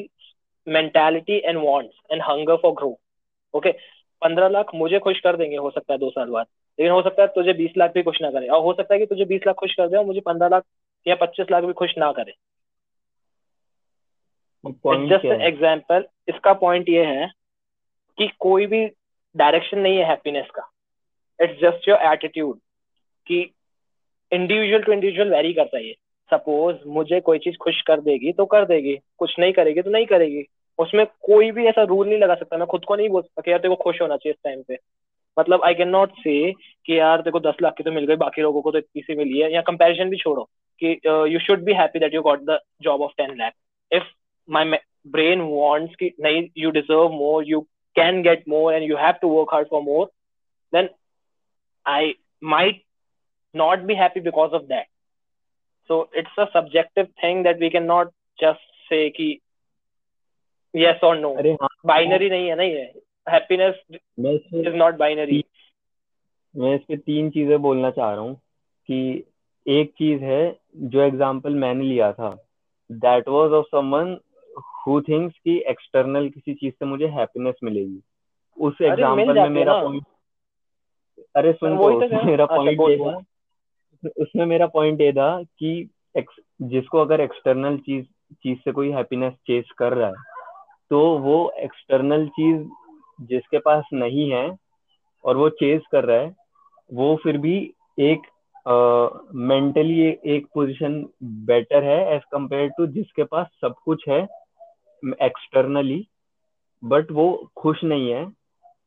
mentality 0.68 1.40
and 1.50 1.56
wants 1.56 1.94
and 2.12 2.20
hunger 2.30 2.56
for 2.56 2.72
growth. 2.72 3.00
Okay, 3.56 3.72
15 4.24 4.50
lakh 4.50 4.66
मुझे 4.74 4.98
खुश 4.98 5.20
कर 5.20 5.36
देंगे 5.36 5.56
हो 5.56 5.70
सकता 5.70 5.92
है 5.92 5.98
दो 5.98 6.10
साल 6.10 6.28
बाद। 6.28 6.46
लेकिन 6.78 6.92
हो 6.92 7.02
सकता 7.02 7.22
है 7.22 7.28
तुझे 7.28 7.52
20 7.52 7.70
लाख 7.78 7.92
भी 7.92 8.02
खुश 8.02 8.22
ना 8.22 8.30
करे। 8.30 8.48
और 8.48 8.62
हो 8.62 8.72
सकता 8.72 8.94
है 8.94 9.00
कि 9.00 9.06
तुझे 9.06 9.24
20 9.24 9.46
लाख 9.46 9.56
खुश 9.56 9.74
कर 9.74 9.88
दे 9.88 9.96
और 9.96 10.04
मुझे 10.04 10.20
15 10.20 10.48
लाख 10.48 10.64
या 11.06 11.14
25 11.14 11.46
लाख 11.50 11.64
भी 11.64 11.72
खुश 11.72 11.94
ना 11.98 12.12
करे। 12.12 12.32
जस्ट 15.08 15.24
एग्जांपल 15.40 16.04
इसका 16.28 16.52
पॉइंट 16.52 16.88
ये 16.88 17.04
है 17.04 17.32
कि 18.18 18.30
कोई 18.40 18.66
भी 18.66 18.90
डायरेक्शन 19.36 19.78
नहीं 19.78 19.98
है 19.98 20.04
हैप्पीनेस 20.04 20.46
का। 20.54 20.70
इट्स 21.42 21.60
जस्ट 21.60 21.88
योर 21.88 21.98
एटीट्यूड 21.98 22.58
कि 23.26 23.40
इंडिविजुअल 24.32 24.82
टू 24.82 24.92
इंडिविजुअल 24.92 25.30
वेरी 25.30 25.52
करता 25.52 25.76
है 25.78 25.86
ये। 25.86 25.94
सपोज़ 26.30 26.76
मुझे 26.88 27.20
कोई 27.20 27.38
चीज़ 27.38 27.56
खुश 27.56 27.80
कर 27.86 28.00
देगी 28.00 28.32
तो 28.32 28.44
कर 28.46 28.64
देगी। 28.66 28.96
कुछ 29.18 29.34
नहीं 29.38 29.52
करेगी 29.52 29.82
तो 29.82 29.90
नहीं 29.90 30.06
करेगी। 30.06 30.44
उसमें 30.78 31.04
कोई 31.22 31.50
भी 31.50 31.66
ऐसा 31.66 31.82
रूल 31.82 32.08
नहीं 32.08 32.18
लगा 32.18 32.34
सकता। 32.34 32.56
मैं 32.56 32.66
खुद 32.66 32.84
को 32.84 32.96
नहीं 32.96 33.08
बोल 33.08 33.22
सकता 33.22 33.50
यार 33.50 33.60
तेरे 33.60 33.76
खुश 33.82 34.00
होना 34.02 34.16
चाहिए 34.16 34.32
इस 34.32 34.38
टाइम 34.44 34.62
पे। 34.68 34.78
मतलब 35.36 35.62
आई 35.64 35.74
कैन 35.74 35.88
नॉट 35.88 36.12
से 36.18 36.52
कि 36.52 36.98
यार 36.98 37.20
तेरे 37.20 37.40
दस 37.40 37.56
लाख 37.62 37.74
की 37.76 37.84
तो 37.84 37.92
मिल 37.92 38.06
गई, 38.06 38.16
बाकी 38.16 38.42
लोगों 38.42 38.62
को 38.62 38.70
तो 38.70 38.78
इतनी 38.78 39.02
सी 39.02 39.16
मिली 39.16 39.38
है। 39.40 39.52
या 39.52 39.60
कंपैरिजन 39.62 40.10
भी 40.10 40.16
छोड़ो 40.16 40.48
कि 40.82 40.92
you 41.04 41.38
should 41.38 41.64
be 41.64 41.72
happy 41.72 41.98
that 41.98 42.14
you 42.14 42.22
got 42.22 42.40
the 42.40 42.58
job 42.82 43.02
of 43.02 43.12
ten 43.18 43.36
lakh 43.38 43.52
if 43.92 44.04
my 44.48 44.78
brain 45.08 45.40
wants 45.40 45.94
कि 45.94 46.10
नहीं 46.20 46.46
you 46.58 46.70
deserve 46.70 47.08
more 47.12 47.44
you 47.48 47.60
can 47.96 48.22
get 48.22 48.42
more 48.48 48.74
and 48.74 48.90
you 48.90 48.96
have 48.96 49.12
to 49.22 49.28
work 49.28 49.54
hard 49.54 49.68
for 49.68 49.82
more 49.82 50.06
then 50.72 50.88
I 51.86 52.14
might 52.44 52.82
not 53.62 53.86
be 53.88 53.94
happy 53.94 54.20
because 54.20 54.54
of 54.60 54.68
that. 54.68 54.86
So 55.90 55.98
it's 56.12 56.38
a 56.38 56.46
subjective 56.52 57.10
thing 57.20 57.42
that 57.44 57.60
we 57.64 57.70
cannot 57.70 58.12
just 58.38 58.64
say 58.90 59.02
कि 59.18 59.28
yes 60.74 61.02
or 61.02 61.14
no. 61.16 61.34
अरे 61.38 61.52
हाँ 61.62 61.68
binary 61.88 62.30
नहीं 62.30 62.48
है 62.48 62.56
ना 62.56 62.62
ये 62.62 62.92
happiness 63.26 63.76
is 63.92 64.74
not 64.82 64.98
binary. 64.98 65.42
मैं 66.54 66.74
इस 66.74 66.82
पे 66.88 66.96
तीन 66.96 67.30
चीज़ें 67.30 67.60
बोलना 67.62 67.90
चाह 67.90 68.12
रहा 68.12 68.20
हूँ 68.20 68.34
कि 68.88 69.24
एक 69.66 69.90
चीज़ 69.98 70.22
है 70.24 70.42
जो 70.92 71.00
एग्ज़ाम्पल 71.02 71.54
मैंने 71.54 71.84
लिया 71.84 72.12
था. 72.12 72.30
That 72.90 73.28
was 73.28 73.52
of 73.52 73.66
someone 73.70 74.16
who 74.86 75.00
thinks 75.08 75.38
कि 75.44 75.56
एक्सटर्नल 75.70 76.28
किसी 76.28 76.54
चीज़ 76.54 76.74
से 76.74 76.86
मुझे 76.86 77.06
हैप्पीनेस 77.18 77.54
मिलेगी. 77.64 78.00
उस 78.58 78.80
एग्ज़ाम्पल 78.82 79.40
में 79.40 79.48
मेरा 79.50 79.72
पॉइंट 79.82 80.04
अरे 81.36 81.52
सुन 81.52 81.76
तो 81.76 82.00
तो 82.00 82.24
मेरा 82.26 82.44
अच्छा, 82.44 82.56
पॉइंट 82.56 82.80
ये 82.80 82.96
बोल। 82.96 83.14
उसमें 84.06 84.46
मेरा 84.46 84.66
पॉइंट 84.66 85.00
ये 85.00 85.12
था 85.12 85.42
कि 85.42 85.88
जिसको 86.62 86.98
अगर 86.98 87.20
एक्सटर्नल 87.20 87.78
चीज़ 87.78 88.06
चीज़ 88.34 88.58
से 88.58 88.72
कोई 88.72 88.90
हैप्पीनेस 88.90 89.32
चेस 89.32 89.64
कर 89.78 89.92
रहा 89.92 90.08
है 90.08 90.14
तो 90.90 91.18
वो 91.18 91.52
एक्सटर्नल 91.58 92.28
चीज़ 92.28 92.68
जिसके 93.20 93.58
पास 93.58 93.84
नहीं 93.92 94.30
है 94.30 94.56
और 95.24 95.36
वो 95.36 95.48
चेस 95.48 95.82
कर 95.92 96.04
रहा 96.04 96.16
है 96.16 96.36
वो 96.92 97.16
फिर 97.22 97.38
भी 97.38 97.74
एक 97.98 98.22
मेंटली 99.34 100.12
uh, 100.12 100.18
एक 100.26 100.46
पोजीशन 100.54 101.06
बेटर 101.22 101.84
है 101.84 102.14
एज 102.14 102.22
कंपेयर 102.32 102.68
टू 102.68 102.86
जिसके 102.86 103.24
पास 103.24 103.46
सब 103.60 103.74
कुछ 103.84 104.08
है 104.08 104.28
एक्सटर्नली 105.22 106.08
बट 106.84 107.10
वो 107.10 107.50
खुश 107.56 107.84
नहीं 107.84 108.10
है। 108.10 108.32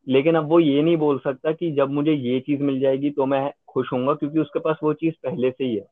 लेकिन 0.08 0.36
अब 0.36 0.50
वो 0.50 0.60
ये 0.60 0.82
नहीं 0.82 0.98
बोल 0.98 1.20
सकता 1.20 1.52
कि 1.52 1.72
जब 1.72 1.90
मुझे 1.90 2.12
ये 2.12 2.40
चीज़ 2.40 2.62
मिल 2.62 2.80
जाएगी 2.80 3.10
तो 3.10 3.26
मैं 3.26 3.52
खुश 3.70 3.92
होऊँगा 3.94 4.14
क्योंकि 4.14 4.40
उसके 4.40 4.60
पास 4.60 4.78
वो 4.84 4.94
चीज़ 4.96 5.14
पहले 5.24 5.52
से 5.52 5.64
ही 5.64 5.76
है। 5.76 5.86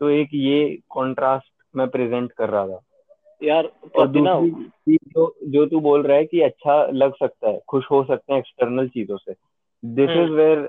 तो 0.00 0.08
एक 0.10 0.28
ये 0.34 0.78
कॉन्ट्रास्ट 0.90 1.50
मैं 1.74 1.88
प्रेजेंट 1.88 2.32
कर 2.32 2.48
रहा 2.50 2.66
था। 2.68 2.80
यार 3.42 3.70
और 3.96 4.06
दूसरी 4.08 4.96
जो 5.06 5.34
जो 5.46 5.64
तू 5.66 5.80
बोल 5.80 6.02
रहा 6.02 6.16
है 6.16 6.24
कि 6.24 6.40
अच्छा 6.40 6.84
लग 6.94 7.14
सकता 7.14 7.48
है 7.48 7.60
खुश 7.68 7.90
हो 7.90 8.02
सकते 8.04 8.32
हैं 8.32 8.40
एक्सटर्नल 8.40 8.88
चीज़ों 8.88 9.16
से। 9.16 9.32
This 9.82 10.10
is. 10.16 10.30
Where 10.30 10.68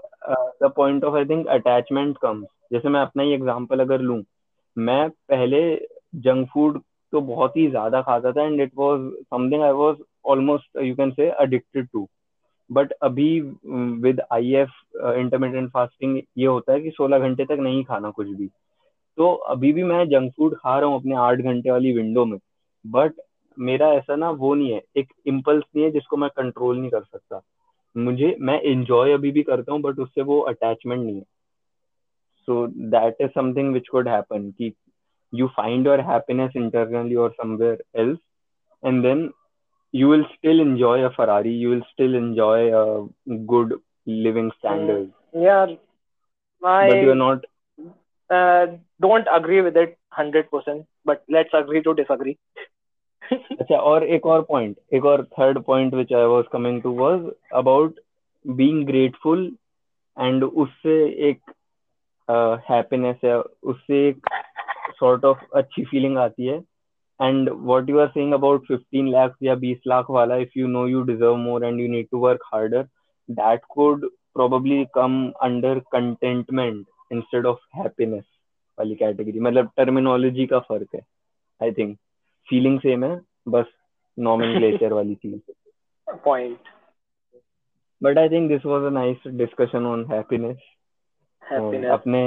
the 0.63 0.71
point 0.75 1.03
of 1.03 1.15
I 1.15 1.25
think 1.25 1.47
attachment 1.49 2.17
comes 2.17 2.47
जैसे 2.73 2.89
मैं 2.89 3.01
अपना 3.01 3.23
ही 3.23 3.33
एग्जांपल 3.33 3.79
अगर 3.79 4.01
लूँ 4.01 4.21
मैं 4.77 5.09
पहले 5.09 5.63
जंक 6.17 6.47
फ़ूड 6.49 6.81
तो 7.13 7.21
बहुत 7.21 7.57
ही 7.57 7.67
ज़्यादा 7.69 8.01
खाता 8.01 8.31
था 8.31 8.43
and 8.43 8.61
it 8.61 8.71
was 8.77 8.99
something 9.25 9.63
I 9.63 9.71
was 9.73 9.95
almost 10.25 10.81
you 10.83 10.95
can 10.95 11.11
say 11.11 11.29
addicted 11.43 11.87
to 11.87 12.07
but 12.69 12.91
अभी 13.03 13.39
with 14.01 14.21
I 14.33 14.53
F 14.55 14.69
intermittent 15.09 15.69
fasting 15.71 16.17
ये 16.37 16.45
होता 16.45 16.73
है 16.73 16.81
कि 16.81 16.91
16 16.91 17.19
घंटे 17.19 17.45
तक 17.45 17.57
नहीं 17.59 17.83
खाना 17.83 18.09
कुछ 18.11 18.27
भी। 18.27 18.47
तो 19.17 19.33
अभी 19.33 19.71
भी 19.73 19.83
मैं 19.83 20.07
जंक 20.09 20.31
फ़ूड 20.37 20.55
खा 20.55 20.77
रहा 20.79 20.89
हूँ 20.89 20.99
अपने 20.99 21.15
आठ 21.15 21.39
घंटे 21.39 21.71
वाली 21.71 21.93
विंडो 21.93 22.25
में। 22.25 22.37
बट 22.85 23.13
मेरा 23.57 23.91
ऐसा 23.93 24.15
ना 24.15 24.29
वो 24.31 24.53
नहीं 24.53 24.71
है, 24.71 24.81
एक 24.97 25.13
इम्पल्स 25.27 25.63
नहीं 25.75 25.85
है 25.85 25.91
जिसको 25.91 26.17
मैं 26.17 26.29
कंट्रोल 26.37 26.79
नहीं 26.79 26.89
कर 26.91 27.01
सकता। 27.01 27.41
मुझे, 27.95 28.35
मैं 28.39 28.61
इंजॉय 28.61 29.13
अभी 29.13 29.31
भी 29.31 29.43
करता 29.43 29.71
हूँ 29.73 29.81
बट 29.81 29.99
उससे 29.99 30.21
वो 30.21 30.39
अटैचमेंट 30.41 31.03
नहीं 31.03 31.15
है। 31.15 31.23
So 32.47 32.65
that 32.67 33.21
is 33.21 33.29
something 33.31 33.73
which 33.73 33.87
could 33.87 34.07
happen 34.07 34.49
कि 34.51 34.73
you 35.33 35.45
find 35.53 35.87
your 35.87 36.01
happiness 36.03 36.55
internally 36.55 37.15
or 37.15 37.29
somewhere 37.35 37.77
else, 37.95 38.19
and 38.83 39.05
then 39.05 39.21
you 39.94 40.08
will 40.08 40.24
still 40.36 40.60
enjoy 40.60 40.96
a 41.04 41.10
ferrari 41.10 41.52
you 41.52 41.68
will 41.70 41.84
still 41.92 42.14
enjoy 42.14 42.58
a 42.80 42.86
good 43.52 43.76
living 44.06 44.50
standard 44.58 45.10
यार 45.34 45.78
but 46.62 46.96
you 46.96 47.10
are 47.10 47.14
I 47.14 47.22
not 47.24 47.44
uh, 48.30 48.66
don't 49.00 49.28
agree 49.32 49.60
with 49.60 49.76
it 49.76 49.96
100% 50.18 50.84
but 51.04 51.22
let's 51.28 51.54
agree 51.54 51.82
to 51.82 51.94
disagree 51.94 52.36
अच्छा 53.60 53.76
और 53.76 54.04
एक 54.04 54.26
और 54.26 54.42
point 54.42 54.76
एक 54.94 55.04
और 55.04 55.22
third 55.38 55.58
point 55.62 55.94
which 55.94 56.12
I 56.12 56.24
was 56.24 56.44
coming 56.52 56.82
to 56.82 56.92
was 56.98 57.26
about 57.54 57.98
being 58.46 58.86
grateful 58.86 59.44
and 60.20 60.44
उससे 60.44 60.94
एक 61.28 61.40
happiness 62.70 63.16
है 63.24 63.40
उससे 63.40 64.08
एक 64.08 64.28
सॉर्ट 65.00 65.24
ऑफ 65.24 65.44
अच्छी 65.54 65.84
फीलिंग 65.84 66.18
आती 66.18 66.46
है 66.46 66.58
and 67.19 67.49
what 67.49 67.89
you 67.89 67.99
are 67.99 68.07
saying 68.07 68.33
about 68.33 68.65
15 68.71 69.11
lakh 69.11 69.35
या 69.43 69.55
20 69.55 69.87
लाख 69.87 70.09
वाला 70.09 70.35
if 70.35 70.59
you 70.59 70.67
know 70.67 70.87
you 70.87 71.01
deserve 71.03 71.35
more 71.37 71.65
and 71.65 71.79
you 71.79 71.87
need 71.87 72.07
to 72.11 72.19
work 72.19 72.43
harder 72.53 72.87
that 73.29 73.65
could 73.69 74.09
probably 74.35 74.77
come 74.93 75.17
under 75.41 75.71
contentment 75.95 76.87
instead 77.11 77.45
of 77.45 77.57
happiness 77.79 78.23
वाली 78.77 78.95
category 78.95 79.39
मतलब 79.39 79.69
terminology 79.77 80.45
का 80.45 80.59
फ़र्क 80.59 80.95
है 80.95 81.01
I 81.61 81.71
think 81.71 81.97
feeling 82.47 82.79
same 82.79 83.03
है 83.03 83.19
बस 83.47 83.65
nomenclature 84.17 84.93
वाली 84.99 85.15
चीज़ 85.15 85.39
point. 86.25 86.71
But 88.01 88.17
I 88.17 88.29
think 88.29 88.49
this 88.49 88.65
was 88.65 88.83
a 88.83 88.89
nice 88.89 89.27
discussion 89.33 89.85
on 89.85 90.05
happiness 90.11 90.57
happiness. 91.43 91.91
अपने 91.91 92.23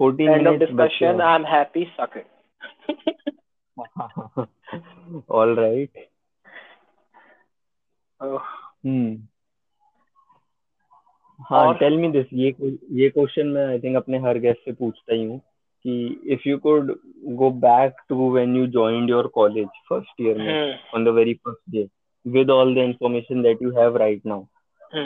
14 0.00 0.28
end 0.28 0.46
of 0.46 0.52
minutes 0.52 0.66
discussion 0.66 1.20
I'm 1.28 1.44
happy 1.44 1.86
suck 1.96 2.16
it. 2.16 2.26
All 5.30 5.54
right 5.56 6.08
oh. 8.20 8.40
हाँ 11.40 11.74
टेल 11.74 11.96
मी 11.96 12.08
दिस 12.08 12.26
ये 12.32 12.48
ये 12.92 13.08
question 13.10 13.46
मैं 13.46 13.66
I 13.66 13.78
think 13.80 13.96
अपने 13.96 14.18
हर 14.18 14.38
गेस्ट 14.38 14.64
से 14.64 14.72
पूछता 14.72 15.14
ही 15.14 15.22
हूँ 15.24 15.38
कि 15.84 16.22
if 16.32 16.48
you 16.48 16.58
could 16.58 16.90
go 17.34 17.50
back 17.60 18.00
to 18.08 18.30
when 18.32 18.56
you 18.56 18.66
joined 18.70 19.10
your 19.10 19.26
college 19.34 19.68
first 19.88 20.20
year 20.20 20.38
में 20.38 20.78
on 20.94 21.04
the 21.04 21.14
very 21.16 21.34
first 21.34 21.70
day 21.70 21.86
with 22.26 22.50
all 22.50 22.74
the 22.74 22.78
information 22.78 23.42
that 23.42 23.62
you 23.62 23.70
have 23.78 23.96
right 23.96 24.26
now 24.26 24.44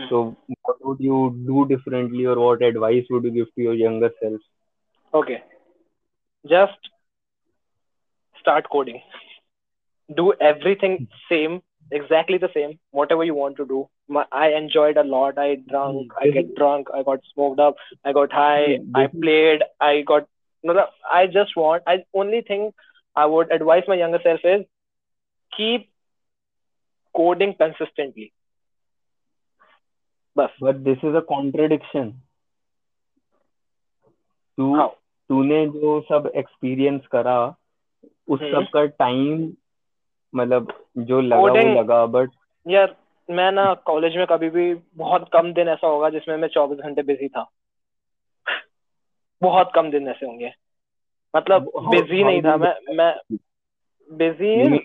so 0.09 0.23
what 0.25 0.77
would 0.87 1.03
you 1.03 1.29
do 1.47 1.65
differently 1.67 2.25
और 2.25 2.39
what 2.39 2.63
advice 2.63 3.07
would 3.13 3.25
you 3.27 3.33
give 3.33 3.45
to 3.47 3.63
your 3.63 3.77
younger 3.81 4.09
self 4.09 5.17
okay 5.17 5.37
just 6.45 6.94
Okay. 8.44 8.44
Just 8.44 8.44
start 8.44 8.66
coding. 8.72 9.02
Do 10.16 10.34
everything 10.42 11.08
same, 11.30 11.62
exactly 11.92 12.38
the 12.38 12.50
same, 12.54 12.80
whatever 12.92 13.24
you 13.24 13.36
want 13.36 13.58
to 13.58 13.66
do. 13.66 13.90
My, 14.08 14.26
I 14.32 14.50
enjoyed 14.54 14.98
a 14.98 15.04
lot. 15.04 15.38
I 15.38 15.56
drunk, 15.70 16.12
I 16.20 16.30
get 16.30 16.56
drunk, 16.56 16.88
I 16.94 17.04
got 17.04 17.20
smoked 17.34 17.60
up, 17.60 17.76
I 18.06 18.12
got 18.14 18.32
high, 18.32 18.66
Yeah, 18.66 18.78
I 18.96 19.08
this 19.08 19.14
is- 19.14 19.22
played, 19.22 19.64
I 19.80 20.02
got. 20.02 20.28
No, 20.64 20.74
no, 20.74 20.88
I 21.12 21.28
just 21.28 21.56
want. 21.58 21.84
I 21.88 22.04
only 22.14 22.42
thing 22.42 22.74
I 23.16 23.26
would 23.26 23.52
advise 23.52 23.84
my 23.88 23.96
younger 23.96 24.20
self 24.24 24.40
is 24.44 24.66
keep 25.58 25.90
coding 27.16 27.56
consistently. 27.56 28.34
बस 30.38 30.50
But 30.62 30.84
this 30.84 30.98
is 31.04 31.16
a 31.16 31.22
contradiction. 31.22 32.22
तू 34.58 34.76
How? 34.76 34.90
तूने 35.30 35.66
जो 35.68 36.02
सब 36.02 36.32
experience 36.36 37.08
करा 37.12 37.56
उस 38.29 38.43
हम्म। 38.43 38.53
सब 38.53 38.71
का 38.71 38.87
time 38.87 39.53
मतलब 40.35 40.87
जो 40.99 41.21
लगा 41.21 41.41
Coding- 41.41 41.75
वो 41.75 41.81
लगा 41.81 42.07
बट 42.07 42.31
यार 42.69 42.97
मैं 43.31 43.53
ना 43.53 43.75
कॉलेज 43.75 44.17
में 44.17 44.27
कभी 44.27 44.51
भी 44.51 44.75
बहुत 44.75 45.31
कम 45.33 45.53
दिन 45.53 45.69
ऐसा 45.69 45.87
होगा 45.87 46.11
जिसमें 46.11 46.37
मैं 46.37 46.49
चौबीस 46.49 46.79
घंटे 46.79 47.03
बिज़ी 47.03 47.29
था। 47.29 47.51
बहुत 49.43 49.71
कम 49.75 49.91
दिन 49.91 50.09
ऐसे 50.09 50.27
होंगे। 50.27 50.53
मतलब 51.37 51.71
बिज़ी 51.77 52.25
नहीं 52.25 52.43
था। 52.43 52.57
मैं 52.57 52.97
मैं 52.97 53.37
busy 54.13 54.81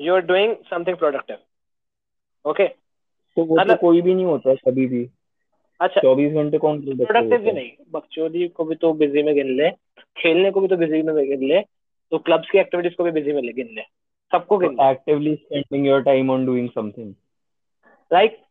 you 0.00 0.14
are 0.14 0.20
doing 0.20 0.56
something 0.70 0.96
productive 0.96 1.36
okay 2.50 2.68
तो 2.68 3.44
वो 3.44 3.56
तो 3.56 3.62
मतलब- 3.62 3.80
कोई 3.80 4.00
भी 4.00 4.14
नहीं 4.14 4.24
होता 4.24 4.54
कभी 4.54 4.86
भी। 4.86 5.10
अच्छा। 5.80 6.00
चौबीस 6.00 6.32
घंटे 6.32 6.58
कौन 6.58 6.80
प्रोडक्टिव 6.80 7.38
भी 7.38 7.52
नहीं। 7.52 7.70
बकचोदी 7.90 8.48
को 8.48 8.64
भी 8.64 8.74
तो 8.74 8.92
बिज़ी 8.92 9.22
में 9.22 9.34
गिन 9.34 9.56
ले। 9.56 9.70
खेलने 10.16 10.50
को 10.50 10.60
भी 10.60 10.68
तो 10.68 10.76
बिज़ी 10.76 11.02
में 11.02 11.28
गिन 11.28 11.48
ले। 11.48 11.75
तो 12.10 12.18
क्लब्स 12.18 12.50
की 12.50 12.58
एक्टिविटीज़ 12.58 12.94
को 12.94 13.04
भी 13.04 13.10
बिज़ी 13.10 13.32
में 13.32 13.54
गिन 13.54 13.68
ले 13.72 13.82
सबको 14.32 14.58
गिन 14.58 14.70
ले 14.70 14.76
So, 14.76 14.82
actively 14.82 15.36
spending 15.36 15.86
your 15.92 16.04
time 16.06 16.30
on 16.30 17.14
like 18.12 18.42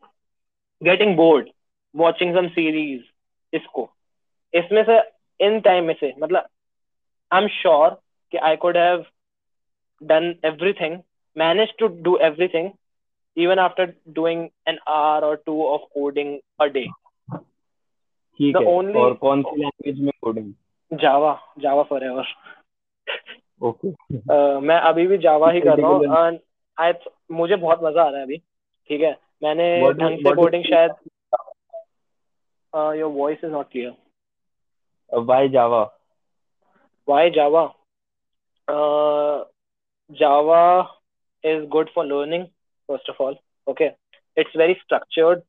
getting 0.83 1.15
bored 1.15 1.49
watching 1.95 2.35
some 2.35 2.47
series 2.47 3.03
इसको। 3.53 3.89
इसमें 4.53 4.83
से 4.83 4.99
इन 5.45 5.59
टाइम 5.59 5.85
में 5.85 5.95
से 5.99 6.13
मतलब 6.19 6.47
आई 7.31 7.41
एम 7.41 7.47
श्योर 7.47 7.89
कि 8.31 8.37
I 8.37 8.55
could 8.55 8.77
have 8.77 9.05
done 10.03 10.35
everything 10.45 10.99
manage 11.37 11.73
to 11.79 11.87
do 11.87 12.17
everything 12.17 12.71
even 13.37 13.57
after 13.57 13.85
doing 14.17 14.41
an 14.69 14.77
hour 14.89 15.23
or 15.23 15.35
two 15.49 15.57
of 15.67 15.79
coding 15.97 16.29
a 16.61 16.73
day. 16.73 16.87
ठीक 18.37 18.55
है 18.55 18.65
only- 18.65 18.95
और 18.95 19.13
कौन 19.13 19.43
सी 19.43 19.55
लैंग्वेज 19.55 19.99
में 19.99 20.11
coding 20.21 20.53
Java 20.93 21.55
java 21.59 21.83
forever. 21.91 22.23
Uh, 23.61 24.59
मैं 24.61 24.77
अभी 24.89 25.05
भी 25.07 25.17
जावा 25.17 25.51
ही 25.51 25.59
कर 25.61 25.79
रहा 25.79 25.89
हूँ 25.89 26.37
मुझे 27.31 27.55
बहुत 27.55 27.79
मज़ा 27.83 28.03
आ 28.03 28.09
रहा 28.09 28.17
है 28.17 28.23
अभी 28.25 28.37
ठीक 28.37 29.01
है? 29.01 29.11
मैंने 29.43 29.67
ढंग 29.93 30.17
से 30.17 30.33
कोडिंग 30.35 30.63
शायद 30.63 30.91
your 32.99 33.11
voice 33.11 33.43
is 33.43 33.51
not 33.51 33.69
clear 33.71 35.19
why 35.25 35.49
Java 35.49 35.81
why 37.07 37.29
Java 37.29 37.63
Java 40.11 40.61
is 41.43 41.65
good 41.75 41.89
for 41.95 42.05
learning 42.05 42.45
first 42.89 43.09
of 43.09 43.21
all 43.23 43.37
okay 43.67 43.85
it's 44.37 44.55
very 44.57 44.73
structured 44.73 45.41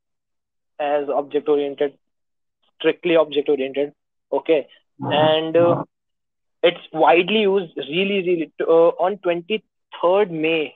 as 0.79 1.09
object 1.09 1.49
oriented 1.49 1.91
strictly 1.91 3.15
object 3.15 3.49
oriented 3.49 3.91
okay 4.31 4.57
and 4.99 5.57
It's 6.63 6.79
widely 6.93 7.41
used 7.41 7.77
really, 7.77 8.21
really 8.27 8.51
uh, 8.61 8.89
on 9.05 9.17
23rd 9.17 10.31
May. 10.31 10.75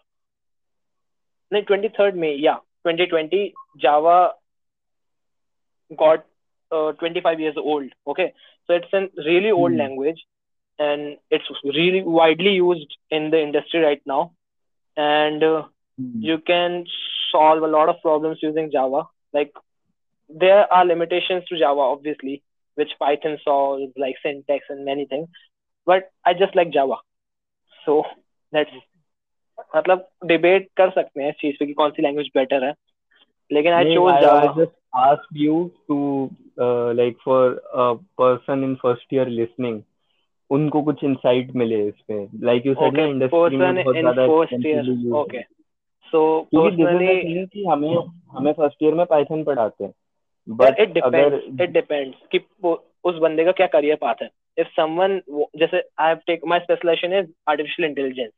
No, 1.51 1.61
23rd 1.61 2.15
May, 2.15 2.35
yeah. 2.35 2.57
2020, 2.83 3.53
Java 3.79 4.31
got 5.97 6.25
uh, 6.71 6.91
25 6.93 7.39
years 7.39 7.55
old. 7.57 7.91
Okay. 8.07 8.33
So 8.67 8.73
it's 8.73 8.91
a 8.93 9.09
really 9.25 9.51
old 9.51 9.73
Hmm. 9.73 9.77
language 9.77 10.25
and 10.79 11.17
it's 11.29 11.45
really 11.63 12.01
widely 12.03 12.51
used 12.53 12.95
in 13.09 13.29
the 13.31 13.41
industry 13.41 13.81
right 13.81 14.01
now. 14.05 14.31
And 14.97 15.43
uh, 15.43 15.63
you 16.19 16.39
can 16.39 16.85
solve 17.31 17.63
a 17.63 17.67
lot 17.67 17.89
of 17.89 18.01
problems 18.01 18.39
using 18.41 18.71
Java. 18.71 19.03
Like 19.33 19.51
there 20.29 20.71
are 20.71 20.85
limitations 20.85 21.43
to 21.49 21.57
Java, 21.59 21.79
obviously, 21.81 22.43
which 22.75 22.91
Python 22.99 23.37
solves, 23.43 23.91
like 23.97 24.15
syntax 24.23 24.65
and 24.69 24.85
many 24.85 25.05
things. 25.05 25.29
But 25.89 26.03
I 26.27 26.33
just 26.39 26.55
like 26.55 26.69
Java 26.71 27.01
so 27.85 28.01
that's 28.53 28.79
मतलब 29.75 30.07
debate 30.25 30.67
कर 30.77 30.89
सकते 30.89 31.21
हैं 31.23 31.29
इस 31.29 31.35
चीज़ 31.39 31.55
पे 31.59 31.65
कि 31.65 31.73
कौन 31.73 31.91
सी 31.91 32.01
language 32.01 32.29
better 32.35 32.63
है। 32.63 32.73
लेकिन 33.51 33.73
I 33.73 33.93
chose 33.95 34.21
Java 34.21 34.53
just 34.57 34.75
asked 35.01 35.37
you 35.41 35.57
to 35.89 35.97
uh, 36.65 36.89
like 36.95 37.17
for 37.25 37.41
a 37.83 37.85
person 38.21 38.63
in 38.67 38.75
first 38.83 39.15
year 39.17 39.25
listening 39.39 39.79
उनको 40.49 40.81
कुछ 40.83 41.03
इंसाइट 41.03 41.51
मिले 41.55 41.77
इसमें 41.87 42.27
लाइक 42.43 42.65
यू 42.65 42.73
सेड 42.73 42.97
ना 42.97 43.03
इंडस्ट्री 43.03 43.57
में 43.57 43.75
बहुत 43.75 43.95
ज़्यादा 43.95 44.27
first 44.27 44.65
year 44.65 45.15
okay 45.15 45.41
so 46.13 46.21
personally 46.55 47.45
कि 47.45 47.65
हमें 47.65 47.95
हमें 48.31 48.51
फ़र्स्ट 48.53 48.83
ईयर 48.83 48.93
में 48.93 49.05
पाइथन 49.05 49.43
पढ़ाते 49.43 49.83
हैं। 49.83 49.93
But 50.47 50.79
it 50.79 50.93
depends 50.93 51.61
it 51.61 51.69
depends 51.69 52.17
कि 52.35 52.39
उस 53.03 53.15
बंदे 53.17 53.45
का 53.45 53.51
क्या 53.51 53.67
करियर 53.67 53.95
पाथ 54.01 54.21
है। 54.21 54.29
if 54.61 54.67
someone 54.75 55.21
just 55.57 55.73
I 55.97 56.09
have 56.09 56.25
taken 56.25 56.49
my 56.53 56.59
specialization 56.63 57.13
is 57.19 57.27
artificial 57.47 57.85
intelligence, 57.85 58.33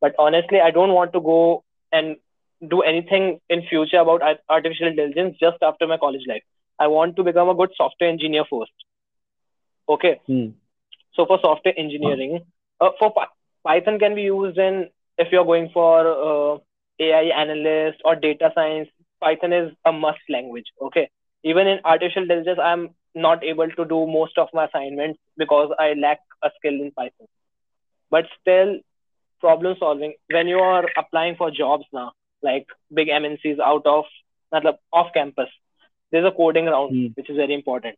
but 0.00 0.14
honestly, 0.18 0.60
I 0.60 0.70
don't 0.70 0.94
want 0.98 1.12
to 1.12 1.20
go 1.20 1.64
and 1.92 2.16
do 2.74 2.80
anything 2.80 3.40
in 3.48 3.62
future 3.68 3.98
about 3.98 4.22
artificial 4.48 4.88
intelligence 4.88 5.36
just 5.38 5.62
after 5.62 5.86
my 5.86 5.98
college 5.98 6.26
life. 6.26 6.42
I 6.78 6.86
want 6.88 7.16
to 7.16 7.24
become 7.24 7.48
a 7.48 7.54
good 7.54 7.70
software 7.76 8.10
engineer 8.10 8.44
first. 8.50 8.72
Okay. 9.88 10.20
Hmm. 10.26 10.46
So 11.14 11.26
for 11.26 11.38
software 11.42 11.78
engineering, 11.78 12.38
hmm. 12.38 12.86
uh, 12.86 12.90
for 12.98 13.12
Python 13.64 13.98
can 13.98 14.14
be 14.14 14.22
used 14.22 14.58
in 14.58 14.88
if 15.18 15.32
you're 15.32 15.44
going 15.44 15.70
for 15.72 15.98
uh, 16.28 16.58
AI 17.00 17.24
analyst 17.42 18.00
or 18.04 18.16
data 18.16 18.50
science. 18.54 18.88
Python 19.20 19.52
is 19.52 19.72
a 19.84 19.92
must 19.92 20.20
language. 20.28 20.66
Okay. 20.80 21.08
Even 21.44 21.66
in 21.66 21.78
artificial 21.84 22.22
intelligence, 22.22 22.58
I'm 22.62 22.90
not 23.16 23.44
able 23.44 23.70
to 23.78 23.84
do 23.86 24.06
most 24.06 24.38
of 24.38 24.48
my 24.54 24.66
assignments 24.66 25.18
because 25.38 25.70
i 25.78 25.92
lack 25.94 26.20
a 26.44 26.50
skill 26.58 26.74
in 26.86 26.92
python 26.96 27.28
but 28.10 28.26
still 28.40 28.76
problem 29.40 29.76
solving 29.78 30.14
when 30.30 30.48
you 30.48 30.58
are 30.58 30.84
applying 30.96 31.36
for 31.36 31.50
jobs 31.50 31.84
now 31.92 32.12
like 32.42 32.66
big 32.94 33.08
mncs 33.08 33.60
out 33.60 33.86
of 33.86 34.04
matlab, 34.54 34.76
off 34.92 35.08
campus 35.14 35.48
there's 36.12 36.26
a 36.26 36.36
coding 36.42 36.66
round 36.66 36.94
Hmm. 36.94 37.14
which 37.14 37.30
is 37.30 37.36
very 37.36 37.54
important 37.54 37.96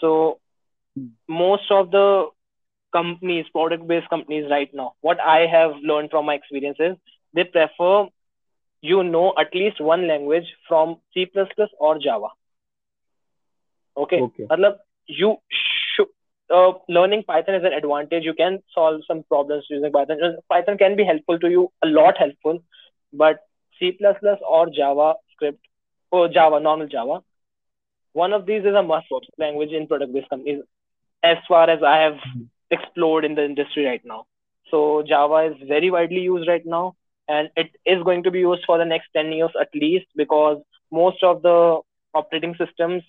so 0.00 0.38
Hmm. 0.96 1.10
most 1.28 1.70
of 1.70 1.90
the 1.90 2.26
companies 2.92 3.46
product 3.52 3.86
based 3.86 4.08
companies 4.10 4.46
right 4.50 4.70
now 4.74 4.92
what 5.00 5.20
i 5.20 5.46
have 5.46 5.72
learned 5.90 6.10
from 6.10 6.26
my 6.26 6.34
experiences 6.34 6.96
they 7.34 7.44
prefer 7.44 8.06
you 8.82 9.02
know 9.02 9.32
at 9.38 9.54
least 9.54 9.80
one 9.80 10.06
language 10.08 10.48
from 10.68 10.96
c++ 11.14 11.26
or 11.78 11.98
java 11.98 12.28
okay. 13.96 14.20
Okay. 14.20 14.46
Matlab, 14.50 14.78
you 15.06 15.36
should 15.94 16.08
uh, 16.54 16.72
learning 16.88 17.22
python 17.24 17.54
is 17.54 17.64
an 17.64 17.72
advantage. 17.72 18.24
You 18.24 18.34
can 18.34 18.62
solve 18.74 19.02
some 19.06 19.22
problems 19.24 19.66
using 19.70 19.92
python. 19.92 20.22
Uh, 20.22 20.32
python 20.48 20.78
can 20.78 20.96
be 20.96 21.04
helpful 21.04 21.38
to 21.38 21.50
you 21.50 21.70
a 21.82 21.86
lot 21.86 22.16
helpful 22.18 22.62
but 23.12 23.40
c++ 23.78 23.98
or 24.48 24.66
javascript 24.66 25.58
or 26.10 26.28
java 26.28 26.60
normal 26.60 26.86
java 26.86 27.22
one 28.12 28.32
of 28.32 28.46
these 28.46 28.64
is 28.64 28.74
a 28.74 28.82
must 28.82 29.06
language 29.38 29.70
in 29.70 29.86
product 29.86 30.12
based 30.12 30.28
companies 30.28 30.62
as 31.22 31.36
far 31.48 31.68
as 31.70 31.82
i 31.82 31.96
have 31.98 32.18
explored 32.70 33.24
in 33.24 33.34
the 33.34 33.44
industry 33.44 33.84
right 33.84 34.02
now. 34.04 34.26
So 34.70 35.02
java 35.06 35.52
is 35.52 35.68
very 35.68 35.90
widely 35.90 36.20
used 36.20 36.48
right 36.48 36.64
now 36.64 36.94
and 37.28 37.50
it 37.56 37.70
is 37.84 38.02
going 38.04 38.22
to 38.24 38.30
be 38.30 38.40
used 38.40 38.62
for 38.64 38.78
the 38.78 38.84
next 38.84 39.08
10 39.14 39.32
years 39.32 39.50
at 39.60 39.68
least 39.74 40.06
because 40.16 40.62
most 40.92 41.22
of 41.22 41.42
the 41.42 41.80
operating 42.14 42.54
systems 42.56 43.02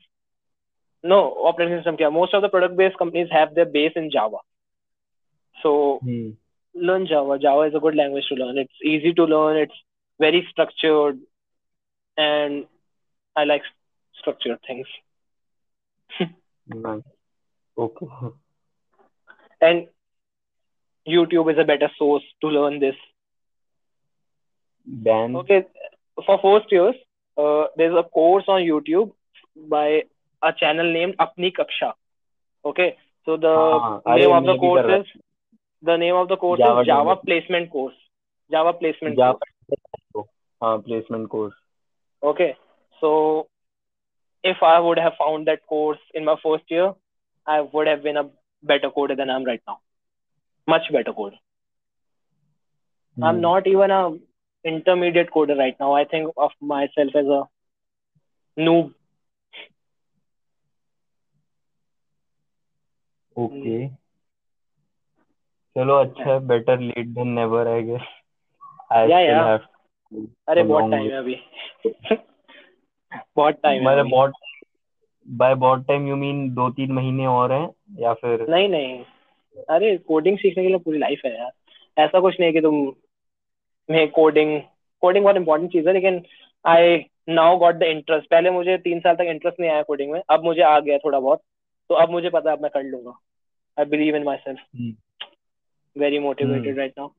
no 1.04 1.20
operating 1.50 1.78
system 1.78 1.98
kya. 1.98 2.12
most 2.12 2.34
of 2.34 2.42
the 2.42 2.50
product 2.50 2.78
based 2.78 2.98
companies 2.98 3.28
have 3.32 3.56
their 3.56 3.66
base 3.66 3.94
in 3.96 4.12
java. 4.12 4.38
So 5.64 6.00
hmm. 6.02 6.30
learn 6.74 7.08
java. 7.08 7.40
Java 7.40 7.62
is 7.64 7.76
a 7.76 7.80
good 7.80 7.96
language 7.96 8.26
to 8.30 8.36
learn. 8.36 8.58
It's 8.58 8.74
easy 8.84 9.14
to 9.14 9.24
learn. 9.26 9.58
It's 9.58 9.80
very 10.20 10.48
structured. 10.52 11.20
And 12.18 12.66
i 13.36 13.46
like 13.46 13.64
structured 14.20 14.60
things. 14.68 14.88
Nice. 16.68 17.02
okay. 17.78 18.06
And 19.62 19.88
youtube 21.08 21.52
is 21.52 21.58
a 21.60 21.64
better 21.64 21.90
source 21.98 22.24
to 22.42 22.48
learn 22.48 22.80
this. 22.80 22.96
Then 24.86 25.36
okay. 25.38 25.66
For 26.26 26.40
first 26.42 26.72
years 26.72 26.96
uh, 27.38 27.66
there's 27.76 27.96
a 27.98 28.04
course 28.04 28.46
on 28.48 28.62
youtube 28.62 29.12
by 29.56 30.04
a 30.44 30.54
channel 30.54 30.92
named 30.92 31.16
Apni 31.20 31.52
Kaksha. 31.52 31.94
Okay, 32.66 32.96
so 33.26 33.38
the 33.38 33.48
ah, 33.48 34.16
name 34.16 34.32
of 34.32 34.46
the 34.46 34.58
course 34.58 34.86
is 35.00 35.22
the 35.82 35.98
name 35.98 36.16
of 36.16 36.28
the 36.28 36.38
course 36.38 36.60
Java 36.60 36.82
is 36.82 36.88
Java 36.88 37.16
Placement 37.16 37.72
Course. 37.72 37.96
Java 38.52 38.74
Placement 38.74 39.18
Java. 39.18 39.40
Course. 40.14 40.28
Uh, 40.62 40.78
placement 40.78 41.28
course. 41.28 41.56
Okay, 42.22 42.56
so 43.00 43.48
if 44.44 44.58
I 44.62 44.80
would 44.80 45.00
have 45.00 45.14
found 45.18 45.48
that 45.48 45.66
course 45.66 45.98
in 46.14 46.26
my 46.26 46.36
first 46.44 46.66
year, 46.70 46.94
I 47.48 47.62
would 47.62 47.88
have 47.88 48.04
been 48.04 48.18
a 48.18 48.30
better 48.62 48.92
coder 48.96 49.18
than 49.18 49.32
I'm 49.32 49.44
right 49.44 49.62
now. 49.68 49.80
Much 50.68 50.84
better 50.92 51.14
coder. 51.14 51.40
Hmm. 53.16 53.24
I'm 53.24 53.42
not 53.42 53.66
even 53.66 53.90
a 53.90 54.12
intermediate 54.64 55.32
coder 55.32 55.58
right 55.58 55.76
now. 55.80 55.94
I 55.94 56.06
think 56.06 56.32
of 56.38 56.52
myself 56.62 57.16
as 57.16 57.26
a 57.26 57.44
noob 58.60 58.94
okay. 63.44 63.88
चलो 65.76 65.96
अच्छा 65.96 66.34
है 66.34 66.40
better 66.40 66.80
late 66.80 67.08
than 67.08 67.28
never 67.28 67.68
I 67.68 67.84
guess 67.84 68.02
I 68.92 69.08
still 69.08 69.36
have 69.36 69.60
अरे 70.48 70.64
बहुत 70.64 70.92
time 70.92 71.04
है 71.04 71.18
अभी। 71.18 71.42
बहुत 73.36 73.54
time 73.64 73.82
है 73.82 73.88
मतलब 73.88 74.10
बहुत 74.10 74.34
बाय 75.28 75.56
बहुत 75.56 75.88
टाइम 75.88 76.08
यू 76.08 76.16
मीन 76.16 76.50
दो 76.50 76.70
तीन 76.70 76.92
महीने 76.92 77.26
और 77.28 77.52
हैं 77.52 77.70
या 78.00 78.14
फिर? 78.14 78.48
नहीं 78.50 78.70
नहीं। 78.70 79.04
अरे 79.70 79.98
कोडिंग 79.98 80.38
सीखने 80.38 80.64
के 80.64 80.70
लिए 80.70 80.78
पूरी 80.78 80.98
लाइफ 80.98 81.22
है 81.26 81.38
यार। 81.38 81.52
ऐसा 81.98 82.20
कुछ 82.20 82.40
नहीं 82.40 82.48
है 82.48 82.54
कि 82.54 82.62
तुम 82.62 82.94
मैं 83.90 84.12
कोडिंग 84.12 84.62
कोडिंग 85.02 85.24
बहुत 85.24 85.36
इंपॉर्टेंट 85.36 85.72
चीज़ 85.72 85.88
है 85.88 85.94
लेकिन 85.94 86.22
I 86.66 87.06
now 87.30 87.58
got 87.58 87.76
the 87.76 87.84
interest 87.84 88.30
पहले 88.30 88.52
मुझे 88.52 88.78
तीन 88.78 89.00
साल 89.00 89.16
तक 89.16 89.22
इंटरेस्ट 89.22 89.60
नहीं 89.60 89.72
आया 89.72 89.82
कोडिंग 89.82 90.12
में। 90.12 90.22
अब 90.30 90.44
मुझे 90.44 90.62
आ 90.62 90.80
गया 90.80 90.98
थोड़ा 90.98 91.20
बहुत। 91.20 91.42
तो 91.90 91.96
अब 91.96 92.10
मुझे 92.10 92.30
पता 92.30 92.50
है 92.50 92.56
अब 92.58 92.62
मैं 92.62 92.72
कर 92.74 92.84
लूँगा। 92.84 93.20
I 93.81 93.85
believe 93.91 94.17
in 94.17 94.25
myself 94.37 94.59
hmm, 94.77 94.93
very 95.97 96.19
motivated 96.19 96.67
hmm. 96.69 96.79
Right 96.79 96.93
now 96.99 97.11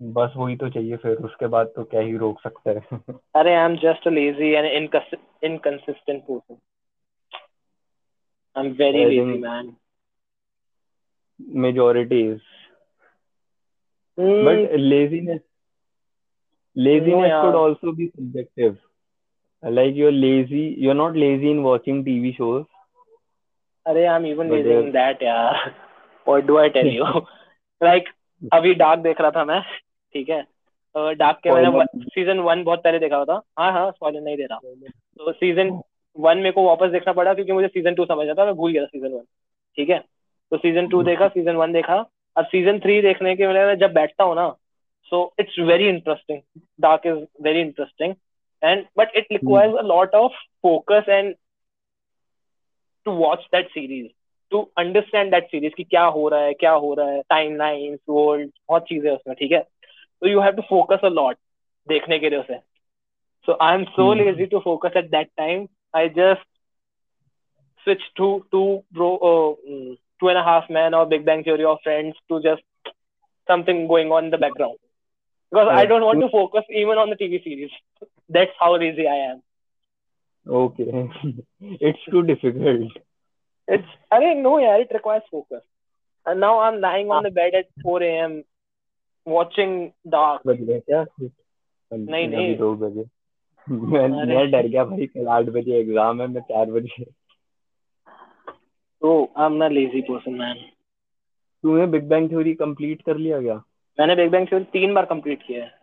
बस 0.00 0.32
वही 0.36 0.56
तो 0.56 0.68
चाहिए 0.70 0.96
फिर 1.02 1.16
उसके 1.26 1.46
बाद 1.52 1.66
तो 1.76 1.84
क्या 1.84 2.00
ही 2.00 2.16
रोक 2.16 2.40
सकता 2.40 2.70
है 2.70 3.00
अरे 3.40 3.54
I 3.54 3.64
am 3.64 3.76
just 3.82 4.06
a 4.08 4.10
lazy 4.10 4.50
and 4.52 4.66
inconsistent 5.44 6.22
person 6.22 6.58
I 8.56 8.66
am 8.66 8.72
very 8.82 9.04
I 9.04 9.08
lazy 9.08 9.30
think- 9.30 9.42
man 9.42 9.74
majority 11.62 12.18
is 12.26 12.44
but 14.18 14.60
laziness 14.82 15.40
laziness 16.76 17.26
yeah. 17.26 17.40
could 17.42 17.58
also 17.62 17.92
be 17.98 18.06
subjective 18.12 18.78
like 19.62 19.98
you're 20.00 20.14
lazy 20.14 20.62
you're 20.84 20.96
not 21.00 21.18
lazy 21.24 21.50
in 21.56 21.60
watching 21.66 21.98
tv 22.06 22.30
shows 22.38 22.64
अरे 23.85 24.05
I 24.05 24.15
am 24.15 24.25
even 24.25 24.53
in 24.53 24.91
that 24.91 25.23
यार। 25.23 25.69
What 26.27 26.43
do 26.45 26.57
I 26.57 26.69
tell 26.69 26.87
you 26.87 27.05
like 27.81 28.09
अभी 28.53 28.73
Dark 28.75 28.99
देख 28.99 29.21
रहा 29.21 29.31
था 29.31 29.45
मैं 29.45 29.61
ठीक 29.61 30.29
है? 30.29 30.41
Dark 30.95 31.39
के 31.43 31.51
मैंने 31.51 31.85
सीज़न 32.05 32.39
वन 32.39 32.63
बहुत 32.63 32.83
पहले 32.83 32.99
देखा 32.99 33.15
हुआ 33.15 33.25
था। 33.25 33.41
हाँ 33.59 33.71
हाँ 33.73 33.91
स्पॉइलर 33.91 34.21
नहीं 34.21 34.37
दे 34.37 34.45
रहा। 34.45 34.59
तो 35.19 35.31
सीज़न 35.31 35.79
वन 36.15 36.37
मेरे 36.37 36.51
को 36.51 36.65
वापस 36.65 36.89
देखना 36.91 37.13
पड़ा 37.13 37.33
क्योंकि 37.33 37.51
मुझे 37.51 37.67
सीज़न 37.67 37.95
टू 37.95 38.05
समझ 38.05 38.27
आता 38.29 38.45
मैं 38.45 38.53
भूल 38.55 38.71
गया 38.71 38.83
था 38.83 38.87
सीज़न 38.87 39.13
वन 39.13 39.23
ठीक 39.77 39.89
है? 39.89 39.99
तो 40.51 40.57
सीज़न 40.57 40.87
टू 40.87 41.03
देखा 41.03 41.27
सीज़न 41.27 41.55
वन 41.55 41.73
देखा। 41.73 41.95
अब 42.35 42.45
सीज़न 42.45 42.79
थ्री 42.79 43.01
देखने 43.01 43.35
के 43.35 43.47
लिए 43.47 43.65
मैं 43.65 43.77
जब 43.77 43.93
बैठता 43.93 44.23
हूँ 44.23 44.35
ना 44.35 44.49
so 45.11 45.21
it's 45.39 45.59
very 45.59 45.87
interesting 45.89 46.41
Dark 46.81 47.05
is 47.05 47.17
very 47.43 47.61
interesting 47.61 48.13
and 48.61 48.85
but 48.97 49.15
it 49.15 49.27
requires 49.31 49.75
a 49.75 49.81
lot 49.83 50.15
of 50.15 50.33
focus 50.63 51.09
and 51.09 51.33
To 53.06 53.12
watch 53.12 53.46
that 53.52 53.68
series 53.70 54.10
to 54.50 54.60
understand 54.78 55.30
that 55.30 55.46
series 55.50 55.74
कि 55.76 55.84
क्या 55.84 56.04
हो 56.16 56.28
रहा 56.28 56.40
है 56.40 56.52
क्या 56.54 56.72
हो 56.84 56.92
रहा 56.94 57.10
है 57.10 57.22
टाइम 57.28 57.56
लाइन 57.56 57.98
वर्ल्ड 58.08 58.50
बहुत 58.68 58.86
चीजें 58.88 59.10
उसमें 59.10 59.36
ठीक 59.38 59.52
है 59.52 59.60
तो 60.22 60.28
you 60.28 60.40
have 60.40 60.52
to 60.56 60.62
focus 60.68 61.04
a 61.04 61.08
lot 61.08 61.36
देखने 61.88 62.18
के 62.18 62.30
लिए 62.30 62.38
उसे 62.38 62.58
so 63.48 63.58
I 63.62 63.74
am 63.74 63.84
so 63.96 64.12
lazy 64.14 64.46
to 64.46 64.58
focus 64.58 64.96
at 64.96 65.10
that 65.10 65.30
time 65.36 65.66
I 65.96 66.08
just 66.08 66.46
switch 67.86 68.02
to 68.16 68.44
to 68.52 68.60
bro 68.90 69.08
uh, 69.28 69.94
two 70.20 70.28
and 70.28 70.38
a 70.38 70.42
half 70.42 70.68
men 70.68 70.94
or 70.94 71.06
Big 71.06 71.24
Bang 71.24 71.44
Theory 71.44 71.64
or 71.64 71.78
Friends 71.82 72.16
to 72.28 72.40
just 72.42 72.62
something 73.48 73.86
going 73.86 74.10
on 74.10 74.24
in 74.24 74.30
the 74.30 74.38
background 74.38 74.78
because 75.52 75.68
I 75.70 75.86
don't 75.86 76.02
want 76.02 76.20
to 76.20 76.28
focus 76.28 76.64
even 76.70 76.98
on 76.98 77.10
the 77.10 77.16
TV 77.16 77.42
series. 77.42 77.70
That's 78.28 78.50
how 78.58 78.76
lazy 78.76 79.06
I 79.06 79.18
am. 79.30 79.42
Okay 80.45 80.83
it's 81.87 82.05
too 82.11 82.21
difficult 82.21 82.99
it's 83.67 83.97
अरे 84.11 84.33
no 84.35 84.59
यार 84.59 84.81
it 84.81 84.93
requires 84.93 85.23
focus 85.31 85.61
and 86.25 86.39
now 86.39 86.59
I 86.59 86.73
am 86.73 86.79
lying 86.79 87.11
on 87.11 87.29
the 87.29 87.33
bed 87.33 87.55
at 87.55 87.67
4 87.85 88.01
AM 88.03 88.41
watching 89.27 89.89
Dark 90.07 90.41
बज 90.47 90.61
गए 90.61 90.81
नहीं 91.91 92.27
नहीं. 92.27 92.55
दो 92.57 92.73
बजे। 92.75 93.03
मैं 93.67 94.07
मैं 94.27 94.49
डर 94.51 94.67
गया 94.67 94.83
भाई 94.85 95.05
कल 95.07 95.27
8 95.29 95.49
बजे 95.53 95.79
एग्ज़ाम 95.79 96.21
है 96.21 96.27
मैं 96.27 96.41
4 96.51 96.71
बजे। 96.71 97.03
तो 99.01 99.11
I 99.37 99.45
am 99.45 99.65
a 99.65 99.67
lazy 99.69 100.01
person 100.01 100.33
man 100.35 100.55
तूने 101.63 101.85
बिग 101.87 102.07
बैंग 102.09 102.29
थ्योरी 102.29 102.53
कंप्लीट 102.55 103.01
कर 103.01 103.17
लिया 103.17 103.41
क्या? 103.41 103.55
मैंने 103.97 104.15
बिग 104.15 104.31
बैंग 104.31 104.47
थ्योरी 104.47 104.65
तीन 104.73 104.93
बार 104.93 105.05
कंप्लीट 105.05 105.43
किया 105.43 105.63
है। 105.63 105.80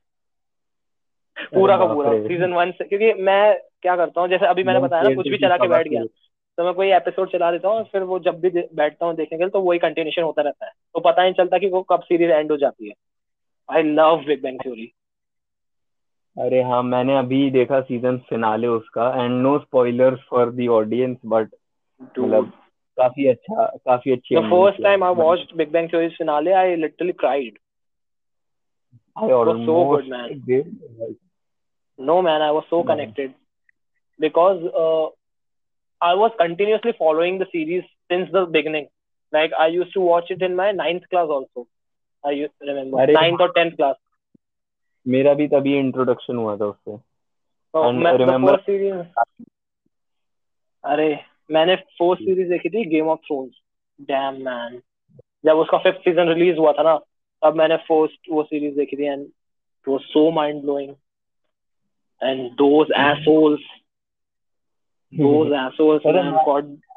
पूरा 1.55 1.77
का 1.77 1.87
पूरा 1.87 2.13
सीज़न 2.21 2.53
वन 2.53 2.71
से 2.71 2.85
क्योंकि 2.85 3.13
मैं 3.23 3.43
क्या 3.83 3.97
करता 3.97 4.21
हूँ 4.21 4.29
जैसे 4.29 4.47
अभी 4.47 4.65
मैंने 4.65 4.81
बताया 4.81 5.03
ना 5.03 5.15
कुछ 5.15 5.29
भी 5.29 5.39
चला 5.39 5.57
के 5.57 5.69
बैठ 5.69 5.89
गया 5.89 6.03
तो 6.59 6.65
मैं 6.65 6.73
कोई 6.75 6.91
एपिसोड 6.93 7.31
चला 7.33 7.51
देता 7.51 7.69
हूँ 7.69 7.85
फिर 7.93 8.03
वो 8.03 8.19
जब 8.21 8.41
भी 8.41 8.51
बैठता 8.51 9.07
हूँ 9.07 9.15
देखने 9.17 9.39
के 9.39 9.45
लिए 9.45 9.51
तो 9.51 9.61
वही 9.61 9.79
कंटिन्यूशन 9.79 10.23
होता 10.23 10.43
रहता 10.43 10.67
है 10.67 10.73
तो 10.95 11.01
पता 11.01 11.23
नहीं 11.23 11.33
चलता 11.33 11.59
कि 11.59 11.69
वो 11.71 11.83
कब 11.91 12.03
सीरीज़ 12.03 12.31
एंड 12.31 12.51
हो 12.51 12.57
जाती 12.57 12.89
है 12.89 12.95
I 13.69 13.83
love 13.83 14.25
Big 14.27 14.43
Bang 14.43 14.59
Theory 14.61 14.93
अरे 16.37 16.63
हाँ 16.63 16.83
मैंने 16.85 17.17
अभी 17.19 17.51
देखा 17.51 17.81
सीज़न 17.81 18.19
फिनाले 18.29 18.67
उसका 18.69 19.09
end 19.15 19.41
no 19.43 19.59
spoilers 19.59 20.21
for 20.31 20.51
the 20.53 20.69
audience 20.73 21.17
but 21.27 21.55
मतलब 22.01 22.53
काफ़ी 22.99 23.27
अच्छा 23.27 23.65
काफ़ी 23.87 24.13
अच्छी 24.13 24.37
time 24.81 25.03
I 25.03 25.11
watched 25.13 25.57
Big 25.57 25.73
Bang 25.73 25.89
Theory's 25.89 26.17
finale, 26.17 26.53
I 26.55 26.75
literally 26.77 27.15
cried. 27.15 27.59
I 29.17 29.27
was 29.27 29.65
so 29.65 29.75
almost 29.75 30.03
good, 30.03 30.11
man. 30.11 30.43
did. 30.47 31.19
No, 32.00 32.22
man, 32.22 32.42
I 32.42 32.52
was 32.52 32.66
so 32.70 32.78
No. 32.78 32.84
connected 32.84 33.34
because 34.20 34.64
uh, 34.84 35.06
I 36.02 36.14
was 36.16 36.32
continuously 36.40 36.94
following 36.98 37.38
the 37.40 37.48
series 37.52 37.84
since 38.12 38.32
the 38.32 38.46
beginning. 38.46 38.88
Like 39.34 39.52
I 39.58 39.68
used 39.68 39.94
to 39.94 40.02
watch 40.02 40.32
it 40.32 40.42
in 40.42 40.56
my 40.56 40.72
ninth 40.72 41.04
class 41.10 41.28
also. 41.30 41.68
I 42.24 42.32
u- 42.32 42.50
remember 42.62 43.02
अरे 43.04 43.14
ninth 43.20 43.42
or 43.42 43.50
tenth 43.60 43.78
class. 43.78 43.96
मेरा 45.06 45.34
भी 45.40 45.48
तभी 45.48 45.78
introduction 45.80 46.36
हुआ 46.38 46.56
था 46.58 46.66
उससे 46.66 46.98
So, 47.74 47.84
And 47.90 48.00
मैं, 48.04 48.12
the 48.18 48.26
remember- 48.26 48.56
first 48.56 48.66
series. 48.66 49.06
अरे 50.84 51.08
मैंने 51.52 51.76
फोर्थ 52.00 52.20
सीरीज 52.22 52.50
देखी 52.50 52.70
थी 52.70 52.84
Game 52.90 53.08
of 53.10 53.20
Thrones 53.28 53.54
damn 54.12 54.42
man 54.46 54.82
जब 55.46 55.58
उसका 55.58 55.78
फिफ्थ 55.84 56.00
सीजन 56.10 56.30
रिलीज 56.34 56.58
हुआ 56.58 56.72
था 56.78 56.84
ना 56.84 56.98
तब 57.42 57.56
मैंने 57.58 57.78
फर्स्ट 57.88 58.30
वो 58.32 58.44
सीरीज 58.44 58.76
देखी 58.76 58.98
थी 58.98 59.06
and 59.06 59.22
it 59.22 59.88
was 59.88 60.02
so 60.12 60.30
mind 60.32 60.62
blowing 60.62 60.94
those 62.25 62.89
assholes 62.97 63.61
those 65.13 65.47
assholes 65.47 66.07
अरे 66.07 66.23
मैन 66.23 66.35
मैं- 66.35 66.45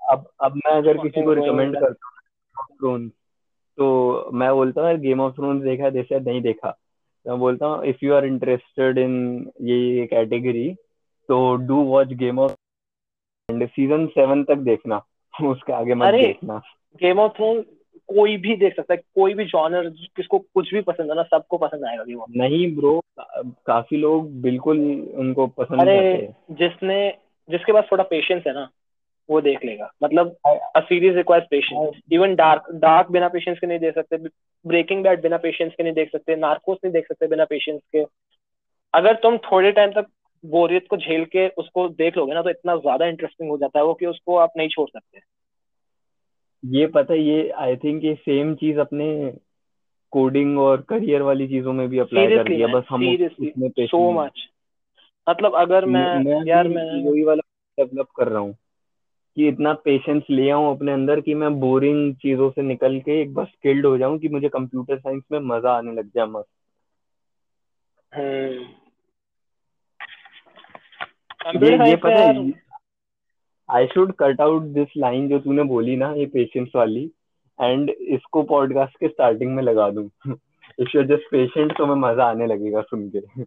अब 0.09 0.29
अब 0.43 0.55
मैं 0.55 0.71
अगर 0.71 0.97
किसी 0.97 1.23
को 1.23 1.33
रिकमेंड 1.33 1.75
करता 1.75 2.07
हूँ 2.83 3.09
तो 3.77 4.31
मैं 4.31 4.53
बोलता 4.53 4.81
हूँ 4.81 4.97
गेम 4.97 5.21
ऑफ़ 5.21 5.35
थ्रोन्स 5.35 5.63
देखा 5.63 5.83
है 5.83 5.91
जैसे 5.91 6.19
नहीं 6.19 6.41
देखा। 6.41 6.71
तो 6.71 7.29
मैं 7.29 7.39
बोलता 7.39 7.65
हूँ 7.65 7.85
if 7.85 7.97
you 8.03 8.13
are 8.13 8.25
interested 8.25 8.97
in 8.97 9.45
ये 9.61 10.05
कैटेगरी 10.05 10.73
तो 11.29 11.55
do 11.55 11.75
watch 11.75 12.07
Game 12.07 12.39
of 12.39 12.51
and 13.49 13.69
season 13.69 14.07
seven 14.07 14.43
तक 14.43 14.55
देखना 14.55 15.01
उसके 15.43 15.73
आगे 15.73 15.93
मत 15.93 16.07
देखना. 16.13 16.61
गेम 17.03 17.19
ऑफ़ 17.19 17.31
थ्रोन्स 17.31 17.65
कोई 18.13 18.35
भी 18.37 18.55
देख 18.55 18.75
सकता 18.75 18.93
है 18.93 19.01
कोई 19.15 19.33
भी 19.33 19.45
जॉनर 19.45 19.89
किसको 20.15 20.39
कुछ 20.39 20.73
भी 20.73 20.81
पसंद 20.81 21.09
है 21.09 21.15
ना 21.15 21.23
सबको 21.31 21.57
पसंद 21.57 21.85
आएगा 21.85 22.21
ऑफ़ 22.21 22.37
नहीं 22.37 22.75
ब्रो 22.75 22.99
का, 22.99 23.41
काफ़ी 23.65 23.97
लोग 23.97 24.31
बिल्कुल 24.41 24.79
उनको 25.15 25.47
पसंद 25.47 25.81
अरे 25.81 26.33
जिसने 26.51 26.97
जिसके 27.49 27.73
पास 27.73 27.87
थोड़ा 27.91 28.03
पेशेंस 28.03 28.43
है 28.47 28.53
ना 28.53 28.69
वो 29.29 29.41
देख 29.41 29.65
लेगा। 29.65 29.89
मतलब 30.03 30.35
a 30.47 30.79
series 30.79 31.15
requires 31.15 31.47
patience 31.51 31.99
even 32.11 32.35
Dark 32.35 32.71
Dark 32.75 33.11
बिना 33.11 33.27
पेशेंस 33.27 33.59
के 33.59 33.67
नहीं 33.67 33.79
देख 33.79 33.95
सकते 33.95 34.17
ब्रेकिंग 34.65 35.03
बैड 35.03 35.21
बिना 35.21 35.37
पेशेंस 35.37 35.73
के 35.77 35.83
नहीं 35.83 35.93
देख 35.93 36.11
सकते 36.11 36.35
नार्कोस 36.35 36.77
नहीं 36.83 36.93
देख 36.93 37.07
सकते 37.07 37.27
बिना 37.27 37.45
पेशेंस 37.45 37.81
के। 37.95 38.03
अगर 38.93 39.15
तुम 39.15 39.37
थोड़े 39.37 39.71
टाइम 39.71 39.91
तक 39.91 40.07
बोरियत 40.43 40.87
को 40.89 40.97
झेल 40.97 41.25
के 41.25 41.47
उसको 41.57 41.87
देख 41.89 42.17
लोगे 42.17 42.33
ना 42.33 42.41
तो 42.41 42.49
इतना 42.49 42.75
ज़्यादा 42.75 43.05
इंटरेस्टिंग 43.05 43.49
हो 43.49 43.57
जाता 43.57 43.79
है 43.79 43.85
वो 43.85 43.93
कि 43.93 44.05
उसको 44.05 44.35
आप 44.37 44.53
नहीं 44.57 44.69
छोड़ 44.69 44.87
सकते। 44.89 45.19
ये 46.63 46.85
पता 46.87 47.13
है 47.13 47.19
ये 47.19 47.49
आई 47.59 47.75
थिंक 47.75 48.03
ये 48.03 48.13
सेम 48.15 48.53
चीज़ 48.55 48.79
अपने 48.79 49.07
कोडिंग 50.13 50.57
और 50.59 50.81
करियर 50.81 51.21
वाली 51.21 51.47
चीज़ों 51.47 51.73
में 51.73 51.87
भी 51.89 51.99
अप्लाई 51.99 52.27
कर 52.29 52.47
दिया 52.47 52.67
बस 52.69 52.83
हम 52.89 53.07
उसमें 53.07 53.69
सो 53.79 54.11
मच 54.13 54.47
मतलब 55.27 55.55
अगर 55.55 55.85
मैं 55.87 56.07
मैं 56.23 56.43
यार 56.47 56.67
मैं 56.67 56.85
वही 57.03 57.23
वाला 57.23 57.41
डेवलप 57.77 58.07
कर 58.17 58.27
रहा 58.27 58.39
हूँ 58.39 58.55
कि 59.37 59.47
इतना 59.47 59.73
पेशेंस 59.85 60.23
ले 60.29 60.49
आऊँ 60.49 60.75
अपने 60.75 60.91
अंदर 60.91 61.19
कि 61.21 61.33
मैं 61.33 61.53
बोरिंग 61.59 62.13
चीज़ों 62.15 62.49
से 62.51 62.61
निकल 62.61 62.99
के 62.99 63.21
एक 63.21 63.33
बार 63.33 63.45
स्किल्ड 63.45 63.85
हो 63.85 63.97
जाऊँ 63.97 64.17
कि 64.19 64.29
मुझे 64.29 64.49
कंप्यूटर 64.49 64.97
साइंस 64.99 65.23
में 65.31 65.39
मज़ा 65.47 65.77
आने 65.77 65.91
लग 65.93 66.09
जाए 66.15 66.25
मस्त। 66.27 66.49
हम्म। 68.11 68.65
ये 71.45 71.49
कंप्यूटर 71.51 71.87
ये 71.87 71.95
साइंस 71.95 71.99
पता 72.01 72.15
है 72.15 72.33
I 73.71 73.85
should 73.87 74.11
cut 74.19 74.41
out 74.41 74.63
this 74.73 74.87
line 74.97 75.27
जो 75.29 75.39
तूने 75.39 75.63
बोली 75.65 75.95
ना 75.95 76.11
ये 76.13 76.25
पेशेंस 76.33 76.71
वाली 76.75 77.03
एंड 77.59 77.89
इसको 77.89 78.43
पॉडकास्ट 78.43 78.97
के 78.99 79.07
स्टार्टिंग 79.07 79.55
में 79.55 79.61
लगा 79.63 79.89
दूँ। 79.89 80.09
इफ़ 80.79 80.89
यू 80.95 81.03
जस्ट 81.05 81.29
पेशेंट 81.31 81.77
तो 81.77 81.85
मैं 81.85 81.95
मज़ा 82.01 82.25
आने 82.25 82.47
लगेगा 82.47 82.81
सुन 82.81 83.09
के। 83.09 83.19
I 83.19 83.43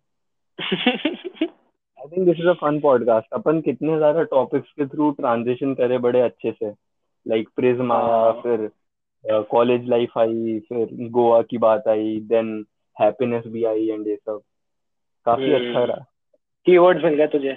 think 2.06 2.26
this 2.26 2.40
is 2.40 2.48
a 2.48 2.52
fun 2.60 2.80
podcast 2.80 3.34
अपन 3.34 3.60
कितने 3.60 3.96
ज़्यादा 3.96 4.22
टॉपिक्स 4.30 4.70
के 4.70 4.86
थ्रू 4.86 5.10
ट्रांजिशन 5.20 5.74
करे 5.74 5.98
बड़े 5.98 6.20
अच्छे 6.20 6.52
से। 6.52 6.70
लाइक 7.26 7.48
प्रिज्म 7.56 7.92
आया 7.92 8.16
हाँ। 8.16 8.32
फिर 8.42 8.70
कॉलेज 9.50 9.88
लाइफ 9.88 10.18
आई 10.18 10.58
फिर 10.68 10.88
गोवा 11.10 11.40
की 11.42 11.58
बात 11.58 11.88
आई 11.88 12.18
देन 12.32 12.64
हैप्पीनेस 12.96 13.44
भी 13.46 13.64
आई 13.64 13.88
एंड 13.88 14.06
ये 14.08 14.16
सब। 14.16 14.40
काफ़ी 15.26 15.44
हम्म। 15.44 15.66
अच्छा 15.66 15.84
रहा। 15.84 16.04
कीवर्ड्स 16.66 17.04
मिल 17.04 17.14
गए 17.14 17.26
तुझे। 17.28 17.56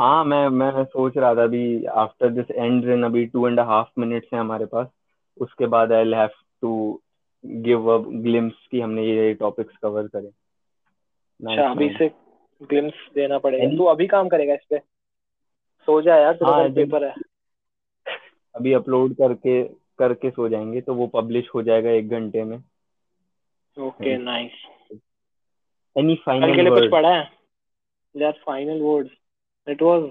हाँ 0.00 0.24
मैं 0.24 0.48
मैं 0.50 0.84
सोच 0.84 1.16
रहा 1.16 1.34
था 1.34 1.42
अभी 1.42 1.84
आफ्टर 1.96 2.28
दिस 2.30 2.50
एंड 2.50 2.84
इन 2.90 3.02
अभी 3.02 3.24
टू 3.26 3.46
एंड 3.48 3.60
हाफ़ 3.60 3.88
मिनट्स 3.98 4.28
है 4.34 4.40
हमारे 4.40 4.66
पास। 4.66 4.86
उसके 5.40 5.66
बाद 5.66 5.92
I 5.92 6.12
have 6.12 6.30
to 6.62 6.72
give 7.44 7.88
a 7.90 7.98
glimpse 8.22 8.66
कि 8.70 8.80
हमने 8.80 9.06
ये 9.06 9.32
टॉपिक्स 9.34 9.76
कवर 9.76 10.06
करे। 10.08 10.30
अच्छा 11.40 11.68
अभी. 11.70 11.88
से 11.98 12.08
ग्लिम्स 12.60 12.94
देना 13.14 13.38
पड़ेगा। 13.38 13.68
तू 13.76 13.84
अभी 13.84 14.06
काम 14.06 14.28
करेगा 14.28 14.54
इस 14.54 14.64
पे? 14.70 14.78
सो 15.88 16.00
जा 16.02 16.16
यार 16.16 16.32
तेरा 16.34 16.52
हाँ, 16.52 16.68
पेपर 16.68 17.04
है। 17.04 17.14
अभी 18.54 18.72
अपलोड 18.72 19.14
करके 19.14 19.62
करके 19.98 20.30
सो 20.30 20.48
जाएँगे 20.48 20.80
तो 20.80 20.94
वो 20.94 21.06
पब्लिश 21.14 21.50
हो 21.54 21.62
जाएगा 21.62 21.90
एक 21.90 22.08
घंटे 22.10 22.44
में। 22.44 22.58
ओके 23.76 24.16
नाइस 24.18 24.64
एनी 25.96 26.14
कल 26.40 26.54
के 26.54 26.62
फाइनल 26.62 26.62
लिए 26.62 26.70
कुछ 26.72 26.86
पढ़ा 26.88 27.14
है? 27.14 27.28
यार 28.14 28.32
final 28.46 28.80
words 28.82 29.10
it 29.68 29.82
was 29.82 30.02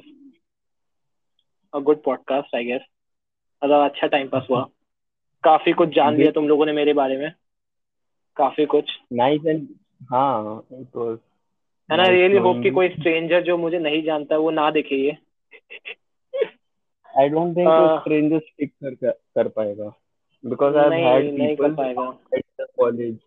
a 1.74 1.80
good 1.80 2.04
podcast 2.04 2.56
I 2.56 2.66
guess 2.66 2.82
मतलब 3.62 3.84
अच्छा 3.90 4.08
टाइम 4.08 4.28
पास 4.28 4.48
हुआ। 4.50 4.62
काफ़ी 5.44 5.74
कुछ 5.74 5.90
जान 5.90 6.16
लिया 6.16 6.32
तुम 6.32 6.48
लोगों 6.48 6.66
ने 6.66 6.74
मेरे 6.74 6.94
बारे 6.94 7.18
में। 7.18 7.32
काफ़ी 8.38 8.66
कुछ। 8.66 8.92
नाइस 9.14 9.46
एंड 9.46 9.68
हाँ 10.12 10.64
it 10.74 10.96
was 10.96 11.18
and 11.90 12.02
I 12.02 12.10
really 12.10 12.38
hope 12.38 12.58
कि 12.64 12.70
कोई 12.72 12.90
स्ट्रेंजर 12.90 13.44
जो 13.44 13.58
मुझे 13.58 13.80
नहीं 13.80 14.02
जानता 14.04 14.38
वो 14.38 14.52
ना 14.52 14.70
देखे 14.72 14.96
ये। 14.96 15.18
I 17.20 17.30
don't 17.30 17.58
think 17.58 18.00
stranger 18.00 18.40
stick 18.40 18.74
कर 18.84 19.12
कर 19.12 19.48
पाएगा। 19.48 19.94
आई 20.44 20.90
नहीं, 20.90 21.04
हैव 21.04 21.14
हैड 21.14 21.34
नहीं। 21.34 21.50
एट 22.34 22.46
द 22.62 22.68
कॉलेज 22.78 23.18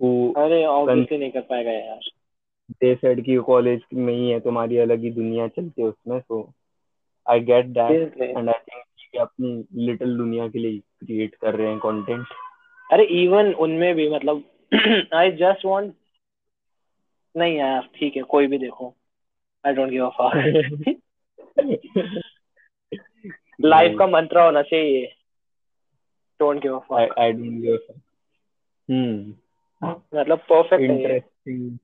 हु 0.00 0.32
अरे 0.36 0.64
ऑब्वियसली 0.64 1.18
नहीं 1.18 1.30
कर 1.30 1.40
पाएगा 1.40 1.72
यार। 1.72 2.10
दे 2.70 2.94
सेड 2.94 3.24
कि 3.24 3.36
कॉलेज 3.36 3.80
में 3.94 4.14
ही 4.14 4.30
है 4.30 4.40
तुम्हारी 4.40 4.76
अलग 4.76 5.00
ही 5.00 5.10
दुनिया 5.10 5.48
चलती 5.48 5.82
है 5.82 5.88
उसमें 5.88 6.20
so 6.20 6.54
I 7.30 7.40
get 7.40 7.66
that 7.66 8.20
and 8.20 8.48
I 8.48 8.58
think 8.58 8.84
कि 9.12 9.18
अपनी 9.18 9.64
लिटिल 9.74 10.16
दुनिया 10.16 10.48
के 10.48 10.58
लिए 10.58 10.78
क्रिएट 10.78 11.34
कर 11.34 11.54
रहे 11.54 11.68
हैं 11.68 11.78
कंटेंट 11.78 12.26
अरे 12.92 13.04
इवन 13.04 13.52
उनमें 13.52 13.94
भी 13.94 14.08
मतलब 14.10 14.44
आई 15.14 15.30
जस्ट 15.32 15.64
वांट 15.64 15.94
नहीं 17.36 17.56
यार 17.56 17.88
ठीक 17.94 18.16
है 18.16 18.22
कोई 18.22 18.46
भी 18.46 18.58
देखो। 18.58 18.94
I 19.66 19.72
don't 19.72 19.90
give 19.90 20.06
a 20.06 20.08
fuck 20.08 21.00
life 23.60 23.96
का 23.98 24.06
मंत्र 24.06 24.40
होना 24.40 24.62
चाहिए। 24.62 25.06
Don't 26.40 26.62
give 26.62 26.78
a 26.78 26.78
fuck 26.78 27.14
I 27.18 27.32
don't 27.32 27.60
give 27.60 27.74
a 27.74 27.76
fuck 27.76 28.00
hmm 28.90 29.34
मतलब 30.20 30.38
परफेक्ट 30.38 30.82
है 30.82 30.94
इंटरेस्टिंग 30.94 31.78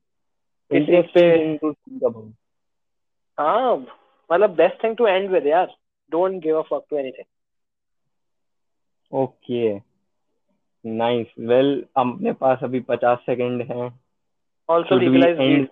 मतलब 4.31 4.55
best 4.57 4.83
thing 4.85 4.97
to 4.97 5.07
end 5.07 5.31
with 5.31 5.47
यार. 5.47 5.75
Don't 6.13 6.43
give 6.43 6.59
a 6.59 6.63
fuck 6.71 6.85
to 6.91 6.97
anything 6.99 7.25
okay 9.13 9.75
nice 10.85 11.35
well 11.39 11.85
अपने 11.97 12.33
पास 12.33 12.59
अभी 12.65 12.81
पचास 12.81 13.19
सेकंड 13.27 13.63
हैं। 13.63 13.89
आल्सो 14.69 14.99
रियलाइज़ 14.99 15.67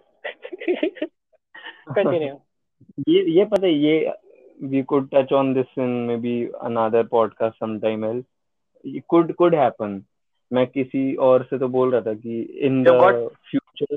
कंटिन्यू 1.94 2.35
ये 3.09 3.22
ये 3.31 3.44
पता 3.44 3.66
है 3.66 3.72
ये 3.72 4.12
we 4.62 4.82
could 4.82 5.09
touch 5.14 5.32
on 5.32 5.52
this 5.55 5.78
in 5.78 5.90
maybe 6.16 6.35
another 6.62 7.06
podcast 7.06 7.56
some 7.56 7.78
time 7.81 8.05
else 8.05 8.22
could 9.09 9.32
could 9.35 9.55
happen 9.55 10.02
मैं 10.51 10.66
किसी 10.66 11.14
और 11.28 11.44
से 11.44 11.59
तो 11.59 11.68
बोल 11.68 11.90
रहा 11.93 12.01
था 12.01 12.14
कि 12.14 12.40
in 12.66 12.82
the 12.85 12.90
future 13.51 13.97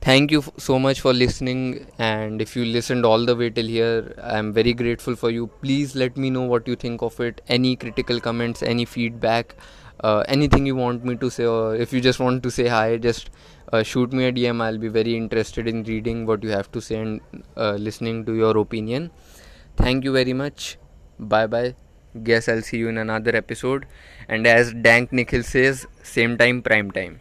thank 0.00 0.30
you 0.30 0.38
f- 0.40 0.50
so 0.56 0.78
much 0.78 1.00
for 1.00 1.12
listening 1.12 1.86
and 1.98 2.40
if 2.42 2.54
you 2.56 2.64
listened 2.64 3.04
all 3.04 3.24
the 3.30 3.34
way 3.40 3.48
till 3.50 3.66
here 3.66 4.14
i'm 4.22 4.52
very 4.52 4.72
grateful 4.72 5.16
for 5.16 5.30
you. 5.30 5.46
Please 5.62 5.94
let 5.96 6.16
me 6.16 6.30
know 6.30 6.42
what 6.42 6.66
you 6.68 6.76
think 6.76 7.02
of 7.02 7.18
it 7.20 7.40
any 7.48 7.76
critical 7.76 8.20
comments 8.20 8.62
any 8.62 8.84
feedback 8.84 9.54
uh, 10.04 10.22
anything 10.28 10.64
you 10.66 10.76
want 10.76 11.04
me 11.04 11.16
to 11.16 11.30
say 11.30 11.44
or 11.44 11.74
if 11.74 11.92
you 11.92 12.00
just 12.00 12.20
want 12.20 12.42
to 12.42 12.50
say 12.50 12.68
hi 12.68 12.96
just 12.96 13.30
uh, 13.72 13.82
shoot 13.82 14.12
me 14.12 14.24
a 14.26 14.32
dm 14.32 14.62
i'll 14.62 14.78
be 14.78 14.88
very 14.88 15.16
interested 15.16 15.66
in 15.68 15.82
reading 15.84 16.24
what 16.26 16.42
you 16.42 16.50
have 16.50 16.70
to 16.70 16.80
say 16.80 16.96
and 17.00 17.20
uh, 17.56 17.72
listening 17.72 18.24
to 18.24 18.34
your 18.34 18.56
opinion. 18.58 19.10
Thank 19.76 20.04
you 20.04 20.12
very 20.12 20.32
much. 20.32 20.78
Bye 21.18 21.46
bye. 21.46 21.74
Guess 22.22 22.48
i'll 22.48 22.62
see 22.62 22.78
you 22.78 22.88
in 22.88 22.98
another 22.98 23.36
episode. 23.36 23.86
And 24.28 24.46
as 24.46 24.72
dank 24.72 25.12
nikhil 25.12 25.42
says 25.42 25.86
same 26.02 26.36
time 26.38 26.62
prime 26.62 26.90
time 26.90 27.20